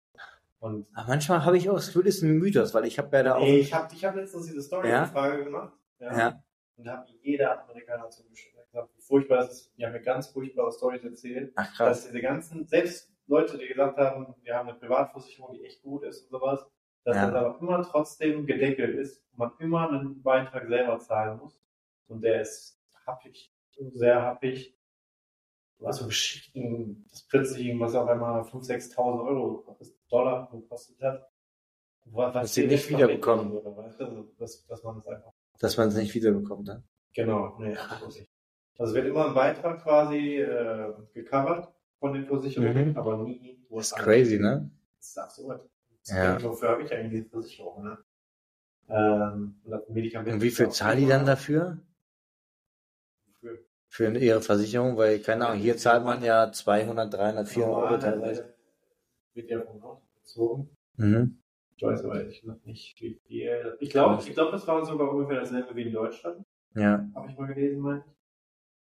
Und 0.61 0.87
Aber 0.95 1.09
manchmal 1.09 1.45
habe 1.45 1.57
ich 1.57 1.69
auch 1.71 1.75
das 1.75 1.87
Gefühl, 1.87 2.05
das 2.05 2.17
ist 2.17 2.23
ein 2.23 2.39
Mythos, 2.39 2.75
weil 2.75 2.85
ich 2.85 2.99
habe 2.99 3.17
ja 3.17 3.23
da 3.23 3.35
auch. 3.37 3.41
Nee, 3.41 3.59
ich 3.61 3.73
habe 3.73 3.95
ich 3.95 4.05
hab 4.05 4.17
letztens 4.17 4.47
diese 4.47 4.63
Story 4.63 4.89
Ja? 4.89 5.05
Gemacht. 5.37 5.73
Ja. 6.01 6.19
Ja. 6.19 6.43
Und 6.77 6.85
da 6.85 6.99
hat 6.99 7.09
jeder 7.23 7.63
Amerikaner 7.63 8.09
zu 8.11 8.25
gesagt, 8.25 8.91
wie 8.97 9.03
furchtbar 9.03 9.39
das 9.39 9.53
ist. 9.53 9.73
Die 9.77 9.85
haben 9.85 9.93
mir 9.93 10.01
ganz 10.03 10.29
furchtbare 10.29 10.73
Stories 10.73 11.03
erzählt, 11.05 11.53
Ach 11.57 11.67
dass 11.67 11.77
krass. 11.77 12.07
diese 12.07 12.21
ganzen, 12.21 12.67
selbst 12.67 13.13
Leute, 13.27 13.59
die 13.59 13.67
gesagt 13.69 13.99
haben, 13.99 14.35
wir 14.43 14.55
haben 14.55 14.69
eine 14.69 14.79
Privatversicherung, 14.79 15.55
die 15.55 15.65
echt 15.65 15.83
gut 15.83 16.03
ist 16.05 16.23
und 16.25 16.31
sowas, 16.31 16.67
dass 17.05 17.17
Ja. 17.17 17.27
das 17.27 17.35
aber 17.35 17.59
immer 17.61 17.83
trotzdem 17.83 18.47
gedeckelt 18.47 18.97
ist 18.97 19.23
und 19.33 19.39
man 19.39 19.53
immer 19.59 19.89
einen 19.91 20.23
Beitrag 20.23 20.67
selber 20.69 20.99
zahlen 20.99 21.39
muss. 21.39 21.61
Und 22.09 22.23
der 22.23 22.41
ist 22.43 22.81
happig, 23.07 23.53
sehr 23.93 24.23
happig. 24.23 24.75
Also 25.83 26.07
Geschichten, 26.07 27.07
das 27.11 27.23
plötzlich 27.23 27.67
irgendwas 27.67 27.95
auf 27.95 28.09
einmal 28.09 28.43
5.000, 28.43 28.95
6.000 28.97 29.27
Euro 29.27 29.77
Dollar 30.11 30.49
gekostet 30.51 31.01
hat. 31.01 31.29
Was, 32.07 32.33
Dass 32.33 32.55
sie 32.55 32.67
nicht 32.67 32.89
wiederbekommen. 32.89 33.53
weißt 33.53 34.01
du? 34.01 34.05
Also, 34.07 34.23
dass, 34.39 34.67
dass 34.67 34.83
man 34.83 34.99
es 34.99 35.07
einfach 35.07 35.33
Dass 35.59 35.77
man 35.77 35.89
es 35.89 35.95
nicht 35.97 36.15
wiederbekommt, 36.15 36.67
ne? 36.67 36.83
Genau, 37.15 37.57
nee, 37.59 37.77
absolut 37.77 38.15
nicht. 38.17 38.31
Also 38.79 38.95
wird 38.95 39.07
immer 39.09 39.27
ein 39.29 39.35
Beitrag 39.35 39.83
quasi 39.83 40.37
äh, 40.39 40.93
gecovert 41.13 41.73
von 41.99 42.15
den 42.15 42.27
Versicherungen, 42.27 42.91
Mhm. 42.91 42.97
aber 42.97 43.19
nie. 43.19 43.63
wo 43.69 43.77
Das 43.79 43.89
ist 43.93 43.97
crazy, 43.99 44.39
ne? 44.39 44.71
Das 44.99 45.09
ist 45.09 45.19
absurd. 45.19 45.69
Ja. 46.07 46.43
Wofür 46.43 46.71
habe 46.71 46.83
ich 46.85 46.93
eigentlich 46.93 47.25
die 47.25 47.29
Versicherung, 47.31 47.85
ne? 47.85 47.99
Ähm, 48.89 49.61
und 49.65 49.71
das 49.71 49.89
Medikament. 49.91 50.33
Und 50.35 50.43
wie 50.43 50.51
viel 50.51 50.71
zahlen 50.71 50.99
die 51.01 51.07
dann 51.07 51.27
dafür? 51.27 51.79
Für 53.89 54.15
ihre 54.17 54.41
Versicherung? 54.41 54.97
Weil, 54.97 55.19
keine 55.21 55.47
Ahnung, 55.47 55.61
hier 55.61 55.77
zahlt 55.77 56.05
man 56.05 56.23
ja 56.23 56.53
200, 56.53 57.13
300, 57.13 57.49
400 57.49 57.83
Euro 57.83 57.99
teilweise. 57.99 58.55
Wird 59.35 59.51
ja 59.51 59.61
vom 59.63 59.83
Auto 59.83 60.03
bezogen. 60.15 60.71
Mhm. 60.97 61.39
Ich 61.77 61.83
weiß 61.83 62.05
aber 62.05 62.21
ehrlich 62.21 62.41
gesagt 62.41 62.67
nicht, 62.67 63.01
wie 63.01 63.21
viel. 63.27 63.77
Ich 63.81 63.91
glaube, 63.91 64.23
ich 64.23 64.35
glaube, 64.35 64.51
das 64.53 64.67
war 64.67 64.85
sogar 64.85 65.11
ungefähr 65.11 65.41
dasselbe 65.41 65.75
wie 65.77 65.83
in 65.83 65.93
Deutschland. 65.93 66.45
Ja. 66.75 67.09
Habe 67.15 67.31
ich 67.31 67.39
mal 67.39 67.47
gelesen, 67.47 67.81
meine 67.81 68.05
ich. 68.07 68.13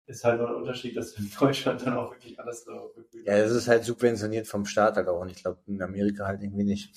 Ist 0.06 0.22
halt 0.22 0.38
nur 0.38 0.50
ein 0.50 0.56
Unterschied, 0.56 0.94
dass 0.96 1.14
in 1.14 1.30
Deutschland 1.40 1.84
dann 1.86 1.96
auch 1.96 2.10
wirklich 2.12 2.38
alles 2.38 2.64
so 2.64 2.92
Ja, 3.24 3.38
das 3.38 3.52
ist 3.52 3.68
halt 3.68 3.84
subventioniert 3.84 4.46
vom 4.46 4.66
Staat 4.66 4.96
halt 4.96 5.08
auch. 5.08 5.20
Und 5.20 5.30
ich 5.30 5.42
glaube, 5.42 5.60
in 5.66 5.80
Amerika 5.80 6.26
halt 6.26 6.42
irgendwie 6.42 6.64
nicht. 6.64 6.94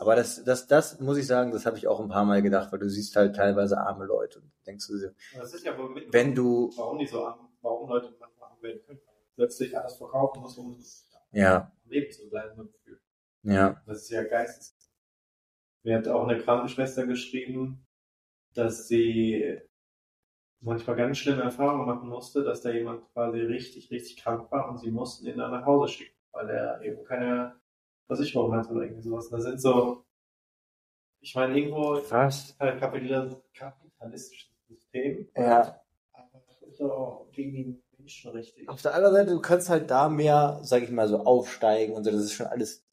Aber 0.00 0.16
das, 0.16 0.42
das, 0.44 0.66
das 0.66 0.98
muss 0.98 1.18
ich 1.18 1.26
sagen, 1.26 1.50
das 1.52 1.66
habe 1.66 1.76
ich 1.76 1.86
auch 1.86 2.00
ein 2.00 2.08
paar 2.08 2.24
Mal 2.24 2.40
gedacht, 2.40 2.72
weil 2.72 2.78
du 2.78 2.88
siehst 2.88 3.14
halt 3.16 3.36
teilweise 3.36 3.76
arme 3.76 4.06
Leute 4.06 4.38
und 4.40 4.50
denkst 4.66 4.86
du 4.86 4.98
dir, 4.98 5.14
Das 5.36 5.52
ist 5.52 5.62
ja 5.62 5.76
wohl 5.76 5.90
mit, 5.90 6.10
wenn 6.10 6.34
du, 6.34 6.72
warum 6.74 6.98
die 6.98 7.06
so 7.06 7.22
an, 7.22 7.38
warum 7.60 7.90
Leute 7.90 8.14
manchmal 8.18 8.50
anwählen 8.50 8.80
können. 8.86 9.00
Plötzlich 9.34 9.76
alles 9.78 9.96
verkaufen 9.96 10.40
muss, 10.40 10.56
um 10.56 10.82
ja, 11.32 11.70
am 11.84 11.90
Leben 11.90 12.10
zu 12.10 12.30
bleiben, 12.30 12.56
so 12.56 12.64
gefühlt. 12.64 13.02
ja, 13.42 13.82
Das 13.86 13.98
ist 13.98 14.10
ja 14.10 14.22
geistes. 14.24 14.74
Mir 15.82 15.98
hat 15.98 16.08
auch 16.08 16.26
eine 16.26 16.40
Krankenschwester 16.40 17.06
geschrieben, 17.06 17.86
dass 18.54 18.88
sie 18.88 19.60
manchmal 20.60 20.96
ganz 20.96 21.18
schlimme 21.18 21.42
Erfahrungen 21.42 21.84
machen 21.84 22.08
musste, 22.08 22.42
dass 22.42 22.62
da 22.62 22.70
jemand 22.70 23.04
quasi 23.12 23.40
richtig, 23.40 23.90
richtig 23.90 24.16
krank 24.16 24.50
war 24.50 24.70
und 24.70 24.78
sie 24.78 24.90
mussten 24.90 25.26
ihn 25.26 25.36
dann 25.36 25.50
nach 25.50 25.66
Hause 25.66 25.92
schicken, 25.92 26.16
weil 26.32 26.48
er 26.48 26.80
eben 26.80 27.04
keine 27.04 27.59
Versicherung 28.16 28.52
hat 28.54 28.68
oder 28.70 28.82
irgendwie 28.82 29.02
sowas. 29.02 29.28
Das 29.30 29.42
sind 29.44 29.60
so, 29.60 30.04
ich 31.20 31.34
meine, 31.34 31.56
irgendwo 31.56 31.96
fast, 32.00 32.58
halt 32.58 32.82
kapitalis- 32.82 33.40
kapitalistisches 33.54 34.50
System, 34.68 35.28
ja. 35.36 35.80
aber 36.12 36.42
das 36.46 36.62
ist 36.62 36.78
so 36.78 37.28
gegen 37.32 37.52
die 37.54 37.82
Menschen 37.98 38.30
richtig. 38.32 38.68
Auf 38.68 38.82
der 38.82 38.94
anderen 38.94 39.14
Seite, 39.14 39.30
du 39.30 39.40
kannst 39.40 39.68
halt 39.68 39.90
da 39.90 40.08
mehr, 40.08 40.58
sag 40.62 40.82
ich 40.82 40.90
mal, 40.90 41.06
so 41.08 41.20
aufsteigen 41.24 41.94
und 41.94 42.04
so, 42.04 42.10
das 42.10 42.22
ist 42.22 42.32
schon 42.32 42.46
alles 42.46 42.84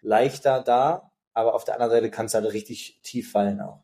leichter 0.00 0.62
da, 0.62 1.10
aber 1.32 1.54
auf 1.54 1.64
der 1.64 1.74
anderen 1.74 1.92
Seite 1.92 2.10
kannst 2.10 2.34
du 2.34 2.40
halt 2.40 2.52
richtig 2.52 3.00
tief 3.02 3.30
fallen 3.32 3.60
auch. 3.60 3.82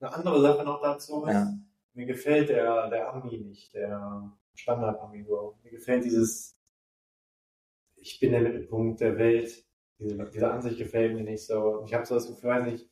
Eine 0.00 0.12
andere 0.14 0.40
Sache 0.40 0.64
noch 0.64 0.80
dazu 0.80 1.24
ist, 1.26 1.34
Ja. 1.34 1.52
mir 1.94 2.06
gefällt 2.06 2.48
der, 2.48 2.88
der 2.88 3.12
Ami 3.12 3.36
nicht, 3.38 3.74
der 3.74 4.32
Standard-Ami. 4.54 5.26
Mir 5.62 5.70
gefällt 5.70 6.04
dieses, 6.04 6.56
ich 7.96 8.18
bin 8.18 8.32
der 8.32 8.40
Mittelpunkt 8.40 9.00
der 9.00 9.18
Welt. 9.18 9.64
Diese, 10.00 10.16
diese 10.32 10.50
Ansicht 10.50 10.78
gefällt 10.78 11.14
mir 11.14 11.22
nicht 11.22 11.44
so. 11.46 11.84
Ich 11.86 11.92
habe 11.94 12.06
so 12.06 12.14
das 12.14 12.26
Gefühl, 12.26 12.50
weiß 12.50 12.64
nicht, 12.64 12.88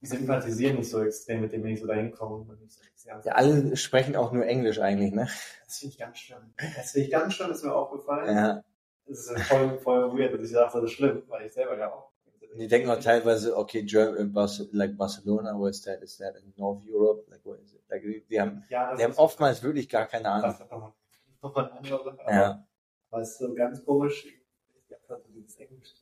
die 0.00 0.06
sympathisieren 0.06 0.76
nicht 0.76 0.90
so 0.90 1.02
extrem 1.02 1.40
mit 1.40 1.52
dem, 1.52 1.62
wenn 1.64 1.72
ich 1.72 1.80
so 1.80 1.86
dahin 1.86 2.12
komme. 2.12 2.46
Ich 2.64 2.74
so, 2.74 2.82
ist 2.94 3.04
Ja, 3.24 3.32
alle 3.34 3.76
sprechen 3.76 4.16
auch 4.16 4.32
nur 4.32 4.46
Englisch 4.46 4.78
eigentlich, 4.78 5.12
ne? 5.12 5.28
Das 5.64 5.78
finde 5.78 5.92
ich 5.92 5.98
ganz 5.98 6.18
schlimm. 6.18 6.54
Das 6.76 6.92
finde 6.92 7.06
ich 7.06 7.12
ganz 7.12 7.34
schlimm, 7.34 7.50
ist 7.50 7.64
mir 7.64 7.74
aufgefallen. 7.74 8.36
Ja. 8.36 8.64
Das 9.06 9.18
ist 9.30 9.42
voll, 9.42 9.78
voll 9.78 10.16
weird, 10.18 10.34
dass 10.34 10.42
ich 10.42 10.50
sage, 10.52 10.70
das 10.72 10.84
ist 10.84 10.92
schlimm, 10.92 11.22
weil 11.28 11.46
ich 11.46 11.52
selber 11.52 11.76
ja 11.76 11.92
auch. 11.92 12.10
Die 12.56 12.68
denken 12.68 12.90
auch 12.90 13.00
teilweise, 13.00 13.56
okay, 13.56 13.82
German, 13.82 14.32
Bas 14.32 14.68
like 14.72 14.96
Barcelona, 14.96 15.58
where 15.58 15.70
is 15.70 15.80
that? 15.82 16.02
Is 16.02 16.18
that 16.18 16.36
in 16.36 16.52
North 16.56 16.84
Europe? 16.86 17.24
Like, 17.30 17.44
where 17.44 17.58
is 17.60 17.72
it? 17.72 17.80
Like, 17.88 18.02
die, 18.02 18.24
die 18.28 18.40
haben, 18.40 18.62
ja, 18.68 18.94
die 18.94 19.02
haben 19.02 19.12
ist- 19.12 19.18
oftmals 19.18 19.62
wirklich 19.62 19.88
gar 19.88 20.06
keine 20.06 20.28
Ahnung. 20.28 20.50
Das 20.50 20.60
ist 20.60 20.70
nochmal 21.42 21.70
eine 21.70 21.72
andere 21.72 22.04
Sache. 22.04 22.30
Ja. 22.30 22.66
Aber 23.10 23.22
es 23.22 23.30
ist 23.30 23.38
so 23.38 23.54
ganz 23.54 23.84
komisch. 23.84 24.26
Ich 24.26 24.96
so 25.08 25.16
dieses 25.34 25.56
Englisch. 25.56 25.94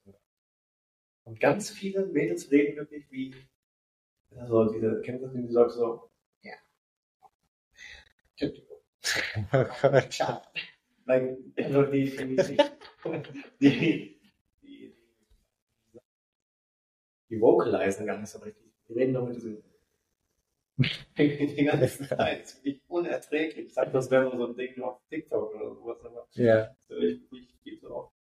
Und 1.31 1.39
ganz 1.39 1.71
viele 1.71 2.07
Mädels 2.07 2.51
reden 2.51 2.77
wirklich 2.77 3.09
wie, 3.13 3.33
also 4.37 4.73
diese, 4.73 5.01
kennst 5.03 5.23
du 5.23 5.29
das, 5.29 5.37
die 5.37 5.53
sagst 5.53 5.77
so, 5.77 6.11
ja. 6.43 6.55
Like, 11.07 11.39
also 11.57 11.83
die, 11.85 12.11
die, 12.11 12.37
die, 12.37 12.57
die, 13.61 14.21
die, 14.61 15.01
die 17.29 17.41
vocalisen 17.41 18.07
gar 18.07 18.19
nicht 18.19 18.29
so 18.29 18.41
richtig. 18.41 18.73
Die 18.89 18.95
reden 18.95 19.13
nur 19.13 19.29
mit 19.29 19.37
diesem 19.37 19.63
die 21.17 21.65
ganze 21.65 22.09
Zeit. 22.09 22.43
Das 22.43 22.53
finde 22.55 22.71
ich 22.71 22.83
unerträglich. 22.89 23.67
Ich 23.67 23.75
sag, 23.75 23.93
das 23.93 24.11
wäre 24.11 24.37
so 24.37 24.47
ein 24.47 24.57
Ding 24.57 24.83
auf 24.83 25.01
TikTok 25.09 25.55
oder 25.55 25.77
sowas, 25.77 26.05
aber 26.05 26.27
ja. 26.33 26.75
höre 26.89 27.03
ich 27.05 27.31
nicht 27.31 27.57
viel 27.63 27.79
so 27.79 27.95
oft. 27.95 28.20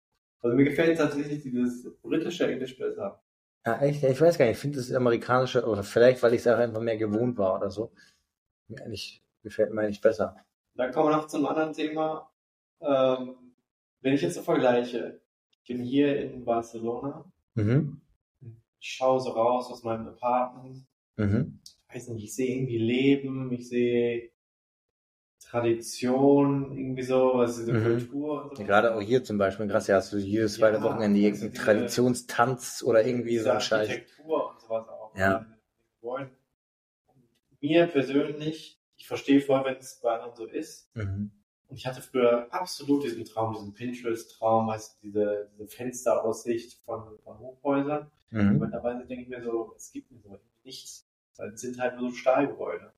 Also 0.41 0.55
mir 0.57 0.65
gefällt 0.65 0.97
tatsächlich 0.97 1.43
dieses 1.43 1.87
britische 2.01 2.51
Englisch 2.51 2.77
besser. 2.77 3.21
Ja, 3.65 3.79
echt? 3.81 4.01
Ja, 4.01 4.09
Ich 4.09 4.19
weiß 4.19 4.37
gar 4.37 4.45
nicht. 4.45 4.55
Ich 4.55 4.61
finde 4.61 4.77
das 4.77 4.91
amerikanische, 4.91 5.65
oder 5.65 5.83
vielleicht, 5.83 6.21
weil 6.23 6.33
ich 6.33 6.41
es 6.41 6.47
auch 6.47 6.57
einfach 6.57 6.81
mehr 6.81 6.97
gewohnt 6.97 7.37
war 7.37 7.57
oder 7.57 7.69
so. 7.69 7.91
Mir 8.67 8.83
eigentlich, 8.83 9.23
gefällt 9.43 9.71
mir 9.73 9.81
eigentlich 9.81 10.01
besser. 10.01 10.35
Dann 10.75 10.91
kommen 10.91 11.09
wir 11.09 11.17
noch 11.17 11.27
zum 11.27 11.45
anderen 11.45 11.73
Thema. 11.73 12.31
Ähm, 12.81 13.35
wenn 14.01 14.13
ich 14.15 14.21
jetzt 14.21 14.35
so 14.35 14.41
vergleiche, 14.41 15.21
ich 15.51 15.63
bin 15.67 15.83
hier 15.83 16.19
in 16.19 16.43
Barcelona, 16.43 17.31
Mhm. 17.53 18.01
ich 18.79 18.87
schaue 18.93 19.19
so 19.19 19.29
raus 19.31 19.69
aus 19.69 19.83
meinem 19.83 20.07
Apartment, 20.07 20.87
Mhm. 21.17 21.59
weiß 21.93 22.07
nicht, 22.09 22.23
ich 22.23 22.33
sehe 22.35 22.55
irgendwie 22.55 22.79
Leben, 22.79 23.51
ich 23.51 23.67
sehe 23.69 24.30
Tradition, 25.51 26.77
irgendwie 26.77 27.03
so, 27.03 27.31
was 27.35 27.57
ist 27.57 27.67
diese 27.67 27.73
Mhm. 27.73 27.83
Kultur 28.09 28.43
und 28.43 28.55
so. 28.55 28.61
Ja, 28.61 28.67
Gerade 28.67 28.95
auch 28.95 29.01
hier 29.01 29.23
zum 29.23 29.37
Beispiel, 29.37 29.67
krass, 29.67 29.87
ja, 29.87 29.97
hast 29.97 30.13
du 30.13 30.17
jedes 30.17 30.57
Ja, 30.57 30.59
zweite 30.71 30.81
Wochenende 30.83 31.17
also 31.19 31.27
irgendeinen 31.27 31.53
Traditionstanz 31.53 32.83
oder 32.85 33.05
irgendwie 33.05 33.37
so 33.37 33.49
ein 33.51 33.59
Scheiß. 33.59 33.89
Architektur 33.89 34.49
und 34.51 34.61
sowas 34.61 34.87
auch. 34.87 35.11
Ja. 35.15 35.45
Wollen. 36.01 36.29
Mir 37.59 37.85
persönlich, 37.87 38.79
ich 38.97 39.07
verstehe 39.07 39.41
voll, 39.41 39.63
wenn 39.65 39.75
es 39.75 39.99
bei 40.01 40.13
anderen 40.13 40.35
so 40.35 40.45
ist. 40.45 40.89
Mhm. 40.95 41.31
Und 41.67 41.77
ich 41.77 41.85
hatte 41.85 42.01
früher 42.01 42.47
absolut 42.51 43.03
diesen 43.03 43.23
Traum, 43.25 43.53
diesen 43.53 43.73
Pinterest-Traum, 43.73 44.67
weißt 44.67 44.95
du, 45.03 45.07
diese, 45.07 45.49
diese 45.53 45.67
Fensteraussicht 45.67 46.81
von, 46.85 47.17
von 47.23 47.39
Hochhäusern. 47.39 48.09
Und 48.31 48.53
Mhm. 48.53 48.59
mittlerweile 48.59 49.05
denke 49.05 49.23
ich 49.23 49.29
mir 49.29 49.43
so, 49.43 49.73
es 49.75 49.91
gibt 49.91 50.11
mir 50.11 50.19
so 50.21 50.39
nichts. 50.63 51.07
Es 51.37 51.61
sind 51.61 51.79
halt 51.79 51.97
nur 51.99 52.09
so 52.09 52.15
Stahlgebäude. 52.15 52.93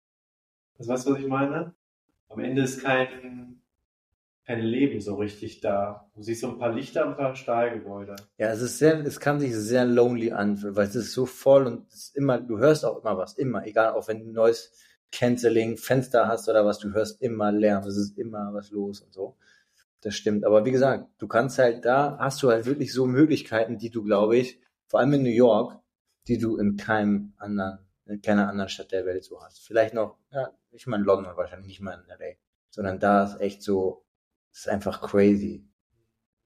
Das 0.78 0.88
weißt 0.88 1.08
du, 1.08 1.12
was 1.14 1.20
ich 1.20 1.28
meine? 1.28 1.74
Am 2.34 2.39
Ende 2.39 2.63
ist 2.63 2.84
kein, 2.84 3.61
kein 4.45 4.61
Leben 4.61 4.99
so 4.99 5.15
richtig 5.15 5.61
da. 5.61 6.09
Du 6.15 6.21
siehst 6.21 6.41
so 6.41 6.49
ein 6.49 6.57
paar 6.57 6.73
Lichter 6.73 7.05
und 7.05 7.11
ein 7.11 7.17
paar 7.17 7.36
Stahlgebäude. 7.36 8.15
Ja, 8.38 8.49
es 8.49 8.61
ist 8.61 8.79
sehr, 8.79 8.99
es 9.05 9.19
kann 9.19 9.39
sich 9.39 9.55
sehr 9.55 9.86
lonely 9.86 10.31
anfühlen, 10.31 10.75
weil 10.75 10.88
es 10.88 10.95
ist 10.95 11.13
so 11.13 11.25
voll 11.25 11.67
und 11.67 11.88
es 11.89 12.05
ist 12.05 12.15
immer, 12.15 12.39
du 12.39 12.57
hörst 12.57 12.86
auch 12.86 13.01
immer 13.01 13.17
was, 13.17 13.38
immer, 13.38 13.65
egal, 13.65 13.93
auch 13.93 14.07
wenn 14.07 14.19
du 14.19 14.25
ein 14.25 14.34
neues 14.34 14.71
Canceling, 15.11 15.77
Fenster 15.77 16.27
hast 16.27 16.49
oder 16.49 16.65
was, 16.65 16.79
du 16.79 16.91
hörst 16.91 17.21
immer 17.21 17.51
Lärm, 17.51 17.84
es 17.86 17.97
ist 17.97 18.17
immer 18.17 18.53
was 18.53 18.71
los 18.71 19.01
und 19.01 19.13
so. 19.13 19.38
Das 20.01 20.15
stimmt. 20.15 20.43
Aber 20.43 20.65
wie 20.65 20.71
gesagt, 20.71 21.07
du 21.19 21.27
kannst 21.27 21.59
halt 21.59 21.86
da, 21.86 22.17
hast 22.19 22.43
du 22.43 22.49
halt 22.49 22.65
wirklich 22.65 22.91
so 22.91 23.05
Möglichkeiten, 23.05 23.77
die 23.77 23.89
du, 23.89 24.03
glaube 24.03 24.38
ich, 24.38 24.59
vor 24.88 24.99
allem 24.99 25.13
in 25.13 25.23
New 25.23 25.29
York, 25.29 25.79
die 26.27 26.38
du 26.38 26.57
in 26.57 26.75
keinem 26.75 27.34
anderen, 27.38 27.79
in 28.06 28.22
keiner 28.22 28.49
anderen 28.49 28.70
Stadt 28.70 28.91
der 28.91 29.06
Welt 29.06 29.24
so 29.24 29.41
hast. 29.41 29.66
Vielleicht 29.66 29.93
noch, 29.93 30.18
ja, 30.32 30.51
ich 30.72 30.88
meine 30.88 31.04
London 31.04 31.36
wahrscheinlich, 31.38 31.68
nicht 31.68 31.82
mal 31.82 31.93
in 31.93 32.08
LA, 32.08 32.36
sondern 32.70 32.99
da 32.99 33.24
ist 33.24 33.39
echt 33.39 33.64
so, 33.64 34.06
es 34.51 34.62
ist 34.62 34.70
einfach 34.70 35.01
crazy. 35.01 35.68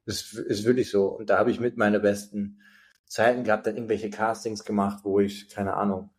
Das 0.06 0.34
ist 0.34 0.66
wirklich 0.66 0.90
so. 0.90 1.08
Und 1.08 1.30
da 1.30 1.38
habe 1.38 1.52
ich 1.52 1.60
mit 1.60 1.78
meine 1.78 2.00
besten 2.00 2.62
Zeiten 3.06 3.44
gehabt, 3.44 3.68
dann 3.68 3.76
irgendwelche 3.76 4.10
Castings 4.10 4.64
gemacht, 4.64 5.04
wo 5.04 5.20
ich, 5.20 5.50
keine 5.50 5.74
Ahnung, 5.74 6.10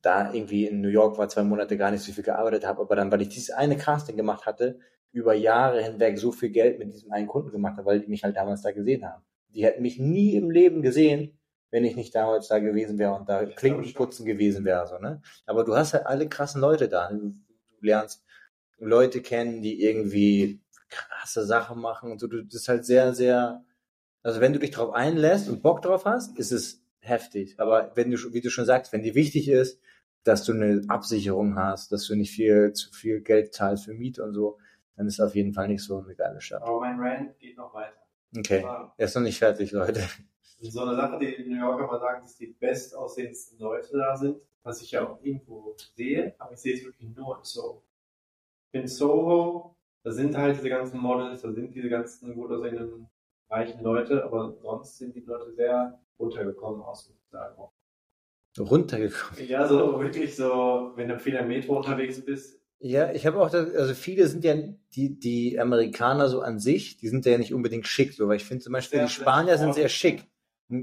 da 0.00 0.32
irgendwie 0.32 0.66
in 0.66 0.80
New 0.80 0.88
York 0.88 1.16
war, 1.18 1.28
zwei 1.28 1.44
Monate 1.44 1.76
gar 1.76 1.90
nicht 1.90 2.02
so 2.02 2.12
viel 2.12 2.24
gearbeitet 2.24 2.66
habe, 2.66 2.80
aber 2.80 2.96
dann, 2.96 3.12
weil 3.12 3.22
ich 3.22 3.28
dieses 3.28 3.50
eine 3.50 3.76
Casting 3.76 4.16
gemacht 4.16 4.46
hatte, 4.46 4.80
über 5.12 5.34
Jahre 5.34 5.82
hinweg 5.82 6.18
so 6.18 6.32
viel 6.32 6.50
Geld 6.50 6.78
mit 6.78 6.92
diesem 6.92 7.12
einen 7.12 7.28
Kunden 7.28 7.52
gemacht 7.52 7.76
habe, 7.76 7.86
weil 7.86 8.00
die 8.00 8.08
mich 8.08 8.24
halt 8.24 8.36
damals 8.36 8.62
da 8.62 8.72
gesehen 8.72 9.04
haben. 9.04 9.22
Die 9.50 9.64
hätten 9.64 9.82
mich 9.82 9.98
nie 9.98 10.34
im 10.34 10.50
Leben 10.50 10.82
gesehen, 10.82 11.38
wenn 11.72 11.84
ich 11.84 11.96
nicht 11.96 12.14
damals 12.14 12.48
da 12.48 12.58
gewesen 12.58 12.98
wäre 12.98 13.14
und 13.14 13.28
da 13.28 13.44
Klinkenputzen 13.46 14.26
gewesen 14.26 14.64
wäre, 14.64 14.86
so, 14.86 14.98
ne? 14.98 15.22
Aber 15.46 15.64
du 15.64 15.74
hast 15.74 15.94
halt 15.94 16.06
alle 16.06 16.28
krassen 16.28 16.60
Leute 16.60 16.88
da. 16.88 17.10
Du, 17.10 17.30
du 17.30 17.34
lernst 17.80 18.24
Leute 18.78 19.22
kennen, 19.22 19.62
die 19.62 19.82
irgendwie 19.82 20.60
krasse 20.90 21.44
Sachen 21.46 21.80
machen 21.80 22.12
und 22.12 22.20
so. 22.20 22.26
Du, 22.26 22.44
das 22.44 22.54
ist 22.54 22.68
halt 22.68 22.84
sehr, 22.84 23.14
sehr, 23.14 23.64
also 24.22 24.40
wenn 24.40 24.52
du 24.52 24.58
dich 24.58 24.70
drauf 24.70 24.92
einlässt 24.92 25.48
und 25.48 25.62
Bock 25.62 25.80
drauf 25.80 26.04
hast, 26.04 26.38
ist 26.38 26.52
es 26.52 26.84
heftig. 27.00 27.58
Aber 27.58 27.92
wenn 27.94 28.10
du, 28.10 28.18
wie 28.34 28.42
du 28.42 28.50
schon 28.50 28.66
sagst, 28.66 28.92
wenn 28.92 29.02
dir 29.02 29.14
wichtig 29.14 29.48
ist, 29.48 29.80
dass 30.24 30.44
du 30.44 30.52
eine 30.52 30.82
Absicherung 30.88 31.56
hast, 31.56 31.90
dass 31.90 32.06
du 32.06 32.14
nicht 32.14 32.32
viel, 32.32 32.74
zu 32.74 32.92
viel 32.92 33.22
Geld 33.22 33.54
zahlst 33.54 33.86
für 33.86 33.94
Miete 33.94 34.22
und 34.22 34.34
so, 34.34 34.58
dann 34.96 35.06
ist 35.06 35.20
auf 35.20 35.34
jeden 35.34 35.54
Fall 35.54 35.68
nicht 35.68 35.82
so 35.82 35.98
eine 35.98 36.14
geile 36.14 36.42
Stadt. 36.42 36.62
Aber 36.62 36.80
mein 36.80 37.00
Rant 37.00 37.38
geht 37.38 37.56
noch 37.56 37.72
weiter. 37.72 37.96
Okay. 38.36 38.62
Er 38.62 39.06
ist 39.06 39.14
noch 39.14 39.22
nicht 39.22 39.38
fertig, 39.38 39.72
Leute. 39.72 40.02
So 40.70 40.82
eine 40.82 40.94
Sache, 40.94 41.18
die 41.18 41.36
die 41.36 41.50
New 41.50 41.58
Yorker 41.58 41.86
mal 41.86 41.98
sagen, 41.98 42.22
dass 42.22 42.36
die 42.36 42.46
bestaussehendsten 42.46 43.58
Leute 43.58 43.96
da 43.98 44.16
sind, 44.16 44.36
was 44.62 44.80
ich 44.80 44.92
ja 44.92 45.06
auch 45.06 45.18
irgendwo 45.22 45.74
sehe, 45.96 46.34
aber 46.38 46.52
ich 46.52 46.60
sehe 46.60 46.74
es 46.74 46.84
wirklich 46.84 47.10
nur 47.16 47.38
in 47.38 47.44
Soho. 47.44 47.82
In 48.72 48.86
Soho, 48.86 49.76
da 50.04 50.12
sind 50.12 50.36
halt 50.36 50.56
diese 50.56 50.68
ganzen 50.68 51.00
Models, 51.00 51.42
da 51.42 51.52
sind 51.52 51.74
diese 51.74 51.88
ganzen 51.88 52.34
gut 52.34 52.50
aussehenden 52.50 53.08
reichen 53.50 53.82
Leute, 53.82 54.24
aber 54.24 54.56
sonst 54.62 54.98
sind 54.98 55.14
die 55.14 55.20
Leute 55.20 55.52
sehr 55.52 56.00
runtergekommen 56.18 56.80
aus 56.82 57.06
dem 57.06 57.16
sagen. 57.30 57.56
Runtergekommen. 58.58 59.48
Ja, 59.48 59.66
so 59.66 59.98
wirklich 60.00 60.36
so, 60.36 60.92
wenn 60.94 61.08
du 61.08 61.18
viel 61.18 61.34
im 61.34 61.48
Metro 61.48 61.76
unterwegs 61.76 62.24
bist, 62.24 62.60
Ja, 62.78 63.12
ich 63.12 63.26
habe 63.26 63.40
auch, 63.40 63.48
das, 63.50 63.74
also 63.74 63.94
viele 63.94 64.26
sind 64.26 64.44
ja, 64.44 64.54
die, 64.94 65.18
die 65.18 65.58
Amerikaner 65.58 66.28
so 66.28 66.40
an 66.40 66.58
sich, 66.58 66.96
die 66.96 67.08
sind 67.08 67.24
ja 67.26 67.38
nicht 67.38 67.54
unbedingt 67.54 67.86
schick, 67.86 68.12
so, 68.12 68.28
weil 68.28 68.36
ich 68.36 68.44
finde 68.44 68.64
zum 68.64 68.72
Beispiel, 68.72 68.98
Sehr 68.98 69.06
die 69.06 69.12
Spanier 69.12 69.56
sind 69.58 69.74
sehr 69.74 69.88
schick. 69.88 70.26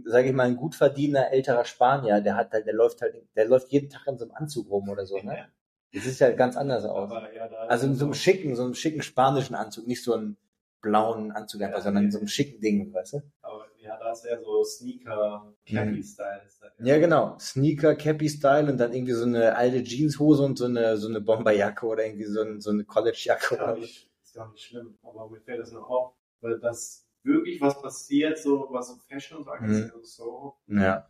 Sage 0.06 0.30
ich 0.30 0.34
mal, 0.34 0.48
ein 0.48 0.56
gut 0.56 0.76
verdienender 0.76 1.32
älterer 1.32 1.66
Spanier, 1.66 2.22
der 2.22 2.36
hat 2.36 2.52
halt, 2.52 2.66
der 2.68 2.74
läuft 2.74 3.02
halt, 3.02 3.16
der 3.36 3.48
läuft 3.48 3.72
jeden 3.72 3.90
Tag 3.90 4.08
in 4.08 4.18
so 4.18 4.26
einem 4.26 4.34
Anzug 4.36 4.70
rum 4.70 4.90
oder 4.90 5.06
so, 5.06 5.18
ne? 5.18 5.48
Das 5.94 6.04
sieht 6.04 6.20
ja 6.20 6.32
ganz 6.32 6.56
anders 6.56 6.86
aus. 6.86 7.12
ja, 7.36 7.46
Also 7.68 7.88
in 7.88 7.96
so 7.96 8.06
einem 8.06 8.14
schicken, 8.14 8.56
so 8.56 8.64
einem 8.64 8.76
schicken 8.76 9.02
spanischen 9.02 9.56
Anzug, 9.56 9.88
nicht 9.88 10.04
so 10.04 10.14
einen 10.14 10.38
blauen 10.82 11.32
Anzug 11.32 11.62
einfach, 11.64 11.80
Ja, 11.80 11.84
sondern 11.84 12.04
in 12.04 12.10
nee. 12.10 12.14
so 12.14 12.20
einem 12.20 12.28
schicken 12.28 12.62
Ding, 12.62 12.94
weißt 12.94 13.14
du? 13.14 13.22
aber 13.42 13.66
ja, 13.80 13.98
da 13.98 14.12
ist 14.12 14.24
ja 14.26 14.40
so 14.40 14.64
Sneaker, 14.64 15.52
Cappy-Style. 15.66 16.42
das 16.44 16.60
Ja, 16.86 17.00
genau. 17.00 17.38
Sneaker, 17.40 17.96
Cappy-Style 17.96 18.72
und 18.72 18.78
dann 18.78 18.94
irgendwie 18.94 19.14
so 19.14 19.26
eine 19.26 19.56
alte 19.56 19.84
Jeanshose 19.84 20.44
und 20.44 20.58
so 20.60 20.66
eine, 20.66 20.96
so 20.98 21.08
eine 21.08 21.22
Bomberjacke 21.22 21.86
oder 21.88 22.06
irgendwie 22.06 22.26
so, 22.26 22.42
ein, 22.42 22.62
so 22.62 22.70
eine 22.70 22.84
College-Jacke. 22.86 23.56
Ist 23.56 23.60
gar, 23.60 23.76
nicht, 23.78 24.12
ist 24.24 24.36
gar 24.36 24.52
nicht 24.52 24.64
schlimm, 24.64 24.98
aber 25.02 25.30
mir 25.30 25.42
fällt 25.42 25.62
das 25.62 25.72
nur 25.72 25.90
auf, 25.90 26.14
weil 26.42 26.60
das 26.60 27.09
wirklich 27.24 27.60
was 27.62 27.82
passiert, 27.82 28.38
so 28.38 28.68
was 28.72 28.88
so 28.90 28.96
Fashion 29.08 29.40
und 29.40 29.44
so 29.46 29.52
angeht, 29.52 29.92
Mhm. 29.94 30.00
so. 30.04 30.56
Ja. 30.68 31.08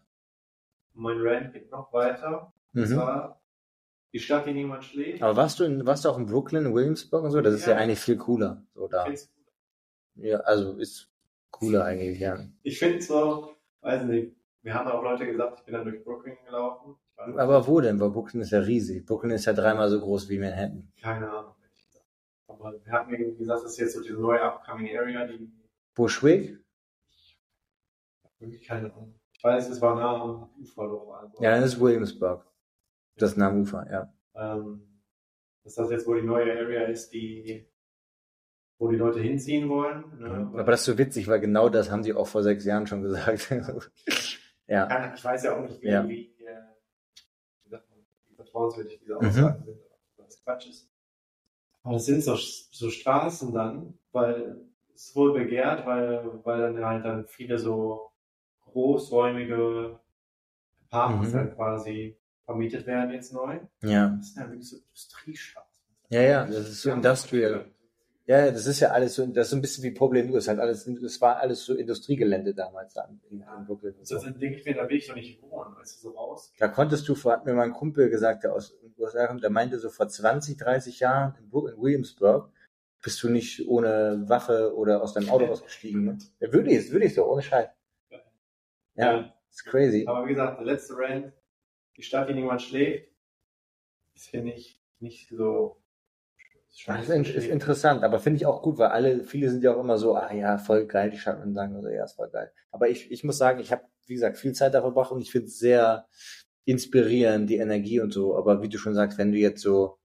Mein 0.93 1.17
Rant 1.21 1.53
geht 1.53 1.71
noch 1.71 1.91
weiter. 1.93 2.51
Und 2.73 2.81
Mhm. 2.81 2.85
zwar 2.87 3.41
die 4.13 4.19
Stadt, 4.19 4.45
die 4.47 4.53
niemand 4.53 4.83
schläft. 4.83 5.21
Aber 5.21 5.35
warst 5.35 5.59
du, 5.59 5.63
in, 5.63 5.85
warst 5.85 6.03
du 6.05 6.09
auch 6.09 6.17
in 6.17 6.25
Brooklyn, 6.25 6.65
in 6.65 6.73
Williamsburg 6.73 7.23
und 7.23 7.31
so? 7.31 7.41
Das 7.41 7.53
ist 7.53 7.65
ja, 7.67 7.73
Ja. 7.73 7.77
eigentlich 7.79 7.99
viel 7.99 8.17
cooler. 8.17 8.63
So 8.73 8.87
da. 8.87 9.07
Ja, 10.15 10.39
also 10.39 10.77
ist 10.77 11.09
cooler 11.51 11.85
eigentlich, 11.85 12.19
ja. 12.19 12.37
Ich 12.63 12.79
finde 12.79 13.01
so, 13.01 13.53
weiß 13.81 14.03
nicht, 14.05 14.35
wir 14.63 14.73
haben 14.73 14.89
auch 14.89 15.03
Leute 15.03 15.25
gesagt, 15.25 15.59
ich 15.59 15.65
bin 15.65 15.73
dann 15.75 15.85
durch 15.85 16.03
Brooklyn 16.03 16.35
gelaufen. 16.45 16.95
Aber 17.15 17.67
wo 17.67 17.81
denn? 17.81 17.99
Weil 17.99 18.09
Brooklyn 18.11 18.41
ist 18.41 18.51
ja 18.51 18.59
riesig. 18.59 19.05
Brooklyn 19.05 19.31
ist 19.31 19.45
ja 19.45 19.53
dreimal 19.53 19.89
so 19.89 19.99
groß 19.99 20.29
wie 20.29 20.39
Manhattan. 20.39 20.91
keine 21.01 21.29
Ahnung, 21.29 21.53
ehrlich 21.61 21.85
gesagt. 21.85 22.05
Aber 22.47 22.73
wir 22.83 22.91
hatten 22.91 23.13
irgendwie 23.13 23.37
gesagt, 23.37 23.63
das 23.63 23.71
ist 23.73 23.77
jetzt 23.79 23.93
so 23.93 24.01
diese 24.01 24.15
neue 24.19 24.41
upcoming 24.41 24.97
Area, 24.97 25.25
die 25.27 25.51
Bushwick? 25.99 26.57
wirklich 28.39 28.65
keine 28.65 28.93
Ahnung. 28.93 29.19
Ich 29.33 29.43
weiß, 29.43 29.67
es 29.69 29.81
war 29.81 29.95
nah 29.95 30.21
am 30.21 30.49
Ufer 30.61 30.87
doch. 30.87 31.11
Also, 31.11 31.43
Ja, 31.43 31.51
dann 31.51 31.63
ist 31.63 31.77
Williamsburg. 31.79 32.45
Das 33.17 33.31
ist 33.31 33.37
nah 33.37 33.49
am 33.49 33.61
Ufer, 33.63 33.85
ja. 33.91 34.13
ähm, 34.33 35.01
dass 35.65 35.75
das 35.75 35.91
jetzt 35.91 36.07
wohl 36.07 36.21
die 36.21 36.25
neue 36.27 36.49
Area 36.57 36.83
ist, 36.85 37.09
die, 37.09 37.67
wo 38.77 38.87
die 38.89 38.95
Leute 38.95 39.19
hinziehen 39.19 39.67
wollen. 39.67 40.05
Ne? 40.19 40.29
Aber 40.53 40.71
das 40.71 40.79
ist 40.81 40.85
so 40.85 40.97
witzig, 40.97 41.27
weil 41.27 41.41
genau 41.41 41.67
das 41.67 41.91
haben 41.91 42.01
sie 42.03 42.13
auch 42.13 42.27
vor 42.27 42.43
sechs 42.43 42.63
Jahren 42.63 42.87
schon 42.87 43.01
gesagt. 43.01 43.49
ja. 44.67 45.13
Ich 45.13 45.23
weiß 45.25 45.43
ja 45.43 45.57
auch 45.57 45.61
nicht, 45.63 45.81
wie, 45.81 45.87
Ja. 45.89 46.07
wie, 46.07 46.33
äh, 46.45 47.77
vertrauenswürdig 48.37 48.99
diese 49.01 49.15
Mhm. 49.15 49.27
Aussagen 49.27 49.63
sind, 49.65 49.79
oder 49.81 49.97
was 50.25 50.41
Quatsch 50.45 50.69
ist. 50.69 50.89
Aber 51.83 51.93
das 51.95 52.05
sind 52.05 52.23
so, 52.23 52.35
so 52.35 52.89
Straßen 52.89 53.53
dann, 53.53 53.97
weil 54.13 54.61
es 54.65 54.68
ist 55.07 55.15
wohl 55.15 55.33
begehrt, 55.33 55.85
weil, 55.85 56.29
weil 56.43 56.73
dann 56.73 56.85
halt 56.85 57.05
dann 57.05 57.25
viele 57.27 57.57
so 57.57 58.11
großräumige 58.65 59.99
Apartments 60.89 61.33
Mhm. 61.33 61.37
dann 61.37 61.55
quasi 61.55 62.17
vermietet 62.45 62.87
werden 62.87 63.11
jetzt 63.11 63.33
neu. 63.33 63.59
Ja. 63.83 64.09
Das 64.17 64.33
sind 64.33 64.43
ja 64.43 64.49
wirklich 64.49 64.69
so 64.69 64.77
Industriestraßen. 64.77 65.69
Ja, 66.09 66.21
ja, 66.21 66.45
das 66.45 66.69
ist 66.69 66.81
so 66.81 66.91
industrial. 66.91 67.65
Ja, 68.25 68.45
ja, 68.45 68.51
das 68.51 68.67
ist 68.67 68.79
ja 68.79 68.89
alles 68.89 69.15
so, 69.15 69.25
das 69.25 69.47
ist 69.47 69.51
so 69.51 69.55
ein 69.57 69.61
bisschen 69.61 69.83
wie 69.83 69.91
Problem 69.91 70.27
nur, 70.27 70.37
ist 70.37 70.47
halt 70.47 70.59
alles, 70.59 70.87
das 71.01 71.19
war 71.21 71.37
alles 71.37 71.63
so 71.65 71.73
Industriegelände 71.75 72.53
damals 72.53 72.93
dann 72.93 73.19
in, 73.29 73.41
in 73.41 73.65
Brooklyn. 73.65 73.95
und 73.95 74.07
So, 74.07 74.17
So. 74.19 74.25
dann 74.25 74.39
denke 74.39 74.59
ich 74.59 74.65
mir, 74.65 74.75
da 74.75 74.87
will 74.87 74.97
ich 74.97 75.07
doch 75.07 75.15
nicht 75.15 75.41
wohnen, 75.41 75.75
weißt 75.75 75.97
du, 75.97 76.09
so 76.09 76.15
raus. 76.15 76.51
Da 76.59 76.67
konntest 76.67 77.07
du, 77.09 77.15
hat 77.31 77.45
mir 77.45 77.53
mein 77.53 77.71
Kumpel 77.73 78.09
gesagt, 78.09 78.43
der 78.43 78.53
aus 78.53 78.75
den 78.81 78.93
USA 78.99 79.25
kommt, 79.27 79.41
der 79.43 79.49
meinte 79.49 79.79
so 79.79 79.89
vor 79.89 80.07
20, 80.07 80.57
30 80.57 80.99
Jahren 80.99 81.35
in 81.39 81.51
Williamsburg 81.51 82.51
bist 83.01 83.21
du 83.23 83.29
nicht 83.29 83.67
ohne 83.67 84.23
Waffe 84.27 84.73
oder 84.75 85.01
aus 85.01 85.13
deinem 85.13 85.29
Auto 85.29 85.45
ausgestiegen. 85.45 86.05
Ne? 86.05 86.17
Ja, 86.39 86.51
wirklich, 86.51 86.75
ist 86.75 86.91
wirklich 86.91 87.13
so, 87.13 87.25
ohne 87.25 87.41
Scheiß. 87.41 87.69
Ja, 88.95 89.33
ist 89.49 89.65
crazy. 89.65 90.05
Aber 90.07 90.25
wie 90.25 90.31
gesagt, 90.31 90.59
der 90.59 90.65
letzte 90.65 90.97
Rand, 90.97 91.33
die 91.95 92.03
Stadt, 92.03 92.29
die 92.29 92.33
niemand 92.33 92.61
schläft, 92.61 93.07
ist 94.13 94.27
finde 94.27 94.53
ich 94.53 94.81
nicht 94.99 95.29
so. 95.29 95.81
Das 96.85 97.09
ist, 97.09 97.29
ist 97.29 97.47
interessant, 97.47 98.03
aber 98.03 98.19
finde 98.19 98.37
ich 98.37 98.45
auch 98.45 98.61
gut, 98.61 98.77
weil 98.77 98.89
alle, 98.89 99.23
viele 99.23 99.49
sind 99.49 99.63
ja 99.63 99.73
auch 99.73 99.79
immer 99.79 99.97
so, 99.97 100.15
ah 100.15 100.31
ja, 100.33 100.57
voll 100.57 100.85
geil, 100.85 101.09
die 101.09 101.17
Stadt 101.17 101.43
und 101.43 101.53
sagen 101.53 101.81
so, 101.81 101.89
ja, 101.89 102.03
ist 102.03 102.13
voll 102.13 102.29
geil. 102.29 102.51
Aber 102.71 102.89
ich, 102.89 103.11
ich 103.11 103.23
muss 103.23 103.37
sagen, 103.37 103.59
ich 103.59 103.71
habe, 103.71 103.83
wie 104.05 104.13
gesagt, 104.13 104.37
viel 104.37 104.53
Zeit 104.53 104.73
da 104.73 104.81
verbracht 104.81 105.11
und 105.11 105.21
ich 105.21 105.31
finde 105.31 105.47
es 105.47 105.57
sehr 105.57 106.07
inspirierend, 106.65 107.49
die 107.49 107.57
Energie 107.57 107.99
und 107.99 108.11
so. 108.11 108.37
Aber 108.37 108.61
wie 108.61 108.69
du 108.69 108.77
schon 108.77 108.93
sagst, 108.93 109.17
wenn 109.17 109.31
du 109.31 109.37
jetzt 109.37 109.61
so, 109.61 109.98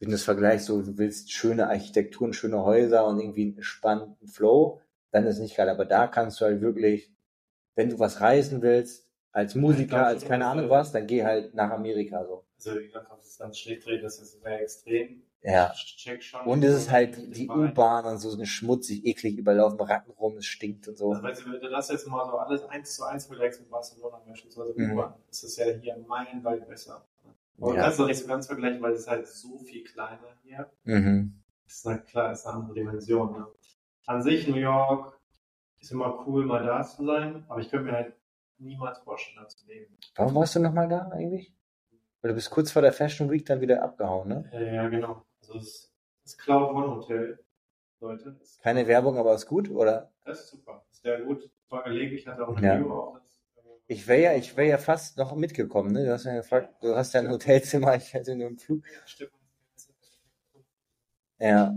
wenn 0.00 0.08
du 0.08 0.12
das 0.12 0.24
vergleichst, 0.24 0.66
so, 0.66 0.82
du 0.82 0.98
willst 0.98 1.30
schöne 1.30 1.68
Architekturen, 1.68 2.32
schöne 2.32 2.64
Häuser 2.64 3.06
und 3.06 3.20
irgendwie 3.20 3.52
einen 3.52 3.62
spannenden 3.62 4.26
Flow, 4.28 4.80
dann 5.12 5.26
ist 5.26 5.38
nicht 5.38 5.56
geil. 5.56 5.68
Aber 5.68 5.84
da 5.84 6.06
kannst 6.06 6.40
du 6.40 6.46
halt 6.46 6.60
wirklich, 6.62 7.12
wenn 7.76 7.90
du 7.90 7.98
was 7.98 8.20
reisen 8.20 8.62
willst, 8.62 9.06
als 9.32 9.54
Musiker, 9.54 10.06
als 10.06 10.24
keine 10.24 10.46
Ahnung 10.46 10.70
was, 10.70 10.90
dann 10.90 11.06
geh 11.06 11.24
halt 11.24 11.54
nach 11.54 11.70
Amerika 11.70 12.24
so. 12.24 12.44
Also, 12.56 12.80
wie 12.80 12.86
gesagt, 12.86 13.10
ob 13.10 13.20
es 13.20 13.36
dann 13.36 13.54
schlecht 13.54 13.86
dreht, 13.86 14.02
das 14.02 14.18
ist 14.20 14.42
sehr 14.42 14.60
extrem. 14.60 15.22
Ja. 15.42 15.72
Ich 15.74 15.96
check 15.96 16.22
schon. 16.22 16.44
Und 16.46 16.64
es 16.64 16.74
ist 16.74 16.90
halt 16.90 17.16
die. 17.36 17.48
U-Bahn 17.48 18.04
und 18.04 18.18
so 18.18 18.44
schmutzig, 18.44 19.06
eklig, 19.06 19.38
überlaufen 19.38 19.80
Ratten 19.80 20.10
rum, 20.10 20.36
es 20.36 20.46
stinkt 20.46 20.88
und 20.88 20.98
so. 20.98 21.12
Also, 21.12 21.22
weißt 21.22 21.46
du, 21.46 21.52
wenn 21.52 21.60
du 21.60 21.70
das 21.70 21.90
jetzt 21.90 22.06
mal 22.08 22.26
so 22.26 22.36
alles 22.38 22.64
eins 22.64 22.96
zu 22.96 23.04
eins 23.04 23.26
vergleichst 23.26 23.60
mit 23.60 23.70
Barcelona 23.70 24.20
beispielsweise, 24.26 24.74
Mhm. 24.76 24.92
U-Bahn, 24.92 25.14
das 25.28 25.42
ist 25.44 25.56
ja 25.56 25.66
hier 25.66 25.96
meilenweit 26.06 26.68
besser. 26.68 27.06
Aber 27.60 27.70
Ja. 27.70 27.76
du 27.76 27.82
kannst 27.82 28.00
doch 28.00 28.06
nicht 28.06 28.18
so 28.20 28.26
ganz 28.26 28.46
vergleichen, 28.46 28.80
weil 28.82 28.92
es 28.92 29.00
ist 29.00 29.08
halt 29.08 29.26
so 29.26 29.58
viel 29.58 29.84
kleiner 29.84 30.36
hier. 30.42 30.70
Mhm. 30.84 31.42
Das 31.64 31.76
ist 31.78 31.84
halt 31.86 32.06
klar, 32.06 32.32
ist 32.32 32.46
eine 32.46 32.56
andere 32.56 32.74
Dimension. 32.74 33.32
Ne? 33.32 33.46
An 34.06 34.22
sich 34.22 34.48
New 34.48 34.56
York 34.56 35.18
ist 35.78 35.92
immer 35.92 36.26
cool, 36.26 36.44
mal 36.46 36.64
da 36.64 36.82
zu 36.82 37.04
sein, 37.04 37.44
aber 37.48 37.60
ich 37.60 37.70
könnte 37.70 37.86
mir 37.86 37.92
halt 37.92 38.14
niemals 38.58 38.98
vorstellen, 39.00 39.38
da 39.42 39.48
zu 39.48 39.66
leben. 39.66 39.96
Warum 40.16 40.34
warst 40.34 40.56
du 40.56 40.60
nochmal 40.60 40.88
da 40.88 41.08
eigentlich? 41.08 41.54
Weil 42.20 42.30
du 42.30 42.34
bist 42.34 42.50
kurz 42.50 42.70
vor 42.72 42.82
der 42.82 42.92
Fashion 42.92 43.30
Week 43.30 43.46
dann 43.46 43.60
wieder 43.60 43.82
abgehauen, 43.82 44.28
ne? 44.28 44.50
Ja, 44.52 44.60
ja, 44.60 44.88
genau. 44.88 45.24
Also 45.40 45.54
das, 45.54 45.90
das 46.24 46.36
Cloud 46.36 46.70
One 46.74 46.96
Hotel, 46.96 47.38
Leute, 48.00 48.38
Keine 48.62 48.86
Werbung, 48.86 49.16
aber 49.18 49.34
ist 49.34 49.46
gut, 49.46 49.70
oder? 49.70 50.12
das 50.24 50.40
ist 50.40 50.50
super. 50.50 50.84
Ist 50.90 51.02
sehr 51.02 51.20
gut. 51.22 51.50
War 51.68 51.84
gelegen, 51.84 52.14
ich 52.16 52.26
hatte 52.26 52.46
auch 52.46 52.56
eine 52.56 52.66
Ja. 52.66 52.74
Review 52.74 52.92
auf 52.92 53.20
Ich 53.90 54.06
wäre 54.06 54.22
ja, 54.22 54.34
ich 54.36 54.56
wäre 54.56 54.68
ja 54.68 54.78
fast 54.78 55.18
noch 55.18 55.34
mitgekommen, 55.34 55.90
ne? 55.90 56.04
Du 56.04 56.12
hast 56.12 56.24
ja 56.24 56.36
gefragt, 56.36 56.80
du 56.80 56.94
hast 56.94 57.12
ja 57.12 57.20
ein 57.20 57.28
Hotelzimmer, 57.28 57.96
ich 57.96 58.14
hatte 58.14 58.36
nur 58.36 58.46
einen 58.46 58.56
Flug. 58.56 58.84
Ja, 58.86 59.04
stimmt. 59.04 59.32
Ja. 61.40 61.74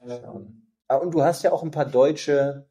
Ähm, 0.00 0.68
Ah, 0.86 0.96
und 0.98 1.12
du 1.12 1.22
hast 1.22 1.42
ja 1.42 1.50
auch 1.50 1.64
ein 1.64 1.72
paar 1.72 1.84
deutsche 1.84 2.66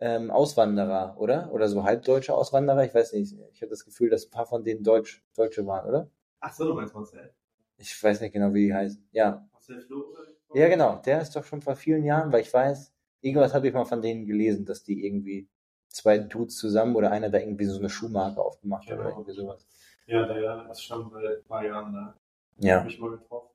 ähm, 0.00 0.30
Auswanderer, 0.30 1.16
oder? 1.18 1.50
Oder 1.50 1.68
so 1.68 1.82
halbdeutsche 1.82 2.34
Auswanderer, 2.34 2.84
ich 2.84 2.94
weiß 2.94 3.14
nicht. 3.14 3.34
Ich 3.52 3.62
habe 3.62 3.70
das 3.70 3.86
Gefühl, 3.86 4.10
dass 4.10 4.26
ein 4.26 4.30
paar 4.30 4.46
von 4.46 4.62
denen 4.64 4.84
Deutsch, 4.84 5.24
Deutsche 5.34 5.66
waren, 5.66 5.88
oder? 5.88 6.10
ach 6.40 6.52
so, 6.52 6.66
du 6.66 6.74
meinst 6.74 6.94
Marcel. 6.94 7.32
Ich 7.78 8.02
weiß 8.02 8.20
nicht 8.20 8.32
genau, 8.32 8.52
wie 8.52 8.66
die 8.66 8.74
heißen. 8.74 9.08
Ja. 9.12 9.48
Marcel 9.50 9.80
Flo? 9.80 10.12
oder? 10.12 10.60
Ja, 10.60 10.68
genau. 10.68 11.00
Der 11.06 11.22
ist 11.22 11.34
doch 11.34 11.44
schon 11.44 11.62
vor 11.62 11.74
vielen 11.74 12.04
Jahren, 12.04 12.30
weil 12.32 12.42
ich 12.42 12.52
weiß, 12.52 12.92
irgendwas 13.22 13.54
habe 13.54 13.66
ich 13.66 13.72
mal 13.72 13.86
von 13.86 14.02
denen 14.02 14.26
gelesen, 14.26 14.66
dass 14.66 14.84
die 14.84 15.06
irgendwie 15.06 15.48
zwei 15.88 16.18
Dudes 16.18 16.56
zusammen 16.56 16.96
oder 16.96 17.10
einer 17.10 17.30
da 17.30 17.38
irgendwie 17.38 17.64
so 17.64 17.78
eine 17.78 17.88
Schuhmarke 17.88 18.40
aufgemacht 18.40 18.86
hat 18.86 18.94
oder 18.94 19.04
Genau. 19.04 19.16
irgendwie 19.18 19.32
sowas. 19.32 19.66
Ja, 20.06 20.24
der 20.26 20.68
ist 20.70 20.82
schon 20.82 21.10
seit 21.10 21.38
ein 21.38 21.44
paar 21.48 21.64
Jahren 21.64 21.92
da. 21.92 22.14
Ja. 22.58 22.80
Hab 22.80 22.88
ich 22.88 22.98
mal 22.98 23.10
getroffen. 23.10 23.48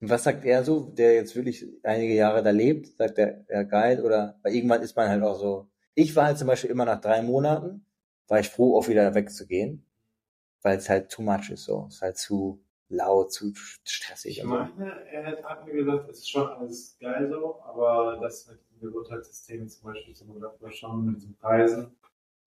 Und 0.00 0.10
was 0.10 0.24
sagt 0.24 0.44
er 0.44 0.62
so, 0.64 0.80
der 0.90 1.14
jetzt 1.14 1.34
wirklich 1.34 1.66
einige 1.82 2.14
Jahre 2.14 2.42
da 2.42 2.50
lebt? 2.50 2.96
Sagt 2.96 3.18
er, 3.18 3.44
ja 3.48 3.62
geil 3.64 4.04
oder? 4.04 4.38
Weil 4.42 4.54
irgendwann 4.54 4.82
ist 4.82 4.96
man 4.96 5.08
halt 5.08 5.22
auch 5.22 5.38
so. 5.38 5.68
Ich 5.94 6.14
war 6.14 6.26
halt 6.26 6.38
zum 6.38 6.46
Beispiel 6.46 6.70
immer 6.70 6.84
nach 6.84 7.00
drei 7.00 7.20
Monaten, 7.22 7.84
war 8.28 8.38
ich 8.38 8.48
froh, 8.48 8.78
auch 8.78 8.86
wieder 8.88 9.14
wegzugehen, 9.14 9.84
weil 10.62 10.78
es 10.78 10.88
halt 10.88 11.10
too 11.10 11.22
much 11.22 11.50
ist 11.50 11.64
so. 11.64 11.86
Es 11.88 11.96
ist 11.96 12.02
halt 12.02 12.16
zu 12.16 12.62
laut, 12.88 13.32
zu 13.32 13.52
stressig. 13.84 14.38
Ich 14.38 14.44
und 14.44 14.50
so. 14.50 14.56
meine, 14.56 15.04
er 15.06 15.42
hat- 15.42 15.66
mir 15.66 15.72
gesagt, 15.74 16.08
es 16.10 16.18
ist 16.18 16.30
schon 16.30 16.46
alles 16.48 16.96
geil 16.98 17.28
so, 17.30 17.60
aber 17.62 18.18
das 18.20 18.46
mit 18.48 18.60
dem 18.70 18.80
Gesundheitssystem 18.80 19.68
zum 19.68 19.92
Beispiel 19.92 20.14
zum 20.14 20.40
Beispiel 20.40 20.72
schon 20.72 21.04
mit 21.06 21.16
diesen 21.16 21.36
Preisen, 21.36 21.96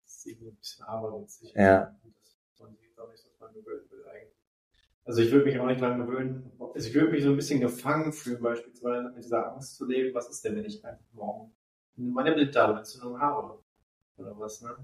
das 0.04 0.16
ist 0.16 0.26
irgendwie 0.26 0.48
ein 0.48 0.56
bisschen 0.56 0.84
arbeitsig. 0.84 1.52
Ja. 1.54 1.96
Und 2.04 2.14
das 2.16 2.60
man 2.60 2.76
jetzt 2.80 2.98
auch 2.98 3.10
nicht 3.10 3.22
so 3.22 3.28
dran 3.38 3.54
gewöhnen 3.54 3.90
will 3.90 4.04
eigentlich. 4.08 4.34
Also 5.04 5.22
ich 5.22 5.32
würde 5.32 5.46
mich 5.46 5.58
auch 5.58 5.66
nicht 5.66 5.80
dran 5.80 5.98
gewöhnen. 5.98 6.52
Also 6.74 6.88
ich 6.88 6.94
würde 6.94 7.12
mich 7.12 7.22
so 7.22 7.30
ein 7.30 7.36
bisschen 7.36 7.60
gefangen 7.60 8.12
fühlen, 8.12 8.42
beispielsweise 8.42 9.08
mit 9.10 9.24
dieser 9.24 9.52
Angst 9.52 9.76
zu 9.76 9.86
leben, 9.86 10.14
was 10.14 10.28
ist 10.28 10.44
denn, 10.44 10.56
wenn 10.56 10.64
ich 10.64 10.84
einfach 10.84 11.04
morgen 11.12 11.54
meine 11.96 12.32
Blinddarmentzündung 12.32 13.18
habe? 13.18 13.62
Oder 14.18 14.38
was, 14.38 14.60
ne? 14.60 14.76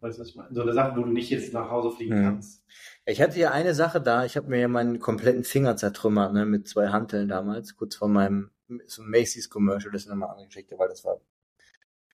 Weißt 0.00 0.16
du, 0.16 0.22
was 0.22 0.28
ich 0.28 0.36
meine? 0.36 0.54
So 0.54 0.62
eine 0.62 0.72
Sache, 0.72 0.96
wo 0.96 1.02
du 1.02 1.10
nicht 1.10 1.30
jetzt 1.30 1.52
nach 1.52 1.70
Hause 1.70 1.90
fliegen 1.90 2.20
Mhm. 2.20 2.24
kannst. 2.24 2.62
Ich 3.04 3.20
hatte 3.20 3.38
ja 3.38 3.50
eine 3.50 3.74
Sache 3.74 4.00
da, 4.00 4.24
ich 4.24 4.36
habe 4.36 4.48
mir 4.48 4.60
ja 4.60 4.68
meinen 4.68 5.00
kompletten 5.00 5.44
Finger 5.44 5.76
zertrümmert, 5.76 6.32
ne, 6.32 6.46
mit 6.46 6.68
zwei 6.68 6.88
Hanteln 6.88 7.28
damals, 7.28 7.76
kurz 7.76 7.96
vor 7.96 8.08
meinem 8.08 8.50
so 8.86 9.02
Macy's 9.02 9.48
Commercial, 9.50 9.90
das 9.92 10.02
ist 10.02 10.08
nochmal 10.08 10.36
eine 10.36 10.46
Geschichte, 10.46 10.78
weil 10.78 10.88
das 10.88 11.04
war 11.04 11.20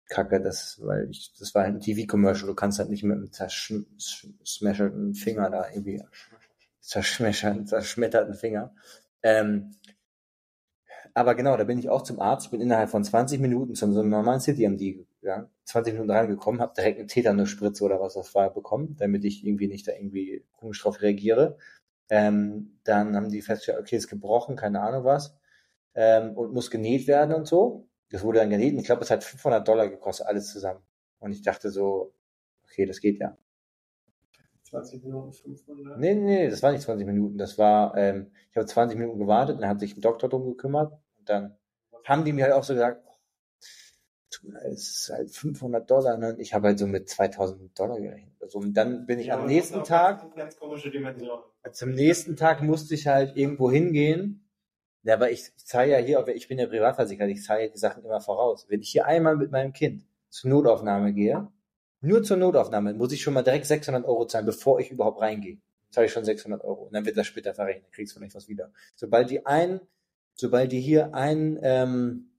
kacke, 0.09 0.41
das, 0.41 0.81
weil 0.83 1.11
ich, 1.11 1.33
das 1.39 1.55
war 1.55 1.65
halt 1.65 1.75
ein 1.75 1.81
TV-Commercial, 1.81 2.47
du 2.47 2.55
kannst 2.55 2.79
halt 2.79 2.91
nicht 2.91 3.03
mit 3.03 3.17
einem 3.17 3.33
zerschmetterten 3.33 5.15
Finger 5.15 5.51
da 5.51 5.69
irgendwie, 5.69 6.03
zerschmetterten, 6.81 7.67
zerschmetterten 7.67 8.35
Finger. 8.35 8.75
Ähm, 9.23 9.73
aber 11.15 11.35
genau, 11.35 11.57
da 11.57 11.65
bin 11.65 11.79
ich 11.79 11.89
auch 11.89 12.03
zum 12.03 12.21
Arzt, 12.21 12.47
ich 12.47 12.51
bin 12.51 12.61
innerhalb 12.61 12.91
von 12.91 13.03
20 13.05 13.41
Minuten 13.41 13.75
zu 13.75 13.91
so 13.93 14.03
normalen 14.03 14.41
City 14.41 14.65
MD 14.65 15.07
gegangen, 15.25 15.49
20 15.65 15.95
Minuten 15.95 16.11
reingekommen, 16.11 16.61
habe 16.61 16.75
direkt 16.77 16.99
eine 16.99 17.07
Tetanusspritze 17.07 17.83
oder 17.83 18.01
was 18.01 18.15
das 18.15 18.35
war 18.35 18.53
bekommen, 18.53 18.97
damit 18.99 19.25
ich 19.25 19.45
irgendwie 19.45 19.67
nicht 19.67 19.89
da 19.89 19.93
irgendwie 19.93 20.45
komisch 20.53 20.83
drauf 20.83 21.01
reagiere. 21.01 21.57
Ähm, 22.11 22.79
dann 22.85 23.17
haben 23.17 23.31
die 23.31 23.43
festgestellt, 23.43 23.81
okay, 23.81 23.97
ist 23.97 24.09
gebrochen, 24.09 24.57
keine 24.57 24.83
Ahnung 24.83 25.05
was, 25.05 25.37
ähm, 25.95 26.37
und 26.37 26.53
muss 26.53 26.71
genäht 26.71 27.07
werden 27.07 27.35
und 27.35 27.47
so. 27.47 27.89
Das 28.11 28.23
wurde 28.23 28.41
dann 28.41 28.51
genäht 28.51 28.75
und 28.75 28.81
ich 28.81 28.87
glaube, 28.87 29.03
es 29.03 29.11
hat 29.11 29.25
500 29.25 29.67
Dollar 29.67 29.89
gekostet, 29.89 30.27
alles 30.27 30.53
zusammen. 30.53 30.81
Und 31.19 31.33
ich 31.33 31.43
dachte 31.43 31.71
so, 31.71 32.13
okay, 32.65 32.85
das 32.85 33.01
geht 33.01 33.19
ja. 33.19 33.37
20 34.65 35.03
Minuten, 35.05 35.33
500? 35.33 35.99
Nee, 35.99 36.15
nee, 36.15 36.25
nee, 36.25 36.51
das 36.51 36.63
war 36.63 36.73
nicht 36.73 36.83
20 36.83 37.07
Minuten, 37.07 37.39
das 37.39 37.59
war, 37.59 37.97
ähm, 37.97 38.31
ich 38.51 38.57
habe 38.57 38.67
20 38.67 38.99
Minuten 38.99 39.19
gewartet, 39.19 39.61
dann 39.61 39.69
hat 39.69 39.81
sich 39.81 39.97
ein 39.97 40.01
Doktor 40.01 40.29
drum 40.29 40.45
gekümmert 40.45 40.93
und 41.19 41.29
dann 41.29 41.57
haben 42.05 42.25
die 42.25 42.33
mir 42.33 42.45
halt 42.45 42.55
auch 42.55 42.65
so 42.65 42.75
gesagt, 42.75 43.03
es 44.65 44.89
ist 44.89 45.11
halt 45.13 45.31
500 45.31 45.91
Dollar, 45.91 46.17
ne? 46.19 46.37
Ich 46.39 46.55
habe 46.55 46.69
halt 46.69 46.79
so 46.79 46.87
mit 46.87 47.09
2000 47.09 47.79
Dollar 47.79 48.01
gerechnet. 48.01 48.35
Also, 48.41 48.59
und 48.59 48.75
dann 48.75 49.07
bin 49.07 49.19
ich 49.19 49.27
Ja, 49.29 49.39
am 49.41 49.47
nächsten 49.47 49.85
Tag, 49.85 50.35
Ganz 50.37 50.57
komische 50.57 50.91
Dimension. 50.91 51.39
zum 51.73 51.91
nächsten 51.93 52.37
Tag 52.37 52.63
musste 52.63 52.95
ich 52.95 53.07
halt 53.07 53.37
irgendwo 53.37 53.71
hingehen. 53.71 54.49
Ja, 55.03 55.15
aber 55.15 55.31
ich 55.31 55.55
zahle 55.57 55.91
ja 55.91 55.99
hier, 55.99 56.27
ich 56.29 56.49
bin 56.49 56.59
ja 56.59 56.67
Privatversicherer, 56.67 57.29
ich 57.29 57.43
zahle 57.43 57.65
ja 57.67 57.69
die 57.69 57.79
Sachen 57.79 58.05
immer 58.05 58.21
voraus. 58.21 58.67
Wenn 58.69 58.81
ich 58.81 58.91
hier 58.91 59.07
einmal 59.07 59.37
mit 59.37 59.51
meinem 59.51 59.73
Kind 59.73 60.07
zur 60.31 60.51
Notaufnahme 60.51 61.13
gehe, 61.13 61.49
nur 62.01 62.23
zur 62.23 62.37
Notaufnahme, 62.39 62.95
muss 62.95 63.13
ich 63.13 63.23
schon 63.23 63.35
mal 63.35 63.43
direkt 63.43 63.67
600 63.67 64.05
Euro 64.05 64.27
zahlen, 64.27 64.47
bevor 64.47 64.81
ich 64.81 64.91
überhaupt 64.91 65.21
reingehe. 65.21 65.59
Zahle 65.91 66.07
ich 66.07 66.13
schon 66.13 66.25
600 66.25 66.65
Euro. 66.65 66.85
Und 66.85 66.95
dann 66.95 67.05
wird 67.07 67.17
das 67.17 67.27
später 67.27 67.55
verrechnet, 67.55 67.93
kriegst 67.93 68.15
du 68.15 68.19
vielleicht 68.19 68.35
was 68.35 68.49
wieder. 68.49 68.73
Sobald 68.95 69.31
die 69.31 69.47
ein, 69.47 69.81
sobald 70.35 70.73
die 70.73 70.81
hier 70.81 71.15
ein, 71.15 71.59
ähm, 71.63 72.31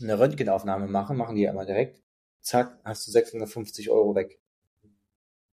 eine 0.00 0.18
Röntgenaufnahme 0.18 0.86
machen, 0.86 1.16
machen 1.16 1.36
die 1.36 1.42
ja 1.42 1.50
immer 1.50 1.66
direkt, 1.66 2.02
zack, 2.40 2.78
hast 2.84 3.06
du 3.06 3.10
650 3.10 3.90
Euro 3.90 4.14
weg. 4.14 4.40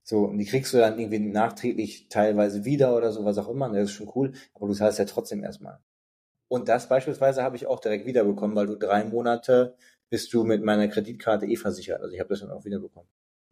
So, 0.05 0.25
und 0.25 0.39
die 0.39 0.47
kriegst 0.47 0.75
du 0.75 0.79
dann 0.79 0.99
irgendwie 0.99 1.21
nachträglich 1.21 2.09
teilweise 2.09 2.65
wieder 2.65 2.97
oder 2.97 3.13
so, 3.13 3.25
was 3.25 3.39
auch 3.39 3.49
immer, 3.49 3.67
und 3.67 3.75
das 3.75 3.85
ist 3.85 3.93
schon 3.93 4.11
cool, 4.15 4.33
aber 4.55 4.67
du 4.67 4.75
zahlst 4.75 4.99
ja 4.99 5.05
trotzdem 5.05 5.45
erstmal. 5.45 5.79
Und 6.49 6.69
das 6.69 6.89
beispielsweise 6.89 7.43
habe 7.43 7.57
ich 7.57 7.67
auch 7.67 7.81
direkt 7.81 8.05
wiederbekommen, 8.05 8.57
weil 8.57 8.67
du 8.67 8.77
drei 8.77 9.05
Monate 9.05 9.77
bist 10.11 10.35
du 10.35 10.45
mit 10.45 10.63
meiner 10.63 10.89
Kreditkarte 10.89 11.47
eh 11.47 11.57
versichert. 11.57 12.03
Also 12.03 12.13
ich 12.13 12.21
habe 12.21 12.29
das 12.29 12.41
dann 12.41 12.51
auch 12.51 12.65
wiederbekommen. 12.65 13.09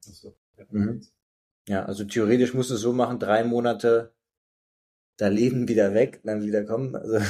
Achso. 0.07 0.35
Ja. 0.59 0.67
Mhm. 0.69 1.01
Ja, 1.69 1.85
also 1.87 2.05
theoretisch 2.05 2.53
musst 2.53 2.71
du 2.71 2.75
es 2.75 2.81
so 2.81 2.93
machen, 2.93 3.19
drei 3.19 3.45
Monate 3.45 4.13
da 5.17 5.29
leben, 5.29 5.69
wieder 5.69 5.95
weg, 5.95 6.21
dann 6.25 6.43
wieder 6.43 6.65
kommen. 6.65 6.95
Also, 6.97 7.21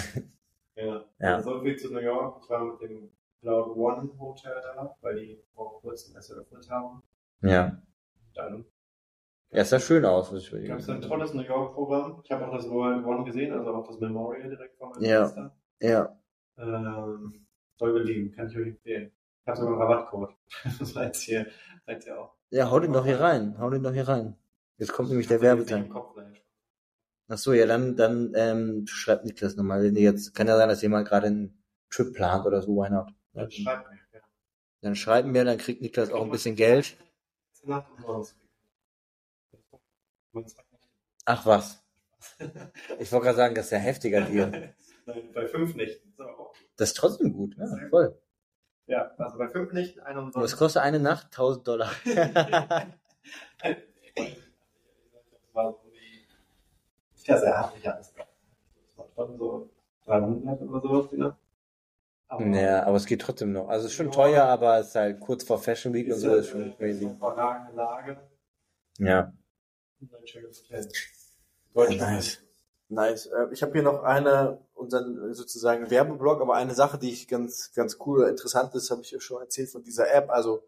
Ja. 0.80 1.04
Ja. 1.18 1.36
Also 1.36 1.58
so 1.58 1.62
viel 1.62 1.76
zu 1.76 1.92
New 1.92 2.00
York. 2.00 2.40
Ich 2.42 2.50
war 2.50 2.64
mit 2.64 2.80
dem 2.80 3.10
Cloud 3.40 3.76
One 3.76 4.10
Hotel 4.18 4.54
da, 4.62 4.94
weil 5.00 5.16
die 5.16 5.42
vor 5.54 5.80
kurzem 5.80 6.14
erst 6.14 6.30
eröffnet 6.30 6.68
haben. 6.70 7.02
ja. 7.42 7.80
Dann 8.34 8.64
Ja, 9.50 9.62
es 9.62 9.70
sah 9.70 9.80
schön 9.80 10.04
aus. 10.04 10.30
muss 10.30 10.52
ich 10.52 10.68
gab 10.68 10.78
es 10.78 10.88
ein 10.88 11.00
tolles 11.00 11.34
New 11.34 11.42
York-Programm. 11.42 12.20
Ich 12.22 12.30
habe 12.30 12.46
auch 12.46 12.52
das 12.54 12.68
World 12.70 13.04
One 13.04 13.24
gesehen, 13.24 13.52
also 13.52 13.74
auch 13.74 13.86
das 13.88 13.98
Memorial 13.98 14.48
direkt 14.48 14.76
vor 14.76 14.90
meinem 14.90 15.02
Ja. 15.02 15.24
Fenster. 15.26 15.56
Ja. 15.80 16.16
Ähm, 16.58 17.46
soll 17.76 17.92
gelegen, 17.94 18.30
kann 18.32 18.48
ich 18.48 18.56
euch 18.56 18.68
empfehlen. 18.68 19.10
Ich 19.42 19.48
habe 19.48 19.58
sogar 19.58 19.72
einen 19.72 19.82
Rabattcode. 19.82 20.30
Jetzt 20.94 21.22
hier, 21.22 21.46
seid 21.86 22.06
ihr 22.06 22.20
auch. 22.20 22.34
Ja, 22.50 22.70
hau 22.70 22.78
den 22.78 22.92
doch 22.92 23.04
hier 23.04 23.18
rein. 23.20 23.58
Hau 23.58 23.70
den 23.70 23.82
doch 23.82 23.92
hier 23.92 24.06
rein. 24.06 24.36
Jetzt 24.76 24.92
kommt 24.92 25.08
nämlich 25.08 25.26
der 25.26 25.40
Werbeteil. 25.40 25.90
Ach 27.28 27.38
so, 27.38 27.52
ja, 27.52 27.66
dann, 27.66 27.96
dann 27.96 28.32
ähm, 28.34 28.86
schreibt 28.86 29.24
Niklas 29.24 29.56
nochmal. 29.56 29.82
Wenn 29.82 29.96
ihr 29.96 30.02
jetzt, 30.02 30.34
kann 30.34 30.46
ja 30.48 30.56
sein, 30.56 30.68
dass 30.68 30.82
jemand 30.82 31.08
gerade 31.08 31.28
einen 31.28 31.62
Trip 31.88 32.12
plant 32.14 32.44
oder 32.46 32.60
so, 32.62 32.76
why 32.76 32.90
not? 32.90 33.10
Dann 33.32 33.50
schreibt 33.50 33.90
mir. 33.90 33.98
Ja. 34.12 34.20
Dann 34.82 34.96
schreiben 34.96 35.34
wir, 35.34 35.44
dann 35.44 35.58
kriegt 35.58 35.82
Niklas 35.82 36.10
auch 36.10 36.24
ein 36.24 36.30
bisschen 36.30 36.56
Geld. 36.56 36.96
Ach 41.24 41.46
was. 41.46 41.82
Ich 42.98 43.12
wollte 43.12 43.24
gerade 43.26 43.36
sagen, 43.36 43.54
das 43.54 43.66
ist 43.66 43.72
ja 43.72 43.78
heftiger 43.78 44.22
Deal. 44.22 44.74
Nein, 45.06 45.32
bei 45.32 45.46
fünf 45.46 45.74
Nächten. 45.74 46.08
ist 46.10 46.20
aber 46.20 46.38
auch 46.38 46.48
gut. 46.48 46.56
Das 46.76 46.90
ist 46.90 46.96
trotzdem 46.96 47.32
gut, 47.32 47.56
ja, 47.56 47.66
voll. 47.88 48.20
Ja, 48.86 49.10
also 49.18 49.38
bei 49.38 49.48
fünf 49.48 49.72
Nächten 49.72 50.00
eine 50.00 50.20
umsonst. 50.20 50.56
kostet 50.56 50.82
eine 50.82 50.98
Nacht? 50.98 51.26
1000 51.26 51.68
Dollar. 51.68 51.90
Das 53.62 53.76
war 55.52 55.72
so 55.72 55.90
die. 55.90 56.26
Ja, 57.24 57.36
sehr 57.36 57.58
hart, 57.58 57.74
ja. 57.82 57.92
Das 57.96 58.14
war 58.96 59.06
schon 59.14 59.36
so 59.36 59.70
300 60.06 60.62
oder 60.62 60.80
sowas. 60.80 61.34
Aber 62.30 62.46
ja, 62.46 62.84
aber 62.84 62.96
es 62.96 63.06
geht 63.06 63.22
trotzdem 63.22 63.52
noch. 63.52 63.68
Also 63.68 63.86
es 63.86 63.90
ist 63.90 63.96
schon 63.96 64.12
teuer, 64.12 64.44
aber 64.44 64.78
es 64.78 64.88
ist 64.88 64.94
halt 64.94 65.18
kurz 65.18 65.42
vor 65.42 65.58
Fashion 65.58 65.92
Week 65.92 66.06
und 66.06 66.14
so, 66.14 66.32
ist 66.36 66.50
schon 66.50 66.76
crazy. 66.76 67.10
Lage. 67.74 68.20
Ja. 68.98 69.32
Nice. 71.74 72.40
Nice. 72.88 73.26
Äh, 73.26 73.48
Ich 73.52 73.62
habe 73.62 73.72
hier 73.72 73.82
noch 73.82 74.04
eine, 74.04 74.58
unseren 74.74 75.34
sozusagen 75.34 75.90
Werbeblock, 75.90 76.40
aber 76.40 76.54
eine 76.54 76.74
Sache, 76.74 76.98
die 76.98 77.10
ich 77.10 77.26
ganz, 77.26 77.72
ganz 77.74 77.98
cool 78.06 78.20
oder 78.20 78.28
interessant 78.28 78.76
ist, 78.76 78.92
habe 78.92 79.02
ich 79.02 79.10
ja 79.10 79.18
schon 79.20 79.42
erzählt 79.42 79.70
von 79.70 79.82
dieser 79.82 80.12
App. 80.14 80.30
Also 80.30 80.62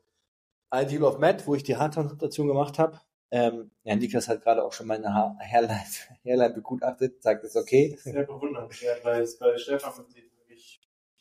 Ideal 0.75 1.05
of 1.05 1.19
Matt, 1.19 1.47
wo 1.47 1.55
ich 1.55 1.63
die 1.63 1.77
Haartransplantation 1.77 2.49
gemacht 2.49 2.81
habe. 2.81 3.01
Ähm, 3.31 3.71
ja, 3.85 3.95
Niklas 3.95 4.27
hat 4.27 4.43
gerade 4.43 4.65
auch 4.65 4.73
schon 4.73 4.89
meine 4.89 5.15
ha 5.15 5.37
Hairline, 5.39 5.85
Hairline 6.25 6.55
begutachtet, 6.55 7.23
sagt, 7.23 7.45
ist 7.45 7.57
okay. 7.57 7.97
Sehr 8.03 8.25
bewundernswert, 8.25 9.05
weil 9.05 9.23
es 9.23 9.39
bei 9.39 9.57
Stefan 9.57 9.93
sieht 10.09 10.32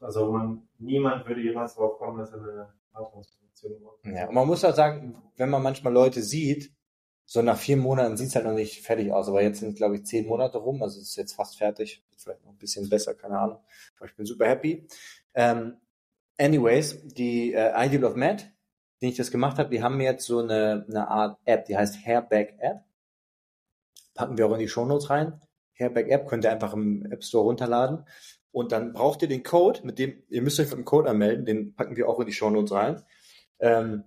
also 0.02 0.32
man, 0.32 0.68
niemand 0.80 1.28
würde 1.28 1.42
jemals 1.42 1.76
drauf 1.76 1.98
kommen, 1.98 2.20
dass 2.20 2.32
er 2.32 2.40
eine 2.40 2.74
Haartransplantation 2.94 3.82
macht. 3.84 4.06
Ja, 4.06 4.28
und 4.28 4.36
man 4.36 4.48
muss 4.48 4.66
auch 4.66 4.76
sagen, 4.76 5.16
wenn 5.38 5.50
man 5.50 5.64
manchmal 5.64 5.94
Leute 5.94 6.22
sieht, 6.22 6.74
so 7.26 7.42
nach 7.42 7.58
vier 7.58 7.78
Monaten 7.78 8.18
sieht's 8.18 8.36
halt 8.36 8.46
noch 8.46 8.54
nicht 8.54 8.84
fertig 8.84 9.14
aus, 9.14 9.30
aber 9.30 9.42
jetzt 9.42 9.60
sind, 9.60 9.78
glaube 9.78 9.96
ich, 9.96 10.06
zehn 10.06 10.28
Monate 10.28 10.58
rum, 10.58 10.84
also 10.84 11.00
es 11.00 11.10
ist 11.10 11.16
jetzt 11.16 11.34
fast 11.34 11.58
fertig, 11.58 12.04
vielleicht 12.18 12.44
noch 12.44 12.52
ein 12.52 12.58
bisschen 12.58 12.90
besser, 12.90 13.16
keine 13.16 13.40
Ahnung, 13.40 13.60
aber 13.98 14.06
ich 14.06 14.16
bin 14.16 14.26
super 14.26 14.48
happy. 14.48 14.88
Ähm, 15.34 15.78
anyways, 16.38 17.06
die 17.14 17.54
äh, 17.54 17.72
Ideal 17.86 18.04
of 18.04 18.16
Matt, 18.16 18.52
den 19.02 19.10
ich 19.10 19.18
das 19.18 19.32
gemacht 19.32 19.58
habe, 19.60 19.70
die 19.70 19.82
haben 19.82 20.02
jetzt 20.02 20.26
so 20.26 20.40
eine, 20.40 20.86
eine 20.90 21.08
Art 21.08 21.40
App, 21.46 21.66
die 21.66 21.78
heißt 21.78 22.06
Hairback 22.06 22.58
App. 22.60 22.84
Packen 24.14 24.38
wir 24.38 24.46
auch 24.46 24.54
in 24.54 24.60
die 24.60 24.68
Shownotes 24.68 25.10
rein. 25.10 25.40
Hairback 25.80 26.10
App 26.10 26.28
könnt 26.28 26.44
ihr 26.44 26.52
einfach 26.52 26.74
im 26.74 27.06
App 27.12 27.24
Store 27.24 27.46
runterladen. 27.46 28.06
Und 28.52 28.72
dann 28.72 28.94
braucht 28.94 29.22
ihr 29.22 29.28
den 29.28 29.44
Code, 29.44 29.82
mit 29.84 29.98
dem, 29.98 30.24
ihr 30.30 30.42
müsst 30.42 30.60
euch 30.60 30.70
mit 30.70 30.78
dem 30.78 30.86
Code 30.86 31.10
anmelden, 31.10 31.46
den 31.46 31.74
packen 31.76 31.96
wir 31.96 32.10
auch 32.10 32.20
in 32.20 32.26
die 32.26 32.34
Shownotes 32.34 32.74
rein. 32.74 33.02
Ähm, 33.60 34.04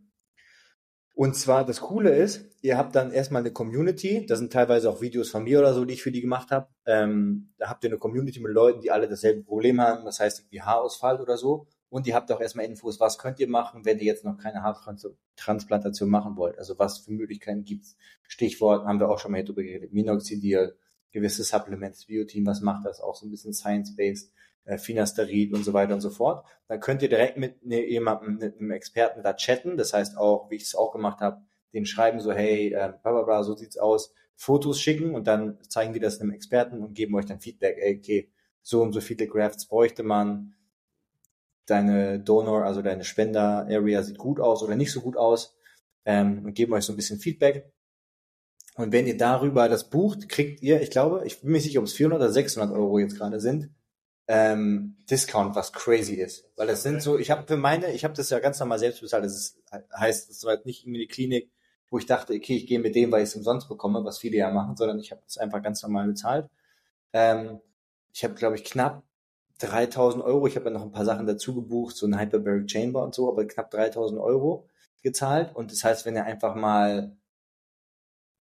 und 1.15 1.37
zwar, 1.37 1.65
das 1.65 1.81
Coole 1.81 2.11
ist, 2.11 2.45
ihr 2.61 2.77
habt 2.77 2.97
dann 2.97 3.13
erstmal 3.13 3.43
eine 3.43 3.53
Community, 3.53 4.27
da 4.27 4.35
sind 4.35 4.53
teilweise 4.53 4.91
auch 4.91 5.01
Videos 5.01 5.31
von 5.31 5.45
mir 5.45 5.61
oder 5.61 5.73
so, 5.73 5.85
die 5.85 5.95
ich 5.95 6.03
für 6.03 6.11
die 6.11 6.21
gemacht 6.21 6.51
habe. 6.51 6.67
Ähm, 6.87 7.53
da 7.57 7.71
habt 7.71 7.85
ihr 7.85 7.91
eine 7.91 7.99
Community 7.99 8.41
mit 8.41 8.53
Leuten, 8.53 8.81
die 8.81 8.91
alle 8.91 9.09
dasselbe 9.09 9.45
Problem 9.45 9.81
haben, 9.81 10.05
das 10.05 10.19
heißt 10.19 10.41
irgendwie 10.41 10.63
Haarausfall 10.63 11.21
oder 11.21 11.37
so. 11.37 11.69
Und 11.89 12.09
ihr 12.09 12.17
habt 12.17 12.33
auch 12.33 12.41
erstmal 12.41 12.65
Infos, 12.65 12.99
was 12.99 13.19
könnt 13.19 13.39
ihr 13.39 13.49
machen, 13.49 13.85
wenn 13.85 13.99
ihr 14.01 14.07
jetzt 14.07 14.25
noch 14.25 14.37
keine 14.37 14.65
Haartransplantation 14.65 16.11
machen 16.11 16.37
wollt. 16.37 16.59
Also 16.59 16.77
was 16.81 16.99
für 16.99 17.13
Möglichkeiten 17.13 17.63
gibt's. 17.63 17.97
Stichwort 18.27 18.85
haben 18.85 18.99
wir 18.99 19.09
auch 19.09 19.21
schon 19.21 19.31
mal 19.31 19.37
hier 19.37 19.45
drüber 19.45 19.63
geredet. 19.63 19.93
Minoxidil, 19.93 20.77
gewisse 21.15 21.45
Supplements, 21.45 22.07
Biotin, 22.07 22.45
was 22.45 22.61
macht 22.61 22.85
das? 22.85 23.01
Auch 23.01 23.15
so 23.15 23.25
ein 23.25 23.31
bisschen 23.31 23.55
Science-Based, 23.55 24.33
äh, 24.65 24.79
Finasterid 24.79 25.55
und 25.55 25.65
so 25.65 25.73
weiter 25.73 25.95
und 25.95 26.01
so 26.01 26.11
fort. 26.11 26.45
Dann 26.69 26.81
könnt 26.81 27.03
ihr 27.03 27.09
direkt 27.09 27.39
mit 27.39 27.65
ne, 27.65 27.89
jemandem, 27.89 28.37
mit 28.37 28.59
einem 28.59 28.73
Experten 28.73 29.23
da 29.23 29.33
chatten. 29.35 29.77
Das 29.77 29.93
heißt 29.93 30.19
auch, 30.19 30.51
wie 30.51 30.57
ich 30.57 30.65
es 30.65 30.75
auch 30.75 30.93
gemacht 30.93 31.21
habe, 31.21 31.43
den 31.73 31.87
schreiben 31.87 32.21
so, 32.21 32.33
hey, 32.33 32.75
äh, 32.75 32.93
bla 33.03 33.23
bla 33.23 33.43
so 33.45 33.55
sieht's 33.55 33.79
aus, 33.79 34.13
Fotos 34.35 34.81
schicken 34.81 35.15
und 35.15 35.29
dann 35.29 35.59
zeigen 35.69 35.95
wir 35.95 36.01
das 36.01 36.21
einem 36.21 36.33
Experten 36.33 36.83
und 36.83 36.95
geben 36.95 37.15
euch 37.15 37.27
dann 37.27 37.41
Feedback, 37.41 37.79
ey, 37.79 37.99
okay, 37.99 38.31
so 38.63 38.83
und 38.83 38.93
so 38.93 39.01
viele 39.01 39.29
Grafts 39.29 39.67
bräuchte 39.67 40.03
man, 40.03 40.55
deine 41.67 42.21
Donor, 42.21 42.65
also 42.65 42.83
deine 42.83 43.05
Spender-Area 43.05 44.03
sieht 44.03 44.19
gut 44.19 44.41
aus 44.41 44.63
oder 44.63 44.77
nicht 44.77 44.93
so 44.93 45.01
gut 45.01 45.17
aus 45.17 45.57
ähm, 46.05 46.45
und 46.45 46.55
geben 46.55 46.73
euch 46.73 46.85
so 46.85 46.93
ein 46.93 46.97
bisschen 46.97 47.19
Feedback. 47.19 47.73
Und 48.75 48.93
wenn 48.93 49.07
ihr 49.07 49.17
darüber 49.17 49.69
das 49.69 49.89
bucht, 49.89 50.29
kriegt 50.29 50.63
ihr, 50.63 50.81
ich 50.83 50.91
glaube, 50.91 51.23
ich 51.25 51.41
bin 51.41 51.53
mir 51.53 51.61
sicher, 51.61 51.79
ob 51.79 51.87
es 51.87 51.93
400 51.95 52.21
oder 52.21 52.33
600 52.33 52.73
Euro 52.73 52.99
jetzt 52.99 53.17
gerade 53.17 53.41
sind, 53.41 53.71
ähm, 54.27 54.97
Discount, 55.09 55.55
was 55.55 55.73
crazy 55.73 56.15
ist. 56.15 56.51
Weil 56.57 56.67
das 56.67 56.83
sind 56.83 57.03
so, 57.03 57.19
ich 57.19 57.31
habe 57.31 57.47
für 57.47 57.57
meine, 57.57 57.93
ich 57.93 58.05
habe 58.05 58.15
das 58.15 58.31
ja 58.31 58.39
ganz 58.41 58.59
normal 58.59 58.79
selbst 58.79 59.01
bezahlt, 59.01 59.25
das 59.25 59.37
ist, 59.37 59.63
heißt, 59.97 60.31
das 60.31 60.43
war 60.45 60.57
halt 60.57 60.67
nicht 60.67 60.85
irgendwie 60.85 61.01
eine 61.01 61.09
Klinik, 61.09 61.51
wo 61.91 61.99
ich 61.99 62.07
dachte, 62.07 62.35
okay, 62.35 62.57
ich 62.57 62.67
gehe 62.67 62.81
mit 62.81 62.97
dem, 62.97 63.13
weil 63.13 63.23
ich 63.23 63.29
es 63.29 63.37
umsonst 63.37 63.69
bekomme, 63.69 64.05
was 64.05 64.19
viele 64.19 64.39
ja 64.39 64.51
machen, 64.51 64.77
sondern 64.77 64.99
ich 64.99 65.13
habe 65.13 65.23
das 65.25 65.39
einfach 65.39 65.63
ganz 65.63 65.83
normal 65.83 66.09
bezahlt. 66.09 66.49
Ähm, 67.13 67.61
ich 68.13 68.25
habe, 68.25 68.35
glaube 68.35 68.57
ich, 68.57 68.65
knapp 68.65 69.05
3000 69.61 70.25
Euro, 70.25 70.47
ich 70.47 70.57
habe 70.57 70.67
ja 70.67 70.73
noch 70.73 70.83
ein 70.83 70.93
paar 70.93 71.05
Sachen 71.05 71.27
dazu 71.27 71.55
gebucht, 71.55 71.97
so 71.97 72.07
ein 72.07 72.19
Hyperbaric 72.19 72.71
Chamber 72.71 73.05
und 73.05 73.15
so, 73.15 73.29
aber 73.31 73.47
knapp 73.47 73.71
3000 73.71 74.21
Euro 74.21 74.69
gezahlt. 75.03 75.55
Und 75.55 75.71
das 75.71 75.85
heißt, 75.85 76.07
wenn 76.07 76.17
ihr 76.17 76.25
einfach 76.25 76.55
mal 76.57 77.17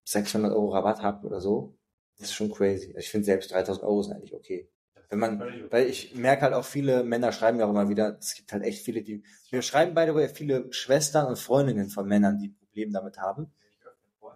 600 0.04 0.52
Euro 0.52 0.70
Rabatt 0.70 1.02
habt 1.02 1.24
oder 1.24 1.40
so, 1.40 1.76
das 2.18 2.28
ist 2.28 2.34
schon 2.34 2.52
crazy. 2.52 2.94
Ich 2.98 3.10
finde 3.10 3.24
selbst 3.24 3.50
3000 3.52 3.84
Euro 3.84 4.02
sind 4.02 4.14
eigentlich 4.14 4.34
okay. 4.34 4.70
Wenn 5.10 5.18
man, 5.18 5.70
weil 5.70 5.86
ich 5.88 6.14
merke 6.14 6.42
halt 6.42 6.54
auch 6.54 6.64
viele 6.64 7.04
Männer 7.04 7.30
schreiben 7.32 7.58
ja 7.58 7.66
auch 7.66 7.70
immer 7.70 7.88
wieder, 7.88 8.18
es 8.18 8.34
gibt 8.34 8.52
halt 8.52 8.64
echt 8.64 8.84
viele, 8.84 9.02
die, 9.02 9.22
wir 9.50 9.62
schreiben 9.62 9.94
beide 9.94 10.14
way 10.14 10.28
viele 10.28 10.72
Schwestern 10.72 11.26
und 11.26 11.38
Freundinnen 11.38 11.88
von 11.88 12.06
Männern, 12.06 12.38
die 12.38 12.48
Probleme 12.48 12.92
damit 12.92 13.18
haben, 13.18 13.52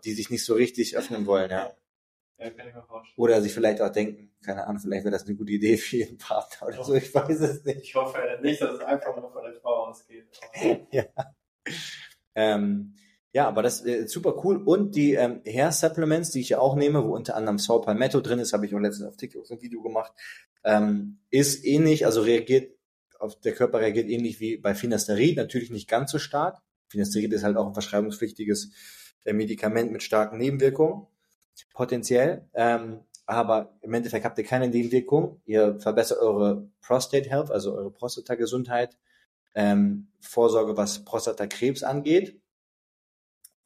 die 0.04 0.12
sich 0.12 0.30
nicht 0.30 0.44
so 0.44 0.54
richtig 0.54 0.96
öffnen 0.96 1.26
wollen, 1.26 1.50
ja. 1.50 1.72
Ja, 2.38 2.50
kann 2.50 2.68
ich 2.68 2.74
mir 2.74 2.84
vorstellen. 2.84 3.14
Oder 3.16 3.42
sich 3.42 3.52
vielleicht 3.52 3.80
auch 3.80 3.90
denken, 3.90 4.30
keine 4.44 4.66
Ahnung, 4.66 4.80
vielleicht 4.80 5.04
wäre 5.04 5.12
das 5.12 5.26
eine 5.26 5.34
gute 5.34 5.52
Idee 5.52 5.76
für 5.76 5.96
jeden 5.96 6.18
Partner 6.18 6.68
oder 6.68 6.84
so, 6.84 6.94
ich 6.94 7.12
weiß 7.12 7.40
es 7.40 7.64
nicht. 7.64 7.82
Ich 7.82 7.94
hoffe 7.94 8.18
nicht, 8.42 8.60
dass 8.60 8.74
es 8.74 8.80
einfach 8.80 9.16
nur 9.16 9.32
von 9.32 9.42
der 9.42 9.54
Frau 9.54 9.86
ausgeht. 9.88 10.28
Ja. 10.92 11.04
Ähm, 12.34 12.94
ja, 13.38 13.46
aber 13.46 13.62
das 13.62 13.82
ist 13.82 13.86
äh, 13.86 14.08
super 14.08 14.44
cool. 14.44 14.60
Und 14.64 14.96
die 14.96 15.14
ähm, 15.14 15.42
Hair 15.46 15.70
Supplements, 15.70 16.30
die 16.30 16.40
ich 16.40 16.48
ja 16.48 16.58
auch 16.58 16.74
nehme, 16.74 17.04
wo 17.04 17.14
unter 17.14 17.36
anderem 17.36 17.58
Saw 17.58 17.80
Palmetto 17.80 18.20
drin 18.20 18.40
ist, 18.40 18.52
habe 18.52 18.66
ich 18.66 18.74
auch 18.74 18.80
letztens 18.80 19.06
auf 19.06 19.16
TikTok 19.16 19.46
so 19.46 19.54
ein 19.54 19.62
Video 19.62 19.80
gemacht, 19.80 20.12
ähm, 20.64 21.20
ist 21.30 21.64
ähnlich, 21.64 22.04
also 22.04 22.22
reagiert, 22.22 22.76
auf 23.20 23.38
der 23.38 23.52
Körper 23.52 23.78
reagiert 23.78 24.08
ähnlich 24.08 24.40
wie 24.40 24.56
bei 24.56 24.74
Finasterid, 24.74 25.36
natürlich 25.36 25.70
nicht 25.70 25.88
ganz 25.88 26.10
so 26.10 26.18
stark. 26.18 26.58
Finasterid 26.88 27.32
ist 27.32 27.44
halt 27.44 27.56
auch 27.56 27.68
ein 27.68 27.74
verschreibungspflichtiges 27.74 28.72
äh, 29.24 29.32
Medikament 29.32 29.92
mit 29.92 30.02
starken 30.02 30.38
Nebenwirkungen, 30.38 31.06
potenziell. 31.74 32.48
Ähm, 32.54 33.04
aber 33.24 33.78
im 33.82 33.94
Endeffekt 33.94 34.24
habt 34.24 34.38
ihr 34.38 34.44
keine 34.44 34.66
Nebenwirkungen. 34.66 35.40
Ihr 35.44 35.78
verbessert 35.78 36.18
eure 36.18 36.68
Prostate 36.80 37.30
Health, 37.30 37.52
also 37.52 37.72
eure 37.76 37.92
Prostatagesundheit, 37.92 38.98
ähm, 39.54 40.08
Vorsorge, 40.18 40.76
was 40.76 41.04
Prostatakrebs 41.04 41.84
angeht. 41.84 42.40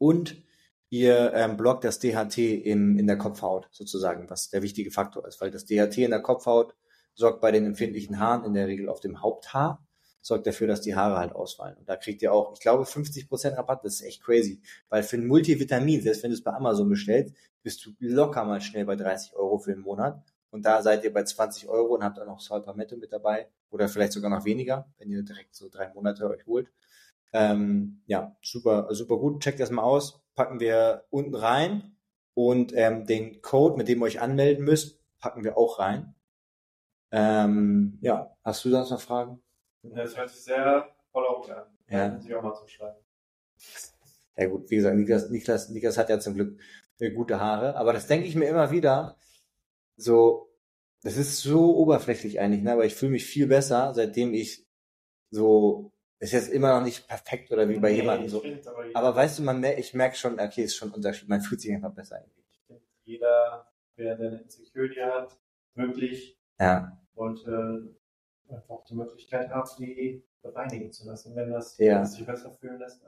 Und 0.03 0.43
ihr 0.91 1.33
ähm, 1.33 1.57
blockt 1.57 1.85
das 1.85 2.01
DHT 2.01 2.39
im, 2.39 2.99
in 2.99 3.07
der 3.07 3.19
Kopfhaut 3.19 3.69
sozusagen, 3.71 4.29
was 4.29 4.51
der 4.51 4.61
wichtige 4.61 4.91
Faktor 4.91 5.29
ist, 5.29 5.41
weil 5.41 5.53
das 5.53 5.65
DHT 5.65 5.99
in 5.99 6.11
der 6.11 6.23
Kopfhaut 6.23 6.75
sorgt 7.15 7.41
bei 7.41 7.53
den 7.53 7.65
empfindlichen 7.67 8.19
Haaren, 8.19 8.45
in 8.45 8.53
der 8.55 8.67
Regel 8.67 8.89
auf 8.89 8.99
dem 8.99 9.23
Haupthaar, 9.23 9.87
sorgt 10.21 10.49
dafür, 10.49 10.67
dass 10.67 10.81
die 10.81 10.97
Haare 10.97 11.19
halt 11.19 11.37
ausfallen. 11.37 11.77
Und 11.77 11.89
da 11.89 11.95
kriegt 11.95 12.21
ihr 12.21 12.33
auch, 12.33 12.53
ich 12.53 12.59
glaube, 12.59 12.83
50% 12.83 13.57
Rabatt, 13.57 13.85
das 13.85 14.01
ist 14.01 14.03
echt 14.03 14.25
crazy. 14.25 14.61
Weil 14.89 15.05
für 15.05 15.19
ein 15.19 15.27
Multivitamin, 15.29 16.03
selbst 16.03 16.25
wenn 16.25 16.33
du 16.33 16.37
es 16.37 16.43
bei 16.43 16.53
Amazon 16.53 16.89
bestellst, 16.89 17.33
bist 17.63 17.87
du 17.87 17.93
locker 18.01 18.45
mal 18.45 18.61
schnell 18.61 18.85
bei 18.85 18.97
30 18.97 19.37
Euro 19.37 19.59
für 19.59 19.71
einen 19.71 19.83
Monat. 19.83 20.21
Und 20.51 20.67
da 20.67 20.83
seid 20.83 21.05
ihr 21.05 21.13
bei 21.13 21.23
20 21.23 21.69
Euro 21.69 21.95
und 21.95 22.03
habt 22.03 22.19
dann 22.19 22.27
noch 22.27 22.41
Salpamette 22.41 22.97
mit 22.97 23.13
dabei. 23.13 23.47
Oder 23.71 23.89
vielleicht 23.89 24.15
sogar 24.15 24.31
noch 24.31 24.45
weniger, 24.45 24.93
wenn 24.99 25.11
ihr 25.11 25.23
direkt 25.23 25.55
so 25.55 25.69
drei 25.69 25.95
Monate 25.95 26.29
euch 26.29 26.45
holt. 26.45 26.73
Ähm, 27.33 28.03
ja, 28.07 28.37
super, 28.43 28.89
super 28.91 29.17
gut. 29.17 29.43
Checkt 29.43 29.61
das 29.61 29.71
mal 29.71 29.83
aus. 29.83 30.23
Packen 30.35 30.61
wir 30.61 31.05
unten 31.11 31.35
rein. 31.35 31.97
Und 32.35 32.73
ähm, 32.75 33.07
den 33.07 33.43
Code, 33.43 33.77
mit 33.77 33.89
dem 33.89 34.01
ihr 34.01 34.05
euch 34.05 34.21
anmelden 34.21 34.65
müsst, 34.65 35.01
packen 35.19 35.45
wir 35.45 35.59
auch 35.59 35.79
rein. 35.79 36.15
Ähm, 37.11 37.99
ja, 38.01 38.35
hast 38.43 38.65
du 38.65 38.71
sonst 38.71 38.91
noch 38.91 39.01
Fragen? 39.01 39.43
Das 39.83 40.17
hört 40.17 40.31
sich 40.31 40.41
sehr 40.41 40.89
voller 41.11 41.39
Hut 41.39 41.51
an. 41.51 41.67
Ja. 41.89 42.19
Ich 42.25 42.35
auch 42.35 42.43
mal 42.43 42.55
zuschreiben. 42.55 42.97
Ja 44.37 44.47
gut, 44.47 44.71
wie 44.71 44.77
gesagt, 44.77 44.97
Niklas, 44.97 45.29
Niklas, 45.31 45.69
Niklas 45.69 45.99
hat 45.99 46.09
ja 46.09 46.19
zum 46.19 46.35
Glück 46.35 46.59
äh, 46.99 47.11
gute 47.11 47.39
Haare, 47.39 47.77
aber 47.77 47.93
das 47.93 48.07
denke 48.07 48.27
ich 48.27 48.35
mir 48.35 48.47
immer 48.49 48.71
wieder. 48.71 49.19
So, 49.97 50.51
das 51.03 51.17
ist 51.17 51.39
so 51.39 51.77
oberflächlich 51.77 52.41
eigentlich, 52.41 52.63
ne? 52.63 52.73
aber 52.73 52.87
ich 52.87 52.95
fühle 52.95 53.13
mich 53.13 53.27
viel 53.27 53.47
besser, 53.47 53.93
seitdem 53.95 54.33
ich 54.33 54.67
so, 55.31 55.93
ist 56.23 56.33
jetzt 56.33 56.51
immer 56.51 56.79
noch 56.79 56.85
nicht 56.85 57.09
perfekt 57.09 57.51
oder 57.51 57.69
wie 57.69 57.79
bei 57.79 57.91
Nee, 57.91 57.97
jemandem 57.97 58.29
so. 58.29 58.43
aber, 58.67 58.85
Aber 58.95 59.17
weißt 59.17 59.39
du, 59.39 59.43
man, 59.43 59.61
mer- 59.61 59.79
ich 59.79 59.93
merke 59.93 60.17
schon, 60.17 60.39
okay, 60.39 60.63
ist 60.63 60.77
schon 60.77 60.91
ein 60.91 60.95
Unterschied, 60.95 61.29
man 61.29 61.41
fühlt 61.41 61.61
sich 61.61 61.73
einfach 61.73 61.93
besser 61.93 62.17
eigentlich. 62.17 62.81
jeder, 63.05 63.67
wer 63.97 64.15
eine 64.15 64.41
Insecurity 64.43 65.01
hat, 65.01 65.37
wirklich 65.75 66.39
Ja, 66.61 66.97
wollte 67.15 67.95
einfach 68.49 68.85
die 68.85 68.95
Möglichkeit 68.95 69.51
haben, 69.51 69.69
die 69.79 70.23
bereinigen 70.43 70.93
zu 70.93 71.07
lassen, 71.07 71.35
wenn 71.35 71.51
das 71.51 71.77
Ja. 71.79 72.05
sich 72.05 72.25
besser 72.25 72.53
fühlen 72.53 72.79
lässt. 72.79 73.01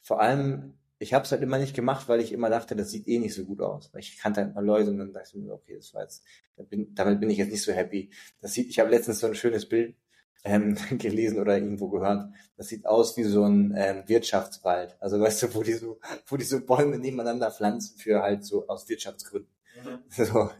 Vor 0.00 0.20
allem, 0.20 0.74
ich 0.98 1.12
habe 1.14 1.24
es 1.24 1.32
halt 1.32 1.42
immer 1.42 1.58
nicht 1.58 1.74
gemacht, 1.74 2.08
weil 2.08 2.20
ich 2.20 2.32
immer 2.32 2.48
dachte, 2.48 2.76
das 2.76 2.90
sieht 2.90 3.08
eh 3.08 3.18
nicht 3.18 3.34
so 3.34 3.44
gut 3.44 3.60
aus. 3.60 3.92
Weil 3.92 4.00
ich 4.00 4.18
kannte 4.18 4.40
halt 4.42 4.54
mal 4.54 4.64
Leute 4.64 4.90
und 4.90 4.98
dann 4.98 5.12
dachte 5.12 5.30
ich 5.36 5.42
mir, 5.42 5.52
okay, 5.52 5.76
das 5.76 5.92
war 5.94 6.02
jetzt, 6.02 6.24
damit 6.56 7.20
bin 7.20 7.30
ich 7.30 7.38
jetzt 7.38 7.50
nicht 7.50 7.62
so 7.62 7.72
happy. 7.72 8.10
Das 8.40 8.52
sieht, 8.54 8.68
ich 8.68 8.78
habe 8.78 8.90
letztens 8.90 9.20
so 9.20 9.26
ein 9.26 9.34
schönes 9.34 9.68
Bild 9.68 9.96
ähm, 10.44 10.76
gelesen 10.98 11.38
oder 11.38 11.54
irgendwo 11.54 11.88
gehört. 11.88 12.32
Das 12.56 12.68
sieht 12.68 12.86
aus 12.86 13.16
wie 13.16 13.24
so 13.24 13.44
ein 13.44 13.74
ähm, 13.76 14.02
Wirtschaftswald. 14.06 14.96
Also 15.00 15.20
weißt 15.20 15.42
du, 15.42 15.54
wo 15.54 15.62
die 15.62 15.74
so, 15.74 16.00
wo 16.26 16.36
die 16.36 16.44
so 16.44 16.64
Bäume 16.64 16.98
nebeneinander 16.98 17.50
pflanzen 17.50 17.98
für 17.98 18.22
halt 18.22 18.44
so 18.44 18.66
aus 18.68 18.88
Wirtschaftsgründen. 18.88 19.50
So. 20.10 20.50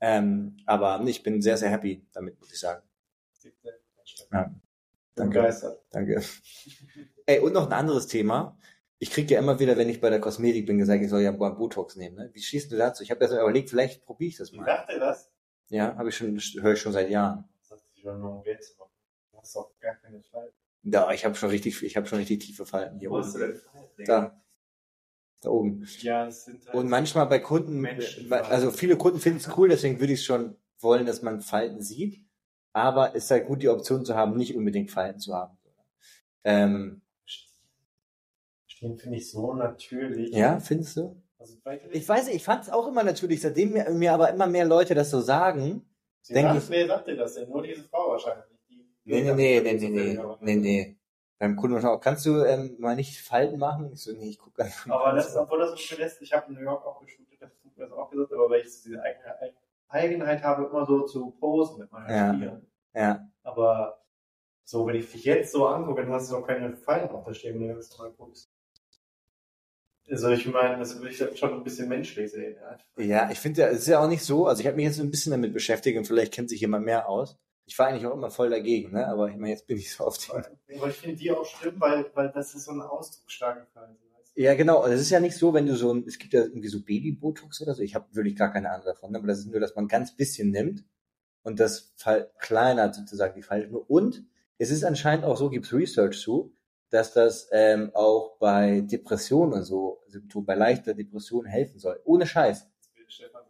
Ähm, 0.00 0.56
aber 0.66 1.02
ich 1.06 1.22
bin 1.22 1.40
sehr, 1.40 1.56
sehr 1.56 1.70
happy 1.70 2.04
damit, 2.12 2.38
muss 2.40 2.52
ich 2.52 2.58
sagen. 2.58 2.82
Ja. 4.32 4.54
Danke. 5.14 5.38
begeistert. 5.38 5.82
Danke. 5.90 6.22
Ey, 7.26 7.38
und 7.40 7.52
noch 7.52 7.66
ein 7.66 7.72
anderes 7.72 8.06
Thema. 8.06 8.58
Ich 8.98 9.10
krieg 9.10 9.30
ja 9.30 9.38
immer 9.38 9.60
wieder, 9.60 9.76
wenn 9.76 9.88
ich 9.88 10.00
bei 10.00 10.10
der 10.10 10.20
Kosmetik 10.20 10.66
bin, 10.66 10.78
gesagt, 10.78 11.02
ich 11.02 11.10
soll 11.10 11.22
ja 11.22 11.32
Botox 11.32 11.96
nehmen. 11.96 12.16
Ne? 12.16 12.30
Wie 12.32 12.42
schießt 12.42 12.70
du 12.72 12.76
dazu? 12.76 13.02
Ich 13.02 13.10
habe 13.10 13.20
jetzt 13.22 13.32
mal 13.32 13.40
überlegt, 13.40 13.70
vielleicht 13.70 14.04
probiere 14.04 14.28
ich 14.28 14.36
das 14.36 14.52
mal. 14.52 14.64
sagt 14.64 14.90
er 14.90 14.98
das? 14.98 15.30
Ja, 15.68 15.96
habe 15.96 16.08
ich 16.08 16.16
schon, 16.16 16.38
höre 16.60 16.72
ich 16.72 16.80
schon 16.80 16.92
seit 16.92 17.08
Jahren. 17.08 17.48
Das 17.60 17.68
sagt 17.68 17.88
sich 17.92 18.02
schon 18.02 18.20
nur 18.20 18.36
um 18.36 18.42
Du 19.40 19.42
hast 19.42 19.56
doch 19.56 19.70
gar 19.80 19.94
keine 19.96 20.22
Fall. 20.22 20.52
Ja, 20.82 21.10
ich 21.12 21.24
habe 21.24 21.34
schon 21.34 21.48
richtig, 21.50 21.82
ich 21.82 21.96
habe 21.96 22.06
schon 22.06 22.18
richtig 22.18 22.40
tiefe 22.40 22.66
Falten 22.66 22.98
hier 22.98 23.10
Wo 23.10 23.18
hast 23.18 23.34
du 23.34 23.38
oben. 23.38 23.48
denn 23.52 23.60
Digga? 23.98 24.20
Da. 24.20 24.42
Da 25.42 25.48
oben. 25.48 25.86
Ja, 26.00 26.26
es 26.26 26.44
sind 26.44 26.60
halt 26.66 26.74
Und 26.74 26.88
manchmal 26.90 27.26
bei 27.26 27.38
Kunden, 27.38 27.88
also 28.30 28.70
viele 28.70 28.96
Kunden 28.98 29.18
finden 29.18 29.38
es 29.38 29.56
cool, 29.56 29.70
deswegen 29.70 29.98
würde 29.98 30.12
ich 30.12 30.24
schon 30.24 30.56
wollen, 30.80 31.06
dass 31.06 31.22
man 31.22 31.40
Falten 31.40 31.80
sieht. 31.80 32.22
Aber 32.72 33.14
ist 33.14 33.30
halt 33.30 33.46
gut, 33.46 33.62
die 33.62 33.68
Option 33.70 34.04
zu 34.04 34.14
haben, 34.14 34.36
nicht 34.36 34.54
unbedingt 34.54 34.90
Falten 34.90 35.18
zu 35.18 35.34
haben. 35.34 35.56
Ähm, 36.44 37.00
Stehen 38.66 38.98
finde 38.98 39.16
ich 39.16 39.30
so 39.30 39.54
natürlich. 39.54 40.32
ja, 40.32 40.60
findest 40.60 40.96
du? 40.96 41.22
Also, 41.38 41.56
Ich 41.92 42.08
weiß 42.08 42.26
nicht, 42.26 42.36
ich 42.36 42.44
fand 42.44 42.64
es 42.64 42.70
auch 42.70 42.86
immer 42.86 43.02
natürlich, 43.02 43.40
seitdem 43.40 43.72
mir, 43.72 43.88
mir 43.90 44.12
aber 44.12 44.30
immer 44.30 44.46
mehr 44.46 44.66
Leute 44.66 44.94
das 44.94 45.10
so 45.10 45.20
sagen. 45.20 45.86
Sie 46.22 46.34
denk 46.34 46.48
sagt, 46.48 46.62
ich- 46.64 46.70
wer 46.70 46.86
sagt 46.86 47.08
dir 47.08 47.16
das 47.16 47.34
denn? 47.34 47.48
Nur 47.48 47.62
diese 47.62 47.82
Frau 47.84 48.10
wahrscheinlich. 48.10 48.44
Nee, 49.10 49.22
nee, 49.22 49.60
nee, 49.60 49.60
nee, 49.60 49.74
nee, 49.74 49.88
nee, 49.90 50.36
nee, 50.40 50.56
nee. 50.56 50.96
Beim 51.38 51.56
Kunden 51.56 51.74
wahrscheinlich 51.74 51.98
auch, 51.98 52.02
kannst 52.02 52.26
du 52.26 52.44
ähm, 52.44 52.76
mal 52.78 52.94
nicht 52.94 53.20
Falten 53.20 53.58
machen? 53.58 53.90
Ich 53.94 54.02
so, 54.02 54.12
nee, 54.12 54.28
ich 54.28 54.38
guck 54.38 54.54
ganz 54.54 54.86
Aber 54.88 55.12
das, 55.12 55.34
obwohl 55.36 55.58
das 55.58 55.70
so 55.70 55.96
lässt, 55.96 56.20
ich 56.20 56.32
habe 56.32 56.52
in 56.52 56.58
New 56.58 56.62
York 56.62 56.84
auch 56.84 57.00
geshootet, 57.00 57.40
das 57.40 57.50
hast 57.50 57.64
du 57.64 57.80
das 57.80 57.92
auch 57.92 58.10
gesagt, 58.10 58.32
aber 58.32 58.50
weil 58.50 58.60
ich 58.60 58.82
diese 58.82 59.02
Eigenheit 59.88 60.42
habe, 60.42 60.66
immer 60.66 60.84
so 60.84 61.02
zu 61.06 61.30
posen 61.40 61.80
mit 61.80 61.92
meinen 61.92 62.10
Ja. 62.10 62.34
Spielern. 62.34 62.66
Ja, 62.94 63.28
Aber 63.42 64.04
so, 64.64 64.86
wenn 64.86 64.96
ich 64.96 65.10
dich 65.10 65.24
jetzt 65.24 65.52
so 65.52 65.66
angucke, 65.66 66.02
dann 66.02 66.12
hast 66.12 66.30
du 66.30 66.36
doch 66.36 66.46
keine 66.46 66.76
Fallen 66.76 67.08
auf 67.08 67.24
der 67.24 67.34
Stirn, 67.34 67.58
wenn 67.58 67.68
du 67.68 67.74
das 67.74 67.96
mal 67.98 68.10
guckst. 68.10 68.50
Also 70.10 70.28
ich 70.30 70.46
meine, 70.46 70.78
das 70.78 70.98
würde 70.98 71.10
ich 71.10 71.38
schon 71.38 71.54
ein 71.54 71.62
bisschen 71.62 71.88
menschlich 71.88 72.30
sehen. 72.32 72.56
Ja. 72.96 73.04
ja 73.04 73.30
ich 73.30 73.38
finde 73.38 73.62
ja, 73.62 73.68
es 73.68 73.80
ist 73.80 73.86
ja 73.86 74.00
auch 74.00 74.08
nicht 74.08 74.24
so, 74.24 74.46
also 74.46 74.60
ich 74.60 74.66
habe 74.66 74.76
mich 74.76 74.86
jetzt 74.86 75.00
ein 75.00 75.10
bisschen 75.10 75.30
damit 75.30 75.54
beschäftigt 75.54 75.96
und 75.96 76.04
vielleicht 76.04 76.34
kennt 76.34 76.50
sich 76.50 76.60
jemand 76.60 76.84
mehr 76.84 77.08
aus. 77.08 77.38
Ich 77.70 77.78
war 77.78 77.86
eigentlich 77.86 78.04
auch 78.04 78.14
immer 78.14 78.32
voll 78.32 78.50
dagegen, 78.50 78.90
ne? 78.90 79.06
aber 79.06 79.28
ich 79.28 79.36
meine, 79.36 79.50
jetzt 79.50 79.68
bin 79.68 79.78
ich 79.78 79.94
so 79.94 80.02
auf 80.02 80.18
den. 80.18 80.42
Aber 80.76 80.88
ich 80.88 80.96
finde 80.96 81.14
die 81.14 81.30
auch 81.30 81.44
schlimm, 81.44 81.76
weil, 81.78 82.10
weil 82.14 82.28
das 82.32 82.52
ist 82.56 82.64
so 82.64 82.72
ein 82.72 82.82
ausdrucksstarke 82.82 83.64
Fall. 83.72 83.96
weißt 84.18 84.36
du? 84.36 84.42
Ja, 84.42 84.54
genau. 84.54 84.84
Es 84.86 85.00
ist 85.00 85.10
ja 85.10 85.20
nicht 85.20 85.36
so, 85.36 85.54
wenn 85.54 85.66
du 85.66 85.76
so 85.76 85.94
ein, 85.94 86.04
es 86.04 86.18
gibt 86.18 86.32
ja 86.32 86.40
irgendwie 86.40 86.66
so 86.66 86.80
Baby-Botox 86.80 87.62
oder 87.62 87.76
so. 87.76 87.82
Ich 87.82 87.94
habe 87.94 88.12
wirklich 88.12 88.34
gar 88.34 88.52
keine 88.52 88.72
Ahnung 88.72 88.86
davon, 88.86 89.12
ne? 89.12 89.18
aber 89.18 89.28
das 89.28 89.38
ist 89.38 89.46
nur, 89.46 89.60
dass 89.60 89.76
man 89.76 89.86
ganz 89.86 90.16
bisschen 90.16 90.50
nimmt 90.50 90.84
und 91.44 91.60
das 91.60 91.92
verkleinert 91.94 92.96
sozusagen 92.96 93.36
die 93.36 93.42
Falte 93.42 93.68
nur. 93.68 93.88
Und 93.88 94.24
es 94.58 94.72
ist 94.72 94.82
anscheinend 94.82 95.24
auch 95.24 95.36
so, 95.36 95.48
gibt 95.48 95.66
es 95.66 95.72
Research 95.72 96.18
zu, 96.18 96.52
dass 96.88 97.12
das 97.12 97.50
ähm, 97.52 97.92
auch 97.94 98.36
bei 98.40 98.80
Depressionen 98.80 99.52
und 99.52 99.62
so, 99.62 100.02
Symptomen, 100.08 100.44
bei 100.44 100.56
leichter 100.56 100.92
Depression 100.92 101.46
helfen 101.46 101.78
soll. 101.78 102.00
Ohne 102.04 102.26
Scheiß. 102.26 102.66
Stefan. 103.06 103.42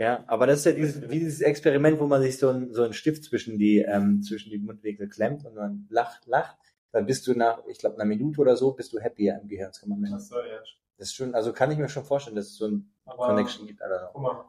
Ja, 0.00 0.24
aber 0.28 0.46
das 0.46 0.60
ist 0.60 0.64
ja 0.64 0.72
dieses, 0.72 1.10
wie 1.10 1.18
dieses 1.18 1.42
Experiment, 1.42 2.00
wo 2.00 2.06
man 2.06 2.22
sich 2.22 2.38
so 2.38 2.48
ein, 2.48 2.72
so 2.72 2.84
einen 2.84 2.94
Stift 2.94 3.22
zwischen 3.22 3.58
die, 3.58 3.80
ähm, 3.80 4.22
zwischen 4.22 4.50
die 4.50 4.56
Mundwinkel 4.56 5.10
klemmt 5.10 5.44
und 5.44 5.54
man 5.54 5.86
lacht, 5.90 6.26
lacht. 6.26 6.56
Dann 6.90 7.04
bist 7.04 7.26
du 7.26 7.34
nach, 7.34 7.62
ich 7.66 7.78
glaube, 7.78 7.96
einer 7.96 8.06
Minute 8.06 8.40
oder 8.40 8.56
so, 8.56 8.72
bist 8.72 8.94
du 8.94 8.98
happier 8.98 9.38
im 9.42 9.46
Gehirn. 9.46 9.68
Das 9.68 9.80
kann 9.80 9.90
man 9.90 10.00
messen. 10.00 10.14
Das 10.14 10.28
soll 10.28 10.46
ja. 10.48 10.58
Das 10.96 11.08
ist 11.08 11.14
schon, 11.14 11.34
also 11.34 11.52
kann 11.52 11.70
ich 11.70 11.76
mir 11.76 11.90
schon 11.90 12.04
vorstellen, 12.04 12.34
dass 12.34 12.46
es 12.46 12.56
so 12.56 12.66
ein 12.66 12.90
Aber 13.04 13.26
Connection 13.26 13.66
gibt. 13.66 13.82
Alter. 13.82 14.08
guck 14.14 14.22
mal, 14.22 14.44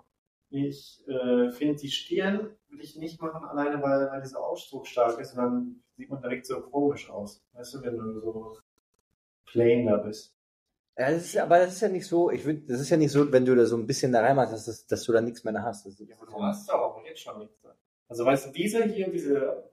ich 0.51 1.03
äh, 1.09 1.51
finde 1.51 1.75
die 1.75 1.91
Stirn 1.91 2.55
will 2.69 2.81
ich 2.81 2.95
nicht 2.95 3.21
machen, 3.21 3.43
alleine 3.43 3.81
weil, 3.83 4.09
weil 4.09 4.21
dieser 4.21 4.39
Ausdruck 4.39 4.87
stark 4.87 5.19
ist 5.19 5.33
und 5.33 5.37
dann 5.37 5.83
sieht 5.97 6.09
man 6.09 6.21
direkt 6.21 6.45
so 6.45 6.61
komisch 6.61 7.09
aus. 7.09 7.43
Weißt 7.51 7.73
du, 7.73 7.81
wenn 7.81 7.97
du 7.97 8.21
so 8.21 8.57
plain 9.47 9.85
da 9.85 9.97
bist. 9.97 10.33
Ja, 10.97 11.09
das 11.11 11.23
ist, 11.23 11.37
aber 11.37 11.59
das 11.59 11.73
ist 11.73 11.81
ja 11.81 11.87
nicht 11.89 12.05
so, 12.05 12.29
ich 12.31 12.43
würde, 12.45 12.61
das 12.67 12.81
ist 12.81 12.89
ja 12.89 12.97
nicht 12.97 13.11
so, 13.11 13.31
wenn 13.31 13.45
du 13.45 13.55
da 13.55 13.65
so 13.65 13.77
ein 13.77 13.87
bisschen 13.87 14.11
da 14.11 14.21
reinmachst, 14.21 14.53
dass, 14.53 14.65
das, 14.65 14.85
dass 14.85 15.03
du 15.03 15.13
da 15.13 15.21
nichts 15.21 15.43
mehr 15.43 15.53
hast. 15.63 15.85
Das 15.85 15.97
Ja, 15.99 16.15
aber 16.17 16.25
du 16.25 16.43
hast 16.43 16.69
doch 16.69 16.75
auch 16.75 17.03
jetzt 17.05 17.21
schon 17.21 17.39
nichts. 17.39 17.61
da. 17.61 17.75
Also 18.07 18.25
weißt 18.25 18.47
du, 18.47 18.51
diese 18.51 18.83
hier, 18.83 19.09
diese, 19.09 19.69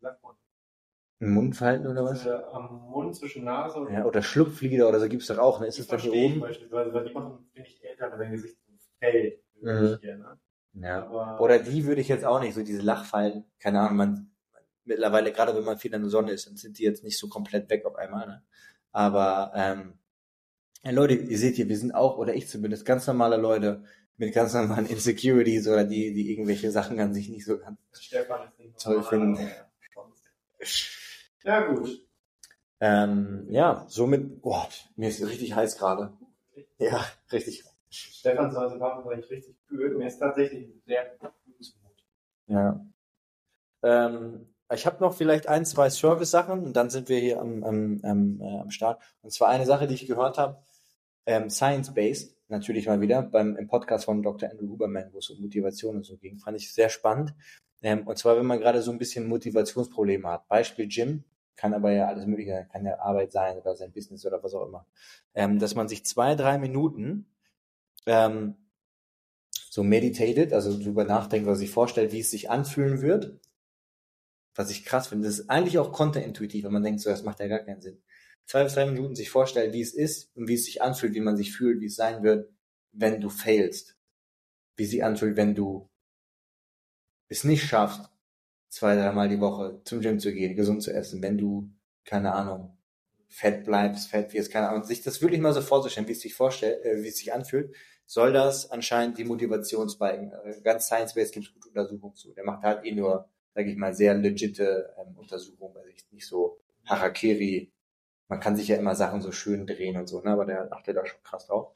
sagt 0.00 0.22
man, 0.22 0.34
ein 1.20 1.30
Mundfalten 1.30 1.86
oder 1.86 2.04
was? 2.04 2.18
diese 2.20 2.46
am 2.48 2.90
Mund 2.90 3.14
zwischen 3.16 3.44
Nase 3.44 3.78
und 3.78 3.92
Ja, 3.92 4.04
oder 4.04 4.22
Schlupflider 4.22 4.88
oder 4.88 5.00
so 5.00 5.08
gibt's 5.08 5.28
doch 5.28 5.38
auch, 5.38 5.60
ne? 5.60 5.68
Ist 5.68 5.78
das 5.78 5.86
doch 5.86 6.00
hier 6.00 6.12
oben? 6.12 6.40
beispielsweise, 6.40 6.92
weil 6.92 7.04
die 7.04 7.14
machen, 7.14 7.46
finde 7.54 7.68
ich, 7.68 7.82
älter, 7.84 8.10
wenn 8.12 8.18
dein 8.18 8.32
Gesicht 8.32 8.58
fällt. 8.98 9.42
Mhm. 9.60 9.98
Hier, 10.00 10.18
ne? 10.18 10.38
Ja. 10.74 11.04
Aber, 11.06 11.40
Oder 11.40 11.58
die 11.60 11.86
würde 11.86 12.00
ich 12.00 12.08
jetzt 12.08 12.24
auch 12.24 12.40
nicht, 12.40 12.54
so 12.54 12.62
diese 12.62 12.82
Lachfalten, 12.82 13.44
keine 13.58 13.80
Ahnung, 13.80 13.96
man, 13.96 14.30
mittlerweile, 14.84 15.32
gerade 15.32 15.54
wenn 15.54 15.64
man 15.64 15.78
viel 15.78 15.94
in 15.94 16.00
der 16.02 16.10
Sonne 16.10 16.32
ist, 16.32 16.46
dann 16.46 16.56
sind 16.56 16.78
die 16.78 16.82
jetzt 16.84 17.04
nicht 17.04 17.18
so 17.18 17.28
komplett 17.28 17.70
weg 17.70 17.84
auf 17.86 17.96
einmal, 17.96 18.26
ne? 18.26 18.42
Aber, 18.90 19.52
ähm, 19.54 19.94
ja, 20.84 20.90
Leute, 20.90 21.14
ihr 21.14 21.38
seht 21.38 21.56
hier, 21.56 21.68
wir 21.68 21.78
sind 21.78 21.94
auch, 21.94 22.18
oder 22.18 22.34
ich 22.34 22.48
zumindest, 22.48 22.84
ganz 22.84 23.06
normale 23.06 23.36
Leute 23.36 23.84
mit 24.16 24.34
ganz 24.34 24.54
normalen 24.54 24.86
Insecurities 24.90 25.68
oder 25.68 25.84
die, 25.84 26.12
die 26.12 26.30
irgendwelche 26.32 26.70
Sachen 26.70 26.98
an 27.00 27.14
sich 27.14 27.28
nicht 27.28 27.44
so 27.44 27.58
ganz 27.58 27.78
nicht 27.98 28.78
Toll 28.78 29.02
finden. 29.02 29.38
Ja, 31.44 31.66
gut. 31.66 32.06
Ähm, 32.80 33.46
ja, 33.50 33.84
somit, 33.88 34.42
boah, 34.42 34.68
mir 34.96 35.08
ist 35.08 35.24
richtig 35.24 35.54
heiß 35.54 35.76
gerade. 35.76 36.12
Ja, 36.78 37.04
richtig. 37.30 37.64
Stefan 37.90 38.50
soll 38.50 38.70
Sebastian 38.70 39.04
war 39.04 39.18
ich 39.18 39.30
richtig 39.30 39.56
fühlt. 39.66 39.96
Mir 39.96 40.06
ist 40.06 40.18
tatsächlich 40.18 40.68
sehr 40.86 41.16
gut 41.18 41.30
zumut. 41.60 41.92
Ja. 42.46 42.84
Ähm, 43.82 44.52
ich 44.72 44.86
habe 44.86 45.00
noch 45.00 45.14
vielleicht 45.14 45.48
ein, 45.48 45.64
zwei 45.64 45.90
Service-Sachen 45.90 46.64
und 46.64 46.72
dann 46.74 46.90
sind 46.90 47.08
wir 47.08 47.18
hier 47.18 47.40
am, 47.40 47.62
am, 47.62 48.00
am, 48.02 48.40
äh, 48.40 48.60
am 48.60 48.70
Start. 48.70 49.02
Und 49.20 49.32
zwar 49.32 49.48
eine 49.48 49.66
Sache, 49.66 49.86
die 49.86 49.94
ich 49.94 50.06
gehört 50.06 50.38
habe, 50.38 50.62
ähm, 51.26 51.50
Science-Based, 51.50 52.36
natürlich 52.48 52.86
mal 52.86 53.00
wieder, 53.00 53.22
beim 53.22 53.56
im 53.56 53.68
Podcast 53.68 54.04
von 54.04 54.22
Dr. 54.22 54.50
Andrew 54.50 54.68
Huberman, 54.68 55.12
wo 55.12 55.18
es 55.18 55.30
um 55.30 55.40
Motivation 55.40 55.96
und 55.96 56.04
so 56.04 56.16
ging, 56.16 56.38
fand 56.38 56.56
ich 56.56 56.72
sehr 56.72 56.88
spannend. 56.88 57.34
Ähm, 57.82 58.06
und 58.06 58.18
zwar, 58.18 58.36
wenn 58.36 58.46
man 58.46 58.60
gerade 58.60 58.82
so 58.82 58.92
ein 58.92 58.98
bisschen 58.98 59.26
Motivationsprobleme 59.26 60.28
hat. 60.28 60.48
Beispiel 60.48 60.88
Gym, 60.88 61.24
kann 61.56 61.74
aber 61.74 61.92
ja 61.92 62.06
alles 62.08 62.26
mögliche, 62.26 62.66
kann 62.72 62.84
ja 62.84 62.98
Arbeit 62.98 63.32
sein 63.32 63.58
oder 63.58 63.76
sein 63.76 63.92
Business 63.92 64.24
oder 64.24 64.42
was 64.42 64.54
auch 64.54 64.66
immer. 64.66 64.86
Ähm, 65.34 65.58
dass 65.58 65.74
man 65.74 65.88
sich 65.88 66.04
zwei, 66.04 66.34
drei 66.34 66.58
Minuten 66.58 67.26
ähm, 68.06 68.56
so 69.70 69.82
meditated, 69.82 70.52
also 70.52 70.78
drüber 70.78 71.04
nachdenkt, 71.04 71.46
was 71.46 71.58
sich 71.58 71.70
vorstellt, 71.70 72.12
wie 72.12 72.20
es 72.20 72.30
sich 72.30 72.50
anfühlen 72.50 73.00
wird. 73.00 73.38
Was 74.54 74.70
ich 74.70 74.84
krass 74.84 75.08
finde, 75.08 75.26
das 75.26 75.38
ist 75.38 75.50
eigentlich 75.50 75.78
auch 75.78 75.92
konterintuitiv, 75.92 76.64
wenn 76.64 76.72
man 76.72 76.82
denkt, 76.82 77.00
so, 77.00 77.08
das 77.08 77.22
macht 77.22 77.40
ja 77.40 77.48
gar 77.48 77.60
keinen 77.60 77.80
Sinn. 77.80 78.02
Zwei 78.46 78.64
bis 78.64 78.74
drei 78.74 78.86
Minuten 78.86 79.14
sich 79.14 79.30
vorstellen, 79.30 79.72
wie 79.72 79.80
es 79.80 79.94
ist 79.94 80.30
und 80.36 80.48
wie 80.48 80.54
es 80.54 80.64
sich 80.64 80.82
anfühlt, 80.82 81.14
wie 81.14 81.20
man 81.20 81.36
sich 81.36 81.52
fühlt, 81.52 81.80
wie 81.80 81.86
es 81.86 81.96
sein 81.96 82.22
wird, 82.22 82.50
wenn 82.92 83.20
du 83.20 83.28
failst. 83.30 83.96
Wie 84.76 84.84
sich 84.84 85.04
anfühlt, 85.04 85.36
wenn 85.36 85.54
du 85.54 85.88
es 87.28 87.44
nicht 87.44 87.64
schaffst, 87.64 88.10
zwei, 88.68 88.94
dreimal 88.94 89.28
die 89.28 89.40
Woche 89.40 89.80
zum 89.84 90.00
Gym 90.00 90.18
zu 90.18 90.32
gehen, 90.32 90.56
gesund 90.56 90.82
zu 90.82 90.92
essen, 90.92 91.22
wenn 91.22 91.38
du, 91.38 91.70
keine 92.04 92.32
Ahnung, 92.32 92.76
fett 93.28 93.64
bleibst, 93.64 94.10
fett 94.10 94.32
wirst, 94.34 94.50
keine 94.50 94.68
Ahnung, 94.68 94.84
sich 94.84 95.02
das 95.02 95.22
wirklich 95.22 95.40
mal 95.40 95.54
so 95.54 95.62
vorzustellen, 95.62 96.08
wie 96.08 96.12
es 96.12 96.20
sich 96.20 96.34
vorstellt, 96.34 96.84
äh, 96.84 97.02
wie 97.02 97.08
es 97.08 97.16
sich 97.16 97.32
anfühlt, 97.32 97.74
soll 98.06 98.32
das 98.32 98.70
anscheinend 98.70 99.16
die 99.16 99.24
Motivation 99.24 99.88
speigen. 99.88 100.32
Äh, 100.44 100.60
Ganz 100.62 100.86
Science-Based 100.86 101.32
gibt 101.32 101.46
es 101.46 101.54
gute 101.54 101.68
Untersuchungen 101.68 102.14
zu. 102.14 102.34
Der 102.34 102.44
macht 102.44 102.62
halt 102.62 102.84
eh 102.84 102.92
nur, 102.92 103.28
sage 103.54 103.70
ich 103.70 103.76
mal, 103.76 103.94
sehr 103.94 104.14
legitte 104.14 104.94
ähm, 104.98 105.16
Untersuchungen, 105.16 105.74
weil 105.74 105.88
ich 105.88 106.04
nicht 106.10 106.26
so 106.26 106.58
Harakiri, 106.84 107.72
man 108.28 108.40
kann 108.40 108.56
sich 108.56 108.68
ja 108.68 108.76
immer 108.76 108.94
Sachen 108.94 109.20
so 109.22 109.32
schön 109.32 109.66
drehen 109.66 109.96
und 109.96 110.08
so, 110.08 110.20
ne? 110.22 110.30
aber 110.30 110.44
der 110.46 110.72
achtet 110.72 110.96
da 110.96 111.06
schon 111.06 111.22
krass 111.22 111.46
drauf. 111.46 111.72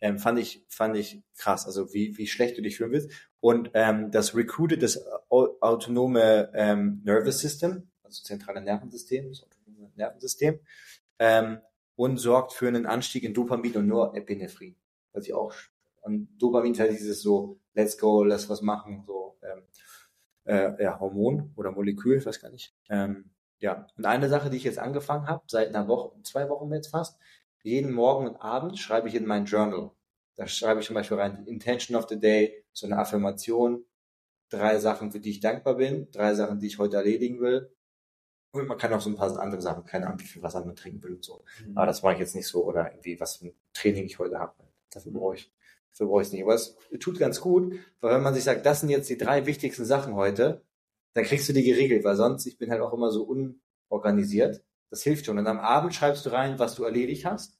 Ähm, 0.00 0.18
fand 0.18 0.38
ich 0.38 0.64
fand 0.68 0.96
ich 0.96 1.22
krass, 1.36 1.66
also 1.66 1.92
wie 1.92 2.16
wie 2.16 2.26
schlecht 2.28 2.56
du 2.56 2.62
dich 2.62 2.76
fühlen 2.76 2.92
willst. 2.92 3.10
Und 3.40 3.70
ähm, 3.74 4.10
das 4.12 4.34
recruited 4.36 4.82
das 4.82 5.04
au- 5.28 5.56
autonome 5.60 6.50
ähm, 6.54 7.02
Nervous 7.04 7.40
System, 7.40 7.90
also 8.04 8.22
zentrale 8.22 8.60
Nervensystem, 8.60 9.28
das 9.28 9.42
autonome 9.42 9.92
Nervensystem, 9.96 10.60
ähm, 11.18 11.58
und 11.96 12.18
sorgt 12.18 12.52
für 12.52 12.68
einen 12.68 12.86
Anstieg 12.86 13.24
in 13.24 13.34
Dopamin 13.34 13.76
und 13.76 13.88
Norepinephrin, 13.88 14.76
was 15.12 15.26
ich 15.26 15.34
auch 15.34 15.52
und 16.02 16.28
Dopamin 16.38 16.72
ist 16.72 16.80
halt 16.80 16.92
dieses 16.92 17.22
so 17.22 17.58
Let's 17.74 17.98
go, 17.98 18.24
lass 18.24 18.48
was 18.48 18.62
machen, 18.62 19.02
so 19.06 19.36
ähm, 19.42 19.62
äh, 20.44 20.82
ja 20.82 20.98
Hormon 21.00 21.52
oder 21.56 21.72
Molekül, 21.72 22.18
ich 22.18 22.26
weiß 22.26 22.40
gar 22.40 22.50
nicht. 22.50 22.74
Ähm, 22.88 23.30
ja, 23.58 23.86
und 23.96 24.04
eine 24.04 24.28
Sache, 24.28 24.50
die 24.50 24.56
ich 24.56 24.64
jetzt 24.64 24.78
angefangen 24.78 25.26
habe, 25.26 25.42
seit 25.46 25.68
einer 25.68 25.88
Woche, 25.88 26.12
zwei 26.22 26.48
Wochen 26.48 26.72
jetzt 26.72 26.88
fast, 26.88 27.18
jeden 27.62 27.92
Morgen 27.92 28.28
und 28.28 28.36
Abend 28.36 28.78
schreibe 28.78 29.08
ich 29.08 29.14
in 29.14 29.26
mein 29.26 29.44
Journal. 29.44 29.90
Da 30.36 30.46
schreibe 30.46 30.80
ich 30.80 30.86
zum 30.86 30.94
Beispiel 30.94 31.18
rein, 31.18 31.44
Intention 31.46 31.96
of 31.96 32.08
the 32.08 32.18
Day, 32.18 32.64
so 32.72 32.86
eine 32.86 32.98
Affirmation, 32.98 33.84
drei 34.48 34.78
Sachen, 34.78 35.10
für 35.10 35.20
die 35.20 35.30
ich 35.30 35.40
dankbar 35.40 35.74
bin, 35.74 36.10
drei 36.12 36.34
Sachen, 36.34 36.60
die 36.60 36.68
ich 36.68 36.78
heute 36.78 36.96
erledigen 36.96 37.40
will. 37.40 37.72
Und 38.52 38.66
man 38.66 38.78
kann 38.78 38.92
auch 38.92 39.00
so 39.00 39.10
ein 39.10 39.16
paar 39.16 39.36
andere 39.38 39.60
Sachen, 39.60 39.84
keine 39.84 40.06
Ahnung, 40.06 40.20
wie 40.20 40.26
viel 40.26 40.42
Wasser 40.42 40.64
man 40.64 40.76
trinken 40.76 41.02
will 41.02 41.16
und 41.16 41.24
so. 41.24 41.44
Aber 41.74 41.86
das 41.86 42.02
mache 42.02 42.14
ich 42.14 42.20
jetzt 42.20 42.34
nicht 42.34 42.46
so 42.46 42.64
oder 42.64 42.90
irgendwie, 42.90 43.20
was 43.20 43.36
für 43.36 43.46
ein 43.46 43.54
Training 43.74 44.04
ich 44.04 44.18
heute 44.18 44.38
habe. 44.38 44.54
Dafür 44.90 45.12
brauche 45.12 45.34
ich, 45.34 45.52
dafür 45.90 46.06
brauche 46.06 46.22
ich 46.22 46.28
es 46.28 46.32
nicht. 46.32 46.44
Aber 46.44 46.54
es 46.54 46.76
tut 47.00 47.18
ganz 47.18 47.40
gut, 47.40 47.74
weil 48.00 48.14
wenn 48.14 48.22
man 48.22 48.32
sich 48.34 48.44
sagt, 48.44 48.64
das 48.64 48.80
sind 48.80 48.88
jetzt 48.88 49.10
die 49.10 49.18
drei 49.18 49.44
wichtigsten 49.44 49.84
Sachen 49.84 50.14
heute, 50.14 50.62
dann 51.18 51.26
kriegst 51.26 51.48
du 51.48 51.52
die 51.52 51.64
geregelt, 51.64 52.04
weil 52.04 52.16
sonst, 52.16 52.46
ich 52.46 52.58
bin 52.58 52.70
halt 52.70 52.80
auch 52.80 52.92
immer 52.92 53.10
so 53.10 53.24
unorganisiert. 53.24 54.62
Das 54.90 55.02
hilft 55.02 55.26
schon. 55.26 55.38
Und 55.38 55.46
am 55.46 55.58
Abend 55.58 55.94
schreibst 55.94 56.24
du 56.24 56.30
rein, 56.30 56.58
was 56.58 56.76
du 56.76 56.84
erledigt 56.84 57.24
hast. 57.24 57.58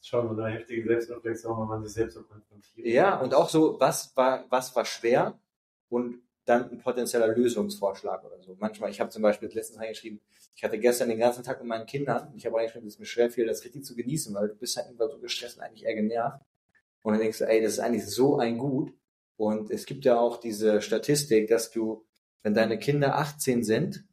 Schon 0.00 0.34
so 0.34 0.42
eine 0.42 0.54
heftige 0.54 0.86
Selbstreflexion, 0.86 1.60
wenn 1.60 1.68
man 1.68 1.84
sich 1.84 1.92
selbst 1.92 2.14
so 2.14 2.22
konfrontiert. 2.22 2.86
Ja, 2.86 3.20
und 3.20 3.34
auch 3.34 3.48
so, 3.48 3.78
was 3.78 4.16
war, 4.16 4.46
was 4.50 4.74
war 4.74 4.84
schwer 4.84 5.38
und 5.88 6.22
dann 6.44 6.70
ein 6.70 6.78
potenzieller 6.78 7.28
Lösungsvorschlag 7.28 8.24
oder 8.24 8.40
so. 8.40 8.56
Manchmal, 8.58 8.90
ich 8.90 9.00
habe 9.00 9.10
zum 9.10 9.22
Beispiel 9.22 9.48
letztens 9.52 9.80
reingeschrieben, 9.80 10.20
ich 10.54 10.64
hatte 10.64 10.78
gestern 10.78 11.08
den 11.08 11.18
ganzen 11.18 11.44
Tag 11.44 11.58
mit 11.60 11.68
meinen 11.68 11.86
Kindern 11.86 12.28
und 12.28 12.36
ich 12.36 12.46
habe 12.46 12.56
reingeschrieben, 12.56 12.86
dass 12.86 12.94
es 12.94 12.98
mir 13.00 13.06
schwer 13.06 13.30
fiel, 13.30 13.46
das 13.46 13.64
richtig 13.64 13.84
zu 13.84 13.94
genießen, 13.94 14.34
weil 14.34 14.48
du 14.48 14.54
bist 14.54 14.76
halt 14.76 14.86
irgendwann 14.86 15.10
so 15.10 15.18
gestresst 15.18 15.58
und 15.58 15.64
eigentlich 15.64 15.84
eher 15.84 15.94
genervt. 15.94 16.44
Und 17.02 17.12
dann 17.12 17.20
denkst 17.20 17.38
du, 17.38 17.48
ey, 17.48 17.62
das 17.62 17.74
ist 17.74 17.78
eigentlich 17.80 18.06
so 18.06 18.38
ein 18.38 18.58
Gut. 18.58 18.92
Und 19.36 19.70
es 19.70 19.86
gibt 19.86 20.04
ja 20.04 20.18
auch 20.18 20.36
diese 20.36 20.80
Statistik, 20.82 21.48
dass 21.48 21.70
du, 21.70 22.04
wenn 22.42 22.54
deine 22.54 22.78
Kinder 22.78 23.16
18 23.16 23.64
sind, 23.64 24.04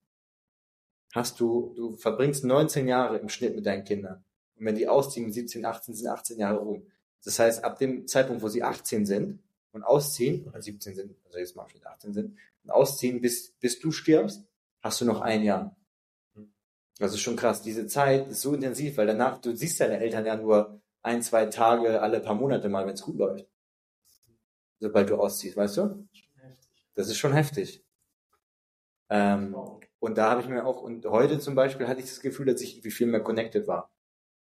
hast 1.13 1.39
du, 1.39 1.73
du 1.75 1.95
verbringst 1.97 2.43
19 2.43 2.87
Jahre 2.87 3.17
im 3.17 3.29
Schnitt 3.29 3.55
mit 3.55 3.65
deinen 3.65 3.83
Kindern. 3.83 4.23
Und 4.55 4.65
wenn 4.65 4.75
die 4.75 4.87
ausziehen 4.87 5.25
mit 5.25 5.33
17, 5.33 5.65
18, 5.65 5.95
sind 5.95 6.07
18 6.07 6.39
Jahre 6.39 6.59
rum. 6.59 6.85
Das 7.23 7.39
heißt, 7.39 7.63
ab 7.63 7.79
dem 7.79 8.07
Zeitpunkt, 8.07 8.41
wo 8.41 8.47
sie 8.47 8.63
18 8.63 9.05
sind 9.05 9.39
und 9.71 9.83
ausziehen, 9.83 10.47
oder 10.47 10.61
17 10.61 10.95
sind, 10.95 11.15
also 11.25 11.39
jetzt 11.39 11.55
mal 11.55 11.67
schon 11.69 11.85
18 11.85 12.13
sind, 12.13 12.37
und 12.63 12.69
ausziehen, 12.69 13.21
bis, 13.21 13.51
bis 13.59 13.79
du 13.79 13.91
stirbst, 13.91 14.45
hast 14.81 15.01
du 15.01 15.05
noch 15.05 15.21
ein 15.21 15.43
Jahr. 15.43 15.75
Das 16.97 17.13
ist 17.13 17.21
schon 17.21 17.37
krass. 17.37 17.61
Diese 17.61 17.87
Zeit 17.87 18.27
ist 18.27 18.41
so 18.41 18.53
intensiv, 18.53 18.97
weil 18.97 19.07
danach, 19.07 19.39
du 19.39 19.55
siehst 19.55 19.79
deine 19.79 19.99
Eltern 19.99 20.25
ja 20.25 20.35
nur 20.35 20.81
ein, 21.01 21.21
zwei 21.21 21.45
Tage 21.45 22.01
alle 22.01 22.19
paar 22.19 22.35
Monate 22.35 22.67
mal, 22.67 22.85
wenn 22.85 22.93
es 22.93 23.01
gut 23.01 23.17
läuft. 23.17 23.47
Sobald 24.79 25.09
du 25.09 25.15
ausziehst, 25.15 25.55
weißt 25.55 25.77
du? 25.77 26.07
Das 26.95 27.07
ist 27.07 27.17
schon 27.17 27.33
heftig. 27.33 27.83
Ähm, 29.09 29.55
und 29.99 30.17
da 30.17 30.31
habe 30.31 30.41
ich 30.41 30.47
mir 30.47 30.65
auch, 30.65 30.81
und 30.81 31.05
heute 31.05 31.39
zum 31.39 31.55
Beispiel 31.55 31.87
hatte 31.87 31.99
ich 31.99 32.07
das 32.07 32.21
Gefühl, 32.21 32.45
dass 32.45 32.61
ich 32.61 32.75
irgendwie 32.75 32.91
viel 32.91 33.07
mehr 33.07 33.21
connected 33.21 33.67
war. 33.67 33.91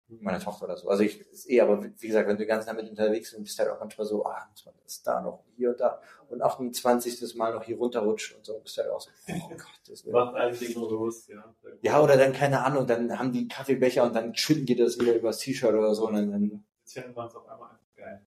Mit 0.09 0.23
meiner 0.23 0.39
Tochter 0.39 0.67
oder 0.67 0.77
so. 0.77 0.89
Also 0.89 1.03
ich, 1.03 1.21
ist 1.21 1.51
eh, 1.51 1.61
aber 1.61 1.83
wie 1.83 2.07
gesagt, 2.07 2.29
wenn 2.29 2.37
du 2.37 2.47
ganz 2.47 2.67
damit 2.67 2.89
unterwegs 2.89 3.33
bist, 3.33 3.43
bist 3.43 3.59
du 3.59 3.65
halt 3.65 3.73
auch 3.73 3.81
manchmal 3.81 4.07
so, 4.07 4.25
ah, 4.25 4.49
das 4.85 5.03
da 5.03 5.21
noch, 5.21 5.43
hier 5.57 5.71
und 5.71 5.81
da. 5.81 6.01
Und 6.29 6.43
28. 6.43 7.35
Mal 7.35 7.53
noch 7.53 7.65
hier 7.65 7.77
runterrutscht 7.77 8.37
und 8.37 8.45
so, 8.45 8.61
bist 8.61 8.77
du 8.77 8.83
halt 8.83 8.93
auch 8.93 9.01
so, 9.01 9.11
oh 9.29 9.49
Gott, 9.51 9.81
das 9.89 10.05
will. 10.05 10.13
Macht 10.13 10.37
einen 10.37 10.57
Ding 10.57 10.75
nur 10.75 10.89
bewusst, 10.89 11.29
ja. 11.29 11.53
Ja, 11.83 12.01
oder 12.01 12.17
dann, 12.17 12.33
keine 12.33 12.65
Ahnung, 12.65 12.87
dann 12.87 13.19
haben 13.19 13.33
die 13.33 13.49
Kaffeebecher 13.49 14.05
und 14.05 14.15
dann 14.15 14.33
schütten 14.37 14.65
die 14.65 14.77
das 14.77 15.01
wieder 15.01 15.15
übers 15.15 15.39
T-Shirt 15.39 15.75
oder 15.75 15.93
so 15.93 16.07
und 16.07 16.15
dann, 16.15 16.31
dann 16.31 16.65
Jetzt 16.83 16.93
finden 16.93 17.17
wir 17.17 17.25
uns 17.25 17.35
auf 17.35 17.49
einmal 17.49 17.71
einfach 17.71 17.97
geil. 17.97 18.25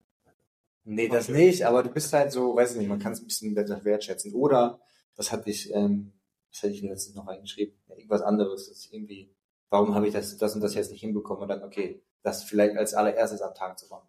Nee, 0.84 1.08
das 1.08 1.30
nicht, 1.30 1.66
aber 1.66 1.82
du 1.82 1.90
bist 1.92 2.12
halt 2.12 2.34
so, 2.34 2.58
weiß 2.58 2.72
ich 2.74 2.78
nicht, 2.78 2.90
man 2.90 3.00
kann 3.00 3.14
es 3.14 3.22
ein 3.22 3.28
bisschen 3.28 3.56
besser 3.56 3.86
wertschätzen. 3.86 4.34
Oder, 4.34 4.82
das 5.16 5.32
hatte 5.32 5.50
ich, 5.50 5.74
ähm, 5.74 6.12
das 6.52 6.64
hätte 6.64 6.74
ich 6.74 6.82
letztens 6.82 7.16
noch 7.16 7.28
reingeschrieben, 7.28 7.76
ja, 7.88 7.96
irgendwas 7.96 8.22
anderes, 8.22 8.70
das 8.70 8.90
irgendwie, 8.92 9.34
warum 9.70 9.96
habe 9.96 10.08
ich 10.08 10.14
das, 10.14 10.38
das 10.38 10.56
und 10.56 10.62
das 10.62 10.76
jetzt 10.76 10.92
nicht 10.92 11.02
hinbekommen 11.02 11.44
und 11.44 11.50
dann, 11.50 11.64
okay, 11.64 12.04
das 12.24 12.44
vielleicht 12.44 12.78
als 12.78 12.94
allererstes 12.94 13.42
am 13.42 13.54
Tag 13.56 13.80
zu 13.80 13.88
machen. 13.88 14.08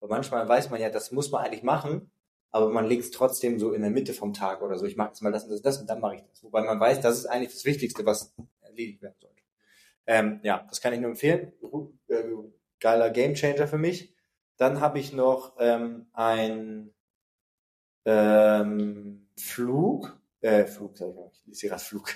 Weil 0.00 0.10
manchmal 0.10 0.48
weiß 0.48 0.70
man 0.70 0.80
ja, 0.80 0.90
das 0.90 1.12
muss 1.12 1.30
man 1.30 1.44
eigentlich 1.44 1.62
machen, 1.62 2.10
aber 2.50 2.68
man 2.70 2.86
legt 2.86 3.04
es 3.04 3.10
trotzdem 3.10 3.58
so 3.58 3.72
in 3.72 3.82
der 3.82 3.90
Mitte 3.90 4.14
vom 4.14 4.32
Tag 4.32 4.62
oder 4.62 4.78
so. 4.78 4.86
Ich 4.86 4.96
mache 4.96 5.08
jetzt 5.08 5.22
mal 5.22 5.32
das 5.32 5.44
und 5.44 5.50
das, 5.50 5.62
das 5.62 5.78
und 5.78 5.88
dann 5.88 6.00
mache 6.00 6.16
ich 6.16 6.22
das. 6.22 6.42
Wobei 6.42 6.62
man 6.62 6.80
weiß, 6.80 7.00
das 7.00 7.18
ist 7.18 7.26
eigentlich 7.26 7.52
das 7.52 7.64
Wichtigste, 7.64 8.06
was 8.06 8.34
erledigt 8.60 9.02
werden 9.02 9.16
sollte. 9.18 9.42
Ähm, 10.06 10.40
ja, 10.42 10.64
das 10.68 10.80
kann 10.80 10.94
ich 10.94 11.00
nur 11.00 11.10
empfehlen. 11.10 11.52
Äh, 12.08 12.24
Geiler 12.80 13.10
Gamechanger 13.10 13.66
für 13.66 13.78
mich. 13.78 14.14
Dann 14.56 14.80
habe 14.80 14.98
ich 14.98 15.12
noch 15.12 15.56
ähm, 15.58 16.06
ein 16.12 16.94
ähm, 18.04 19.28
Flug, 19.36 20.17
äh, 20.40 20.66
Flug, 20.66 20.96
sag 20.96 21.10
ich 21.10 21.14
mal, 21.14 21.30
ich 21.32 21.46
lese 21.46 21.60
hier 21.60 21.70
gerade 21.70 21.82
Flug. 21.82 22.14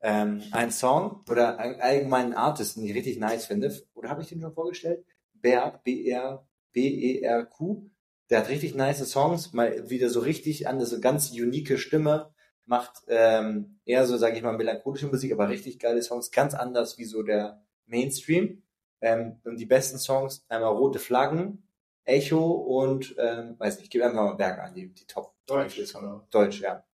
Ähm, 0.00 0.42
ein 0.52 0.70
Song 0.70 1.24
oder 1.28 1.58
einen 1.58 1.80
allgemeinen 1.80 2.34
Artist, 2.34 2.76
den 2.76 2.84
ich 2.84 2.94
richtig 2.94 3.18
nice 3.18 3.46
finde. 3.46 3.74
Oder 3.94 4.10
habe 4.10 4.22
ich 4.22 4.28
den 4.28 4.40
schon 4.40 4.54
vorgestellt? 4.54 5.04
Berg, 5.34 5.82
B-R, 5.82 6.46
B-E-R-Q. 6.72 7.90
Der 8.30 8.40
hat 8.40 8.48
richtig 8.48 8.74
nice 8.74 9.10
Songs, 9.10 9.52
mal 9.52 9.88
wieder 9.90 10.10
so 10.10 10.20
richtig 10.20 10.68
an, 10.68 10.84
so 10.84 11.00
ganz 11.00 11.32
unique 11.32 11.78
Stimme, 11.78 12.32
macht 12.66 13.02
ähm, 13.08 13.80
eher 13.86 14.06
so, 14.06 14.18
sage 14.18 14.36
ich 14.36 14.42
mal, 14.42 14.56
melancholische 14.56 15.06
Musik, 15.06 15.32
aber 15.32 15.48
richtig 15.48 15.78
geile 15.78 16.02
Songs, 16.02 16.30
ganz 16.30 16.54
anders 16.54 16.98
wie 16.98 17.06
so 17.06 17.22
der 17.22 17.62
Mainstream. 17.86 18.62
Ähm, 19.00 19.40
und 19.44 19.58
die 19.58 19.66
besten 19.66 19.98
Songs, 19.98 20.44
einmal 20.48 20.72
Rote 20.72 20.98
Flaggen, 20.98 21.66
Echo 22.04 22.52
und, 22.52 23.14
ähm, 23.18 23.54
weiß 23.58 23.76
nicht, 23.76 23.84
ich 23.84 23.90
gebe 23.90 24.04
einfach 24.04 24.24
mal 24.24 24.34
Berg 24.34 24.58
an, 24.60 24.74
die, 24.74 24.92
die 24.92 25.06
Top. 25.06 25.34
Deutsch, 25.46 25.76
Songs. 25.76 25.94
oder? 25.94 26.26
Deutsch, 26.30 26.60
ja. 26.60 26.84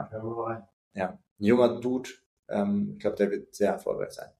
Rein. 0.00 0.68
Ja. 0.94 1.18
Ein 1.38 1.44
junger 1.44 1.80
Dude, 1.80 2.10
ähm, 2.48 2.92
ich 2.94 3.00
glaube, 3.00 3.16
der 3.16 3.30
wird 3.30 3.54
sehr 3.54 3.72
erfolgreich 3.72 4.12
sein. 4.12 4.30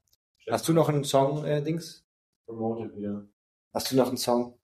Hast 0.49 0.67
du 0.67 0.73
noch 0.73 0.89
einen 0.89 1.03
Song, 1.03 1.43
äh, 1.43 1.61
Dings? 1.61 2.05
Promoted 2.45 2.95
wieder. 2.95 3.27
Hast 3.73 3.91
du 3.91 3.95
noch 3.95 4.07
einen 4.07 4.17
Song? 4.17 4.57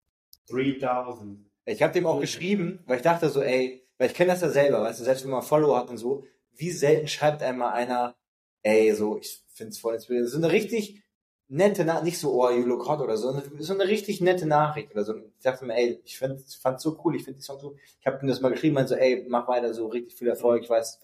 3000. 0.49 1.49
Ich 1.65 1.81
habe 1.81 1.93
dem 1.93 2.05
auch 2.05 2.19
geschrieben, 2.19 2.83
weil 2.85 2.97
ich 2.97 3.03
dachte 3.03 3.29
so, 3.29 3.41
ey, 3.41 3.87
weil 3.97 4.07
ich 4.07 4.13
kenne 4.13 4.31
das 4.31 4.41
ja 4.41 4.49
selber, 4.49 4.81
weißt 4.81 4.99
du, 4.99 5.03
selbst 5.03 5.23
wenn 5.23 5.31
man 5.31 5.41
Follower 5.41 5.77
hat 5.77 5.89
und 5.89 5.97
so, 5.97 6.25
wie 6.53 6.71
selten 6.71 7.07
schreibt 7.07 7.43
einmal 7.43 7.73
einer, 7.73 8.15
ey, 8.63 8.93
so, 8.93 9.17
ich 9.17 9.43
find's 9.53 9.79
voll 9.79 9.95
inspirierend. 9.95 10.29
So 10.29 10.37
eine 10.37 10.51
richtig 10.51 11.03
nette 11.53 11.83
Nachricht, 11.83 12.05
nicht 12.05 12.19
so, 12.19 12.31
oh, 12.31 12.49
you 12.49 12.65
look 12.65 12.87
hot 12.87 13.01
oder 13.01 13.17
so, 13.17 13.31
sondern 13.31 13.61
so 13.61 13.73
eine 13.73 13.87
richtig 13.87 14.21
nette 14.21 14.45
Nachricht 14.45 14.91
oder 14.91 15.03
so. 15.03 15.17
Ich 15.17 15.43
dachte 15.43 15.65
mir, 15.65 15.75
ey, 15.75 16.01
ich 16.05 16.17
find, 16.17 16.41
fand's 16.41 16.81
so 16.81 16.97
cool, 17.03 17.15
ich 17.15 17.25
finde 17.25 17.39
die 17.39 17.45
Songs 17.45 17.61
so, 17.61 17.75
ich 17.99 18.07
habe 18.07 18.19
ihm 18.23 18.27
das 18.27 18.39
mal 18.39 18.51
geschrieben, 18.51 18.75
meinte 18.75 18.89
so, 18.89 18.95
ey, 18.95 19.25
mach 19.27 19.47
weiter 19.47 19.73
so, 19.73 19.87
richtig 19.87 20.17
viel 20.17 20.29
Erfolg, 20.29 20.63
ich 20.63 20.69
weiß. 20.69 20.99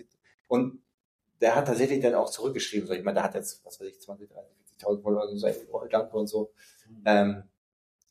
Und 0.48 0.82
der 1.42 1.54
hat 1.56 1.68
tatsächlich 1.68 2.02
dann 2.02 2.16
auch 2.16 2.30
zurückgeschrieben, 2.30 2.88
so, 2.88 2.94
ich 2.94 3.04
meine, 3.04 3.16
der 3.16 3.24
hat 3.24 3.36
jetzt, 3.36 3.64
was 3.66 3.80
weiß 3.80 3.88
ich, 3.88 4.00
20, 4.00 4.30
30, 4.30 4.52
40.000 4.80 5.02
Follower, 5.02 5.30
und 5.30 5.38
so, 5.38 5.48
ey, 5.48 5.56
oh, 5.72 5.86
danke 5.90 6.16
und 6.16 6.28
so. 6.28 6.52
Ähm, 7.06 7.44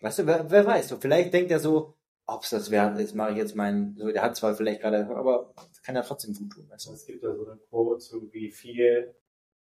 weißt 0.03 0.19
du, 0.19 0.27
wer, 0.27 0.51
wer 0.51 0.67
weiß, 0.67 0.89
so, 0.89 0.99
vielleicht 0.99 1.33
denkt 1.33 1.51
er 1.51 1.59
so, 1.59 1.95
ob's 2.27 2.51
das 2.51 2.71
wert 2.71 3.01
ist, 3.01 3.15
mache 3.15 3.31
ich 3.31 3.39
jetzt 3.39 3.57
meinen, 3.57 3.97
so, 3.97 4.13
der 4.13 4.23
hat 4.23 4.37
zwar 4.37 4.55
vielleicht 4.55 4.83
gerade, 4.83 5.07
aber 5.09 5.55
kann 5.87 5.95
ja 5.95 6.03
trotzdem 6.03 6.35
gut 6.35 6.53
tun, 6.53 6.69
weißt 6.69 6.89
du. 6.89 6.93
Es 6.93 7.07
gibt 7.07 7.23
da 7.23 7.35
so 7.35 7.47
eine 7.47 7.57
Quote 7.71 8.01
zu, 8.01 8.31
wie 8.33 8.51
viel 8.51 9.15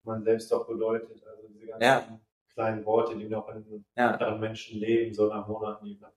man 0.02 0.24
selbst 0.24 0.50
doch 0.50 0.66
bedeutet. 0.66 1.22
Also 1.26 1.48
diese 1.48 1.66
ganzen 1.66 1.82
Ja. 1.82 2.20
Kleinen 2.58 2.84
Worte, 2.84 3.16
die 3.16 3.28
noch 3.28 3.48
in 3.54 3.84
Ja. 3.96 4.10
anderen 4.12 4.40
Menschen 4.40 4.80
leben, 4.80 5.14
so 5.14 5.28
nach 5.28 5.46
Monaten, 5.46 5.96
nach 6.00 6.10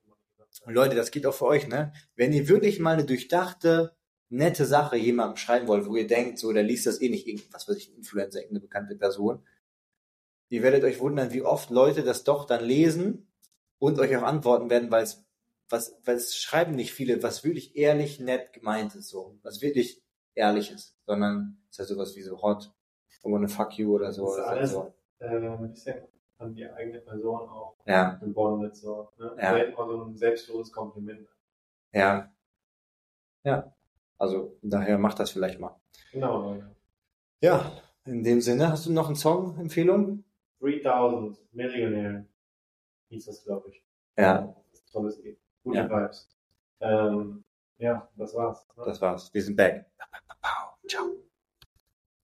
Und 0.65 0.73
Leute, 0.73 0.95
das 0.95 1.11
geht 1.11 1.25
auch 1.27 1.33
für 1.35 1.45
euch, 1.45 1.67
ne? 1.67 1.93
Wenn 2.15 2.33
ihr 2.33 2.47
wirklich 2.47 2.79
mal 2.79 2.93
eine 2.95 3.05
durchdachte, 3.05 3.95
nette 4.29 4.65
Sache 4.65 4.97
jemandem 4.97 5.37
schreiben 5.37 5.67
wollt, 5.67 5.85
wo 5.85 5.95
ihr 5.95 6.07
denkt, 6.07 6.39
so, 6.39 6.51
der 6.51 6.63
liest 6.63 6.87
das 6.87 6.99
eh 6.99 7.09
nicht 7.09 7.27
irgendwas, 7.27 7.67
was 7.67 7.77
ich, 7.77 7.89
ein 7.89 7.97
Influencer, 7.97 8.39
irgendeine 8.39 8.61
bekannte 8.61 8.95
Person. 8.95 9.45
Ihr 10.49 10.63
werdet 10.63 10.83
euch 10.83 10.99
wundern, 10.99 11.31
wie 11.31 11.43
oft 11.43 11.69
Leute 11.69 12.01
das 12.03 12.23
doch 12.23 12.45
dann 12.45 12.63
lesen 12.65 13.31
und 13.77 13.99
euch 13.99 14.15
auch 14.17 14.23
antworten 14.23 14.69
werden, 14.71 14.89
weil 14.91 15.03
es, 15.03 15.23
was, 15.69 15.95
weil 16.05 16.15
es 16.15 16.35
schreiben 16.35 16.73
nicht 16.75 16.91
viele, 16.91 17.21
was 17.23 17.43
wirklich 17.43 17.75
ehrlich 17.77 18.19
nett 18.19 18.51
gemeint 18.51 18.95
ist, 18.95 19.09
so. 19.09 19.37
Was 19.43 19.61
wirklich 19.61 20.01
ehrlich 20.33 20.71
ist. 20.71 20.97
Sondern, 21.05 21.57
es 21.69 21.75
ist 21.75 21.79
halt 21.79 21.89
sowas 21.89 22.15
wie 22.15 22.21
so 22.23 22.41
hot, 22.41 22.73
I 23.23 23.31
wanna 23.31 23.47
fuck 23.47 23.77
you 23.77 23.93
oder 23.93 24.11
so. 24.11 24.25
Das 24.25 24.33
ist 24.33 24.39
Oder 24.39 24.47
alles- 24.49 24.71
so. 24.71 24.93
äh, 25.19 25.27
ein 25.27 25.71
bisschen 25.71 25.95
an 26.41 26.53
die 26.55 26.67
eigene 26.69 26.99
Person 27.01 27.47
auch 27.49 27.75
Ja, 27.85 28.15
gebondet, 28.15 28.75
so, 28.75 29.09
ne? 29.17 29.35
Ja. 29.39 29.53
Selten 29.53 29.73
mal 29.75 29.87
so 29.87 30.03
ein 30.05 30.15
selbstloses 30.17 30.71
Kompliment. 30.73 31.27
ja. 31.93 32.31
Ja. 33.43 33.73
Also 34.19 34.55
daher 34.61 34.99
macht 34.99 35.17
das 35.19 35.31
vielleicht 35.31 35.59
mal. 35.59 35.75
Genau. 36.11 36.55
Ja, 37.41 37.71
in 38.05 38.23
dem 38.23 38.39
Sinne, 38.39 38.69
hast 38.69 38.85
du 38.85 38.91
noch 38.93 39.07
eine 39.07 39.15
Song-Empfehlung? 39.15 40.23
3000 40.59 41.39
Millionär 41.53 42.27
hieß 43.09 43.25
das, 43.25 43.43
glaube 43.43 43.69
ich. 43.69 43.83
Ja, 44.15 44.55
Das 44.71 44.85
tolles 44.91 45.17
Lied. 45.23 45.39
Gute 45.63 45.77
Ja. 45.79 45.89
Vibes. 45.89 46.29
Ähm, 46.81 47.43
ja, 47.79 48.07
das 48.15 48.35
war's. 48.35 48.67
ne? 48.77 48.83
das 48.85 49.01
war's. 49.01 49.33
Wir 49.33 49.41
sind 49.41 49.55
back. 49.55 49.89
Ciao. 50.87 51.15